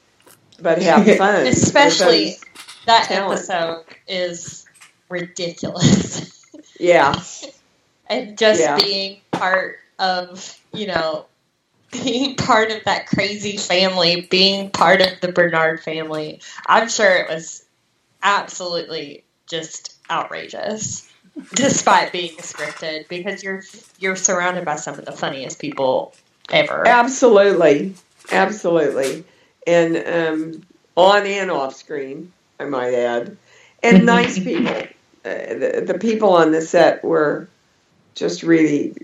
but 0.62 0.82
have 0.82 1.06
fun 1.18 1.46
Especially 1.48 2.36
that 2.86 3.06
talent. 3.08 3.40
episode 3.40 3.86
is 4.08 4.66
ridiculous. 5.10 6.46
yeah 6.80 7.14
and 8.10 8.38
just 8.38 8.60
Yeah. 8.62 8.78
being 8.78 9.22
part 9.32 9.78
of, 10.00 10.58
you 10.74 10.88
know, 10.88 11.26
being 11.92 12.36
part 12.36 12.72
of 12.72 12.84
that 12.86 13.08
crazy 13.08 13.58
family, 13.58 14.22
being 14.22 14.70
part 14.70 15.02
of 15.02 15.20
the 15.22 15.32
Bernard 15.32 15.82
family. 15.82 16.42
I'm 16.66 16.90
sure 16.90 17.18
it 17.18 17.30
was 17.30 17.66
absolutely 18.24 19.24
just 19.48 19.96
outrageous. 20.10 21.08
Despite 21.56 22.12
being 22.12 22.36
scripted, 22.38 23.08
because 23.08 23.42
you're 23.42 23.64
you're 24.00 24.18
surrounded 24.18 24.66
by 24.66 24.76
some 24.76 25.00
of 25.00 25.06
the 25.06 25.14
funniest 25.14 25.60
people 25.60 26.14
ever. 26.50 26.86
Absolutely, 26.86 27.94
absolutely, 28.32 29.24
and 29.66 29.96
um, 29.96 30.62
on 30.98 31.26
and 31.26 31.50
off 31.50 31.76
screen, 31.76 32.34
I 32.60 32.66
might 32.66 32.94
add, 32.94 33.38
and 33.82 34.06
nice 34.06 34.40
people. 34.40 34.76
Uh, 35.24 35.54
the, 35.54 35.84
the 35.88 36.00
people 36.00 36.34
on 36.34 36.52
the 36.52 36.62
set 36.62 37.02
were 37.04 37.48
just 38.16 38.44
really, 38.44 38.96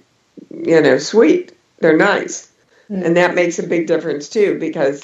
you 0.53 0.81
know, 0.81 0.97
sweet. 0.97 1.53
They're 1.79 1.95
nice, 1.95 2.51
and 2.89 3.17
that 3.17 3.35
makes 3.35 3.59
a 3.59 3.63
big 3.67 3.87
difference 3.87 4.29
too. 4.29 4.57
Because 4.59 5.03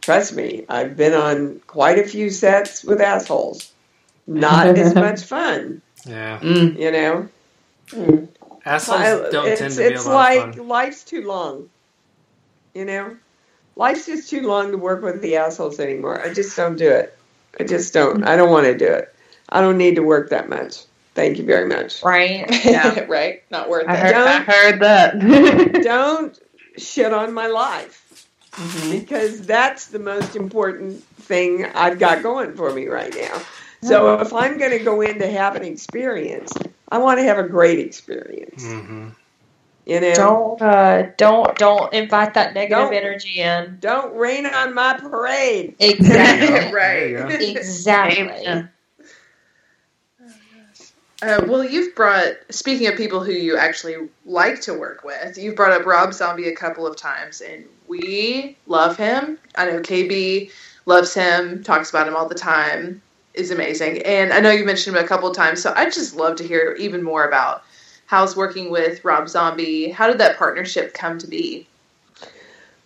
trust 0.00 0.34
me, 0.34 0.64
I've 0.68 0.96
been 0.96 1.14
on 1.14 1.60
quite 1.66 1.98
a 1.98 2.04
few 2.06 2.30
sets 2.30 2.84
with 2.84 3.00
assholes. 3.00 3.72
Not 4.26 4.66
as 4.78 4.94
much 5.06 5.22
fun, 5.22 5.82
Yeah. 6.06 6.38
Mm. 6.40 6.78
you 6.78 6.90
know. 6.90 7.28
Assholes 8.66 9.30
don't 9.30 9.48
it's, 9.48 9.60
tend 9.60 9.74
to 9.74 9.78
be 9.80 9.84
a 9.84 9.90
it's 9.90 10.06
lot 10.06 10.14
like 10.14 10.48
of 10.48 10.54
fun. 10.56 10.68
life's 10.68 11.04
too 11.04 11.26
long. 11.26 11.68
You 12.72 12.86
know, 12.86 13.16
life's 13.76 14.06
just 14.06 14.30
too 14.30 14.40
long 14.42 14.70
to 14.72 14.78
work 14.78 15.02
with 15.02 15.20
the 15.20 15.36
assholes 15.36 15.78
anymore. 15.78 16.20
I 16.24 16.32
just 16.32 16.56
don't 16.56 16.76
do 16.76 16.88
it. 16.90 17.16
I 17.60 17.64
just 17.64 17.92
don't. 17.92 18.24
I 18.24 18.36
don't 18.36 18.50
want 18.50 18.64
to 18.64 18.76
do 18.76 18.86
it. 18.86 19.14
I 19.50 19.60
don't 19.60 19.76
need 19.78 19.94
to 19.96 20.02
work 20.02 20.30
that 20.30 20.48
much. 20.48 20.84
Thank 21.14 21.38
you 21.38 21.44
very 21.44 21.68
much. 21.68 22.02
right? 22.02 22.44
Yeah. 22.64 23.00
right? 23.08 23.42
Not 23.50 23.68
worth 23.68 23.86
I 23.86 23.94
it. 23.94 23.98
heard, 24.00 24.14
I 24.14 24.38
Don't- 24.38 24.46
heard 24.46 24.80
that. 24.80 25.82
Don't 25.84 26.38
shit 26.76 27.12
on 27.12 27.32
my 27.34 27.46
life 27.46 28.00
Mhm. 28.52 28.90
because 29.00 29.42
that's 29.42 29.88
the 29.88 29.98
most 29.98 30.36
important 30.36 31.02
thing 31.22 31.66
I've 31.74 31.98
got 31.98 32.22
going 32.22 32.54
for 32.54 32.72
me 32.72 32.86
right 32.86 33.14
now. 33.14 33.40
So 33.82 34.20
if 34.20 34.32
I'm 34.32 34.58
going 34.58 34.70
to 34.70 34.78
go 34.84 35.00
in 35.02 35.18
to 35.18 35.30
have 35.30 35.56
an 35.56 35.64
experience, 35.64 36.52
I 36.90 36.98
want 36.98 37.18
to 37.18 37.24
have 37.24 37.38
a 37.38 37.48
great 37.48 37.80
experience. 37.80 38.62
hmm 38.64 39.08
You 39.84 40.00
know, 40.00 40.14
Don't 40.14 40.62
uh, 40.62 41.02
don't 41.18 41.58
don't 41.58 41.92
invite 41.92 42.34
that 42.34 42.54
negative 42.54 42.90
Don't. 42.90 42.94
energy 42.94 43.40
in. 43.40 43.76
don't 43.80 44.16
rain 44.16 44.46
on 44.46 44.72
my 44.74 44.94
parade. 44.94 45.74
Exactly. 45.78 46.72
There 46.72 47.08
you 47.10 47.18
go. 47.18 47.28
exactly. 47.28 48.64
Uh, 51.22 51.42
well, 51.46 51.64
you've 51.64 51.94
brought, 51.94 52.32
speaking 52.50 52.86
of 52.86 52.96
people 52.96 53.22
who 53.22 53.32
you 53.32 53.56
actually 53.56 54.08
like 54.26 54.60
to 54.60 54.74
work 54.74 55.04
with, 55.04 55.38
you've 55.38 55.54
brought 55.54 55.72
up 55.72 55.86
Rob 55.86 56.12
Zombie 56.12 56.48
a 56.48 56.54
couple 56.54 56.86
of 56.86 56.96
times, 56.96 57.40
and 57.40 57.64
we 57.86 58.56
love 58.66 58.96
him. 58.96 59.38
I 59.54 59.66
know 59.66 59.80
KB 59.80 60.50
loves 60.86 61.14
him, 61.14 61.62
talks 61.62 61.90
about 61.90 62.08
him 62.08 62.16
all 62.16 62.28
the 62.28 62.34
time, 62.34 63.00
is 63.34 63.50
amazing. 63.50 64.02
And 64.02 64.32
I 64.32 64.40
know 64.40 64.50
you 64.50 64.64
mentioned 64.64 64.96
him 64.96 65.04
a 65.04 65.06
couple 65.06 65.28
of 65.28 65.36
times, 65.36 65.62
so 65.62 65.72
I'd 65.76 65.92
just 65.92 66.16
love 66.16 66.36
to 66.36 66.46
hear 66.46 66.76
even 66.78 67.02
more 67.02 67.26
about 67.26 67.64
how's 68.06 68.36
working 68.36 68.70
with 68.70 69.04
Rob 69.04 69.28
Zombie. 69.28 69.90
How 69.90 70.08
did 70.08 70.18
that 70.18 70.36
partnership 70.36 70.94
come 70.94 71.18
to 71.18 71.26
be? 71.26 71.66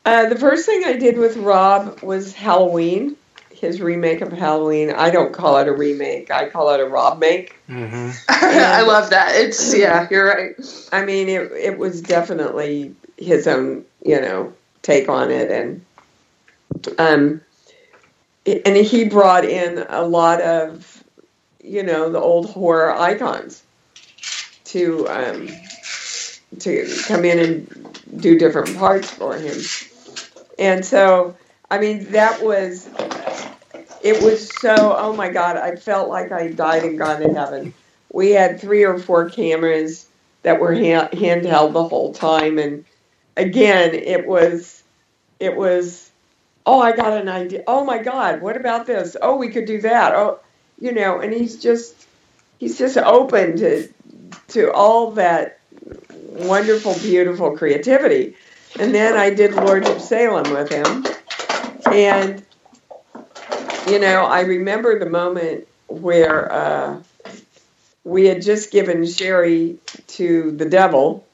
Uh, 0.04 0.28
the 0.28 0.36
first 0.36 0.64
thing 0.64 0.84
I 0.84 0.94
did 0.94 1.18
with 1.18 1.36
Rob 1.36 2.00
was 2.02 2.32
Halloween, 2.34 3.16
his 3.58 3.80
remake 3.80 4.20
of 4.20 4.32
Halloween. 4.32 4.90
I 4.90 5.10
don't 5.10 5.32
call 5.32 5.58
it 5.58 5.68
a 5.68 5.72
remake, 5.72 6.30
I 6.30 6.48
call 6.48 6.70
it 6.70 6.80
a 6.80 6.86
Rob 6.86 7.18
make. 7.18 7.58
hmm 7.66 8.10
I 8.28 8.82
love 8.82 9.10
that. 9.10 9.34
It's, 9.34 9.74
yeah, 9.76 10.06
you're 10.10 10.26
right. 10.26 10.88
I 10.92 11.04
mean, 11.04 11.28
it, 11.28 11.52
it 11.52 11.78
was 11.78 12.00
definitely 12.00 12.94
his 13.16 13.46
own, 13.46 13.84
you 14.04 14.20
know, 14.20 14.52
take 14.82 15.08
on 15.08 15.30
it. 15.30 15.50
And, 15.50 15.84
um, 16.98 17.40
and 18.46 18.76
he 18.76 19.04
brought 19.04 19.44
in 19.44 19.84
a 19.88 20.02
lot 20.02 20.40
of, 20.40 21.04
you 21.62 21.82
know, 21.82 22.10
the 22.10 22.20
old 22.20 22.50
horror 22.50 22.92
icons 22.92 23.62
to, 24.64 25.08
um, 25.08 25.48
to 26.60 26.88
come 27.06 27.24
in 27.24 27.38
and 27.38 28.00
do 28.22 28.38
different 28.38 28.76
parts 28.76 29.10
for 29.10 29.36
him. 29.36 29.58
And 30.58 30.84
so, 30.84 31.36
I 31.70 31.78
mean, 31.78 32.12
that 32.12 32.42
was, 32.42 32.88
it 34.08 34.22
was 34.22 34.48
so, 34.60 34.96
oh 34.96 35.12
my 35.12 35.28
God, 35.28 35.58
I 35.58 35.76
felt 35.76 36.08
like 36.08 36.32
I 36.32 36.48
died 36.48 36.82
and 36.82 36.98
gone 36.98 37.20
to 37.20 37.34
heaven. 37.34 37.74
We 38.10 38.30
had 38.30 38.58
three 38.58 38.84
or 38.84 38.98
four 38.98 39.28
cameras 39.28 40.08
that 40.42 40.60
were 40.60 40.72
hand, 40.72 41.10
handheld 41.10 41.74
the 41.74 41.86
whole 41.86 42.14
time. 42.14 42.58
And 42.58 42.86
again, 43.36 43.94
it 43.94 44.26
was, 44.26 44.82
it 45.38 45.54
was, 45.54 46.10
oh, 46.64 46.80
I 46.80 46.96
got 46.96 47.20
an 47.20 47.28
idea. 47.28 47.64
Oh 47.66 47.84
my 47.84 47.98
God, 47.98 48.40
what 48.40 48.56
about 48.56 48.86
this? 48.86 49.14
Oh, 49.20 49.36
we 49.36 49.50
could 49.50 49.66
do 49.66 49.82
that. 49.82 50.14
Oh, 50.14 50.40
you 50.80 50.92
know, 50.92 51.20
and 51.20 51.30
he's 51.30 51.60
just, 51.60 52.06
he's 52.58 52.78
just 52.78 52.96
open 52.96 53.58
to, 53.58 53.88
to 54.48 54.72
all 54.72 55.10
that 55.12 55.60
wonderful, 56.30 56.94
beautiful 56.94 57.58
creativity. 57.58 58.36
And 58.78 58.94
then 58.94 59.18
I 59.18 59.34
did 59.34 59.52
Lords 59.52 59.86
of 59.86 60.00
Salem 60.00 60.50
with 60.50 60.70
him. 60.70 61.04
And, 61.92 62.42
you 63.90 63.98
know, 63.98 64.24
I 64.24 64.42
remember 64.42 64.98
the 64.98 65.08
moment 65.08 65.66
where 65.86 66.52
uh, 66.52 67.02
we 68.04 68.26
had 68.26 68.42
just 68.42 68.70
given 68.70 69.06
Sherry 69.06 69.78
to 70.08 70.50
the 70.52 70.64
devil. 70.66 71.26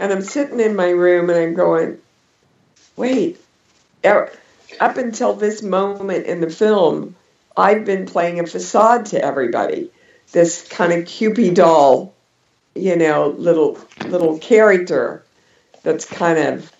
And 0.00 0.12
I'm 0.12 0.22
sitting 0.22 0.60
in 0.60 0.76
my 0.76 0.90
room 0.90 1.28
and 1.30 1.38
I'm 1.38 1.54
going, 1.54 1.98
wait, 2.96 3.40
up 4.04 4.96
until 4.96 5.34
this 5.34 5.62
moment 5.62 6.26
in 6.26 6.40
the 6.40 6.50
film, 6.50 7.16
I've 7.56 7.84
been 7.84 8.06
playing 8.06 8.40
a 8.40 8.46
facade 8.46 9.06
to 9.06 9.22
everybody. 9.22 9.90
This 10.32 10.66
kind 10.68 10.92
of 10.92 11.04
Kewpie 11.04 11.54
doll, 11.54 12.14
you 12.74 12.96
know, 12.96 13.28
little 13.28 13.78
little 14.06 14.38
character 14.38 15.24
that's 15.82 16.04
kind 16.04 16.38
of 16.38 16.72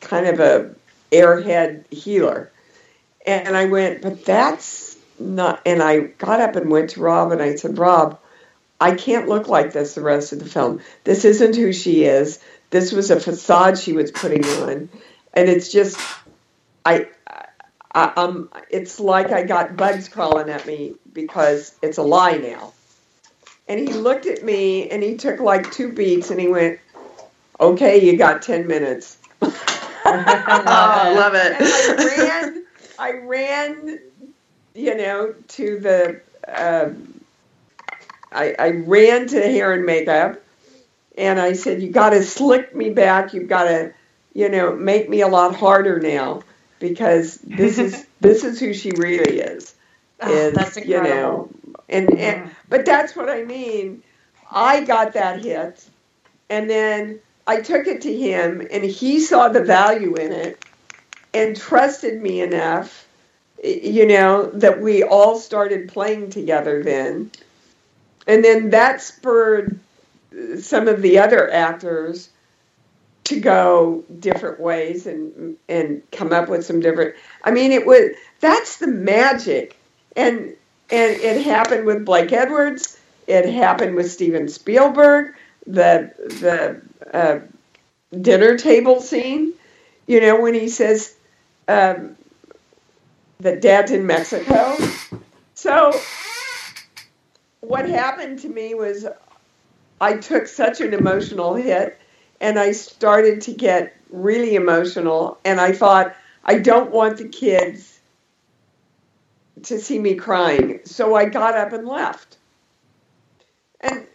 kind 0.00 0.26
of 0.26 0.40
a 0.40 0.74
airhead 1.12 1.90
healer. 1.92 2.50
And 3.38 3.56
I 3.56 3.66
went, 3.66 4.02
but 4.02 4.24
that's 4.24 4.96
not 5.18 5.60
and 5.66 5.82
I 5.82 6.00
got 6.00 6.40
up 6.40 6.56
and 6.56 6.70
went 6.70 6.90
to 6.90 7.00
Rob 7.00 7.32
and 7.32 7.42
I 7.42 7.54
said, 7.54 7.78
Rob, 7.78 8.18
I 8.80 8.94
can't 8.94 9.28
look 9.28 9.48
like 9.48 9.72
this 9.72 9.94
the 9.94 10.00
rest 10.00 10.32
of 10.32 10.38
the 10.38 10.46
film. 10.46 10.80
This 11.04 11.24
isn't 11.24 11.54
who 11.56 11.72
she 11.72 12.04
is. 12.04 12.40
This 12.70 12.92
was 12.92 13.10
a 13.10 13.20
facade 13.20 13.78
she 13.78 13.92
was 13.92 14.10
putting 14.10 14.44
on. 14.44 14.88
And 15.34 15.48
it's 15.48 15.70
just 15.70 15.98
I, 16.84 17.08
I 17.94 18.12
um 18.16 18.48
it's 18.70 18.98
like 18.98 19.30
I 19.30 19.42
got 19.44 19.76
bugs 19.76 20.08
crawling 20.08 20.48
at 20.48 20.66
me 20.66 20.94
because 21.12 21.74
it's 21.82 21.98
a 21.98 22.02
lie 22.02 22.36
now. 22.36 22.72
And 23.68 23.78
he 23.78 23.92
looked 23.92 24.26
at 24.26 24.44
me 24.44 24.88
and 24.90 25.02
he 25.02 25.16
took 25.16 25.38
like 25.38 25.70
two 25.70 25.92
beats 25.92 26.30
and 26.30 26.40
he 26.40 26.48
went, 26.48 26.80
"Okay, 27.60 28.04
you 28.04 28.16
got 28.16 28.42
10 28.42 28.66
minutes." 28.66 29.18
I 30.04 31.12
love 31.14 31.34
it. 31.34 31.52
And 31.60 32.10
I 32.10 32.16
ran, 32.16 32.64
I 33.00 33.12
ran, 33.12 33.98
you 34.74 34.94
know, 34.94 35.34
to 35.48 35.80
the, 35.80 36.20
um, 36.46 37.20
I, 38.30 38.54
I 38.58 38.70
ran 38.70 39.26
to 39.28 39.40
hair 39.40 39.72
and 39.72 39.86
makeup, 39.86 40.40
and 41.16 41.40
I 41.40 41.54
said, 41.54 41.80
"You 41.82 41.90
got 41.90 42.10
to 42.10 42.22
slick 42.22 42.74
me 42.76 42.90
back. 42.90 43.32
You've 43.32 43.48
got 43.48 43.64
to, 43.64 43.94
you 44.34 44.50
know, 44.50 44.76
make 44.76 45.08
me 45.08 45.22
a 45.22 45.28
lot 45.28 45.54
harder 45.56 45.98
now 45.98 46.42
because 46.78 47.38
this 47.38 47.78
is 47.78 48.06
this 48.20 48.44
is 48.44 48.60
who 48.60 48.74
she 48.74 48.90
really 48.92 49.40
is." 49.40 49.74
Oh, 50.20 50.30
Is 50.30 50.54
that's 50.54 50.76
you 50.76 51.02
know, 51.02 51.48
incredible. 51.48 51.84
and 51.88 52.18
and 52.18 52.50
but 52.68 52.84
that's 52.84 53.16
what 53.16 53.30
I 53.30 53.44
mean. 53.44 54.02
I 54.50 54.84
got 54.84 55.14
that 55.14 55.40
hit, 55.42 55.88
and 56.50 56.68
then 56.68 57.20
I 57.46 57.62
took 57.62 57.86
it 57.86 58.02
to 58.02 58.14
him, 58.14 58.66
and 58.70 58.84
he 58.84 59.20
saw 59.20 59.48
the 59.48 59.64
value 59.64 60.14
in 60.16 60.32
it, 60.32 60.62
and 61.32 61.56
trusted 61.56 62.20
me 62.22 62.40
enough, 62.40 63.06
you 63.62 64.06
know, 64.06 64.50
that 64.50 64.80
we 64.80 65.02
all 65.02 65.38
started 65.38 65.88
playing 65.88 66.30
together 66.30 66.82
then, 66.82 67.30
and 68.26 68.44
then 68.44 68.70
that 68.70 69.00
spurred 69.00 69.78
some 70.58 70.88
of 70.88 71.02
the 71.02 71.18
other 71.18 71.50
actors 71.50 72.30
to 73.24 73.38
go 73.38 74.04
different 74.18 74.58
ways 74.58 75.06
and 75.06 75.56
and 75.68 76.02
come 76.10 76.32
up 76.32 76.48
with 76.48 76.64
some 76.64 76.80
different. 76.80 77.14
I 77.44 77.50
mean, 77.50 77.72
it 77.72 77.86
was 77.86 78.10
that's 78.40 78.78
the 78.78 78.86
magic, 78.86 79.76
and 80.16 80.54
and 80.90 81.20
it 81.20 81.44
happened 81.44 81.86
with 81.86 82.04
Blake 82.04 82.32
Edwards. 82.32 82.98
It 83.26 83.48
happened 83.48 83.94
with 83.94 84.10
Steven 84.10 84.48
Spielberg. 84.48 85.34
The 85.66 86.12
the 86.18 86.82
uh, 87.16 87.40
dinner 88.20 88.56
table 88.58 89.00
scene, 89.00 89.52
you 90.06 90.20
know, 90.20 90.40
when 90.40 90.54
he 90.54 90.68
says 90.68 91.14
um, 91.70 92.16
that 93.40 93.62
Dad's 93.62 93.92
in 93.92 94.06
Mexico. 94.06 94.76
So 95.54 95.92
what 97.60 97.88
happened 97.88 98.40
to 98.40 98.48
me 98.48 98.74
was 98.74 99.06
I 100.00 100.14
took 100.16 100.48
such 100.48 100.80
an 100.80 100.94
emotional 100.94 101.54
hit 101.54 102.00
and 102.40 102.58
I 102.58 102.72
started 102.72 103.42
to 103.42 103.54
get 103.54 103.96
really 104.10 104.56
emotional 104.56 105.38
and 105.44 105.60
I 105.60 105.72
thought 105.72 106.16
I 106.44 106.58
don't 106.58 106.90
want 106.90 107.18
the 107.18 107.28
kids 107.28 108.00
to 109.64 109.78
see 109.78 109.98
me 109.98 110.16
crying. 110.16 110.80
So 110.86 111.14
I 111.14 111.26
got 111.26 111.56
up 111.56 111.72
and 111.72 111.86
left. 111.86 112.38
And 113.80 114.08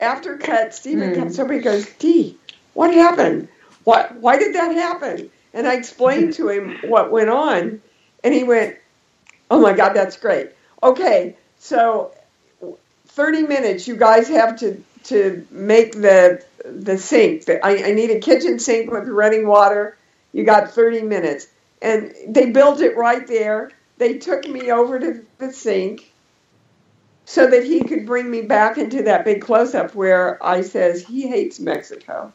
after 0.00 0.38
cut, 0.38 0.74
Steven 0.74 1.10
Hmm. 1.10 1.20
comes 1.20 1.40
over 1.40 1.54
and 1.54 1.64
goes, 1.64 1.86
Dee, 1.94 2.38
what 2.74 2.94
happened? 2.94 3.48
Why, 3.84 4.08
why 4.20 4.38
did 4.38 4.54
that 4.54 4.74
happen? 4.76 5.31
And 5.54 5.66
I 5.66 5.74
explained 5.74 6.34
to 6.34 6.48
him 6.48 6.78
what 6.84 7.10
went 7.10 7.28
on, 7.28 7.82
and 8.24 8.34
he 8.34 8.44
went, 8.44 8.76
Oh 9.50 9.60
my 9.60 9.74
God, 9.74 9.92
that's 9.92 10.16
great. 10.16 10.50
Okay, 10.82 11.36
so 11.58 12.12
30 13.08 13.42
minutes, 13.42 13.86
you 13.86 13.96
guys 13.96 14.28
have 14.28 14.58
to, 14.60 14.82
to 15.04 15.46
make 15.50 15.92
the, 15.92 16.42
the 16.64 16.96
sink. 16.96 17.48
I, 17.48 17.84
I 17.84 17.92
need 17.92 18.10
a 18.10 18.18
kitchen 18.18 18.58
sink 18.58 18.90
with 18.90 19.06
running 19.08 19.46
water. 19.46 19.98
You 20.32 20.44
got 20.44 20.70
30 20.70 21.02
minutes. 21.02 21.48
And 21.82 22.14
they 22.28 22.50
built 22.50 22.80
it 22.80 22.96
right 22.96 23.26
there. 23.26 23.70
They 23.98 24.18
took 24.18 24.48
me 24.48 24.70
over 24.70 24.98
to 24.98 25.24
the 25.38 25.52
sink 25.52 26.10
so 27.24 27.46
that 27.46 27.64
he 27.64 27.84
could 27.84 28.06
bring 28.06 28.30
me 28.30 28.42
back 28.42 28.78
into 28.78 29.02
that 29.02 29.24
big 29.24 29.42
close 29.42 29.74
up 29.74 29.94
where 29.94 30.44
I 30.44 30.62
says 30.62 31.04
he 31.04 31.28
hates 31.28 31.60
Mexico. 31.60 32.32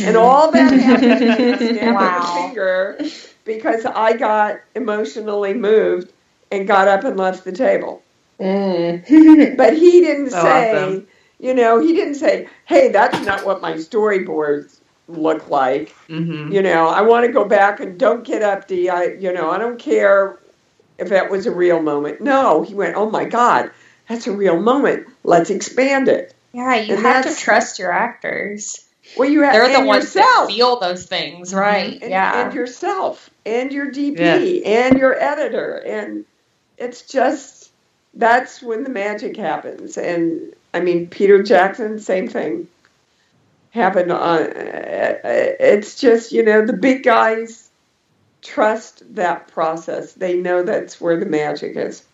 And 0.00 0.16
all 0.16 0.50
that 0.52 0.72
happened 0.72 1.10
with 1.10 1.60
a 1.62 1.68
snap 1.74 1.94
Wow. 1.94 2.18
of 2.18 2.24
a 2.24 2.42
finger 2.48 2.98
because 3.44 3.84
I 3.86 4.16
got 4.16 4.60
emotionally 4.74 5.54
moved 5.54 6.12
and 6.50 6.66
got 6.66 6.88
up 6.88 7.04
and 7.04 7.16
left 7.16 7.44
the 7.44 7.52
table. 7.52 8.02
Mm. 8.40 9.56
But 9.56 9.74
he 9.76 10.00
didn't 10.00 10.26
Oh, 10.34 10.42
say, 10.42 10.72
awesome. 10.76 11.06
you 11.38 11.54
know, 11.54 11.80
he 11.80 11.92
didn't 11.94 12.14
say, 12.16 12.48
hey, 12.66 12.90
that's 12.92 13.24
not 13.26 13.44
what 13.44 13.60
my 13.60 13.74
storyboards 13.74 14.78
look 15.08 15.48
like. 15.50 15.94
Mm-hmm. 16.08 16.52
You 16.52 16.62
know, 16.62 16.86
I 16.88 17.02
want 17.02 17.26
to 17.26 17.32
go 17.32 17.44
back 17.44 17.80
and 17.80 17.98
don't 17.98 18.24
get 18.24 18.42
up, 18.42 18.68
Dee. 18.68 18.88
I, 18.88 19.04
you 19.04 19.32
know, 19.32 19.50
I 19.50 19.58
don't 19.58 19.78
care 19.78 20.38
if 20.98 21.08
that 21.10 21.30
was 21.30 21.46
a 21.46 21.50
real 21.50 21.80
moment. 21.82 22.20
No, 22.20 22.62
he 22.62 22.74
went, 22.74 22.96
oh 22.96 23.10
my 23.10 23.24
God, 23.24 23.70
that's 24.08 24.26
a 24.26 24.32
real 24.32 24.60
moment. 24.60 25.06
Let's 25.24 25.50
expand 25.50 26.08
it. 26.08 26.34
Yeah, 26.52 26.74
you 26.76 26.94
And 26.94 27.02
have 27.04 27.24
to 27.26 27.34
trust 27.34 27.78
your 27.78 27.92
actors. 27.92 28.84
Well, 29.16 29.28
you 29.28 29.42
have 29.42 29.52
They're 29.54 29.80
the 29.80 29.86
ones 29.86 30.04
yourself. 30.14 30.48
that 30.48 30.54
feel 30.54 30.78
those 30.80 31.06
things, 31.06 31.54
right? 31.54 32.00
and, 32.00 32.10
yeah. 32.10 32.44
and 32.46 32.54
yourself 32.54 33.30
and 33.46 33.72
your 33.72 33.90
DP 33.90 34.66
and 34.66 34.98
your 34.98 35.18
editor 35.18 35.76
and 35.76 36.24
it's 36.76 37.02
just 37.02 37.70
that's 38.14 38.62
when 38.62 38.84
the 38.84 38.90
magic 38.90 39.36
happens 39.36 39.96
and 39.96 40.52
I 40.74 40.80
mean 40.80 41.08
Peter 41.08 41.42
Jackson 41.42 41.98
same 41.98 42.28
thing 42.28 42.68
happened 43.70 44.12
on 44.12 44.42
uh, 44.42 45.18
it's 45.24 46.00
just 46.00 46.32
you 46.32 46.42
know 46.42 46.64
the 46.64 46.72
big 46.72 47.02
guys 47.02 47.70
trust 48.42 49.02
that 49.14 49.48
process 49.48 50.12
they 50.12 50.36
know 50.36 50.62
that's 50.62 51.00
where 51.00 51.18
the 51.18 51.26
magic 51.26 51.76
is 51.76 52.04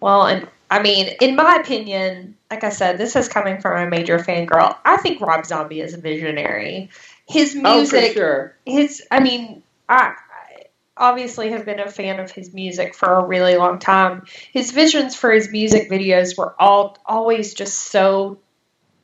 Well, 0.00 0.26
and 0.26 0.48
I 0.70 0.82
mean, 0.82 1.08
in 1.20 1.36
my 1.36 1.56
opinion, 1.56 2.36
like 2.50 2.64
I 2.64 2.70
said, 2.70 2.98
this 2.98 3.16
is 3.16 3.28
coming 3.28 3.60
from 3.60 3.86
a 3.86 3.90
major 3.90 4.18
fangirl. 4.18 4.76
I 4.84 4.96
think 4.98 5.20
Rob 5.20 5.46
Zombie 5.46 5.80
is 5.80 5.94
a 5.94 5.98
visionary. 5.98 6.90
His 7.26 7.56
oh 7.56 7.60
for 7.60 7.76
music, 7.76 8.12
sure 8.12 8.56
his, 8.66 9.02
I 9.10 9.20
mean, 9.20 9.62
I, 9.88 10.14
I 10.16 10.64
obviously 10.96 11.50
have 11.50 11.64
been 11.64 11.80
a 11.80 11.90
fan 11.90 12.20
of 12.20 12.30
his 12.30 12.52
music 12.52 12.94
for 12.94 13.12
a 13.14 13.24
really 13.24 13.56
long 13.56 13.78
time. 13.78 14.24
His 14.52 14.72
visions 14.72 15.14
for 15.14 15.30
his 15.32 15.50
music 15.50 15.90
videos 15.90 16.36
were 16.36 16.54
all 16.58 16.98
always 17.06 17.54
just 17.54 17.74
so, 17.74 18.38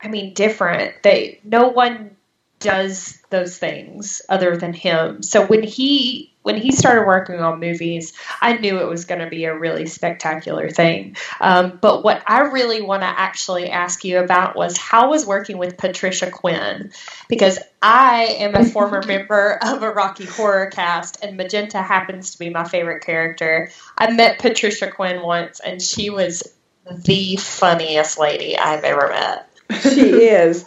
I 0.01 0.07
mean, 0.07 0.33
different. 0.33 1.01
They 1.03 1.39
no 1.43 1.69
one 1.69 2.15
does 2.59 3.19
those 3.29 3.57
things 3.57 4.21
other 4.29 4.55
than 4.55 4.73
him. 4.73 5.23
So 5.23 5.45
when 5.45 5.63
he 5.63 6.30
when 6.43 6.57
he 6.57 6.71
started 6.71 7.05
working 7.05 7.39
on 7.39 7.59
movies, 7.59 8.13
I 8.41 8.53
knew 8.53 8.79
it 8.79 8.87
was 8.87 9.05
going 9.05 9.21
to 9.21 9.29
be 9.29 9.45
a 9.45 9.57
really 9.57 9.85
spectacular 9.85 10.69
thing. 10.69 11.15
Um, 11.39 11.77
but 11.81 12.03
what 12.03 12.23
I 12.25 12.41
really 12.41 12.81
want 12.81 13.03
to 13.03 13.07
actually 13.07 13.69
ask 13.69 14.03
you 14.03 14.19
about 14.19 14.55
was 14.55 14.77
how 14.77 15.09
was 15.09 15.25
working 15.25 15.57
with 15.57 15.77
Patricia 15.77 16.31
Quinn 16.31 16.91
because 17.27 17.59
I 17.81 18.37
am 18.39 18.55
a 18.55 18.65
former 18.65 19.03
member 19.05 19.59
of 19.61 19.83
a 19.83 19.91
Rocky 19.91 20.25
Horror 20.25 20.67
cast, 20.67 21.23
and 21.23 21.37
Magenta 21.37 21.81
happens 21.81 22.31
to 22.31 22.39
be 22.39 22.49
my 22.49 22.63
favorite 22.63 23.03
character. 23.03 23.71
I 23.97 24.11
met 24.11 24.39
Patricia 24.39 24.89
Quinn 24.89 25.21
once, 25.21 25.59
and 25.59 25.81
she 25.81 26.09
was 26.09 26.43
the 26.91 27.35
funniest 27.37 28.17
lady 28.19 28.57
I've 28.57 28.83
ever 28.83 29.09
met. 29.09 29.47
she 29.81 30.01
is. 30.01 30.65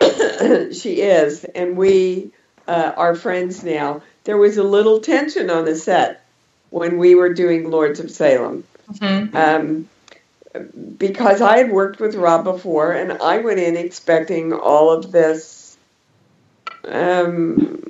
she 0.78 1.00
is, 1.00 1.44
and 1.44 1.76
we 1.76 2.32
uh, 2.68 2.92
are 2.96 3.14
friends 3.14 3.64
now. 3.64 4.02
There 4.26 4.36
was 4.36 4.58
a 4.58 4.62
little 4.62 5.00
tension 5.00 5.50
on 5.50 5.64
the 5.64 5.76
set 5.76 6.24
when 6.70 6.98
we 6.98 7.14
were 7.14 7.32
doing 7.32 7.70
Lords 7.70 8.00
of 8.00 8.10
Salem 8.10 8.64
Mm-hmm. 8.92 9.36
um, 9.36 9.88
because 10.96 11.40
I 11.42 11.58
had 11.58 11.70
worked 11.70 12.00
with 12.00 12.14
Rob 12.14 12.44
before, 12.44 12.92
and 12.92 13.12
I 13.12 13.38
went 13.38 13.58
in 13.58 13.76
expecting 13.76 14.52
all 14.52 14.92
of 14.92 15.10
this 15.10 15.76
um, 16.86 17.82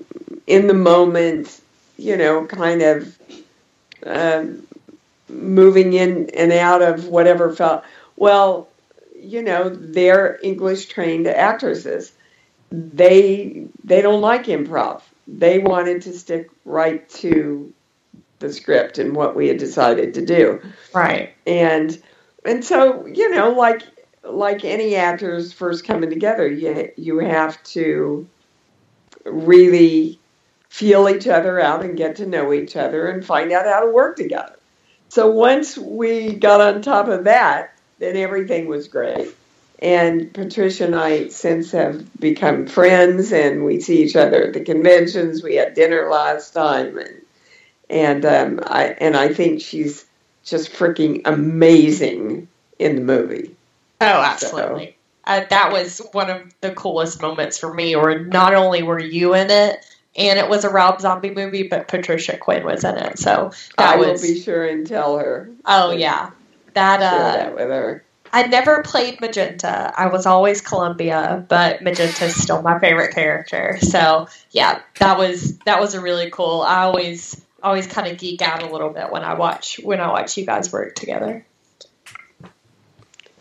in 0.46 0.66
the 0.66 0.74
moment, 0.74 1.60
you 1.98 2.16
know, 2.16 2.46
kind 2.46 2.82
of 2.82 3.18
um, 4.04 4.66
moving 5.28 5.92
in 5.92 6.30
and 6.30 6.52
out 6.52 6.82
of 6.82 7.08
whatever 7.08 7.52
felt. 7.54 7.84
Well, 8.16 8.68
you 9.20 9.42
know, 9.42 9.68
they're 9.68 10.38
English 10.42 10.86
trained 10.86 11.26
actresses. 11.26 12.12
They 12.70 13.66
they 13.84 14.02
don't 14.02 14.20
like 14.20 14.46
improv. 14.46 15.02
They 15.26 15.58
wanted 15.58 16.02
to 16.02 16.12
stick 16.12 16.50
right 16.64 17.08
to 17.08 17.72
the 18.38 18.52
script 18.52 18.98
and 18.98 19.14
what 19.14 19.34
we 19.34 19.48
had 19.48 19.58
decided 19.58 20.14
to 20.14 20.24
do. 20.24 20.60
Right. 20.92 21.34
And 21.46 22.00
and 22.44 22.64
so, 22.64 23.06
you 23.06 23.30
know, 23.30 23.50
like 23.50 23.82
like 24.22 24.64
any 24.64 24.96
actors 24.96 25.52
first 25.52 25.84
coming 25.84 26.10
together, 26.10 26.48
you 26.48 26.92
you 26.96 27.18
have 27.18 27.62
to 27.64 28.26
really 29.24 30.18
feel 30.68 31.08
each 31.08 31.26
other 31.26 31.58
out 31.60 31.84
and 31.84 31.96
get 31.96 32.16
to 32.16 32.26
know 32.26 32.52
each 32.52 32.76
other 32.76 33.08
and 33.08 33.24
find 33.24 33.50
out 33.52 33.64
how 33.64 33.80
to 33.80 33.90
work 33.90 34.16
together. 34.16 34.56
So 35.08 35.30
once 35.30 35.78
we 35.78 36.34
got 36.34 36.60
on 36.60 36.82
top 36.82 37.08
of 37.08 37.24
that, 37.24 37.72
then 37.98 38.16
everything 38.16 38.66
was 38.66 38.88
great. 38.88 39.34
And 39.80 40.32
Patricia 40.32 40.84
and 40.84 40.96
I 40.96 41.28
since 41.28 41.72
have 41.72 42.18
become 42.18 42.66
friends, 42.66 43.32
and 43.32 43.64
we 43.64 43.80
see 43.80 44.02
each 44.02 44.16
other 44.16 44.44
at 44.44 44.54
the 44.54 44.60
conventions. 44.60 45.42
We 45.42 45.56
had 45.56 45.74
dinner 45.74 46.08
last 46.10 46.52
time, 46.52 46.96
and 46.96 47.22
and 47.90 48.24
um, 48.24 48.60
I 48.64 48.86
and 48.98 49.16
I 49.16 49.34
think 49.34 49.60
she's 49.60 50.06
just 50.44 50.72
freaking 50.72 51.22
amazing 51.26 52.48
in 52.78 52.96
the 52.96 53.02
movie. 53.02 53.54
Oh, 54.00 54.06
absolutely. 54.06 54.96
Uh, 55.24 55.44
that 55.50 55.72
was 55.72 56.00
one 56.12 56.30
of 56.30 56.42
the 56.60 56.70
coolest 56.70 57.20
moments 57.20 57.58
for 57.58 57.72
me. 57.72 57.94
Or 57.94 58.18
not 58.20 58.54
only 58.54 58.82
were 58.82 59.00
you 59.00 59.34
in 59.34 59.50
it, 59.50 59.84
and 60.16 60.38
it 60.38 60.48
was 60.48 60.64
a 60.64 60.70
Rob 60.70 61.00
Zombie 61.00 61.30
movie, 61.30 61.64
but 61.64 61.88
Patricia 61.88 62.38
Quinn 62.38 62.64
was 62.64 62.84
in 62.84 62.96
it. 62.96 63.18
So 63.18 63.52
that 63.76 63.94
I 63.94 63.96
will 63.96 64.20
be 64.20 64.40
sure 64.40 64.64
and 64.64 64.86
tell 64.86 65.18
her. 65.18 65.50
oh 65.66 65.90
yeah, 65.90 66.30
that 66.74 67.02
uh, 67.02 67.36
that 67.36 67.54
with 67.54 67.68
her. 67.68 68.04
I 68.32 68.46
never 68.46 68.82
played 68.82 69.20
Magenta. 69.20 69.92
I 69.96 70.08
was 70.08 70.26
always 70.26 70.60
Columbia, 70.60 71.44
but 71.48 71.82
Magenta's 71.82 72.34
still 72.34 72.62
my 72.62 72.78
favorite 72.78 73.14
character. 73.14 73.78
So 73.80 74.28
yeah, 74.50 74.80
that 74.98 75.18
was 75.18 75.58
that 75.60 75.80
was 75.80 75.94
a 75.94 76.00
really 76.00 76.30
cool. 76.30 76.62
I 76.62 76.82
always 76.82 77.40
always 77.62 77.86
kind 77.86 78.06
of 78.06 78.18
geek 78.18 78.42
out 78.42 78.62
a 78.62 78.70
little 78.70 78.90
bit 78.90 79.10
when 79.10 79.22
I 79.24 79.34
watch 79.34 79.80
when 79.82 80.00
I 80.00 80.08
watch 80.08 80.36
you 80.36 80.46
guys 80.46 80.72
work 80.72 80.94
together. 80.94 81.46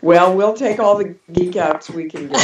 Well, 0.02 0.36
we'll 0.36 0.56
take 0.56 0.80
all 0.80 0.98
the 0.98 1.16
geek 1.32 1.56
outs 1.56 1.90
we 1.90 2.10
can 2.10 2.28
get. 2.28 2.40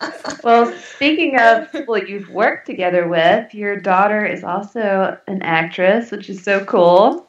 well, 0.44 0.72
speaking 0.94 1.38
of 1.38 1.72
people 1.72 1.98
you've 1.98 2.28
worked 2.28 2.66
together 2.66 3.08
with, 3.08 3.52
your 3.54 3.76
daughter 3.80 4.24
is 4.24 4.44
also 4.44 5.18
an 5.26 5.42
actress, 5.42 6.10
which 6.10 6.30
is 6.30 6.44
so 6.44 6.64
cool. 6.64 7.26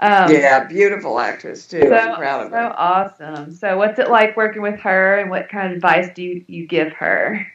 Um, 0.00 0.30
yeah, 0.32 0.64
beautiful 0.64 1.18
actress 1.18 1.66
too. 1.66 1.88
So, 1.88 1.94
I'm 1.94 2.16
proud 2.16 2.46
of 2.46 2.52
so 2.52 2.56
her. 2.56 2.74
awesome. 2.78 3.52
So, 3.52 3.76
what's 3.76 3.98
it 3.98 4.10
like 4.10 4.36
working 4.36 4.62
with 4.62 4.78
her, 4.80 5.18
and 5.18 5.28
what 5.30 5.48
kind 5.48 5.70
of 5.70 5.76
advice 5.76 6.08
do 6.14 6.22
you, 6.22 6.44
you 6.46 6.66
give 6.66 6.92
her? 6.92 7.46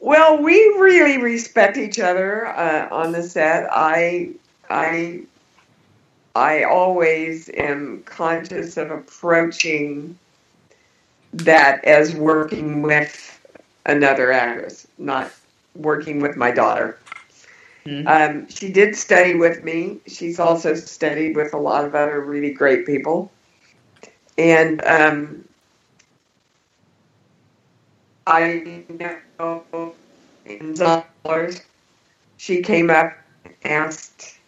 Well, 0.00 0.42
we 0.42 0.54
really 0.78 1.16
respect 1.16 1.78
each 1.78 1.98
other 1.98 2.46
uh, 2.46 2.88
on 2.90 3.12
the 3.12 3.22
set. 3.22 3.66
I, 3.72 4.32
I, 4.68 5.22
I 6.36 6.64
always 6.64 7.48
am 7.56 8.02
conscious 8.04 8.76
of 8.76 8.90
approaching 8.90 10.18
that 11.32 11.82
as 11.84 12.14
working 12.14 12.82
with 12.82 13.40
another 13.86 14.30
actress, 14.30 14.86
not 14.98 15.32
working 15.74 16.20
with 16.20 16.36
my 16.36 16.50
daughter. 16.50 16.98
Mhm. 17.86 18.06
Um, 18.06 18.48
she 18.48 18.70
did 18.72 18.96
study 18.96 19.34
with 19.34 19.64
me. 19.64 20.00
She's 20.06 20.38
also 20.38 20.74
studied 20.74 21.36
with 21.36 21.54
a 21.54 21.58
lot 21.58 21.84
of 21.84 21.94
other 21.94 22.20
really 22.20 22.52
great 22.52 22.86
people. 22.86 23.30
And 24.38 24.84
um, 24.84 25.44
I 28.26 28.84
know 28.98 29.94
in 30.46 30.74
dollars, 30.74 31.60
she 32.38 32.62
came 32.62 32.90
up, 32.90 33.14
and 33.44 33.54
asked 33.64 34.38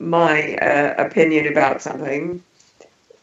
my 0.00 0.56
uh, 0.56 0.94
opinion 1.04 1.48
about 1.48 1.82
something, 1.82 2.42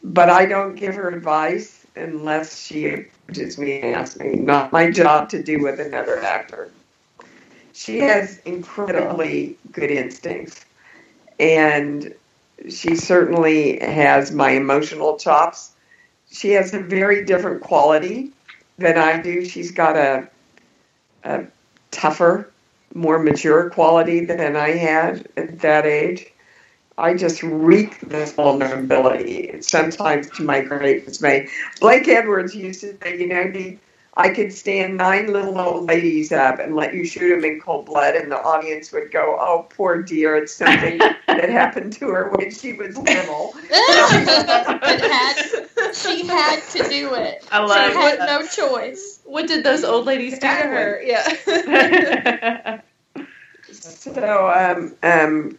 but 0.02 0.30
I 0.30 0.46
don't 0.46 0.74
give 0.76 0.94
her 0.96 1.08
advice 1.10 1.86
unless 1.96 2.60
she 2.60 2.86
approaches 2.88 3.58
me 3.58 3.80
and 3.82 3.94
asks 3.96 4.18
me. 4.18 4.36
Not 4.36 4.72
my 4.72 4.90
job 4.90 5.30
to 5.30 5.42
do 5.42 5.62
with 5.62 5.80
another 5.80 6.18
actor. 6.20 6.70
She 7.78 8.00
has 8.00 8.38
incredibly 8.38 9.56
good 9.70 9.92
instincts, 9.92 10.64
and 11.38 12.12
she 12.68 12.96
certainly 12.96 13.78
has 13.78 14.32
my 14.32 14.50
emotional 14.50 15.16
chops. 15.16 15.70
She 16.28 16.50
has 16.50 16.74
a 16.74 16.80
very 16.80 17.24
different 17.24 17.62
quality 17.62 18.32
than 18.78 18.98
I 18.98 19.22
do. 19.22 19.44
She's 19.44 19.70
got 19.70 19.96
a, 19.96 20.28
a 21.22 21.44
tougher, 21.92 22.50
more 22.94 23.20
mature 23.20 23.70
quality 23.70 24.24
than 24.24 24.56
I 24.56 24.70
had 24.70 25.28
at 25.36 25.60
that 25.60 25.86
age. 25.86 26.26
I 26.98 27.14
just 27.14 27.44
reek 27.44 28.00
this 28.00 28.32
vulnerability, 28.32 29.62
sometimes 29.62 30.28
to 30.30 30.42
my 30.42 30.62
great 30.62 31.06
dismay. 31.06 31.46
Blake 31.80 32.08
Edwards 32.08 32.56
used 32.56 32.80
to 32.80 32.98
say, 33.00 33.20
you 33.20 33.28
know, 33.28 33.52
I 34.18 34.30
could 34.30 34.52
stand 34.52 34.98
nine 34.98 35.32
little 35.32 35.58
old 35.60 35.86
ladies 35.88 36.32
up 36.32 36.58
and 36.58 36.74
let 36.76 36.94
you 36.94 37.06
shoot 37.06 37.30
them 37.34 37.44
in 37.44 37.60
cold 37.60 37.86
blood, 37.86 38.16
and 38.16 38.30
the 38.32 38.42
audience 38.42 38.92
would 38.92 39.12
go, 39.12 39.38
oh, 39.40 39.66
poor 39.70 40.02
dear, 40.02 40.36
it's 40.36 40.52
something 40.54 40.98
that 41.28 41.48
happened 41.50 41.92
to 41.94 42.08
her 42.10 42.30
when 42.30 42.50
she 42.50 42.72
was 42.74 42.98
little. 42.98 43.54
Had- 43.70 45.36
she 45.94 46.26
had 46.26 46.60
to 46.70 46.88
do 46.88 47.14
it. 47.14 47.44
I 47.50 47.66
She 47.66 47.92
had 47.94 48.18
that. 48.18 48.26
no 48.26 48.46
choice. 48.46 49.20
What 49.24 49.46
did 49.48 49.64
those 49.64 49.84
old 49.84 50.06
ladies 50.06 50.34
do 50.38 50.40
to 50.40 50.46
her? 50.48 51.00
Yeah. 51.02 52.80
So 53.70 54.48
um, 54.50 54.94
um, 55.02 55.58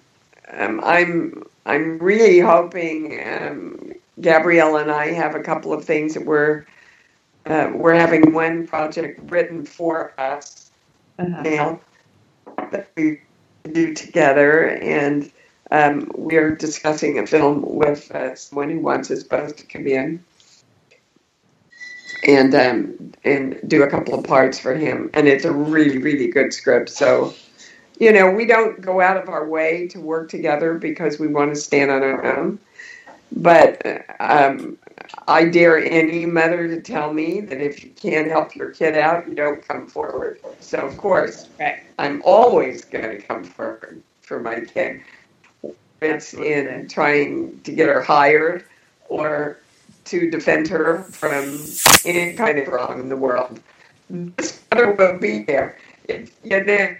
um, 0.52 0.81
I'm 0.84 1.44
I'm 1.65 1.99
really 1.99 2.40
hoping 2.40 3.19
um, 3.26 3.94
Gabrielle 4.22 4.77
and 4.77 4.91
I 4.91 5.07
have 5.11 5.36
a 5.36 5.41
couple 5.41 5.73
of 5.73 5.86
things 5.86 6.14
that 6.15 6.26
we're 6.26 6.65
uh, 7.49 7.71
we're 7.73 7.95
having 7.95 8.34
one 8.34 8.67
project 8.67 9.19
written 9.31 9.65
for 9.65 10.13
us 10.19 10.71
Uh-huh. 11.19 11.41
now 11.43 11.80
that 12.71 12.89
we 12.95 13.19
do 13.73 13.93
together, 13.93 14.69
and 14.81 15.31
um, 15.71 16.09
we're 16.15 16.55
discussing 16.55 17.19
a 17.19 17.27
film 17.27 17.63
with 17.65 18.09
uh, 18.11 18.35
someone 18.35 18.69
who 18.69 18.80
wants 18.80 19.11
us 19.11 19.23
both 19.23 19.57
to 19.57 19.65
come 19.65 19.88
in 19.88 20.23
and 22.27 22.55
um, 22.55 23.13
and 23.23 23.59
do 23.67 23.84
a 23.84 23.89
couple 23.89 24.13
of 24.17 24.23
parts 24.23 24.59
for 24.59 24.73
him, 24.76 25.09
and 25.13 25.27
it's 25.27 25.45
a 25.45 25.51
really 25.51 25.97
really 25.97 26.27
good 26.27 26.53
script. 26.53 26.89
So, 26.89 27.34
you 27.99 28.11
know, 28.11 28.30
we 28.31 28.45
don't 28.45 28.81
go 28.81 29.01
out 29.01 29.17
of 29.17 29.30
our 29.30 29.47
way 29.47 29.88
to 29.89 29.99
work 29.99 30.30
together 30.30 30.73
because 30.76 31.19
we 31.19 31.27
want 31.27 31.53
to 31.53 31.59
stand 31.59 31.91
on 31.91 32.01
our 32.03 32.26
own. 32.38 32.59
But 33.31 33.85
um, 34.19 34.77
I 35.27 35.45
dare 35.45 35.77
any 35.77 36.26
mother 36.26 36.68
to 36.68 36.81
tell 36.81 37.14
me 37.14 37.41
that 37.41 37.61
if 37.61 37.84
you 37.84 37.91
can't 37.91 38.30
help 38.30 38.56
your 38.56 38.72
kid 38.72 38.95
out, 38.95 39.27
you 39.27 39.36
don't 39.36 39.65
come 39.68 39.88
forward. 39.88 40.40
So, 40.60 40.80
of 40.80 40.98
course, 40.98 41.48
Right. 41.60 41.80
I'm 41.98 42.22
always 42.26 42.86
going 42.86 43.10
to 43.10 43.22
come 43.22 43.44
forward 43.44 44.02
for 44.22 44.40
my 44.40 44.61
kid. 44.61 45.02
It's 46.02 46.34
in 46.34 46.88
trying 46.88 47.60
to 47.61 47.72
get 47.72 47.88
her 47.90 48.02
hired 48.02 48.65
or 49.10 49.57
to 50.06 50.30
defend 50.30 50.68
her 50.69 51.03
from 51.03 51.60
any 52.06 52.34
kind 52.34 52.57
of 52.60 52.68
wrong 52.68 52.99
in 52.99 53.10
the 53.10 53.18
world. 53.18 53.60
This 54.10 54.61
mother 54.72 54.91
will 54.94 55.19
be 55.19 55.44
there. 55.44 55.77
If, 56.07 56.31
you 56.44 56.64
know, 56.64 56.95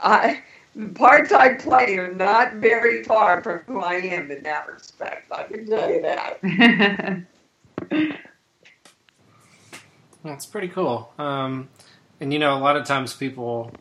I, 0.00 0.42
the 0.74 0.88
parts 0.88 1.32
I 1.32 1.54
play 1.54 1.98
are 1.98 2.12
not 2.12 2.54
very 2.54 3.04
far 3.04 3.42
from 3.42 3.60
who 3.66 3.80
I 3.80 3.94
am 3.94 4.30
in 4.30 4.42
that 4.44 4.66
respect. 4.68 5.30
I 5.30 5.42
can 5.44 5.66
tell 5.66 5.90
you 5.90 6.02
that. 6.02 7.26
That's 10.24 10.46
pretty 10.46 10.68
cool. 10.68 11.12
Um, 11.18 11.68
and 12.20 12.32
you 12.32 12.38
know, 12.38 12.56
a 12.56 12.60
lot 12.60 12.76
of 12.76 12.86
times 12.86 13.12
people 13.12 13.72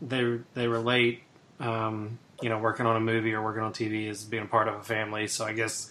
they 0.00 0.38
they 0.54 0.66
relate, 0.66 1.22
um, 1.60 2.18
you 2.40 2.48
know, 2.48 2.58
working 2.58 2.86
on 2.86 2.96
a 2.96 3.00
movie 3.00 3.34
or 3.34 3.42
working 3.42 3.62
on 3.62 3.72
TV 3.72 4.08
is 4.08 4.24
being 4.24 4.48
part 4.48 4.68
of 4.68 4.74
a 4.74 4.82
family. 4.82 5.26
So 5.26 5.44
I 5.44 5.52
guess 5.52 5.90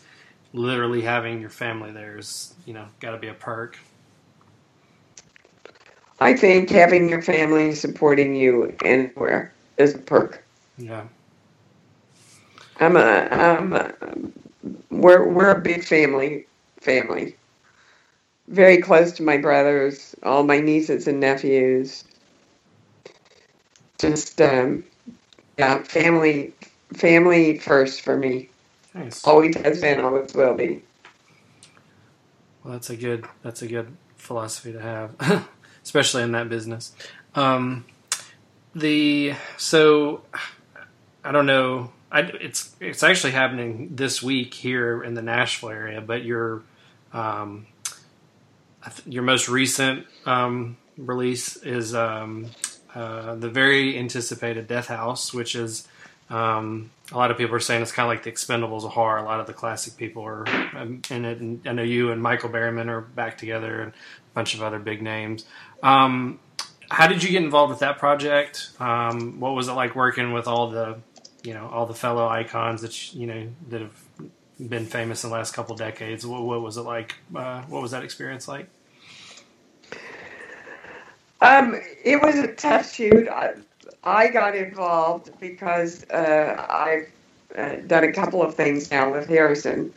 literally 0.54 1.02
having 1.02 1.42
your 1.42 1.50
family 1.50 1.92
there 1.92 2.18
is, 2.18 2.56
you 2.66 2.74
know, 2.74 2.86
got 3.00 3.12
to 3.12 3.18
be 3.18 3.28
a 3.28 3.34
perk. 3.34 3.78
I 6.20 6.34
think 6.36 6.70
having 6.70 7.10
your 7.10 7.22
family 7.22 7.76
supporting 7.76 8.36
you 8.36 8.74
anywhere 8.84 9.54
is 9.78 9.96
a 9.96 10.00
perk. 10.00 10.44
Yeah. 10.78 11.04
I'm 12.80 12.98
a, 12.98 13.28
I'm 13.32 13.74
a, 13.74 13.94
we're, 14.90 15.28
we're 15.28 15.52
a 15.52 15.62
big 15.62 15.84
family, 15.84 16.46
family. 16.80 17.36
Very 18.48 18.78
close 18.78 19.12
to 19.14 19.24
my 19.24 19.38
brothers, 19.38 20.16
all 20.24 20.44
my 20.44 20.60
nieces 20.60 21.08
and 21.08 21.20
nephews. 21.20 22.04
Just, 24.00 24.42
um, 24.42 24.84
yeah, 25.58 25.82
family, 25.84 26.54
family 26.94 27.58
first 27.58 28.02
for 28.02 28.18
me. 28.18 28.50
Nice. 28.94 29.26
Always 29.26 29.56
has 29.58 29.82
been, 29.82 30.02
always 30.02 30.34
will 30.34 30.56
be. 30.56 30.84
Well, 32.64 32.74
that's 32.74 32.90
a 32.90 32.96
good 32.96 33.26
that's 33.42 33.62
a 33.62 33.68
good 33.68 33.96
philosophy 34.16 34.72
to 34.72 34.80
have. 34.80 35.50
especially 35.84 36.24
in 36.24 36.32
that 36.32 36.50
business. 36.50 36.94
Um, 37.36 37.86
the 38.76 39.34
so 39.58 40.22
I 41.24 41.32
don't 41.32 41.46
know. 41.46 41.92
I, 42.12 42.22
it's 42.22 42.76
it's 42.80 43.04
actually 43.04 43.32
happening 43.32 43.90
this 43.96 44.22
week 44.22 44.54
here 44.54 45.04
in 45.04 45.14
the 45.14 45.22
Nashville 45.22 45.70
area, 45.70 46.02
but 46.02 46.24
your 46.24 46.62
um, 47.12 47.68
your 49.06 49.24
most 49.24 49.50
recent 49.50 50.06
um, 50.26 50.78
release 50.98 51.56
is 51.58 51.96
um, 51.96 52.48
uh, 52.94 53.36
the 53.36 53.50
very 53.50 53.98
anticipated 53.98 54.68
Death 54.68 54.88
House, 54.88 55.34
which 55.34 55.56
is 55.56 55.88
um, 56.30 56.92
a 57.12 57.18
lot 57.18 57.32
of 57.32 57.38
people 57.38 57.56
are 57.56 57.60
saying 57.60 57.82
it's 57.82 57.92
kind 57.92 58.06
of 58.06 58.10
like 58.10 58.24
the 58.24 58.32
Expendables 58.32 58.84
of 58.84 58.92
horror. 58.92 59.18
A 59.18 59.24
lot 59.24 59.40
of 59.40 59.48
the 59.48 59.54
classic 59.54 59.98
people 59.98 60.24
are 60.24 60.48
um, 60.76 61.02
in 61.10 61.26
it, 61.26 61.40
and 61.40 61.68
I 61.68 61.74
know 61.74 61.84
you 61.84 62.12
and 62.12 62.22
Michael 62.22 62.50
Berryman 62.50 62.88
are 62.88 63.02
back 63.02 63.38
together, 63.38 63.82
and 63.82 63.92
a 63.92 64.34
bunch 64.34 64.54
of 64.56 64.62
other 64.62 64.80
big 64.80 65.02
names. 65.02 65.46
Um, 65.82 66.40
how 66.94 67.08
did 67.08 67.24
you 67.24 67.32
get 67.32 67.44
involved 67.44 67.72
with 67.72 67.80
that 67.80 67.98
project? 67.98 68.70
Um, 68.80 69.40
what 69.40 69.56
was 69.56 69.68
it 69.68 69.74
like 69.74 69.96
working 69.96 70.32
with 70.32 70.48
all 70.48 70.70
the, 70.70 71.00
you 71.44 71.56
know, 71.56 71.68
all 71.74 71.88
the 71.88 71.96
fellow 71.96 72.28
icons 72.28 72.82
that 72.84 73.16
you 73.16 73.26
know 73.26 73.48
that 73.70 73.82
have 73.82 74.04
been 74.70 74.86
famous 74.86 75.24
in 75.24 75.32
the 75.32 75.36
last 75.36 75.56
couple 75.56 75.76
decades? 75.76 76.24
What, 76.24 76.44
what 76.44 76.62
was 76.62 76.78
it 76.78 76.84
like? 76.84 77.16
Uh, 77.36 77.64
what 77.64 77.82
was 77.82 77.90
that 77.92 78.04
experience 78.04 78.48
like? 78.48 78.68
Um, 81.42 81.82
it 82.06 82.22
was 82.22 82.36
a 82.36 82.54
tough 82.54 82.94
shoot. 82.94 83.28
I, 83.28 83.56
I 84.04 84.28
got 84.28 84.56
involved 84.56 85.32
because 85.40 86.08
uh, 86.12 86.64
I've 86.70 87.12
uh, 87.58 87.82
done 87.88 88.04
a 88.04 88.14
couple 88.14 88.44
of 88.44 88.54
things 88.54 88.92
now 88.92 89.12
with 89.12 89.28
Harrison, 89.28 89.92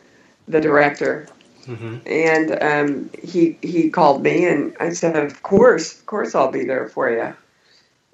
the 0.47 0.59
director, 0.59 1.27
Mm-hmm. 1.67 1.97
and 2.05 2.63
um, 2.63 3.09
he 3.21 3.57
he 3.61 3.89
called 3.89 4.23
me 4.23 4.45
and 4.45 4.75
I 4.79 4.91
said, 4.91 5.17
"Of 5.17 5.43
course, 5.43 5.99
of 5.99 6.05
course, 6.05 6.33
I'll 6.33 6.51
be 6.51 6.63
there 6.63 6.87
for 6.87 7.11
you." 7.11 7.35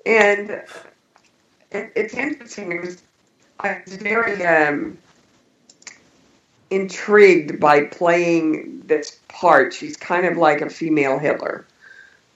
And 0.06 0.50
it, 1.72 1.92
it's 1.96 2.14
interesting. 2.16 2.72
It 2.72 2.82
was, 2.82 3.04
I 3.60 3.82
was 3.86 3.96
very 3.98 4.44
um, 4.46 4.98
intrigued 6.72 7.60
by 7.60 7.86
playing 7.86 8.82
this 8.86 9.20
part. 9.28 9.74
She's 9.74 9.96
kind 9.96 10.26
of 10.26 10.38
like 10.38 10.62
a 10.62 10.70
female 10.70 11.20
Hitler, 11.20 11.66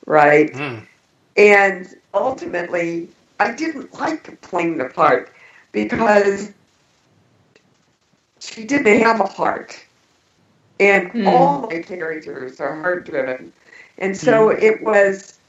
right? 0.06 0.52
Mm. 0.54 0.86
And 1.36 1.96
ultimately, 2.14 3.10
I 3.40 3.52
didn't 3.54 3.94
like 4.00 4.40
playing 4.42 4.78
the 4.78 4.86
part 4.86 5.34
because 5.72 6.52
she 8.40 8.66
didn't 8.66 9.02
have 9.02 9.20
a 9.20 9.26
heart. 9.26 9.84
And 10.80 11.14
Hmm. 11.14 11.26
all 11.26 11.68
my 11.72 11.82
characters 11.82 12.60
are 12.60 12.76
heart 12.82 13.06
driven. 13.06 13.54
And 13.98 14.16
so 14.18 14.50
it 14.50 14.82
was 14.84 15.40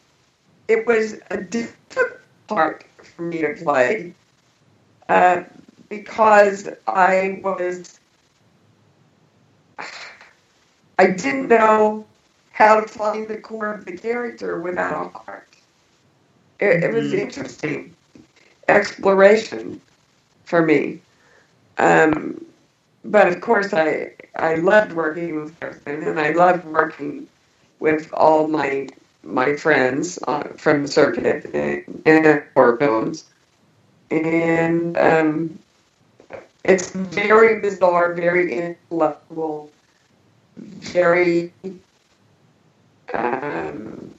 it 0.69 0.87
was 0.87 1.21
a 1.31 1.39
difficult 1.43 2.21
part 2.49 2.85
for 3.03 3.23
me 3.23 3.41
to 3.43 3.55
play 3.55 4.15
uh, 5.09 5.45
because 5.89 6.69
I 6.87 7.41
was 7.43 8.01
I 10.99 11.09
didn't 11.09 11.49
know 11.49 12.07
how 12.51 12.81
to 12.81 12.89
find 12.89 13.29
the 13.29 13.39
core 13.39 13.73
of 13.73 13.85
the 13.85 13.97
character 13.97 14.61
without 14.61 15.07
a 15.07 15.09
heart. 15.19 15.57
It, 16.61 16.85
it 16.85 16.93
was 16.93 17.13
Mhm. 17.13 17.21
interesting 17.21 17.97
exploration 18.69 19.83
for 20.45 20.63
me. 20.65 21.03
Um, 21.79 22.47
but 23.05 23.29
of 23.29 23.41
course, 23.41 23.73
I 23.75 24.13
I 24.37 24.57
loved 24.57 24.93
working 24.93 25.37
with 25.43 25.59
Kirsten, 25.61 26.03
and 26.03 26.21
I 26.21 26.31
loved 26.31 26.65
working 26.65 27.29
with 27.81 28.11
all 28.13 28.49
my 28.49 28.89
my 29.23 29.57
friends 29.57 30.19
uh, 30.29 30.45
from 30.57 30.83
the 30.83 30.89
circuit 30.89 31.47
and, 31.55 32.03
and 32.07 32.45
horror 32.55 32.77
films. 32.79 33.25
And 34.11 34.97
um, 34.99 35.59
it's 36.65 36.91
very 36.93 37.61
bizarre, 37.61 38.15
very 38.15 38.53
intellectual, 38.53 39.71
very 40.57 41.53
um, 43.15 44.15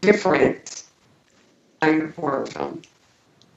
different 0.00 0.84
kind 1.80 2.02
of 2.02 2.16
horror 2.16 2.46
film. 2.46 2.82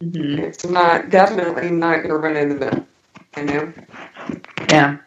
Mhm. 0.01 0.39
It's 0.39 0.65
not 0.65 1.09
definitely 1.09 1.71
not 1.71 2.05
your 2.05 2.19
run 2.19 2.37
in 2.37 2.49
the 2.49 2.55
mill. 2.55 2.87
You 3.37 3.43
know. 3.45 3.73
Yeah. 4.69 4.97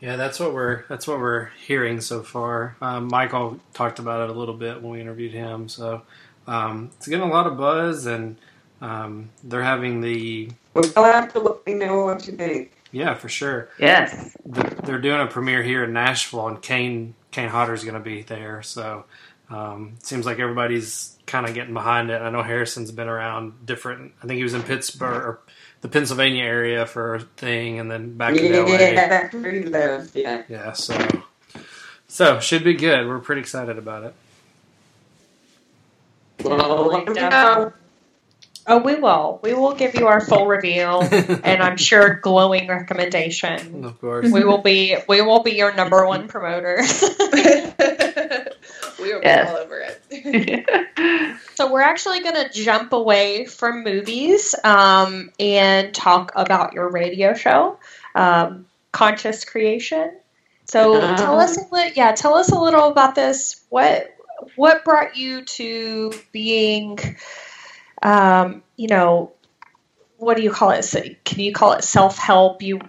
Yeah, 0.00 0.16
that's 0.16 0.38
what 0.38 0.54
we're 0.54 0.84
that's 0.88 1.08
what 1.08 1.18
we're 1.18 1.46
hearing 1.66 2.00
so 2.00 2.22
far. 2.22 2.76
Um, 2.80 3.08
Michael 3.08 3.58
talked 3.74 3.98
about 3.98 4.28
it 4.28 4.34
a 4.34 4.38
little 4.38 4.54
bit 4.54 4.80
when 4.80 4.92
we 4.92 5.00
interviewed 5.00 5.32
him, 5.32 5.68
so 5.68 6.02
um, 6.46 6.90
it's 6.96 7.08
getting 7.08 7.28
a 7.28 7.32
lot 7.32 7.46
of 7.48 7.56
buzz, 7.56 8.06
and 8.06 8.36
um, 8.80 9.30
they're 9.42 9.62
having 9.62 10.00
the 10.00 10.52
Well, 10.74 10.84
you'll 10.94 11.04
have 11.04 11.32
to 11.32 11.40
let 11.40 11.66
me 11.66 11.74
know 11.74 12.04
what 12.04 12.26
you 12.28 12.34
think. 12.34 12.72
yeah 12.92 13.14
for 13.14 13.28
sure. 13.28 13.70
Yes. 13.78 14.36
The, 14.46 14.72
they're 14.84 15.00
doing 15.00 15.20
a 15.20 15.26
premiere 15.26 15.62
here 15.64 15.82
in 15.84 15.92
Nashville, 15.92 16.46
and 16.48 16.62
Kane 16.62 17.14
Kane 17.32 17.48
Hodder 17.48 17.74
is 17.74 17.82
going 17.82 17.94
to 17.94 18.00
be 18.00 18.22
there, 18.22 18.62
so 18.62 19.04
um, 19.50 19.94
it 19.98 20.06
seems 20.06 20.26
like 20.26 20.38
everybody's 20.38 21.16
kind 21.26 21.44
of 21.46 21.54
getting 21.54 21.74
behind 21.74 22.10
it. 22.10 22.22
I 22.22 22.30
know 22.30 22.42
Harrison's 22.42 22.92
been 22.92 23.08
around 23.08 23.66
different. 23.66 24.12
I 24.22 24.26
think 24.26 24.36
he 24.36 24.44
was 24.44 24.54
in 24.54 24.62
Pittsburgh 24.62 25.24
or 25.24 25.40
the 25.80 25.88
Pennsylvania 25.88 26.44
area 26.44 26.86
for 26.86 27.14
a 27.16 27.20
thing, 27.20 27.78
and 27.78 27.90
then 27.90 28.16
back 28.16 28.36
in 28.36 28.52
LA. 28.52 28.66
Yeah, 28.66 29.08
that's 29.08 29.34
where 29.34 29.52
he 29.52 29.62
lives. 29.62 30.14
Yeah. 30.14 30.42
Yeah, 30.48 30.72
so 30.72 30.96
so 32.08 32.40
should 32.40 32.64
be 32.64 32.74
good. 32.74 33.06
We're 33.06 33.18
pretty 33.20 33.40
excited 33.40 33.78
about 33.78 34.04
it. 34.04 34.14
Well, 36.44 36.86
let. 36.86 37.72
Oh, 38.70 38.76
we 38.76 38.96
will. 38.96 39.40
We 39.42 39.54
will 39.54 39.74
give 39.74 39.94
you 39.94 40.08
our 40.08 40.20
full 40.20 40.46
review, 40.46 40.82
and 40.82 41.62
I'm 41.62 41.78
sure 41.78 42.16
glowing 42.16 42.68
recommendation. 42.68 43.82
of 43.84 43.98
course. 43.98 44.30
We 44.30 44.44
will 44.44 44.58
be 44.58 44.96
we 45.08 45.22
will 45.22 45.42
be 45.42 45.52
your 45.52 45.74
number 45.74 46.06
one 46.06 46.28
promoters. 46.28 47.02
we 49.00 49.14
were 49.14 49.20
Yes. 49.22 49.50
all 49.50 49.56
over 49.56 49.80
it. 50.10 51.36
so 51.54 51.70
we're 51.72 51.80
actually 51.82 52.20
going 52.20 52.34
to 52.34 52.48
jump 52.50 52.92
away 52.92 53.44
from 53.46 53.84
movies 53.84 54.54
um, 54.64 55.30
and 55.38 55.94
talk 55.94 56.32
about 56.34 56.72
your 56.72 56.88
radio 56.90 57.34
show, 57.34 57.78
um, 58.14 58.66
Conscious 58.92 59.44
Creation. 59.44 60.12
So 60.66 60.94
Uh-huh. 60.94 61.16
tell 61.16 61.40
us 61.40 61.56
a 61.56 61.74
li- 61.74 61.92
yeah, 61.94 62.12
tell 62.12 62.34
us 62.34 62.50
a 62.50 62.58
little 62.58 62.84
about 62.88 63.14
this. 63.14 63.64
What 63.70 64.14
what 64.54 64.84
brought 64.84 65.16
you 65.16 65.42
to 65.42 66.12
being, 66.30 66.98
um, 68.02 68.62
you 68.76 68.86
know, 68.88 69.32
what 70.18 70.36
do 70.36 70.42
you 70.42 70.50
call 70.50 70.70
it? 70.70 70.82
So- 70.84 71.02
Can 71.24 71.40
you 71.40 71.52
call 71.52 71.72
it 71.72 71.84
self 71.84 72.18
help? 72.18 72.62
You 72.62 72.80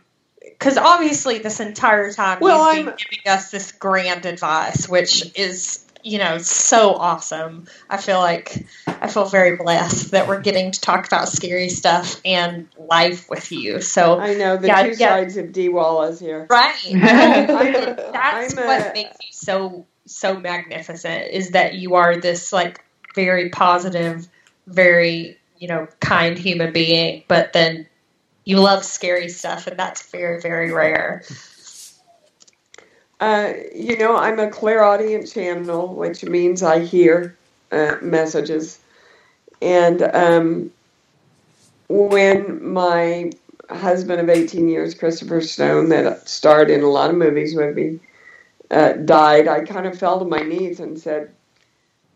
because 0.41 0.77
obviously 0.77 1.37
this 1.39 1.59
entire 1.61 2.11
time 2.11 2.39
Well, 2.41 2.65
you've 2.75 2.85
been 2.85 2.93
I'm- 2.93 2.97
giving 2.97 3.31
us 3.33 3.49
this 3.51 3.71
grand 3.71 4.25
advice, 4.25 4.89
which 4.89 5.31
is 5.37 5.85
you 6.03 6.17
know 6.17 6.37
so 6.37 6.93
awesome. 6.95 7.65
I 7.89 7.97
feel 7.97 8.19
like 8.19 8.65
I 8.87 9.07
feel 9.07 9.25
very 9.25 9.55
blessed 9.57 10.11
that 10.11 10.27
we're 10.27 10.41
getting 10.41 10.71
to 10.71 10.79
talk 10.81 11.05
about 11.07 11.27
scary 11.29 11.69
stuff 11.69 12.19
and 12.25 12.67
life 12.77 13.29
with 13.29 13.51
you. 13.51 13.81
So 13.81 14.19
I 14.19 14.33
know 14.35 14.57
the 14.57 14.67
Yeah, 14.67 14.83
two 14.83 14.89
yeah. 14.89 14.95
sides 15.15 15.37
of 15.37 15.51
Dee 15.51 15.69
Wallace 15.69 16.19
here. 16.19 16.47
right, 16.49 16.75
I'm- 16.95 17.95
that's 17.95 18.57
I'm 18.57 18.65
what 18.65 18.81
a- 18.87 18.91
makes 18.93 19.17
you 19.21 19.27
so 19.31 19.85
so 20.05 20.39
magnificent 20.39 21.31
is 21.31 21.51
that 21.51 21.75
you 21.75 21.95
are 21.95 22.17
this 22.17 22.51
like 22.53 22.83
very 23.15 23.49
positive, 23.49 24.27
very 24.67 25.37
you 25.57 25.67
know 25.67 25.87
kind 25.99 26.37
human 26.37 26.71
being, 26.73 27.23
but 27.27 27.53
then 27.53 27.85
you 28.45 28.59
love 28.59 28.83
scary 28.83 29.29
stuff, 29.29 29.67
and 29.67 29.77
that's 29.77 30.01
very 30.09 30.41
very 30.41 30.71
rare. 30.71 31.23
Uh, 33.19 33.53
you 33.75 33.97
know, 33.97 34.15
I'm 34.15 34.39
a 34.39 34.49
clairaudient 34.49 35.29
channel, 35.29 35.93
which 35.93 36.23
means 36.23 36.63
I 36.63 36.79
hear 36.79 37.35
uh, 37.71 37.95
messages. 38.01 38.79
And 39.61 40.01
um, 40.03 40.71
when 41.89 42.71
my 42.71 43.31
husband 43.69 44.21
of 44.21 44.29
18 44.29 44.69
years, 44.69 44.95
Christopher 44.95 45.41
Stone, 45.41 45.89
that 45.89 46.29
starred 46.29 46.69
in 46.69 46.81
a 46.81 46.87
lot 46.89 47.09
of 47.09 47.17
movies 47.17 47.55
with 47.55 47.75
me, 47.75 47.99
uh, 48.71 48.93
died, 48.93 49.47
I 49.47 49.65
kind 49.65 49.85
of 49.85 49.97
fell 49.97 50.19
to 50.19 50.25
my 50.25 50.39
knees 50.39 50.79
and 50.79 50.97
said, 50.97 51.31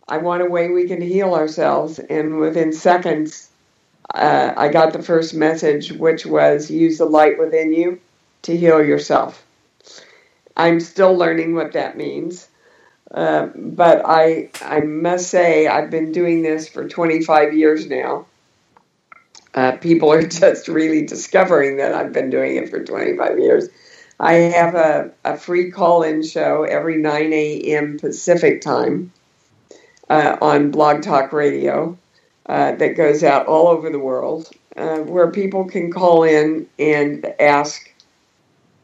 I 0.07 0.17
want 0.17 0.41
a 0.41 0.45
way 0.45 0.69
we 0.69 0.87
can 0.87 1.01
heal 1.01 1.33
ourselves. 1.33 1.99
And 1.99 2.37
within 2.37 2.71
seconds, 2.71 3.49
uh, 4.13 4.53
I 4.55 4.69
got 4.69 4.93
the 4.93 5.01
first 5.01 5.33
message, 5.33 5.91
which 5.91 6.25
was 6.25 6.69
use 6.69 6.97
the 6.97 7.05
light 7.05 7.39
within 7.39 7.73
you 7.73 7.99
to 8.43 8.55
heal 8.55 8.83
yourself. 8.83 9.43
I'm 10.55 10.79
still 10.79 11.15
learning 11.15 11.55
what 11.55 11.73
that 11.73 11.97
means. 11.97 12.47
Uh, 13.11 13.47
but 13.55 14.01
I, 14.05 14.49
I 14.61 14.81
must 14.81 15.29
say, 15.29 15.67
I've 15.67 15.89
been 15.91 16.11
doing 16.11 16.41
this 16.41 16.67
for 16.67 16.87
25 16.87 17.53
years 17.53 17.87
now. 17.87 18.25
Uh, 19.53 19.73
people 19.77 20.11
are 20.11 20.23
just 20.27 20.67
really 20.67 21.05
discovering 21.05 21.77
that 21.77 21.93
I've 21.93 22.13
been 22.13 22.29
doing 22.29 22.55
it 22.55 22.69
for 22.69 22.83
25 22.83 23.39
years. 23.39 23.69
I 24.19 24.33
have 24.33 24.75
a, 24.75 25.11
a 25.25 25.37
free 25.37 25.71
call 25.71 26.03
in 26.03 26.23
show 26.23 26.63
every 26.63 26.97
9 26.97 27.33
a.m. 27.33 27.99
Pacific 27.99 28.61
time 28.61 29.11
uh, 30.09 30.37
on 30.41 30.71
Blog 30.71 31.01
Talk 31.01 31.33
Radio 31.33 31.97
uh, 32.47 32.73
that 32.73 32.95
goes 32.95 33.23
out 33.23 33.47
all 33.47 33.67
over 33.67 33.89
the 33.89 33.99
world 33.99 34.49
uh, 34.77 34.99
where 34.99 35.29
people 35.31 35.65
can 35.65 35.91
call 35.91 36.23
in 36.23 36.67
and 36.79 37.25
ask 37.39 37.92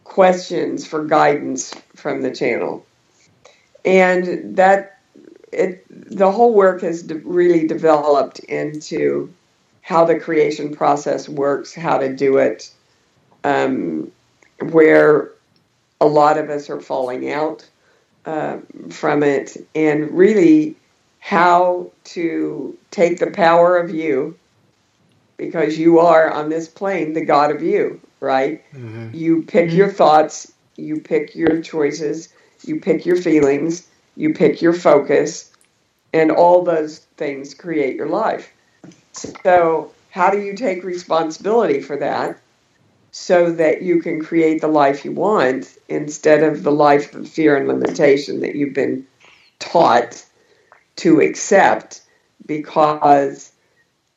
questions 0.10 0.86
for 0.86 1.06
guidance 1.06 1.74
from 1.96 2.22
the 2.22 2.32
channel. 2.32 2.86
And 3.86 4.58
that 4.58 5.00
it 5.52 5.86
the 5.90 6.32
whole 6.32 6.54
work 6.54 6.82
has 6.82 7.04
de- 7.04 7.16
really 7.20 7.66
developed 7.68 8.40
into 8.40 9.34
how 9.82 10.06
the 10.06 10.20
creation 10.20 10.76
process 10.76 11.30
works, 11.30 11.74
how 11.74 11.98
to 11.98 12.14
do 12.14 12.38
it, 12.38 12.72
um, 13.44 14.12
where 14.72 15.32
a 16.02 16.06
lot 16.06 16.38
of 16.38 16.50
us 16.50 16.70
are 16.70 16.82
falling 16.82 17.32
out 17.32 17.68
uh, 18.26 18.58
from 18.90 19.24
it, 19.24 19.58
and 19.76 20.12
really 20.12 20.76
how 21.20 21.92
to 22.04 22.78
take 22.92 23.20
the 23.20 23.32
power 23.32 23.78
of 23.78 23.94
you, 23.94 24.38
because 25.40 25.80
you 25.80 26.00
are 26.00 26.30
on 26.30 26.50
this 26.50 26.68
plane 26.68 27.14
the 27.14 27.26
God 27.26 27.50
of 27.50 27.64
you, 27.64 28.00
right? 28.20 28.64
Mm-hmm. 28.74 29.10
You 29.14 29.42
pick 29.44 29.72
your 29.72 29.90
thoughts, 29.90 30.52
you 30.76 31.00
pick 31.00 31.34
your 31.34 31.62
choices, 31.62 32.32
you 32.64 32.80
pick 32.80 33.06
your 33.06 33.16
feelings, 33.16 33.88
you 34.16 34.34
pick 34.34 34.62
your 34.62 34.74
focus, 34.74 35.52
and 36.14 36.30
all 36.30 36.64
those 36.64 37.00
things 37.18 37.54
create 37.54 37.96
your 37.96 38.10
life. 38.10 38.52
So, 39.14 39.92
how 40.12 40.30
do 40.30 40.40
you 40.40 40.56
take 40.56 40.84
responsibility 40.84 41.82
for 41.82 41.98
that 41.98 42.40
so 43.12 43.52
that 43.54 43.82
you 43.82 44.02
can 44.02 44.24
create 44.24 44.62
the 44.62 44.68
life 44.68 45.06
you 45.06 45.12
want 45.12 45.78
instead 45.88 46.44
of 46.44 46.64
the 46.64 46.72
life 46.72 47.14
of 47.16 47.28
fear 47.28 47.56
and 47.58 47.68
limitation 47.68 48.42
that 48.42 48.56
you've 48.56 48.74
been 48.74 49.06
taught 49.60 50.24
to 50.98 51.22
accept 51.22 52.02
because 52.46 53.52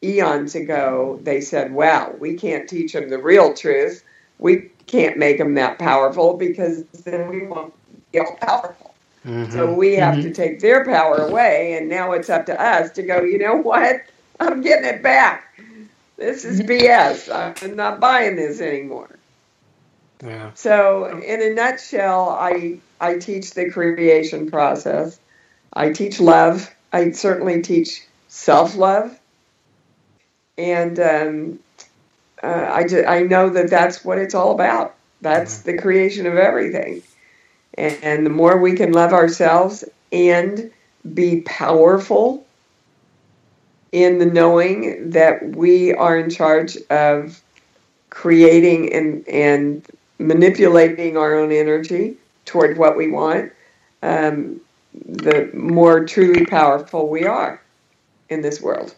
eons 0.03 0.55
ago 0.55 1.21
they 1.23 1.41
said, 1.41 1.73
well, 1.75 2.15
we 2.19 2.35
can't 2.35 2.69
teach 2.69 2.93
them 2.93 3.09
the 3.09 3.19
real 3.19 3.55
truth. 3.55 4.05
We 4.39 4.71
can't 4.87 5.17
make 5.17 5.39
them 5.39 5.55
that 5.55 5.79
powerful 5.79 6.37
because 6.37 6.85
then 7.05 7.29
we 7.29 7.47
won't 7.47 7.75
be 8.13 8.19
all 8.19 8.37
powerful. 8.41 8.95
Mm-hmm. 9.25 9.53
So 9.53 9.73
we 9.73 9.95
have 9.95 10.21
to 10.23 10.33
take 10.33 10.61
their 10.61 10.85
power 10.85 11.19
away, 11.19 11.75
and 11.75 11.89
now 11.89 12.13
it's 12.13 12.29
up 12.29 12.47
to 12.47 12.61
us 12.61 12.91
to 12.93 13.03
go, 13.03 13.23
you 13.23 13.39
know 13.39 13.57
what? 13.57 14.03
I'm 14.41 14.61
getting 14.63 14.87
it 14.89 15.03
back. 15.03 15.45
This 16.17 16.45
is 16.45 16.61
BS. 16.63 17.29
I'm 17.63 17.77
not 17.77 18.01
buying 18.01 18.37
this 18.37 18.61
anymore. 18.61 19.19
yeah. 20.23 20.51
So, 20.55 21.07
in 21.21 21.43
a 21.43 21.55
nutshell, 21.55 22.31
I 22.31 22.81
I 23.01 23.19
teach 23.19 23.55
the 23.55 23.71
creation 23.71 24.51
process. 24.51 25.21
I 25.73 25.93
teach 25.93 26.21
love. 26.21 26.73
I 26.93 27.11
certainly 27.13 27.63
teach 27.63 28.03
self 28.29 28.77
love, 28.77 29.19
and 30.59 30.99
um, 31.01 31.59
uh, 32.43 32.71
I 32.73 32.87
ju- 32.87 33.05
I 33.07 33.23
know 33.23 33.51
that 33.51 33.71
that's 33.71 34.05
what 34.05 34.19
it's 34.19 34.35
all 34.35 34.53
about. 34.53 34.95
That's 35.21 35.61
the 35.63 35.79
creation 35.79 36.27
of 36.27 36.37
everything, 36.37 37.03
and, 37.75 37.99
and 38.03 38.27
the 38.27 38.31
more 38.31 38.59
we 38.59 38.75
can 38.75 38.93
love 38.93 39.13
ourselves 39.13 39.85
and 40.13 40.71
be 41.15 41.43
powerful 41.43 42.47
in 43.93 44.19
the 44.19 44.27
knowing 44.27 45.11
that 45.11 45.57
we 45.57 45.93
are 45.95 46.19
in 46.19 46.31
charge 46.31 46.77
of 46.91 47.41
creating 48.11 48.93
and 48.93 49.27
and 49.29 49.87
manipulating 50.19 51.17
our 51.17 51.35
own 51.35 51.53
energy 51.53 52.17
toward 52.45 52.79
what 52.79 52.97
we 52.97 53.09
want, 53.11 53.53
um, 54.03 54.61
the 55.07 55.51
more 55.55 56.05
truly 56.05 56.47
powerful 56.47 57.09
we 57.09 57.25
are 57.25 57.61
in 58.29 58.43
this 58.43 58.61
world. 58.61 58.95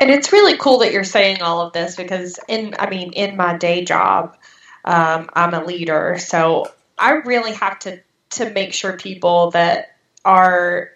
And 0.00 0.10
it's 0.10 0.32
really 0.32 0.56
cool 0.56 0.78
that 0.78 0.92
you're 0.92 1.04
saying 1.04 1.42
all 1.42 1.60
of 1.60 1.72
this 1.72 1.96
because 1.96 2.38
in 2.48 2.74
I 2.78 2.90
mean 2.90 3.12
in 3.12 3.36
my 3.36 3.56
day 3.56 3.84
job, 3.84 4.36
um, 4.84 5.28
I'm 5.34 5.54
a 5.54 5.64
leader, 5.64 6.18
so 6.18 6.72
I 6.98 7.12
really 7.12 7.52
have 7.54 7.78
to 7.80 8.00
to 8.30 8.50
make 8.50 8.72
sure 8.72 8.96
people 8.96 9.52
that 9.52 9.96
are, 10.24 10.90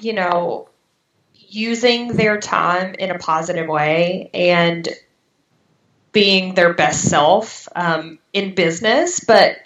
you 0.00 0.14
know, 0.14 0.68
using 1.34 2.16
their 2.16 2.40
time 2.40 2.94
in 2.94 3.10
a 3.10 3.18
positive 3.18 3.68
way 3.68 4.30
and 4.32 4.88
being 6.12 6.54
their 6.54 6.72
best 6.72 7.08
self 7.08 7.68
um, 7.76 8.18
in 8.32 8.54
business, 8.54 9.20
but. 9.20 9.58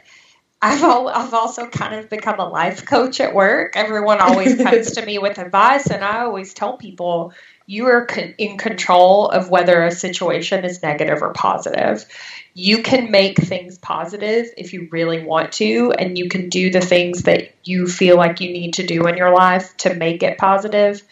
I've 0.62 0.83
al- 0.83 1.09
I've 1.09 1.35
also 1.35 1.66
kind 1.69 1.95
of 1.95 2.09
become 2.09 2.41
a 2.41 2.49
life 2.49 2.87
coach 2.87 3.20
at 3.20 3.35
work. 3.35 3.77
Everyone 3.77 4.20
always 4.20 4.57
comes 4.62 4.93
to 4.93 5.05
me 5.05 5.19
with 5.19 5.39
advice, 5.39 5.87
and 5.87 6.03
I 6.03 6.20
always 6.20 6.55
tell 6.55 6.77
people 6.77 7.35
you 7.66 7.87
are 7.87 8.07
con- 8.07 8.35
in 8.39 8.57
control 8.57 9.28
of 9.28 9.51
whether 9.51 9.83
a 9.83 9.91
situation 9.91 10.65
is 10.65 10.83
negative 10.83 11.23
or 11.23 11.33
positive. 11.33 12.07
You 12.55 12.83
can 12.83 13.11
make 13.11 13.39
things 13.39 13.77
positive 13.77 14.47
if 14.57 14.73
you 14.73 14.89
really 14.91 15.24
want 15.24 15.53
to, 15.53 15.93
and 15.93 16.16
you 16.16 16.28
can 16.28 16.49
do 16.49 16.70
the 16.70 16.81
things 16.81 17.24
that 17.24 17.53
you 17.65 17.87
feel 17.87 18.16
like 18.16 18.41
you 18.41 18.51
need 18.51 18.74
to 18.74 18.87
do 18.87 19.07
in 19.07 19.16
your 19.16 19.35
life 19.35 19.77
to 19.78 19.95
make 19.95 20.23
it 20.23 20.39
positive. 20.39 21.03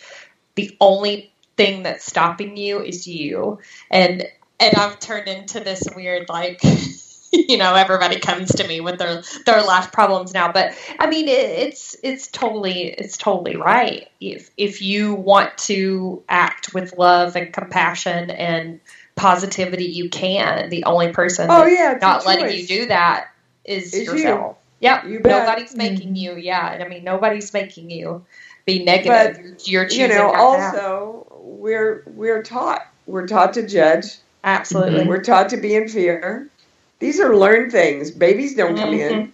The 0.54 0.76
only 0.80 1.32
thing 1.56 1.82
that's 1.82 2.06
stopping 2.06 2.56
you 2.56 2.80
is 2.80 3.06
you. 3.06 3.58
And 3.90 4.26
and 4.60 4.76
I've 4.76 5.00
turned 5.00 5.28
into 5.28 5.60
this 5.60 5.82
weird 5.94 6.28
like 6.28 6.60
you 7.48 7.56
know 7.56 7.74
everybody 7.74 8.20
comes 8.20 8.52
to 8.52 8.66
me 8.66 8.80
with 8.80 8.98
their 8.98 9.22
their 9.44 9.62
life 9.62 9.92
problems 9.92 10.32
now. 10.32 10.52
But 10.52 10.74
i 10.98 11.06
mean 11.06 11.28
it, 11.28 11.32
it's 11.32 11.96
it's 12.02 12.28
totally 12.28 12.84
it's 12.84 13.16
totally 13.16 13.56
right. 13.56 14.08
If 14.20 14.50
if 14.56 14.82
you 14.82 15.14
want 15.14 15.56
to 15.58 16.22
act 16.28 16.74
with 16.74 16.96
love 16.96 17.36
and 17.36 17.52
compassion 17.52 18.30
and 18.30 18.80
positivity 19.16 19.84
you 19.84 20.08
can. 20.08 20.70
The 20.70 20.84
only 20.84 21.12
person 21.12 21.48
Oh 21.50 21.66
yeah, 21.66 21.92
it's 21.92 22.02
not 22.02 22.26
letting 22.26 22.46
choice. 22.46 22.70
you 22.70 22.80
do 22.80 22.86
that 22.86 23.28
is 23.64 23.94
you. 23.94 24.04
yourself. 24.04 24.56
Yep. 24.80 25.04
You 25.04 25.20
nobody's 25.20 25.70
mm-hmm. 25.70 25.78
making 25.78 26.16
you. 26.16 26.36
Yeah. 26.36 26.78
I 26.80 26.88
mean 26.88 27.04
nobody's 27.04 27.52
making 27.52 27.90
you 27.90 28.24
be 28.64 28.84
negative. 28.84 29.56
But, 29.56 29.68
you're 29.68 29.86
choosing 29.86 30.10
You 30.10 30.16
know, 30.16 30.32
also 30.32 31.26
we're 31.42 32.04
we're 32.06 32.42
taught 32.42 32.86
we're 33.06 33.26
taught 33.26 33.54
to 33.54 33.66
judge. 33.66 34.06
absolutely. 34.42 35.06
We're 35.06 35.22
taught 35.22 35.50
to 35.50 35.56
be 35.56 35.74
in 35.74 35.88
fear. 35.88 36.50
These 36.98 37.20
are 37.20 37.36
learned 37.36 37.72
things. 37.72 38.10
Babies 38.10 38.54
don't 38.54 38.76
come 38.76 38.94
in. 38.94 39.32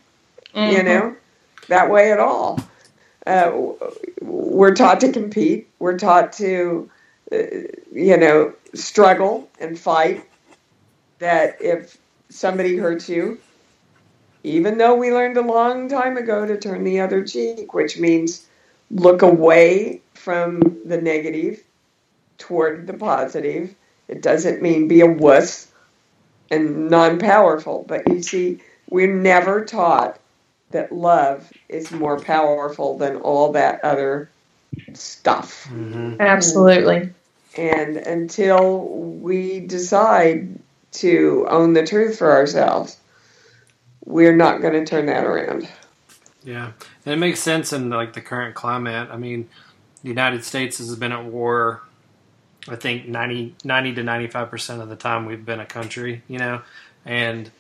you 0.53 0.79
Mhm. 0.79 0.85
know, 0.85 1.17
that 1.69 1.89
way 1.91 2.11
at 2.11 2.19
all. 2.19 2.59
Uh, 3.25 3.53
we're 4.21 4.75
taught 4.75 5.01
to 5.01 5.13
compete. 5.13 5.69
We're 5.79 5.97
taught 5.97 6.33
to, 6.35 6.91
uh, 7.31 7.37
you 7.93 8.17
know, 8.17 8.55
struggle 8.75 9.49
and 9.61 9.79
fight. 9.79 10.25
That 11.21 11.63
if 11.63 11.97
somebody 12.31 12.77
hurts 12.79 13.09
you, 13.09 13.39
even 14.43 14.79
though 14.79 14.97
we 14.97 15.13
learned 15.13 15.37
a 15.37 15.43
long 15.43 15.89
time 15.89 16.17
ago 16.17 16.47
to 16.47 16.57
turn 16.57 16.83
the 16.83 17.01
other 17.01 17.23
cheek, 17.23 17.73
which 17.75 17.99
means 17.99 18.47
look 18.91 19.23
away 19.23 20.01
from 20.15 20.61
the 20.85 21.01
negative 21.01 21.63
toward 22.39 22.87
the 22.87 22.95
positive. 22.95 23.75
It 24.09 24.23
doesn't 24.23 24.63
mean 24.63 24.89
be 24.89 25.01
a 25.03 25.07
wuss 25.07 25.70
and 26.51 26.91
non 26.91 27.19
powerful, 27.19 27.85
but 27.87 28.09
you 28.09 28.23
see, 28.23 28.61
we're 28.89 29.13
never 29.13 29.65
taught 29.65 30.19
that 30.71 30.93
love 30.93 31.51
is 31.69 31.91
more 31.91 32.19
powerful 32.19 32.99
than 32.99 33.17
all 33.17 33.53
that 33.53 33.83
other 33.85 34.31
stuff. 34.95 35.65
Mm-hmm. 35.65 36.21
absolutely 36.21 37.11
And 37.57 37.97
until 37.97 38.85
we 38.87 39.61
decide 39.61 40.59
to 40.93 41.47
own 41.49 41.73
the 41.73 41.85
truth 41.87 42.19
for 42.19 42.31
ourselves, 42.31 42.97
we're 44.05 44.37
not 44.37 44.61
going 44.61 44.75
to 44.75 44.85
turn 44.85 45.07
that 45.07 45.25
around. 45.25 45.69
Yeah, 46.45 46.73
and 47.05 47.15
it 47.15 47.19
makes 47.19 47.41
sense 47.41 47.73
in 47.73 47.91
like 47.91 48.13
the 48.13 48.21
current 48.21 48.55
climate. 48.55 49.09
I 49.11 49.17
mean, 49.17 49.49
the 50.03 50.09
United 50.09 50.45
States 50.45 50.79
has 50.79 50.95
been 50.97 51.13
at 51.13 51.25
war. 51.25 51.83
I 52.69 52.77
think 52.77 53.09
90, 53.09 53.57
90 53.65 53.95
to 53.95 54.03
ninety 54.03 54.29
five 54.29 54.51
percent 54.51 54.83
of 54.83 54.89
the 54.89 54.97
time 54.97 55.27
we've 55.27 55.45
been 55.45 55.61
a 55.61 55.67
country, 55.67 56.25
you 56.29 56.39
know, 56.39 56.63
and 57.05 57.51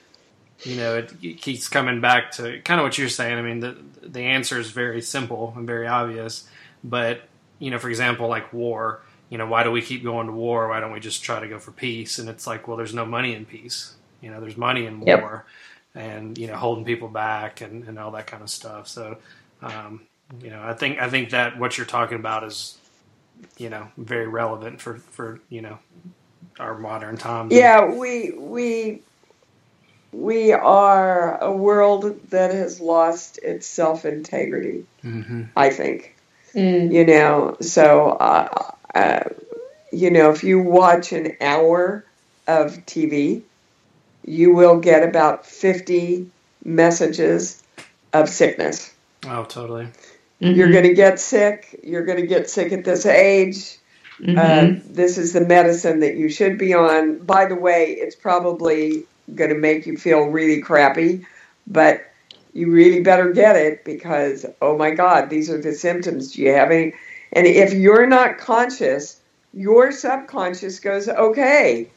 you 0.64 0.76
know 0.76 0.96
it, 0.98 1.12
it 1.22 1.40
keeps 1.42 1.68
coming 1.68 2.00
back 2.00 2.32
to 2.32 2.60
kind 2.62 2.80
of 2.80 2.84
what 2.84 2.98
you're 2.98 3.08
saying. 3.10 3.38
I 3.38 3.42
mean, 3.42 3.60
the 3.60 3.78
the 4.02 4.20
answer 4.22 4.58
is 4.58 4.70
very 4.72 5.02
simple 5.02 5.54
and 5.56 5.66
very 5.66 5.88
obvious, 5.88 6.48
but 6.84 7.22
you 7.58 7.70
know, 7.70 7.78
for 7.78 7.90
example, 7.90 8.28
like 8.28 8.52
war. 8.52 9.02
You 9.30 9.38
know, 9.38 9.46
why 9.46 9.64
do 9.64 9.70
we 9.72 9.82
keep 9.82 10.04
going 10.04 10.26
to 10.26 10.32
war? 10.32 10.68
Why 10.68 10.80
don't 10.80 10.92
we 10.92 11.00
just 11.00 11.22
try 11.24 11.40
to 11.40 11.48
go 11.48 11.58
for 11.58 11.72
peace? 11.72 12.18
And 12.18 12.28
it's 12.28 12.46
like, 12.46 12.68
well, 12.68 12.76
there's 12.76 12.94
no 12.94 13.06
money 13.06 13.34
in 13.34 13.46
peace. 13.46 13.96
You 14.20 14.30
know, 14.30 14.40
there's 14.40 14.56
money 14.58 14.86
in 14.86 15.00
Yep. 15.06 15.20
war, 15.20 15.46
and 15.94 16.38
you 16.38 16.48
know, 16.48 16.56
holding 16.56 16.84
people 16.84 17.08
back 17.08 17.60
and, 17.62 17.84
and 17.84 17.98
all 17.98 18.12
that 18.12 18.26
kind 18.28 18.42
of 18.42 18.50
stuff. 18.50 18.88
So, 18.88 19.18
um, 19.62 20.08
you 20.42 20.50
know, 20.50 20.62
I 20.62 20.74
think 20.74 21.00
I 21.00 21.10
think 21.10 21.30
that 21.30 21.58
what 21.58 21.78
you're 21.78 21.86
talking 21.86 22.18
about 22.18 22.44
is, 22.44 22.79
you 23.58 23.70
know, 23.70 23.88
very 23.96 24.26
relevant 24.28 24.80
for 24.80 24.96
for 24.98 25.40
you 25.48 25.62
know 25.62 25.78
our 26.58 26.78
modern 26.78 27.16
times. 27.16 27.52
Yeah, 27.52 27.86
we 27.86 28.32
we 28.32 29.02
we 30.12 30.52
are 30.52 31.42
a 31.42 31.52
world 31.52 32.20
that 32.30 32.52
has 32.52 32.80
lost 32.80 33.38
its 33.42 33.66
self 33.66 34.04
integrity. 34.04 34.84
hmm 35.02 35.44
I 35.56 35.70
think. 35.70 36.16
Mm. 36.52 36.92
you 36.92 37.06
know 37.06 37.56
so 37.60 38.10
uh, 38.10 38.48
uh, 38.92 39.22
you 39.92 40.10
know 40.10 40.30
if 40.32 40.42
you 40.42 40.58
watch 40.58 41.12
an 41.12 41.36
hour 41.40 42.04
of 42.48 42.72
tv 42.86 43.42
you 44.24 44.52
will 44.52 44.80
get 44.80 45.04
about 45.04 45.46
50 45.46 46.26
messages 46.64 47.62
of 48.12 48.28
sickness 48.28 48.92
Oh, 49.26 49.44
totally. 49.44 49.86
You're 50.40 50.72
going 50.72 50.84
to 50.84 50.94
get 50.94 51.20
sick. 51.20 51.80
You're 51.84 52.04
going 52.04 52.20
to 52.20 52.26
get 52.26 52.48
sick 52.50 52.72
at 52.72 52.84
this 52.84 53.06
age. 53.06 53.76
Mhm. 54.20 54.36
uh, 54.38 54.80
this 54.90 55.16
is 55.16 55.32
the 55.32 55.40
medicine 55.40 56.00
that 56.00 56.16
you 56.16 56.28
should 56.28 56.58
be 56.58 56.74
on. 56.74 57.18
By 57.18 57.46
the 57.46 57.54
way 57.54 57.92
it's 57.92 58.16
probably 58.16 59.04
going 59.34 59.50
to 59.50 59.56
make 59.56 59.86
you 59.86 59.96
feel 59.96 60.24
really 60.24 60.60
crappy 60.60 61.24
but 61.66 62.02
you 62.52 62.70
really 62.70 63.00
better 63.00 63.32
get 63.32 63.54
it 63.56 63.84
because 63.84 64.44
oh 64.60 64.76
my 64.76 64.90
god 64.90 65.30
these 65.30 65.48
are 65.48 65.60
the 65.60 65.72
symptoms. 65.72 66.32
Do 66.32 66.42
you 66.42 66.52
have 66.52 66.70
any? 66.70 66.92
And 67.32 67.46
if 67.46 67.72
you're 67.72 68.06
not 68.06 68.38
conscious 68.38 69.20
your 69.52 69.90
subconscious 69.92 70.80
goes 70.80 71.08
okay 71.08 71.88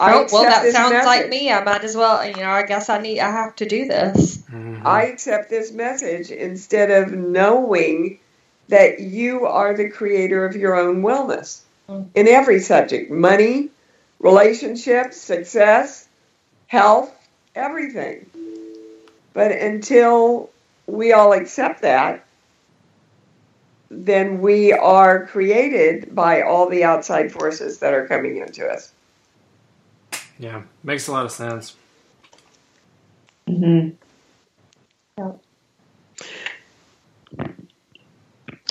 I 0.00 0.14
Oh, 0.14 0.26
well, 0.32 0.44
that 0.44 0.62
this 0.62 0.74
sounds 0.74 1.04
like 1.04 1.28
me. 1.28 1.50
I 1.50 1.62
might 1.64 1.82
as 1.82 1.96
well, 1.96 2.24
you 2.24 2.36
know, 2.36 2.50
I 2.50 2.62
guess 2.62 2.88
I 2.88 2.98
need, 2.98 3.18
I 3.18 3.30
have 3.30 3.56
to 3.56 3.66
do 3.66 3.86
this. 3.86 4.38
Mhm. 4.52 4.82
I 4.84 5.04
accept 5.06 5.50
this 5.50 5.72
message 5.72 6.30
instead 6.30 6.90
of 6.90 7.12
knowing 7.12 8.20
that 8.68 9.00
you 9.00 9.46
are 9.46 9.74
the 9.74 9.88
creator 9.88 10.44
of 10.44 10.54
your 10.54 10.76
own 10.76 11.02
wellness 11.02 11.60
Mm. 11.88 12.06
in 12.14 12.28
every 12.28 12.60
subject 12.60 13.10
money, 13.10 13.70
relationships, 14.20 15.16
success, 15.16 16.06
health, 16.66 17.10
everything. 17.56 18.26
But 19.32 19.52
until 19.52 20.50
we 20.86 21.12
all 21.12 21.32
accept 21.32 21.82
that, 21.82 22.24
then 23.90 24.40
we 24.40 24.72
are 24.72 25.26
created 25.26 26.14
by 26.14 26.42
all 26.42 26.68
the 26.68 26.84
outside 26.84 27.32
forces 27.32 27.78
that 27.78 27.94
are 27.94 28.06
coming 28.06 28.36
into 28.36 28.66
us. 28.66 28.92
Yeah, 30.38 30.62
makes 30.82 31.08
a 31.08 31.12
lot 31.12 31.24
of 31.24 31.32
sense. 31.32 31.74
Mhm. 33.48 33.96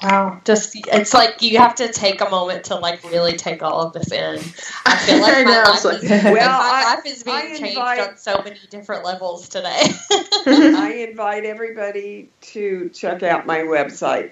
Wow. 0.03 0.39
Just, 0.45 0.75
it's 0.93 1.13
like 1.13 1.41
you 1.41 1.57
have 1.57 1.73
to 1.75 1.91
take 1.91 2.21
a 2.21 2.29
moment 2.29 2.65
to 2.65 2.75
like 2.75 3.03
really 3.03 3.35
take 3.35 3.63
all 3.63 3.81
of 3.81 3.93
this 3.93 4.11
in. 4.11 4.39
I 4.85 4.95
feel 4.97 5.19
like 5.19 5.43
my, 5.45 5.57
life, 5.63 5.67
it's 5.73 5.85
like- 5.85 6.03
is, 6.03 6.09
Well, 6.09 6.33
my 6.33 6.83
I- 6.85 6.95
life 6.95 7.05
is 7.07 7.23
being 7.23 7.35
I 7.35 7.57
changed 7.57 7.77
on 7.77 8.17
so 8.17 8.41
many 8.43 8.59
different 8.69 9.03
levels 9.05 9.49
today. 9.49 9.81
I 10.45 11.07
invite 11.09 11.45
everybody 11.45 12.29
to 12.41 12.89
check 12.89 13.23
out 13.23 13.47
my 13.47 13.59
website 13.59 14.31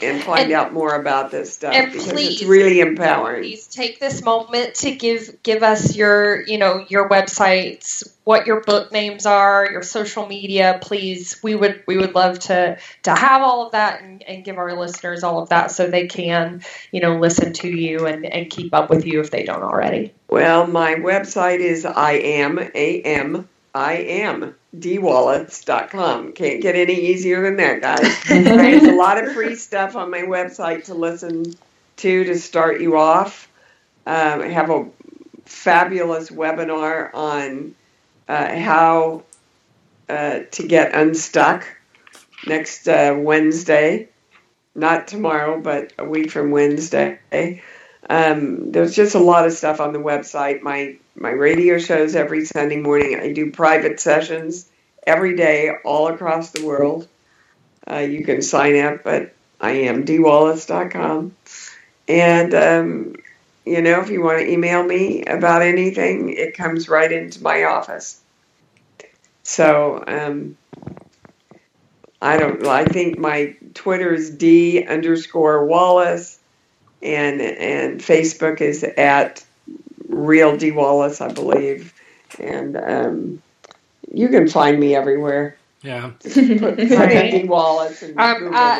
and 0.00 0.22
find 0.22 0.44
And- 0.44 0.52
out 0.52 0.72
more 0.72 0.94
about 0.94 1.30
this 1.30 1.54
stuff 1.54 1.74
and 1.74 1.90
because 1.90 2.12
please- 2.12 2.40
it's 2.40 2.44
really 2.44 2.80
empowering. 2.80 3.42
Please 3.42 3.66
take 3.66 3.98
this 3.98 4.22
moment 4.22 4.74
to 4.76 4.90
give 4.90 5.42
give 5.42 5.62
us 5.62 5.96
your 5.96 6.42
you 6.42 6.58
know 6.58 6.84
your 6.88 7.08
websites, 7.08 8.06
what 8.24 8.46
your 8.46 8.60
book 8.60 8.92
names 8.92 9.24
are, 9.26 9.68
your 9.70 9.82
social 9.82 10.26
media. 10.26 10.78
Please, 10.82 11.38
we 11.42 11.54
would 11.54 11.82
we 11.86 11.96
would 11.96 12.14
love 12.14 12.38
to 12.40 12.76
to 13.04 13.14
have 13.14 13.42
all 13.42 13.66
of 13.66 13.72
that 13.72 14.02
and, 14.02 14.22
and 14.24 14.44
give 14.44 14.58
our 14.58 14.76
listeners 14.76 15.22
all 15.24 15.40
of 15.40 15.48
that 15.48 15.70
so 15.70 15.86
they 15.86 16.06
can 16.06 16.62
you 16.92 17.00
know 17.00 17.18
listen 17.18 17.52
to 17.54 17.68
you 17.68 18.06
and 18.06 18.26
and 18.26 18.50
keep 18.50 18.74
up 18.74 18.90
with 18.90 19.06
you 19.06 19.20
if 19.20 19.30
they 19.30 19.44
don't 19.44 19.62
already. 19.62 20.12
Well, 20.28 20.66
my 20.66 20.96
website 20.96 21.60
is 21.60 21.86
I 21.86 22.12
am 22.12 22.58
a 22.58 23.00
m 23.02 23.48
I 23.76 23.92
am 23.92 24.54
deewallace.com. 24.74 26.32
Can't 26.32 26.62
get 26.62 26.76
any 26.76 26.94
easier 26.94 27.42
than 27.42 27.56
that, 27.56 27.82
guys. 27.82 28.24
There's 28.28 28.82
a 28.82 28.92
lot 28.92 29.22
of 29.22 29.34
free 29.34 29.54
stuff 29.54 29.96
on 29.96 30.10
my 30.10 30.22
website 30.22 30.84
to 30.84 30.94
listen 30.94 31.44
to 31.96 32.24
to 32.24 32.38
start 32.38 32.80
you 32.80 32.96
off. 32.96 33.50
Um, 34.06 34.40
I 34.40 34.46
have 34.46 34.70
a 34.70 34.88
fabulous 35.44 36.30
webinar 36.30 37.10
on 37.12 37.74
uh, 38.26 38.58
how 38.58 39.24
uh, 40.08 40.40
to 40.52 40.66
get 40.66 40.94
unstuck 40.94 41.66
next 42.46 42.88
uh, 42.88 43.14
Wednesday. 43.18 44.08
Not 44.74 45.06
tomorrow, 45.06 45.60
but 45.60 45.92
a 45.98 46.04
week 46.06 46.30
from 46.30 46.50
Wednesday. 46.50 47.18
Um, 48.08 48.70
there's 48.72 48.94
just 48.94 49.14
a 49.14 49.20
lot 49.20 49.46
of 49.46 49.52
stuff 49.52 49.80
on 49.80 49.92
the 49.92 49.98
website. 49.98 50.62
My 50.62 50.96
my 51.16 51.30
radio 51.30 51.78
shows 51.78 52.14
every 52.14 52.44
Sunday 52.44 52.76
morning. 52.76 53.18
I 53.18 53.32
do 53.32 53.50
private 53.50 54.00
sessions 54.00 54.68
every 55.06 55.36
day 55.36 55.70
all 55.84 56.08
across 56.08 56.50
the 56.50 56.64
world. 56.64 57.08
Uh, 57.88 57.98
you 57.98 58.24
can 58.24 58.42
sign 58.42 58.78
up 58.78 59.06
at 59.06 59.32
iamdeewallace.com. 59.60 61.34
And, 62.08 62.54
um, 62.54 63.16
you 63.64 63.82
know, 63.82 64.00
if 64.00 64.10
you 64.10 64.22
want 64.22 64.38
to 64.40 64.50
email 64.50 64.82
me 64.82 65.24
about 65.24 65.62
anything, 65.62 66.30
it 66.30 66.56
comes 66.56 66.88
right 66.88 67.10
into 67.10 67.42
my 67.42 67.64
office. 67.64 68.20
So, 69.42 70.02
um, 70.06 70.56
I 72.20 72.36
don't, 72.36 72.66
I 72.66 72.84
think 72.84 73.18
my 73.18 73.56
Twitter 73.74 74.12
is 74.12 74.30
D 74.30 74.84
underscore 74.84 75.64
Wallace 75.66 76.38
and, 77.02 77.40
and 77.40 78.00
Facebook 78.00 78.60
is 78.60 78.82
at 78.84 79.44
Real 80.08 80.56
Dee 80.56 80.72
Wallace, 80.72 81.20
I 81.20 81.32
believe. 81.32 81.92
And, 82.38 82.76
um, 82.76 83.42
you 84.12 84.28
can 84.28 84.48
find 84.48 84.78
me 84.78 84.94
everywhere. 84.94 85.56
Yeah, 85.82 86.10
Put, 86.22 86.58
put. 86.58 86.76
Dee 86.78 87.44
Wallace 87.44 88.02
and 88.02 88.18
Um, 88.18 88.50
I, 88.54 88.78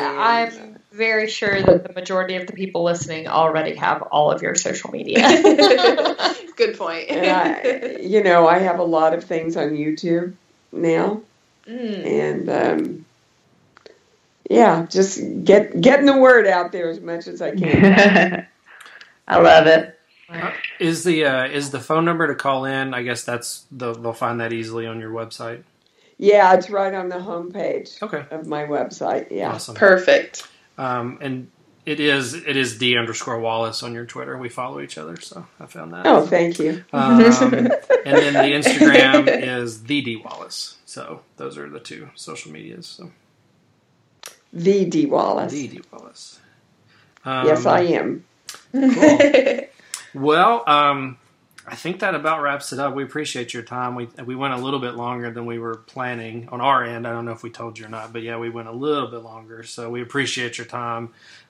and- 0.49 0.59
I'm 0.61 0.79
very 0.91 1.27
sure 1.29 1.61
that 1.61 1.85
the 1.87 1.93
majority 1.93 2.35
of 2.35 2.47
the 2.47 2.53
people 2.53 2.83
listening 2.83 3.27
already 3.27 3.75
have 3.75 4.01
all 4.03 4.31
of 4.31 4.41
your 4.41 4.55
social 4.55 4.89
media. 4.91 5.19
Good 6.55 6.75
point. 6.77 7.09
and 7.09 7.27
I, 7.27 7.97
you 8.01 8.23
know, 8.23 8.47
I 8.47 8.57
have 8.59 8.79
a 8.79 8.83
lot 8.83 9.13
of 9.13 9.23
things 9.23 9.55
on 9.55 9.71
YouTube 9.71 10.33
now, 10.71 11.21
Mm. 11.67 12.05
and 12.05 12.49
um, 12.49 13.05
yeah, 14.49 14.85
just 14.89 15.19
get 15.43 15.79
getting 15.81 16.05
the 16.05 16.17
word 16.17 16.47
out 16.47 16.71
there 16.71 16.89
as 16.89 16.99
much 17.01 17.27
as 17.27 17.41
I 17.41 17.55
can. 17.55 18.47
I 19.27 19.39
love 19.39 19.67
it. 19.67 19.99
is 20.79 21.03
the 21.03 21.25
uh, 21.25 21.45
is 21.47 21.71
the 21.71 21.79
phone 21.79 22.05
number 22.05 22.27
to 22.27 22.35
call 22.35 22.65
in? 22.65 22.93
I 22.93 23.03
guess 23.03 23.23
that's 23.23 23.65
the, 23.71 23.93
they'll 23.93 24.13
find 24.13 24.39
that 24.41 24.53
easily 24.53 24.85
on 24.87 24.99
your 24.99 25.11
website. 25.11 25.63
yeah, 26.17 26.53
it's 26.53 26.69
right 26.69 26.93
on 26.93 27.09
the 27.09 27.15
homepage 27.17 28.01
Okay, 28.01 28.25
of 28.31 28.47
my 28.47 28.63
website. 28.63 29.27
Yeah, 29.31 29.53
awesome. 29.53 29.75
Perfect. 29.75 30.47
Um, 30.77 31.17
and 31.21 31.49
it 31.85 31.99
is 32.01 32.33
it 32.33 32.57
is 32.57 32.77
D 32.77 32.97
underscore 32.97 33.39
Wallace 33.39 33.83
on 33.83 33.93
your 33.93 34.05
Twitter. 34.05 34.37
We 34.37 34.49
follow 34.49 34.81
each 34.81 34.97
other, 34.97 35.19
so 35.19 35.45
I 35.59 35.65
found 35.65 35.93
that. 35.93 36.05
oh, 36.05 36.25
thank 36.25 36.59
you. 36.59 36.83
Um, 36.93 37.21
and 37.25 37.67
then 38.05 38.33
the 38.33 38.51
Instagram 38.69 39.27
is 39.27 39.83
the 39.83 40.01
Dee 40.01 40.17
Wallace. 40.17 40.77
So 40.85 41.21
those 41.37 41.57
are 41.57 41.69
the 41.69 41.79
two 41.79 42.09
social 42.15 42.51
medias. 42.51 42.85
So 42.87 43.11
The 44.57 44.85
Dee 44.85 45.05
Wallace. 45.05 45.51
the 45.51 45.67
Dee 45.67 45.81
Wallace. 45.91 46.39
Um, 47.23 47.45
yes, 47.45 47.65
I 47.65 47.81
am. 47.81 48.25
Well, 50.13 50.63
um, 50.67 51.17
I 51.67 51.75
think 51.75 51.99
that 51.99 52.15
about 52.15 52.41
wraps 52.41 52.73
it 52.73 52.79
up. 52.79 52.95
We 52.95 53.03
appreciate 53.03 53.53
your 53.53 53.61
time. 53.61 53.93
We 53.93 54.07
we 54.25 54.35
went 54.35 54.53
a 54.53 54.57
little 54.57 54.79
bit 54.79 54.95
longer 54.95 55.29
than 55.29 55.45
we 55.45 55.59
were 55.59 55.75
planning 55.75 56.47
on 56.51 56.59
our 56.61 56.83
end. 56.83 57.05
I 57.05 57.11
don't 57.11 57.25
know 57.25 57.33
if 57.33 57.43
we 57.43 57.49
told 57.51 57.77
you 57.77 57.85
or 57.85 57.89
not, 57.89 58.13
but 58.13 58.23
yeah, 58.23 58.37
we 58.37 58.49
went 58.49 58.67
a 58.67 58.71
little 58.71 59.07
bit 59.07 59.19
longer. 59.21 59.63
So 59.63 59.89
we 59.91 60.01
appreciate 60.01 60.57
your 60.57 60.65
time. 60.65 61.09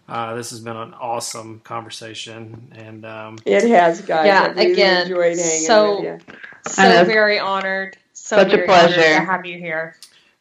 Uh, 0.09 0.33
this 0.35 0.49
has 0.49 0.59
been 0.59 0.75
an 0.75 0.93
awesome 0.95 1.61
conversation, 1.63 2.73
and 2.75 3.05
um, 3.05 3.37
It 3.45 3.63
has, 3.69 4.01
guys. 4.01 4.25
Yeah, 4.25 4.43
I 4.43 4.47
really 4.49 4.71
again, 4.73 5.01
enjoyed 5.03 5.37
hanging 5.37 5.65
so- 5.65 6.01
with 6.01 6.03
you. 6.27 6.35
so 6.67 7.05
very 7.05 7.39
honored. 7.39 7.97
So 8.13 8.37
Such 8.37 8.47
a 8.47 8.57
very 8.57 8.67
honored 8.67 8.93
pleasure. 8.95 9.01
to 9.19 9.25
have 9.25 9.45
you 9.45 9.57
here. 9.59 9.95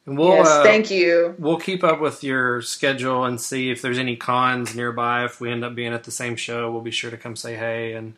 And 0.06 0.16
we'll 0.16 0.28
yes, 0.28 0.46
uh, 0.46 0.62
thank 0.62 0.90
you. 0.90 1.34
we'll 1.38 1.58
keep 1.58 1.82
up 1.82 2.00
with 2.00 2.22
your 2.22 2.62
schedule 2.62 3.24
and 3.24 3.40
see 3.40 3.70
if 3.70 3.82
there's 3.82 3.98
any 3.98 4.16
cons 4.16 4.74
nearby. 4.74 5.24
If 5.24 5.40
we 5.40 5.50
end 5.50 5.64
up 5.64 5.74
being 5.74 5.92
at 5.92 6.04
the 6.04 6.12
same 6.12 6.36
show, 6.36 6.70
we'll 6.70 6.80
be 6.80 6.92
sure 6.92 7.10
to 7.10 7.16
come 7.16 7.34
say 7.36 7.56
hey 7.56 7.94
and 7.94 8.14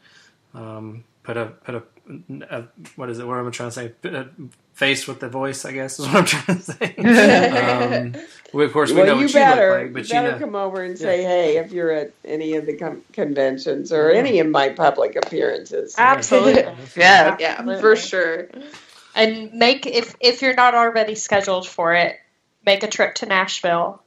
um, 0.55 1.05
put 1.23 1.36
a 1.36 1.47
put 1.47 1.74
a, 1.74 1.82
a 2.51 2.65
what 2.97 3.10
is 3.10 3.19
it? 3.19 3.27
What 3.27 3.39
am 3.39 3.47
I 3.47 3.51
trying 3.51 3.70
to 3.70 3.74
say? 3.74 3.89
Put 3.89 4.15
a 4.15 4.28
face 4.74 5.09
with 5.09 5.19
the 5.19 5.28
voice, 5.28 5.65
I 5.65 5.73
guess 5.73 5.98
is 5.98 6.06
what 6.06 6.16
I'm 6.16 6.24
trying 6.24 6.59
to 6.59 6.62
say. 6.62 6.94
um, 8.15 8.23
we, 8.52 8.65
of 8.65 8.73
course, 8.73 8.90
we 8.90 8.97
know 8.97 9.05
well, 9.05 9.15
what 9.16 9.20
you 9.23 9.27
you 9.27 9.32
better, 9.35 9.70
look 9.70 9.82
like, 9.82 9.93
but 9.93 10.09
you 10.09 10.16
you 10.16 10.23
better 10.23 10.32
know, 10.32 10.47
come 10.47 10.55
over 10.55 10.82
and 10.82 10.97
say 10.97 11.23
hey 11.23 11.56
if 11.56 11.73
you're 11.73 11.90
at 11.90 12.12
any 12.24 12.55
of 12.55 12.65
the 12.66 12.77
com- 12.77 13.02
conventions 13.12 13.93
or 13.93 14.10
any 14.10 14.39
of 14.39 14.47
my 14.47 14.69
public 14.69 15.16
appearances. 15.16 15.94
Absolutely. 15.98 16.62
Yeah. 16.97 17.36
Yeah, 17.39 17.56
Absolutely. 17.59 17.81
for 17.81 17.97
sure. 17.97 18.48
And 19.19 19.53
make 19.53 19.85
if 19.86 20.15
if 20.20 20.43
you're 20.43 20.55
not 20.55 20.74
already 20.74 21.15
scheduled 21.16 21.66
for 21.69 21.95
it, 21.95 22.19
make 22.65 22.82
a 22.82 22.89
trip 22.89 23.16
to 23.16 23.27
Nashville. 23.27 24.03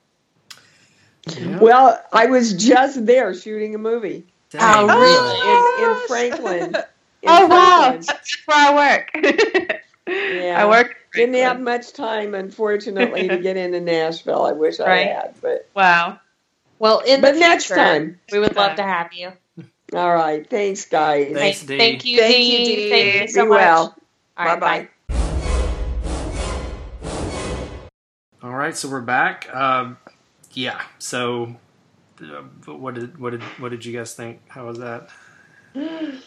Yeah. 1.27 1.59
Well, 1.59 2.01
I 2.11 2.25
was 2.27 2.53
just 2.53 3.05
there 3.05 3.33
shooting 3.33 3.75
a 3.75 3.77
movie 3.77 4.25
Dang, 4.51 4.61
Oh, 4.63 4.87
really? 4.87 5.79
in, 5.79 5.91
in. 5.91 5.95
Franklin. 6.07 6.75
in 7.21 7.29
Oh 7.29 7.47
wow, 7.47 7.77
Franklin. 7.91 8.01
that's 8.07 8.37
where 8.45 8.57
I 8.57 8.75
work. 8.75 9.77
Yeah. 10.07 10.55
I 10.57 10.65
work. 10.67 10.95
Didn't 11.13 11.35
have 11.35 11.59
much 11.61 11.93
time, 11.93 12.33
unfortunately, 12.33 13.29
to 13.29 13.37
get 13.37 13.55
into 13.55 13.79
Nashville. 13.79 14.43
I 14.43 14.51
wish 14.51 14.79
Right. 14.79 15.07
I 15.07 15.13
had, 15.13 15.35
but 15.41 15.69
Wow. 15.75 16.19
Well, 16.79 16.99
in 16.99 17.21
but 17.21 17.35
the 17.35 17.39
next 17.39 17.65
future, 17.67 17.81
time. 17.81 18.19
we 18.31 18.39
would 18.39 18.55
love 18.55 18.75
to 18.77 18.83
have 18.83 19.13
you. 19.13 19.31
All 19.93 20.13
right, 20.13 20.49
thanks, 20.49 20.85
guys. 20.85 21.33
Thanks, 21.33 21.59
thank, 21.59 21.67
Dee. 21.69 21.77
thank 21.77 22.05
you, 22.05 22.17
Thank 22.19 22.45
you, 22.45 22.65
Dee. 22.65 22.89
Thank 22.89 23.21
you 23.21 23.27
so 23.27 23.43
Be 23.43 23.49
much. 23.49 23.57
well. 23.59 23.95
All 24.37 24.45
right, 24.45 24.59
Bye-bye. 24.59 24.79
bye. 24.79 24.89
All 28.43 28.51
right, 28.51 28.75
so 28.75 28.89
we're 28.89 29.01
back. 29.01 29.53
Um, 29.53 29.97
yeah. 30.53 30.81
So, 30.99 31.55
uh, 32.21 32.41
what 32.65 32.95
did 32.95 33.17
what 33.19 33.31
did 33.31 33.43
what 33.59 33.69
did 33.69 33.85
you 33.85 33.95
guys 33.95 34.15
think? 34.15 34.41
How 34.47 34.65
was 34.65 34.79
that? 34.79 35.09
An 35.75 36.19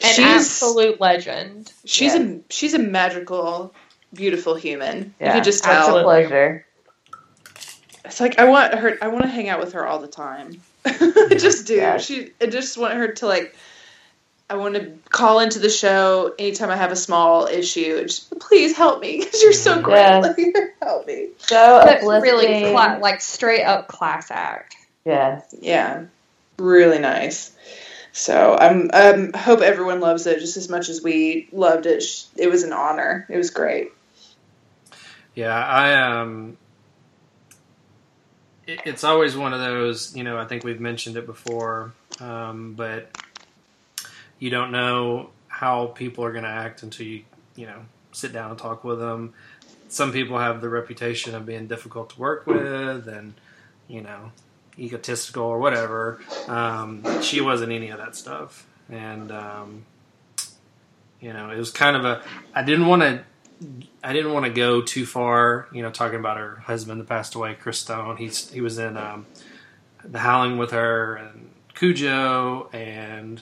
she's 0.00 0.18
absolute 0.18 1.00
legend. 1.00 1.72
she's 1.84 2.14
Yeah. 2.14 2.22
a 2.22 2.38
she's 2.48 2.74
a 2.74 2.78
magical, 2.78 3.74
beautiful 4.14 4.54
human. 4.54 5.14
Yeah, 5.20 5.28
you 5.28 5.32
could 5.34 5.44
just 5.44 5.64
It's 5.66 5.88
a 5.88 6.02
pleasure. 6.02 6.66
It's 8.04 8.18
like 8.20 8.38
I 8.38 8.44
want 8.44 8.74
her. 8.74 8.96
I 9.02 9.08
want 9.08 9.24
to 9.24 9.28
hang 9.30 9.48
out 9.48 9.60
with 9.60 9.74
her 9.74 9.86
all 9.86 9.98
the 9.98 10.08
time. 10.08 10.60
I 10.86 11.36
just 11.38 11.66
do. 11.66 11.74
Yeah. 11.74 11.98
She. 11.98 12.32
I 12.40 12.46
just 12.46 12.76
want 12.78 12.94
her 12.94 13.12
to 13.12 13.26
like. 13.26 13.54
I 14.52 14.56
want 14.56 14.74
to 14.74 14.92
call 15.08 15.40
into 15.40 15.58
the 15.58 15.70
show 15.70 16.34
anytime 16.38 16.68
I 16.68 16.76
have 16.76 16.92
a 16.92 16.96
small 16.96 17.46
issue. 17.46 18.02
Just 18.02 18.38
please 18.38 18.76
help 18.76 19.00
me 19.00 19.18
because 19.18 19.42
you're 19.42 19.54
so 19.54 19.80
great. 19.80 19.94
Yes. 19.96 20.36
Like, 20.54 20.74
help 20.82 21.06
me. 21.06 21.28
So 21.38 21.80
But 21.82 21.98
uplifting. 21.98 22.22
really, 22.22 22.70
cla- 22.70 22.98
like 23.00 23.22
straight 23.22 23.64
up 23.64 23.88
class 23.88 24.30
act. 24.30 24.76
yes. 25.06 25.54
Yeah, 25.58 26.04
really 26.58 26.98
nice. 26.98 27.52
So 28.12 28.54
I'm. 28.58 28.90
Um, 28.92 29.32
hope 29.32 29.60
everyone 29.62 30.00
loves 30.00 30.26
it 30.26 30.38
just 30.40 30.58
as 30.58 30.68
much 30.68 30.90
as 30.90 31.02
we 31.02 31.48
loved 31.50 31.86
it. 31.86 32.04
It 32.36 32.48
was 32.50 32.62
an 32.62 32.74
honor. 32.74 33.24
It 33.30 33.38
was 33.38 33.48
great. 33.48 33.90
Yeah, 35.34 35.54
I 35.56 36.20
um, 36.20 36.58
it, 38.66 38.80
it's 38.84 39.02
always 39.02 39.34
one 39.34 39.54
of 39.54 39.60
those. 39.60 40.14
You 40.14 40.24
know, 40.24 40.36
I 40.36 40.44
think 40.44 40.62
we've 40.62 40.80
mentioned 40.80 41.16
it 41.16 41.24
before, 41.24 41.94
um, 42.20 42.74
but 42.74 43.08
you 44.42 44.50
don't 44.50 44.72
know 44.72 45.30
how 45.46 45.86
people 45.86 46.24
are 46.24 46.32
going 46.32 46.42
to 46.42 46.50
act 46.50 46.82
until 46.82 47.06
you, 47.06 47.22
you 47.54 47.64
know, 47.64 47.78
sit 48.10 48.32
down 48.32 48.50
and 48.50 48.58
talk 48.58 48.82
with 48.82 48.98
them. 48.98 49.34
Some 49.86 50.10
people 50.10 50.36
have 50.36 50.60
the 50.60 50.68
reputation 50.68 51.36
of 51.36 51.46
being 51.46 51.68
difficult 51.68 52.10
to 52.10 52.18
work 52.18 52.44
with, 52.44 53.06
and 53.06 53.34
you 53.86 54.00
know, 54.00 54.32
egotistical 54.76 55.44
or 55.44 55.60
whatever. 55.60 56.18
Um, 56.48 57.22
she 57.22 57.40
wasn't 57.40 57.70
any 57.70 57.90
of 57.90 57.98
that 57.98 58.16
stuff, 58.16 58.66
and 58.90 59.30
um, 59.30 59.86
you 61.20 61.32
know, 61.32 61.50
it 61.50 61.56
was 61.56 61.70
kind 61.70 61.94
of 61.94 62.04
a. 62.04 62.20
I 62.52 62.64
didn't 62.64 62.86
want 62.86 63.02
to. 63.02 63.22
I 64.02 64.12
didn't 64.12 64.32
want 64.32 64.46
to 64.46 64.50
go 64.50 64.82
too 64.82 65.06
far, 65.06 65.68
you 65.72 65.82
know, 65.82 65.92
talking 65.92 66.18
about 66.18 66.36
her 66.36 66.56
husband 66.56 67.00
that 67.00 67.08
passed 67.08 67.36
away, 67.36 67.54
Chris 67.54 67.78
Stone. 67.78 68.16
He's 68.16 68.50
he 68.50 68.60
was 68.60 68.76
in 68.76 68.96
um, 68.96 69.24
the 70.04 70.18
Howling 70.18 70.58
with 70.58 70.72
her 70.72 71.14
and 71.14 71.52
Cujo, 71.74 72.68
and 72.72 73.40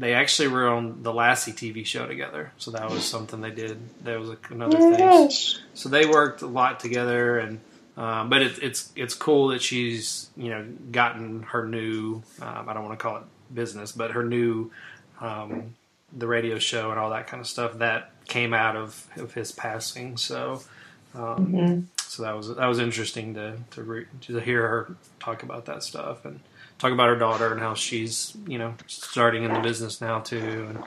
they 0.00 0.14
actually 0.14 0.48
were 0.48 0.66
on 0.68 1.02
the 1.02 1.12
Lassie 1.12 1.52
TV 1.52 1.84
show 1.84 2.06
together. 2.06 2.52
So 2.58 2.70
that 2.72 2.90
was 2.90 3.04
something 3.04 3.40
they 3.42 3.50
did. 3.50 3.78
That 4.04 4.18
was 4.18 4.30
another 4.48 4.78
thing. 4.80 4.98
So 5.74 5.88
they 5.90 6.06
worked 6.06 6.40
a 6.42 6.46
lot 6.46 6.80
together, 6.80 7.38
and 7.38 7.60
um, 7.96 8.30
but 8.30 8.40
it, 8.42 8.58
it's 8.62 8.90
it's 8.96 9.14
cool 9.14 9.48
that 9.48 9.60
she's 9.62 10.30
you 10.36 10.48
know 10.48 10.66
gotten 10.90 11.42
her 11.44 11.66
new. 11.66 12.22
Um, 12.40 12.68
I 12.68 12.72
don't 12.72 12.84
want 12.84 12.98
to 12.98 13.02
call 13.02 13.16
it 13.18 13.24
business, 13.54 13.92
but 13.92 14.12
her 14.12 14.24
new 14.24 14.70
um, 15.20 15.74
the 16.16 16.26
radio 16.26 16.58
show 16.58 16.90
and 16.90 16.98
all 16.98 17.10
that 17.10 17.26
kind 17.26 17.40
of 17.40 17.46
stuff 17.46 17.78
that 17.78 18.10
came 18.26 18.54
out 18.54 18.76
of, 18.76 19.06
of 19.16 19.34
his 19.34 19.52
passing. 19.52 20.16
So. 20.16 20.62
Um, 21.12 21.52
Mhm. 21.52 21.84
so 22.02 22.22
that 22.22 22.36
was 22.36 22.54
that 22.54 22.66
was 22.66 22.78
interesting 22.78 23.34
to 23.34 23.56
to, 23.72 23.82
re, 23.82 24.06
to 24.22 24.38
hear 24.38 24.66
her 24.68 24.96
talk 25.18 25.42
about 25.42 25.66
that 25.66 25.82
stuff 25.82 26.24
and 26.24 26.38
talk 26.80 26.92
about 26.92 27.08
her 27.08 27.16
daughter 27.16 27.52
and 27.52 27.60
how 27.60 27.74
she's 27.74 28.36
you 28.48 28.58
know 28.58 28.74
starting 28.88 29.44
in 29.44 29.52
the 29.52 29.60
business 29.60 30.00
now 30.00 30.18
too 30.20 30.66
and 30.70 30.84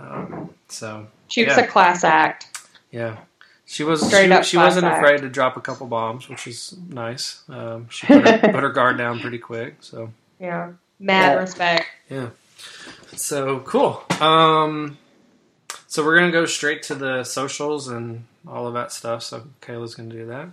um, 0.00 0.50
so 0.68 1.06
She 1.28 1.44
was 1.44 1.56
Yeah. 1.56 1.64
a 1.64 1.66
class 1.66 2.04
act. 2.04 2.46
yeah 2.90 3.16
she 3.66 3.84
was 3.84 4.06
Straight 4.06 4.26
she, 4.26 4.32
up 4.32 4.44
she 4.44 4.56
wasn't 4.58 4.84
act. 4.86 4.98
afraid 5.02 5.20
to 5.22 5.28
drop 5.28 5.56
a 5.56 5.60
couple 5.60 5.86
bombs 5.86 6.28
which 6.28 6.46
is 6.46 6.76
nice 6.88 7.42
um, 7.48 7.88
she 7.90 8.06
put 8.06 8.26
her, 8.28 8.38
put 8.38 8.62
her 8.62 8.70
guard 8.70 8.98
down 8.98 9.18
pretty 9.20 9.38
quick 9.38 9.76
so 9.80 10.12
Yeah. 10.38 10.72
Mad 11.00 11.32
Yeah. 11.34 11.40
respect. 11.40 11.86
Yeah. 12.10 12.28
So 13.16 13.60
cool 13.60 14.02
um, 14.20 14.98
so 15.86 16.04
we're 16.04 16.18
gonna 16.18 16.30
go 16.32 16.46
straight 16.46 16.82
to 16.84 16.94
the 16.94 17.24
socials 17.24 17.88
and 17.88 18.24
all 18.46 18.66
of 18.66 18.74
that 18.74 18.92
stuff 18.92 19.22
so 19.22 19.42
Kayla's 19.62 19.94
gonna 19.94 20.10
do 20.10 20.26
that 20.26 20.48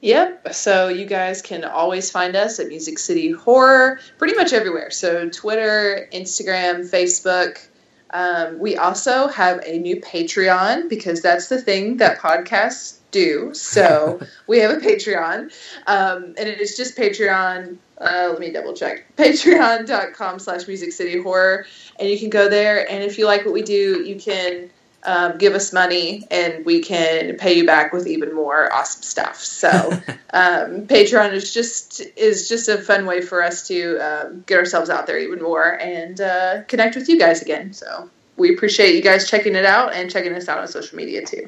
Yep. 0.00 0.54
So 0.54 0.88
you 0.88 1.04
guys 1.04 1.42
can 1.42 1.64
always 1.64 2.10
find 2.10 2.34
us 2.34 2.58
at 2.58 2.68
Music 2.68 2.98
City 2.98 3.32
Horror 3.32 4.00
pretty 4.18 4.34
much 4.34 4.52
everywhere. 4.52 4.90
So 4.90 5.28
Twitter, 5.28 6.08
Instagram, 6.12 6.88
Facebook. 6.88 7.66
Um, 8.12 8.58
we 8.58 8.76
also 8.76 9.28
have 9.28 9.62
a 9.64 9.78
new 9.78 9.96
Patreon 9.96 10.88
because 10.88 11.20
that's 11.22 11.48
the 11.48 11.60
thing 11.60 11.98
that 11.98 12.18
podcasts 12.18 12.98
do. 13.10 13.52
So 13.54 14.20
we 14.46 14.58
have 14.60 14.70
a 14.70 14.80
Patreon. 14.80 15.52
Um, 15.86 16.34
and 16.38 16.48
it 16.48 16.60
is 16.60 16.76
just 16.76 16.96
Patreon. 16.96 17.76
Uh, 17.98 18.28
let 18.30 18.40
me 18.40 18.50
double 18.50 18.72
check. 18.72 19.04
Patreon.com 19.16 20.38
slash 20.38 20.66
Music 20.66 20.92
City 20.92 21.20
Horror. 21.20 21.66
And 21.98 22.08
you 22.08 22.18
can 22.18 22.30
go 22.30 22.48
there. 22.48 22.90
And 22.90 23.04
if 23.04 23.18
you 23.18 23.26
like 23.26 23.44
what 23.44 23.52
we 23.52 23.62
do, 23.62 24.02
you 24.02 24.16
can 24.16 24.70
um, 25.04 25.38
give 25.38 25.54
us 25.54 25.72
money 25.72 26.26
and 26.30 26.64
we 26.64 26.80
can 26.80 27.36
pay 27.36 27.54
you 27.54 27.66
back 27.66 27.92
with 27.92 28.06
even 28.06 28.34
more 28.34 28.72
awesome 28.72 29.02
stuff. 29.02 29.36
So 29.36 29.68
um, 30.32 30.86
Patreon 30.86 31.32
is 31.32 31.52
just 31.52 32.02
is 32.16 32.48
just 32.48 32.68
a 32.68 32.78
fun 32.78 33.06
way 33.06 33.20
for 33.20 33.42
us 33.42 33.66
to 33.68 33.98
um, 33.98 34.44
get 34.46 34.58
ourselves 34.58 34.90
out 34.90 35.06
there 35.06 35.18
even 35.18 35.42
more 35.42 35.80
and 35.80 36.20
uh, 36.20 36.62
connect 36.64 36.96
with 36.96 37.08
you 37.08 37.18
guys 37.18 37.42
again. 37.42 37.72
So 37.72 38.10
we 38.36 38.54
appreciate 38.54 38.94
you 38.94 39.02
guys 39.02 39.28
checking 39.28 39.54
it 39.54 39.64
out 39.64 39.94
and 39.94 40.10
checking 40.10 40.34
us 40.34 40.48
out 40.48 40.58
on 40.58 40.68
social 40.68 40.96
media 40.96 41.24
too. 41.24 41.46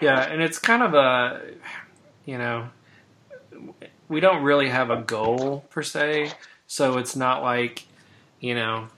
Yeah, 0.00 0.20
and 0.20 0.42
it's 0.42 0.58
kind 0.58 0.82
of 0.82 0.94
a, 0.94 1.40
you 2.24 2.36
know, 2.36 2.68
we 4.08 4.20
don't 4.20 4.42
really 4.42 4.68
have 4.68 4.90
a 4.90 5.00
goal 5.00 5.64
per 5.70 5.82
se, 5.82 6.32
so 6.66 6.98
it's 6.98 7.16
not 7.16 7.42
like, 7.42 7.84
you 8.40 8.54
know, 8.54 8.88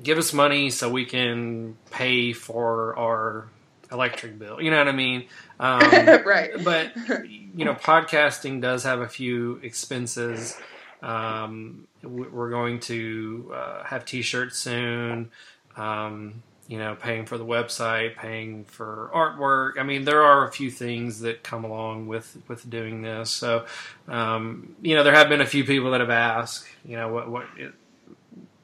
give 0.00 0.18
us 0.18 0.32
money 0.32 0.70
so 0.70 0.88
we 0.90 1.04
can 1.04 1.76
pay 1.90 2.32
for 2.32 2.96
our 2.98 3.48
electric 3.90 4.38
bill. 4.38 4.60
You 4.60 4.70
know 4.70 4.78
what 4.78 4.88
I 4.88 4.92
mean? 4.92 5.26
Um, 5.60 5.80
right. 6.26 6.50
but 6.64 6.92
you 7.28 7.64
know, 7.64 7.74
podcasting 7.74 8.60
does 8.60 8.84
have 8.84 9.00
a 9.00 9.08
few 9.08 9.56
expenses. 9.62 10.56
Um, 11.02 11.86
we- 12.02 12.28
we're 12.28 12.50
going 12.50 12.80
to 12.80 13.52
uh, 13.54 13.84
have 13.84 14.04
T-shirts 14.04 14.56
soon. 14.58 15.30
Um, 15.76 16.42
you 16.68 16.78
know, 16.78 16.94
paying 16.94 17.26
for 17.26 17.36
the 17.36 17.44
website, 17.44 18.16
paying 18.16 18.64
for 18.64 19.10
artwork. 19.12 19.78
I 19.78 19.82
mean, 19.82 20.04
there 20.04 20.22
are 20.22 20.46
a 20.46 20.52
few 20.52 20.70
things 20.70 21.20
that 21.20 21.42
come 21.42 21.64
along 21.64 22.06
with 22.06 22.36
with 22.48 22.68
doing 22.70 23.02
this. 23.02 23.30
So, 23.30 23.66
um, 24.08 24.74
you 24.80 24.94
know, 24.94 25.02
there 25.02 25.12
have 25.12 25.28
been 25.28 25.40
a 25.40 25.46
few 25.46 25.64
people 25.64 25.90
that 25.90 26.00
have 26.00 26.08
asked, 26.08 26.66
you 26.84 26.96
know, 26.96 27.12
what 27.12 27.28
what 27.30 27.44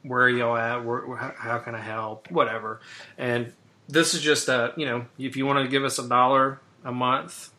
where 0.09 0.23
are 0.23 0.29
y'all 0.31 0.57
at? 0.57 0.85
Where, 0.85 1.17
how- 1.17 1.59
can 1.59 1.75
I 1.75 1.81
help? 1.81 2.31
Whatever. 2.31 2.81
And 3.17 3.53
this 3.89 4.15
is 4.15 4.21
just 4.23 4.49
a, 4.49 4.73
you 4.77 4.87
know, 4.87 5.07
if 5.19 5.37
you 5.37 5.47
want 5.47 5.65
to 5.65 5.69
give 5.69 5.85
us 5.85 5.99
a 5.99 6.09
dollar 6.09 6.61
a 6.85 6.93
month, 6.93 7.51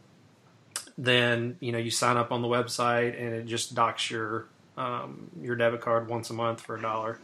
then 0.97 1.55
you 1.61 1.71
know 1.71 1.77
you 1.77 1.91
sign 1.91 2.17
up 2.17 2.31
on 2.31 2.41
the 2.41 2.47
website 2.47 3.17
and 3.19 3.33
it 3.33 3.45
just 3.45 3.73
docks 3.73 4.11
your 4.11 4.45
um, 4.77 5.29
your 5.41 5.55
debit 5.55 5.81
card 5.81 6.07
once 6.09 6.29
a 6.29 6.33
month 6.33 6.61
for 6.61 6.75
a 6.75 6.81
dollar, 6.81 7.19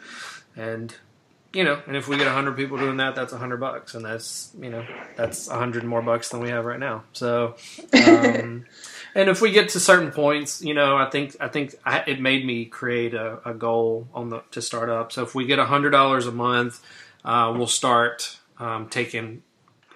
and 0.55 0.95
you 1.53 1.63
know, 1.63 1.81
and 1.87 1.95
if 1.95 2.07
we 2.07 2.17
get 2.17 2.27
a 2.27 2.31
hundred 2.31 2.55
people 2.57 2.77
doing 2.77 2.97
that, 2.97 3.15
that's 3.15 3.31
a 3.33 3.37
hundred 3.37 3.57
bucks, 3.61 3.93
and 3.95 4.03
that's 4.03 4.51
you 4.61 4.69
know 4.69 4.85
that's 5.15 5.47
a 5.49 5.55
hundred 5.55 5.83
more 5.83 6.01
bucks 6.01 6.29
than 6.29 6.39
we 6.41 6.49
have 6.49 6.65
right 6.65 6.79
now. 6.79 7.03
So, 7.13 7.55
um, 8.07 8.65
and 9.15 9.29
if 9.29 9.41
we 9.41 9.51
get 9.51 9.69
to 9.69 9.79
certain 9.79 10.11
points, 10.11 10.61
you 10.61 10.73
know, 10.73 10.97
I 10.97 11.09
think 11.09 11.35
I 11.39 11.47
think 11.47 11.75
I, 11.85 11.99
it 12.05 12.19
made 12.19 12.45
me 12.45 12.65
create 12.65 13.13
a, 13.13 13.39
a 13.49 13.53
goal 13.53 14.07
on 14.13 14.29
the 14.29 14.43
to 14.51 14.61
start 14.61 14.89
up. 14.89 15.11
So 15.11 15.23
if 15.23 15.33
we 15.33 15.45
get 15.45 15.57
hundred 15.57 15.91
dollars 15.91 16.27
a 16.27 16.31
month, 16.31 16.81
uh, 17.23 17.53
we'll 17.55 17.67
start 17.67 18.37
um, 18.59 18.89
taking. 18.89 19.41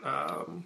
Um, 0.04 0.64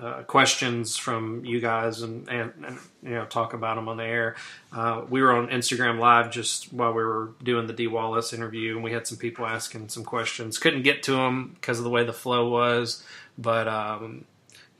uh, 0.00 0.22
questions 0.22 0.96
from 0.96 1.44
you 1.44 1.60
guys 1.60 2.00
and, 2.00 2.26
and, 2.28 2.52
and 2.64 2.78
you 3.02 3.10
know 3.10 3.26
talk 3.26 3.52
about 3.52 3.74
them 3.74 3.88
on 3.88 3.98
the 3.98 4.04
air. 4.04 4.34
Uh, 4.72 5.02
we 5.10 5.20
were 5.20 5.32
on 5.32 5.48
Instagram 5.48 5.98
Live 5.98 6.30
just 6.30 6.72
while 6.72 6.92
we 6.92 7.02
were 7.02 7.32
doing 7.42 7.66
the 7.66 7.72
Dee 7.72 7.86
Wallace 7.86 8.32
interview, 8.32 8.76
and 8.76 8.84
we 8.84 8.92
had 8.92 9.06
some 9.06 9.18
people 9.18 9.44
asking 9.44 9.88
some 9.88 10.04
questions. 10.04 10.58
Couldn't 10.58 10.82
get 10.82 11.02
to 11.02 11.12
them 11.12 11.50
because 11.54 11.78
of 11.78 11.84
the 11.84 11.90
way 11.90 12.04
the 12.04 12.14
flow 12.14 12.48
was, 12.48 13.04
but 13.36 13.68
um, 13.68 14.24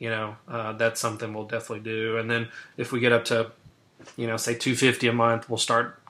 you 0.01 0.11
know 0.11 0.37
uh, 0.49 0.73
that's 0.73 1.01
something 1.01 1.33
we'll 1.33 1.45
definitely 1.45 1.85
do. 1.85 2.17
And 2.19 2.29
then 2.29 2.49
if 2.77 2.91
we 2.91 2.99
get 2.99 3.13
up 3.13 3.27
to 3.27 3.53
you 4.17 4.27
know 4.27 4.37
say 4.37 4.55
two 4.55 4.75
fifty 4.75 5.07
a 5.07 5.13
month, 5.13 5.49
we'll 5.49 5.59
start 5.59 6.01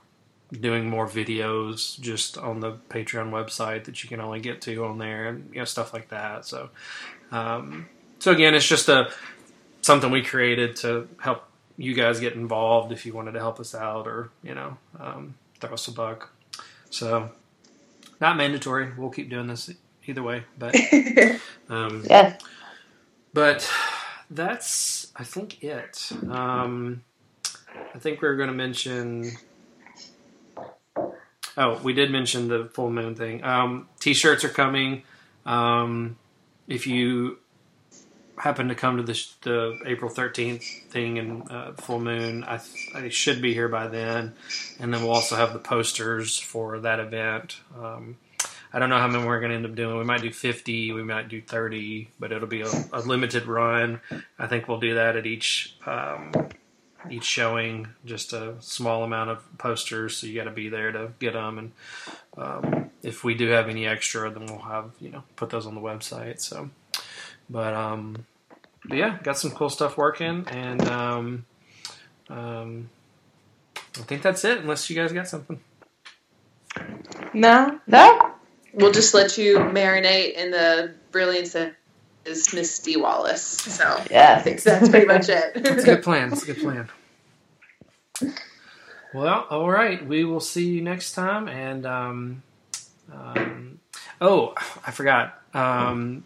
doing 0.58 0.88
more 0.88 1.06
videos 1.06 2.00
just 2.00 2.38
on 2.38 2.60
the 2.60 2.72
Patreon 2.88 3.30
website 3.30 3.84
that 3.84 4.02
you 4.02 4.08
can 4.08 4.20
only 4.20 4.40
get 4.40 4.62
to 4.62 4.84
on 4.84 4.98
there, 4.98 5.26
and 5.28 5.50
you 5.52 5.58
know 5.58 5.64
stuff 5.66 5.92
like 5.92 6.08
that. 6.08 6.46
So, 6.46 6.70
um, 7.32 7.88
so 8.20 8.32
again, 8.32 8.54
it's 8.54 8.66
just 8.66 8.88
a 8.88 9.10
something 9.82 10.10
we 10.10 10.22
created 10.22 10.76
to 10.76 11.08
help 11.20 11.44
you 11.76 11.94
guys 11.94 12.20
get 12.20 12.34
involved 12.34 12.92
if 12.92 13.06
you 13.06 13.12
wanted 13.12 13.32
to 13.32 13.38
help 13.40 13.58
us 13.58 13.74
out 13.74 14.06
or 14.06 14.30
you 14.42 14.54
know 14.54 14.78
um, 14.98 15.34
throw 15.58 15.72
us 15.72 15.88
a 15.88 15.92
buck. 15.92 16.30
So, 16.90 17.30
not 18.20 18.36
mandatory. 18.36 18.92
We'll 18.96 19.10
keep 19.10 19.30
doing 19.30 19.48
this 19.48 19.70
either 20.06 20.22
way, 20.22 20.44
but 20.58 20.74
um, 21.68 22.04
Yes. 22.08 22.40
But 23.32 23.70
that's 24.30 25.12
I 25.16 25.24
think 25.24 25.62
it. 25.62 26.10
Um, 26.28 27.02
I 27.94 27.98
think 27.98 28.22
we 28.22 28.28
are 28.28 28.36
going 28.36 28.48
to 28.48 28.54
mention. 28.54 29.32
Oh, 31.56 31.80
we 31.82 31.92
did 31.92 32.10
mention 32.10 32.48
the 32.48 32.70
full 32.72 32.90
moon 32.90 33.14
thing. 33.14 33.42
Um, 33.44 33.88
t-shirts 33.98 34.44
are 34.44 34.48
coming. 34.48 35.02
Um, 35.44 36.16
if 36.68 36.86
you 36.86 37.38
happen 38.38 38.68
to 38.68 38.74
come 38.74 38.96
to 38.96 39.02
the, 39.02 39.26
the 39.42 39.78
April 39.84 40.10
thirteenth 40.10 40.64
thing 40.90 41.18
and 41.18 41.50
uh, 41.50 41.72
full 41.72 42.00
moon, 42.00 42.44
I, 42.44 42.60
I 42.94 43.08
should 43.08 43.42
be 43.42 43.52
here 43.52 43.68
by 43.68 43.88
then. 43.88 44.34
And 44.78 44.94
then 44.94 45.02
we'll 45.02 45.12
also 45.12 45.36
have 45.36 45.52
the 45.52 45.58
posters 45.58 46.38
for 46.38 46.78
that 46.80 47.00
event. 47.00 47.60
Um, 47.78 48.16
I 48.72 48.78
don't 48.78 48.88
know 48.88 48.98
how 48.98 49.08
many 49.08 49.24
we're 49.24 49.40
going 49.40 49.50
to 49.50 49.56
end 49.56 49.66
up 49.66 49.74
doing. 49.74 49.98
We 49.98 50.04
might 50.04 50.22
do 50.22 50.32
50, 50.32 50.92
we 50.92 51.02
might 51.02 51.28
do 51.28 51.42
30, 51.42 52.08
but 52.20 52.32
it'll 52.32 52.48
be 52.48 52.62
a, 52.62 52.70
a 52.92 53.00
limited 53.00 53.46
run. 53.46 54.00
I 54.38 54.46
think 54.46 54.68
we'll 54.68 54.80
do 54.80 54.94
that 54.94 55.16
at 55.16 55.26
each 55.26 55.74
um, 55.86 56.32
each 57.08 57.24
showing, 57.24 57.88
just 58.04 58.32
a 58.32 58.54
small 58.60 59.04
amount 59.04 59.30
of 59.30 59.58
posters. 59.58 60.16
So 60.16 60.26
you 60.26 60.34
got 60.34 60.44
to 60.44 60.50
be 60.50 60.68
there 60.68 60.92
to 60.92 61.12
get 61.18 61.32
them. 61.32 61.58
And 61.58 61.72
um, 62.36 62.90
if 63.02 63.24
we 63.24 63.34
do 63.34 63.48
have 63.48 63.68
any 63.68 63.86
extra, 63.86 64.30
then 64.30 64.46
we'll 64.46 64.58
have 64.58 64.90
you 65.00 65.10
know 65.10 65.22
put 65.36 65.50
those 65.50 65.66
on 65.66 65.74
the 65.74 65.80
website. 65.80 66.40
So, 66.40 66.70
but 67.48 67.74
um, 67.74 68.26
but 68.84 68.98
yeah, 68.98 69.18
got 69.22 69.38
some 69.38 69.50
cool 69.50 69.70
stuff 69.70 69.96
working, 69.96 70.46
and 70.48 70.86
um, 70.88 71.46
um, 72.28 72.90
I 73.98 74.02
think 74.02 74.22
that's 74.22 74.44
it. 74.44 74.58
Unless 74.58 74.88
you 74.90 74.96
guys 74.96 75.12
got 75.12 75.28
something. 75.28 75.60
No. 77.32 77.80
No. 77.86 78.29
We'll 78.72 78.92
just 78.92 79.14
let 79.14 79.38
you 79.38 79.58
marinate 79.58 80.34
in 80.34 80.50
the 80.50 80.94
brilliance 81.10 81.52
that 81.52 81.74
is 82.24 82.52
Miss 82.52 82.78
Dee 82.80 82.96
Wallace. 82.96 83.42
So 83.42 84.02
yeah, 84.10 84.36
I 84.38 84.42
think 84.42 84.62
that's 84.62 84.88
pretty 84.88 85.06
much 85.06 85.28
it. 85.28 85.54
That's 85.62 85.82
a 85.82 85.86
good 85.86 86.02
plan. 86.02 86.30
That's 86.30 86.42
a 86.42 86.52
good 86.52 86.60
plan. 86.60 86.88
Well, 89.12 89.46
all 89.50 89.70
right. 89.70 90.06
We 90.06 90.24
will 90.24 90.40
see 90.40 90.68
you 90.68 90.82
next 90.82 91.12
time. 91.12 91.48
And 91.48 91.84
um, 91.84 92.42
um, 93.12 93.80
oh, 94.20 94.54
I 94.86 94.90
forgot. 94.92 95.40
Um, 95.52 96.24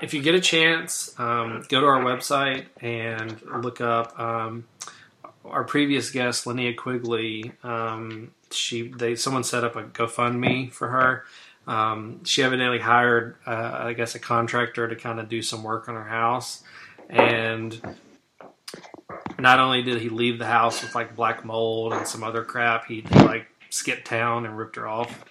if 0.00 0.14
you 0.14 0.22
get 0.22 0.34
a 0.34 0.40
chance, 0.40 1.14
um, 1.18 1.64
go 1.68 1.80
to 1.80 1.86
our 1.86 2.02
website 2.02 2.66
and 2.80 3.40
look 3.62 3.80
up 3.80 4.18
um, 4.18 4.64
our 5.44 5.64
previous 5.64 6.10
guest, 6.10 6.44
Linnea 6.44 6.76
Quigley. 6.76 7.52
Um, 7.62 8.32
she 8.50 8.88
they 8.88 9.14
someone 9.14 9.44
set 9.44 9.64
up 9.64 9.76
a 9.76 9.84
GoFundMe 9.84 10.72
for 10.72 10.88
her. 10.88 11.24
Um, 11.68 12.24
she 12.24 12.42
evidently 12.42 12.78
hired, 12.78 13.36
uh, 13.46 13.80
I 13.82 13.92
guess, 13.92 14.14
a 14.14 14.18
contractor 14.18 14.88
to 14.88 14.96
kind 14.96 15.20
of 15.20 15.28
do 15.28 15.42
some 15.42 15.62
work 15.62 15.88
on 15.88 15.94
her 15.94 16.08
house, 16.08 16.64
and 17.10 17.78
not 19.38 19.60
only 19.60 19.82
did 19.82 20.00
he 20.00 20.08
leave 20.08 20.38
the 20.38 20.46
house 20.46 20.82
with 20.82 20.94
like 20.94 21.14
black 21.14 21.44
mold 21.44 21.92
and 21.92 22.08
some 22.08 22.24
other 22.24 22.42
crap, 22.42 22.86
he 22.86 23.02
like 23.02 23.46
skipped 23.68 24.06
town 24.06 24.46
and 24.46 24.56
ripped 24.56 24.76
her 24.76 24.88
off. 24.88 25.24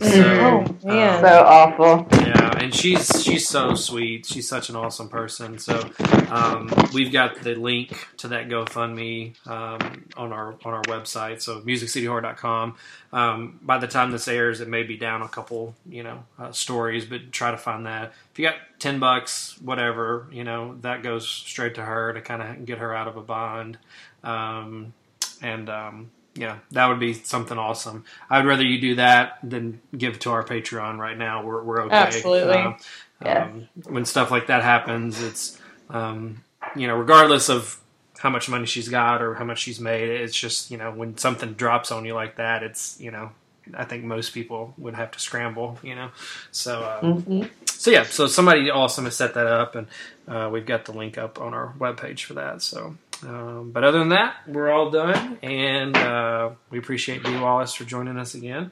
So, 0.00 0.08
Oh, 0.08 0.86
man. 0.86 1.14
um, 1.16 1.20
So 1.24 1.44
awful. 1.44 2.06
yeah, 2.12 2.58
and 2.58 2.74
she's 2.74 3.22
she's 3.22 3.48
so 3.48 3.74
sweet. 3.74 4.26
She's 4.26 4.48
such 4.48 4.68
an 4.70 4.76
awesome 4.76 5.08
person. 5.08 5.58
So 5.58 5.88
um, 6.30 6.72
we've 6.92 7.12
got 7.12 7.42
the 7.42 7.54
link 7.54 7.92
to 8.18 8.28
that 8.28 8.48
GoFundMe 8.48 9.34
um, 9.46 10.04
on 10.16 10.32
our 10.32 10.54
on 10.64 10.74
our 10.74 10.82
website. 10.82 11.42
So 11.42 11.60
musiccityhorror.com. 11.60 12.76
Um, 13.12 13.58
by 13.62 13.78
the 13.78 13.86
time 13.86 14.10
this 14.10 14.28
airs, 14.28 14.60
it 14.60 14.68
may 14.68 14.82
be 14.82 14.96
down 14.96 15.22
a 15.22 15.28
couple, 15.28 15.74
you 15.88 16.02
know, 16.02 16.24
uh, 16.38 16.52
stories, 16.52 17.04
but 17.04 17.30
try 17.32 17.50
to 17.50 17.56
find 17.58 17.86
that. 17.86 18.12
If 18.32 18.38
you 18.38 18.44
got 18.46 18.56
ten 18.78 18.98
bucks, 18.98 19.56
whatever, 19.62 20.26
you 20.32 20.44
know, 20.44 20.76
that 20.82 21.02
goes 21.02 21.26
straight 21.26 21.74
to 21.76 21.82
her 21.84 22.12
to 22.12 22.20
kind 22.20 22.42
of 22.42 22.64
get 22.66 22.78
her 22.78 22.94
out 22.94 23.08
of 23.08 23.16
a 23.16 23.22
bond. 23.22 23.78
Um, 24.24 24.92
and 25.40 25.68
um, 25.70 26.10
yeah, 26.38 26.58
that 26.72 26.86
would 26.86 27.00
be 27.00 27.14
something 27.14 27.58
awesome. 27.58 28.04
I'd 28.30 28.46
rather 28.46 28.62
you 28.64 28.80
do 28.80 28.94
that 28.96 29.38
than 29.42 29.80
give 29.96 30.18
to 30.20 30.30
our 30.30 30.44
Patreon 30.44 30.98
right 30.98 31.18
now. 31.18 31.44
We're 31.44 31.62
we're 31.62 31.82
okay. 31.86 31.94
Absolutely. 31.96 32.56
Um, 32.58 32.76
Yeah. 33.24 33.44
um, 33.44 33.68
when 33.86 34.04
stuff 34.04 34.30
like 34.30 34.46
that 34.46 34.62
happens, 34.62 35.20
it's 35.22 35.58
um, 35.90 36.44
you 36.76 36.86
know, 36.86 36.96
regardless 36.96 37.50
of 37.50 37.78
how 38.18 38.30
much 38.30 38.48
money 38.48 38.66
she's 38.66 38.88
got 38.88 39.22
or 39.22 39.34
how 39.34 39.44
much 39.44 39.58
she's 39.60 39.80
made, 39.80 40.08
it's 40.08 40.36
just 40.36 40.70
you 40.70 40.78
know, 40.78 40.92
when 40.92 41.18
something 41.18 41.54
drops 41.54 41.90
on 41.92 42.04
you 42.04 42.14
like 42.14 42.36
that, 42.36 42.62
it's 42.62 43.00
you 43.00 43.10
know, 43.10 43.30
I 43.74 43.84
think 43.84 44.04
most 44.04 44.32
people 44.32 44.74
would 44.78 44.94
have 44.94 45.10
to 45.12 45.20
scramble. 45.20 45.78
You 45.82 45.96
know, 45.96 46.10
so. 46.52 46.82
Uh, 46.84 47.00
hmm 47.02 47.42
so 47.66 47.92
yeah, 47.92 48.02
so 48.02 48.26
somebody 48.26 48.70
awesome 48.70 49.04
has 49.04 49.16
set 49.16 49.34
that 49.34 49.46
up, 49.46 49.76
and 49.76 49.86
uh, 50.26 50.50
we've 50.52 50.66
got 50.66 50.84
the 50.84 50.92
link 50.92 51.16
up 51.16 51.40
on 51.40 51.54
our 51.54 51.74
webpage 51.78 52.24
for 52.24 52.34
that. 52.34 52.60
So, 52.60 52.96
um, 53.26 53.70
but 53.72 53.84
other 53.84 53.98
than 53.98 54.10
that, 54.10 54.36
we're 54.46 54.70
all 54.70 54.90
done, 54.90 55.38
and 55.42 55.96
uh, 55.96 56.50
we 56.70 56.78
appreciate 56.78 57.22
Dee 57.24 57.38
Wallace 57.38 57.74
for 57.74 57.84
joining 57.84 58.18
us 58.18 58.34
again. 58.34 58.70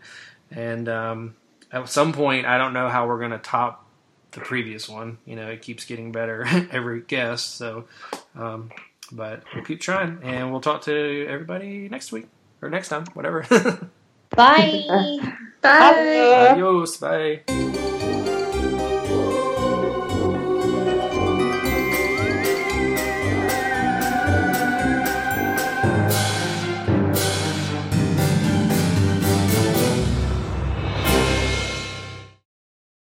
And 0.51 0.89
um, 0.89 1.37
at 1.73 1.89
some 1.89 2.13
point, 2.13 2.47
I 2.47 2.59
don't 2.59 2.73
know 2.73 2.89
how 2.89 3.07
we're 3.07 3.19
going 3.19 3.33
to 3.33 3.39
top 3.39 3.85
the 4.33 4.41
previous 4.41 4.89
one. 4.89 5.19
You 5.25 5.37
know, 5.37 5.49
it 5.49 5.63
keeps 5.63 5.85
getting 5.85 6.13
better 6.13 6.47
every 6.71 7.01
guest. 7.01 7.57
So, 7.57 7.85
um, 8.37 8.71
but 9.11 9.43
we'll 9.55 9.65
keep 9.65 9.81
trying, 9.81 10.21
and 10.23 10.53
we'll 10.53 10.61
talk 10.61 10.83
to 10.83 11.27
everybody 11.29 11.89
next 11.89 12.13
week 12.13 12.27
or 12.63 12.71
next 12.71 12.89
time, 12.89 13.07
whatever. 13.15 13.43
Bye. 14.31 14.85
Bye. 15.63 16.51
Adios, 16.53 16.97
bye. 16.99 17.43